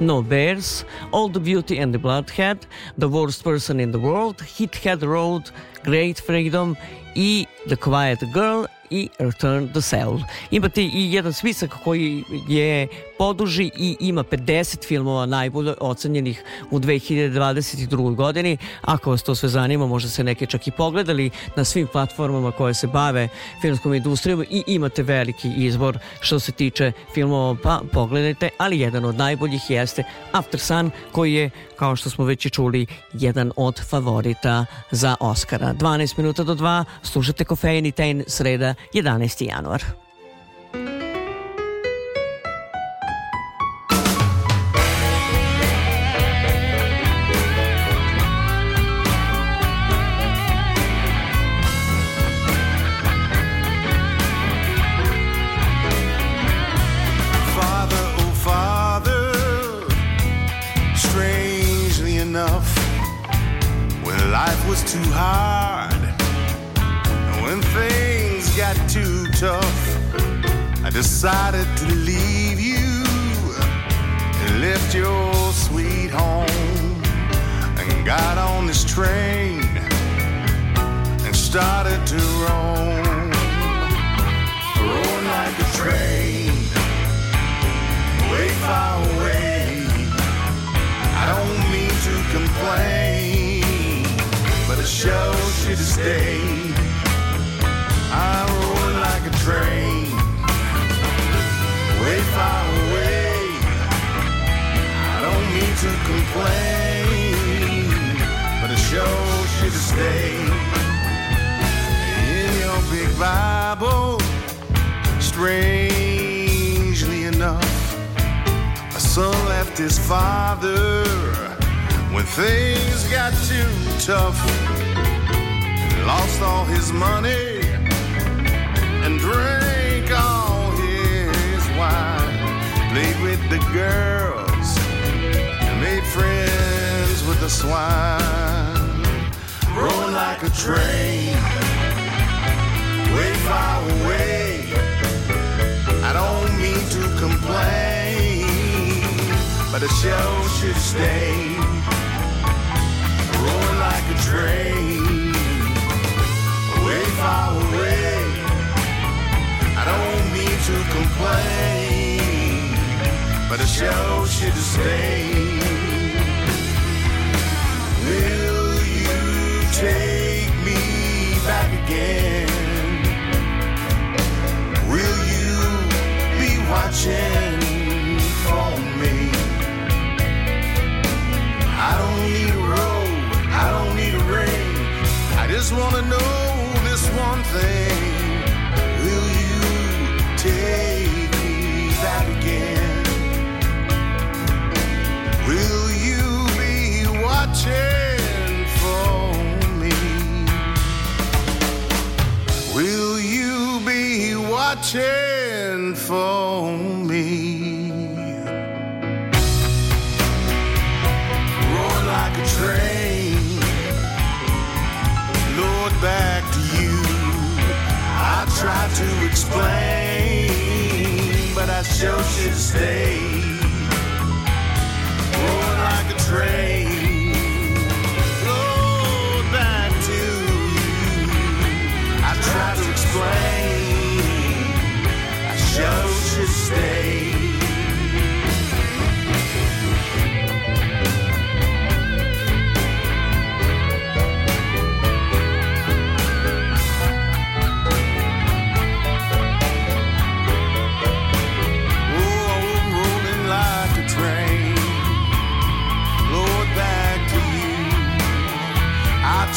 No 0.00 0.22
Bears, 0.22 0.84
All 1.12 1.30
the 1.30 1.40
Beauty 1.40 1.82
and 1.82 1.94
the 1.94 1.98
Bloodhead, 1.98 2.58
The 2.98 3.06
Worst 3.06 3.44
Person 3.44 3.80
in 3.80 3.92
the 3.92 4.00
World, 4.00 4.42
Hit 4.56 4.76
Head 4.82 5.02
Road, 5.02 5.42
Great 5.84 6.26
Freedom 6.26 6.76
i 7.14 7.46
The 7.66 7.76
Quiet 7.76 8.32
Girl 8.32 8.64
i 8.90 9.08
Return 9.18 9.68
to 9.72 9.80
Seoul. 9.80 10.20
Imate 10.50 10.82
i 10.82 11.12
jedan 11.12 11.32
spisak 11.32 11.70
koji 11.84 12.24
je 12.48 12.88
poduži 13.22 13.70
i 13.76 13.96
ima 14.00 14.24
50 14.24 14.86
filmova 14.86 15.26
najbolje 15.26 15.74
ocenjenih 15.80 16.42
u 16.70 16.80
2022. 16.80 18.14
godini. 18.14 18.56
Ako 18.80 19.10
vas 19.10 19.22
to 19.22 19.34
sve 19.34 19.48
zanima, 19.48 19.86
možda 19.86 20.10
se 20.10 20.24
neke 20.24 20.46
čak 20.46 20.66
i 20.66 20.70
pogledali 20.70 21.30
na 21.56 21.64
svim 21.64 21.86
platformama 21.86 22.52
koje 22.52 22.74
se 22.74 22.86
bave 22.86 23.28
filmskom 23.60 23.94
industrijom 23.94 24.44
i 24.50 24.62
imate 24.66 25.02
veliki 25.02 25.52
izbor 25.56 25.98
što 26.20 26.40
se 26.40 26.52
tiče 26.52 26.92
filmova, 27.14 27.56
pa 27.62 27.80
pogledajte, 27.92 28.48
ali 28.58 28.80
jedan 28.80 29.04
od 29.04 29.16
najboljih 29.16 29.70
jeste 29.70 30.04
After 30.32 30.60
Sun, 30.60 30.90
koji 31.12 31.32
je, 31.32 31.50
kao 31.76 31.96
što 31.96 32.10
smo 32.10 32.24
već 32.24 32.46
i 32.46 32.50
čuli, 32.50 32.86
jedan 33.12 33.52
od 33.56 33.80
favorita 33.90 34.66
za 34.90 35.16
Oscara. 35.20 35.74
12 35.74 36.18
minuta 36.18 36.44
do 36.44 36.54
2, 36.54 36.84
slušate 37.02 37.44
Kofein 37.44 37.86
i 37.86 37.92
Tejn, 37.92 38.24
sreda, 38.26 38.74
11. 38.94 39.48
januar. 39.48 40.01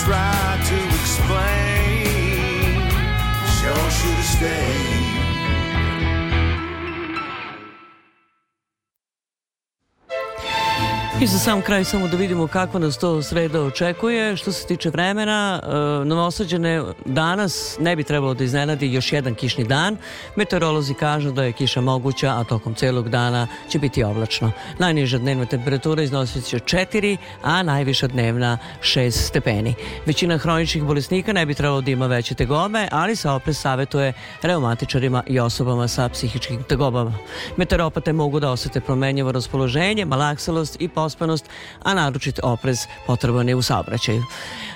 Tried 0.06 0.62
to 0.66 0.76
explain. 1.00 2.76
Sure 3.58 3.90
should 3.90 4.14
have 4.14 4.26
stayed. 4.26 4.95
I 11.22 11.28
za 11.28 11.40
sam 11.40 11.62
kraj 11.62 11.84
samo 11.84 12.08
da 12.08 12.18
vidimo 12.18 12.48
kako 12.48 12.80
nas 12.80 12.98
to 12.98 13.22
sreda 13.22 13.62
očekuje. 13.62 14.38
Što 14.38 14.52
se 14.52 14.68
tiče 14.68 14.90
vremena, 14.90 15.62
e, 15.64 16.06
novosađene 16.06 16.84
danas 17.06 17.78
ne 17.80 17.96
bi 17.96 18.04
trebalo 18.04 18.34
da 18.34 18.44
iznenadi 18.44 18.94
još 18.94 19.14
jedan 19.14 19.36
kišni 19.36 19.64
dan. 19.64 19.98
Meteorolozi 20.36 20.94
kažu 20.94 21.32
da 21.32 21.44
je 21.44 21.52
kiša 21.52 21.82
moguća, 21.82 22.28
a 22.28 22.44
tokom 22.44 22.74
celog 22.74 23.10
dana 23.10 23.48
će 23.70 23.80
biti 23.80 24.04
oblačno. 24.04 24.52
Najniža 24.80 25.18
dnevna 25.18 25.46
temperatura 25.46 26.04
iznosit 26.04 26.46
će 26.46 26.60
4, 26.60 27.18
a 27.44 27.64
najviša 27.64 28.08
dnevna 28.08 28.58
6 28.82 29.12
stepeni. 29.12 29.74
Većina 30.06 30.38
hroničnih 30.38 30.84
bolesnika 30.84 31.34
ne 31.34 31.46
bi 31.46 31.54
trebalo 31.54 31.82
da 31.82 31.92
ima 31.92 32.08
veće 32.08 32.36
tegobe, 32.36 32.88
ali 32.92 33.16
se 33.16 33.30
opres 33.30 33.62
savjetuje 33.62 34.14
reumatičarima 34.42 35.24
i 35.28 35.40
osobama 35.40 35.88
sa 35.88 36.10
psihičkim 36.10 36.64
tegobama. 36.64 37.14
Meteoropate 37.58 38.14
mogu 38.14 38.40
da 38.40 38.52
osete 38.52 38.82
promenjivo 38.82 39.32
raspoloženje, 39.32 40.06
malakselost 40.06 40.82
i 40.82 40.88
pospanost, 41.06 41.46
a 41.84 41.94
naročit 41.94 42.40
oprez 42.44 42.86
potreban 43.08 43.50
je 43.50 43.56
u 43.56 43.62
saobraćaju. 43.62 44.24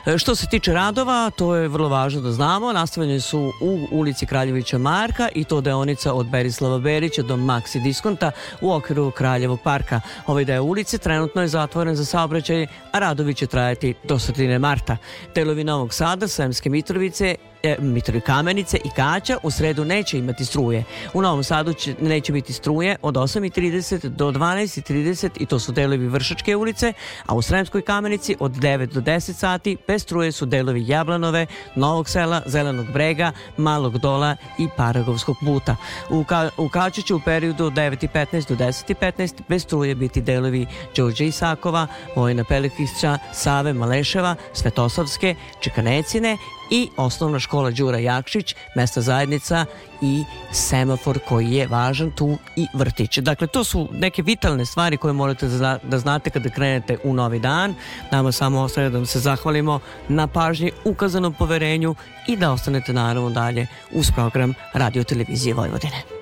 E, 0.06 0.18
Što 0.18 0.36
se 0.36 0.48
tiče 0.48 0.74
radova, 0.74 1.30
to 1.30 1.56
je 1.56 1.68
vrlo 1.68 1.90
važno 1.90 2.22
da 2.22 2.32
znamo, 2.32 2.74
nastavljeni 2.74 3.22
su 3.22 3.52
u 3.62 3.88
ulici 3.92 4.26
Kraljevića 4.26 4.78
Marka 4.78 5.30
i 5.36 5.44
to 5.44 5.62
deonica 5.62 6.14
od 6.14 6.30
Berislava 6.30 6.80
Berića 6.80 7.22
do 7.22 7.38
Maxi 7.38 7.84
Diskonta 7.84 8.32
u 8.62 8.72
okviru 8.74 9.12
Kraljevog 9.12 9.60
parka. 9.64 10.02
Ovaj 10.28 10.46
deo 10.46 10.64
ulice 10.64 10.98
trenutno 10.98 11.42
je 11.42 11.48
zatvoren 11.48 11.96
za 11.96 12.06
saobraćaj, 12.06 12.68
a 12.92 13.00
radovi 13.00 13.34
će 13.34 13.48
trajati 13.48 13.94
do 14.04 14.20
sredine 14.20 14.60
marta. 14.60 14.98
Delovi 15.36 15.64
Novog 15.64 15.94
Sada, 15.94 16.28
Sremske 16.28 16.70
Mitrovice, 16.70 17.36
e, 17.64 17.76
Mitrovi 17.80 18.22
Kamenice 18.22 18.78
i 18.78 18.90
Kaća 18.96 19.38
u 19.44 19.52
sredu 19.52 19.86
neće 19.86 20.18
imati 20.18 20.46
struje. 20.46 20.84
U 21.14 21.22
Novom 21.22 21.44
Sadu 21.44 21.74
će, 21.74 21.96
neće 22.02 22.34
biti 22.34 22.54
struje 22.54 22.96
od 23.02 23.16
8.30 23.16 24.08
do 24.08 24.32
12.30 24.32 25.30
i 25.40 25.46
to 25.46 25.60
su 25.60 25.72
delovi 25.72 26.08
Vršačke 26.08 26.56
ulice, 26.56 26.94
a 27.26 27.36
u 27.36 27.42
Sremskoj 27.42 27.82
Kamenici 27.82 28.36
od 28.40 28.52
9 28.52 28.86
do 28.86 29.02
10 29.02 29.34
sati 29.34 29.78
bez 29.88 30.04
struje 30.04 30.32
su 30.32 30.46
delovi 30.46 30.88
Jablanove, 30.88 31.46
Novog 31.76 32.10
sela, 32.10 32.42
Zelenog 32.46 32.92
brega, 32.94 33.32
Malog 33.58 33.98
dola 33.98 34.36
i 34.60 34.68
Paragovskog 34.78 35.36
puta. 35.46 35.76
U, 36.10 36.24
Ka, 36.24 36.50
u 36.58 36.70
Kaću 36.70 37.02
će 37.02 37.14
u 37.14 37.20
periodu 37.26 37.66
od 37.66 37.74
9.15 37.74 38.50
do 38.50 38.56
10.15 38.56 39.42
bez 39.48 39.64
struje 39.64 39.96
biti 39.96 40.22
delovi 40.22 40.66
Đorđe 40.96 41.26
Isakova, 41.26 41.88
Vojna 42.16 42.44
Pelikića, 42.44 43.18
Save 43.34 43.74
Maleševa, 43.74 44.36
Svetosavske, 44.54 45.36
Čekanecine 45.60 46.38
i 46.70 46.90
osnovna 46.98 47.40
škola 47.40 47.72
Đura 47.72 47.98
Jakšić, 47.98 48.56
mesta 48.76 49.02
zajednica 49.02 49.66
i 50.02 50.24
semafor 50.52 51.20
koji 51.28 51.52
je 51.52 51.68
važan 51.68 52.12
tu 52.12 52.38
i 52.56 52.68
vrtić. 52.74 53.18
Dakle, 53.18 53.48
to 53.48 53.64
su 53.64 53.88
neke 53.92 54.22
vitalne 54.22 54.66
stvari 54.66 54.98
koje 54.98 55.14
morate 55.14 55.48
da 55.48 55.80
da 55.84 56.00
znate 56.00 56.30
kada 56.30 56.50
krenete 56.50 56.98
u 57.04 57.14
novi 57.14 57.40
dan. 57.40 57.76
Nama 58.12 58.32
samo 58.32 58.62
ostaje 58.62 58.90
da 58.90 58.98
vam 58.98 59.06
se 59.06 59.20
zahvalimo 59.20 59.80
na 60.08 60.28
pažnji, 60.28 60.72
ukazanom 60.86 61.34
poverenju 61.34 61.96
i 62.28 62.38
da 62.38 62.52
ostanete 62.52 62.94
naravno 62.94 63.30
dalje 63.30 63.68
uz 63.92 64.12
program 64.16 64.54
Radio 64.74 65.04
Televizije 65.04 65.54
Vojvodine. 65.54 66.19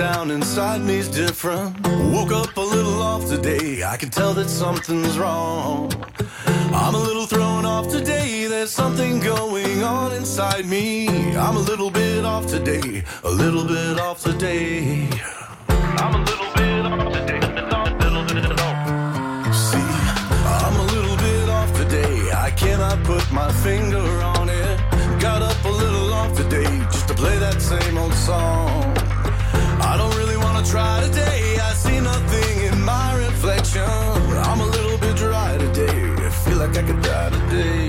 Down 0.00 0.30
inside 0.30 0.80
me's 0.80 1.08
different. 1.08 1.78
Woke 2.10 2.32
up 2.32 2.56
a 2.56 2.60
little 2.60 3.02
off 3.02 3.28
today. 3.28 3.84
I 3.84 3.98
can 3.98 4.08
tell 4.08 4.32
that 4.32 4.48
something's 4.48 5.18
wrong. 5.18 5.92
I'm 6.72 6.94
a 6.94 7.02
little 7.08 7.26
thrown 7.26 7.66
off 7.66 7.90
today. 7.90 8.46
There's 8.46 8.70
something 8.70 9.20
going 9.20 9.82
on 9.82 10.12
inside 10.12 10.64
me. 10.64 11.06
I'm 11.36 11.56
a 11.56 11.64
little 11.70 11.90
bit 11.90 12.24
off 12.24 12.46
today. 12.46 13.04
A 13.24 13.30
little 13.30 13.66
bit 13.66 14.00
off 14.00 14.22
today. 14.22 15.06
I'm 15.68 16.14
a 16.14 16.22
little 16.30 16.50
bit 16.54 16.86
off 16.96 17.12
today. 17.18 17.40
See, 19.68 19.90
I'm 20.64 20.76
a 20.84 20.86
little 20.94 21.16
bit 21.26 21.48
off 21.50 21.70
today. 21.76 22.32
I 22.46 22.50
cannot 22.52 23.04
put 23.04 23.30
my 23.30 23.52
finger 23.52 24.06
on 24.38 24.48
it. 24.48 24.80
Got 25.20 25.42
up 25.42 25.62
a 25.66 25.74
little 25.84 26.10
off 26.14 26.34
today 26.34 26.72
just 26.90 27.06
to 27.08 27.14
play 27.14 27.38
that 27.38 27.60
same 27.60 27.98
old 27.98 28.14
song. 28.14 28.69
Try 30.70 31.00
today. 31.00 31.58
I 31.60 31.72
see 31.72 32.00
nothing 32.00 32.72
in 32.72 32.80
my 32.82 33.14
reflection. 33.16 33.82
I'm 33.82 34.60
a 34.60 34.66
little 34.66 34.98
bit 34.98 35.16
dry 35.16 35.58
today. 35.58 36.14
I 36.26 36.30
feel 36.44 36.58
like 36.58 36.76
I 36.76 36.82
could 36.82 37.02
die 37.02 37.30
today. 37.30 37.88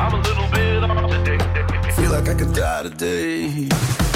I'm 0.00 0.14
a 0.14 0.20
little 0.28 0.48
bit 0.50 0.82
off 0.84 1.10
today. 1.10 1.92
Feel 1.92 2.12
like 2.12 2.28
I 2.28 2.34
could 2.34 2.54
die 2.54 2.82
today. 2.84 4.09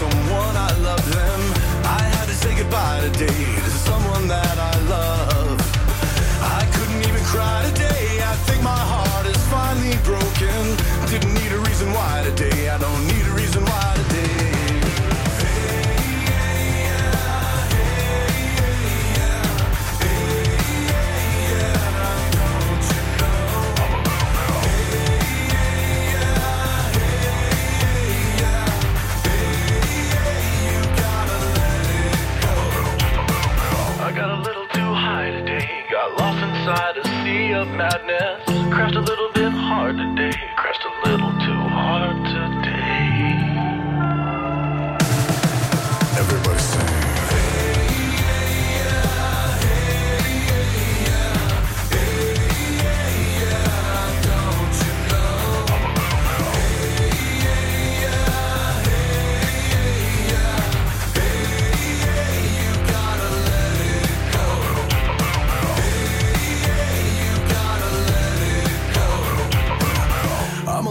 someone 0.00 0.56
I 0.56 0.72
love 0.78 1.04
them. 1.12 1.40
I 1.84 2.00
had 2.14 2.26
to 2.30 2.34
say 2.34 2.56
goodbye 2.56 3.00
today 3.02 3.44
to 3.64 3.70
someone 3.70 4.28
that 4.28 4.56
I 4.58 4.72
love. 4.88 4.89
inside 36.60 36.98
a 36.98 37.04
sea 37.24 37.52
of 37.54 37.68
madness. 37.68 38.44
Crashed 38.70 38.94
a 38.94 39.00
little 39.00 39.32
bit 39.32 39.50
hard 39.50 39.96
today. 39.96 40.49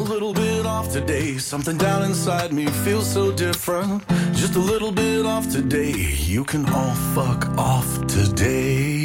little 0.10 0.34
bit 0.34 0.65
off 0.65 0.91
today. 0.91 1.38
Something 1.38 1.77
down 1.77 2.02
inside 2.02 2.52
me 2.52 2.65
feels 2.84 3.07
so 3.07 3.31
different. 3.31 4.07
Just 4.34 4.56
a 4.56 4.60
little 4.60 4.91
bit 4.91 5.23
off 5.23 5.48
today. 5.52 5.91
You 5.91 6.44
can 6.44 6.68
all 6.69 6.95
fuck 7.14 7.48
off 7.57 8.07
today. 8.07 8.98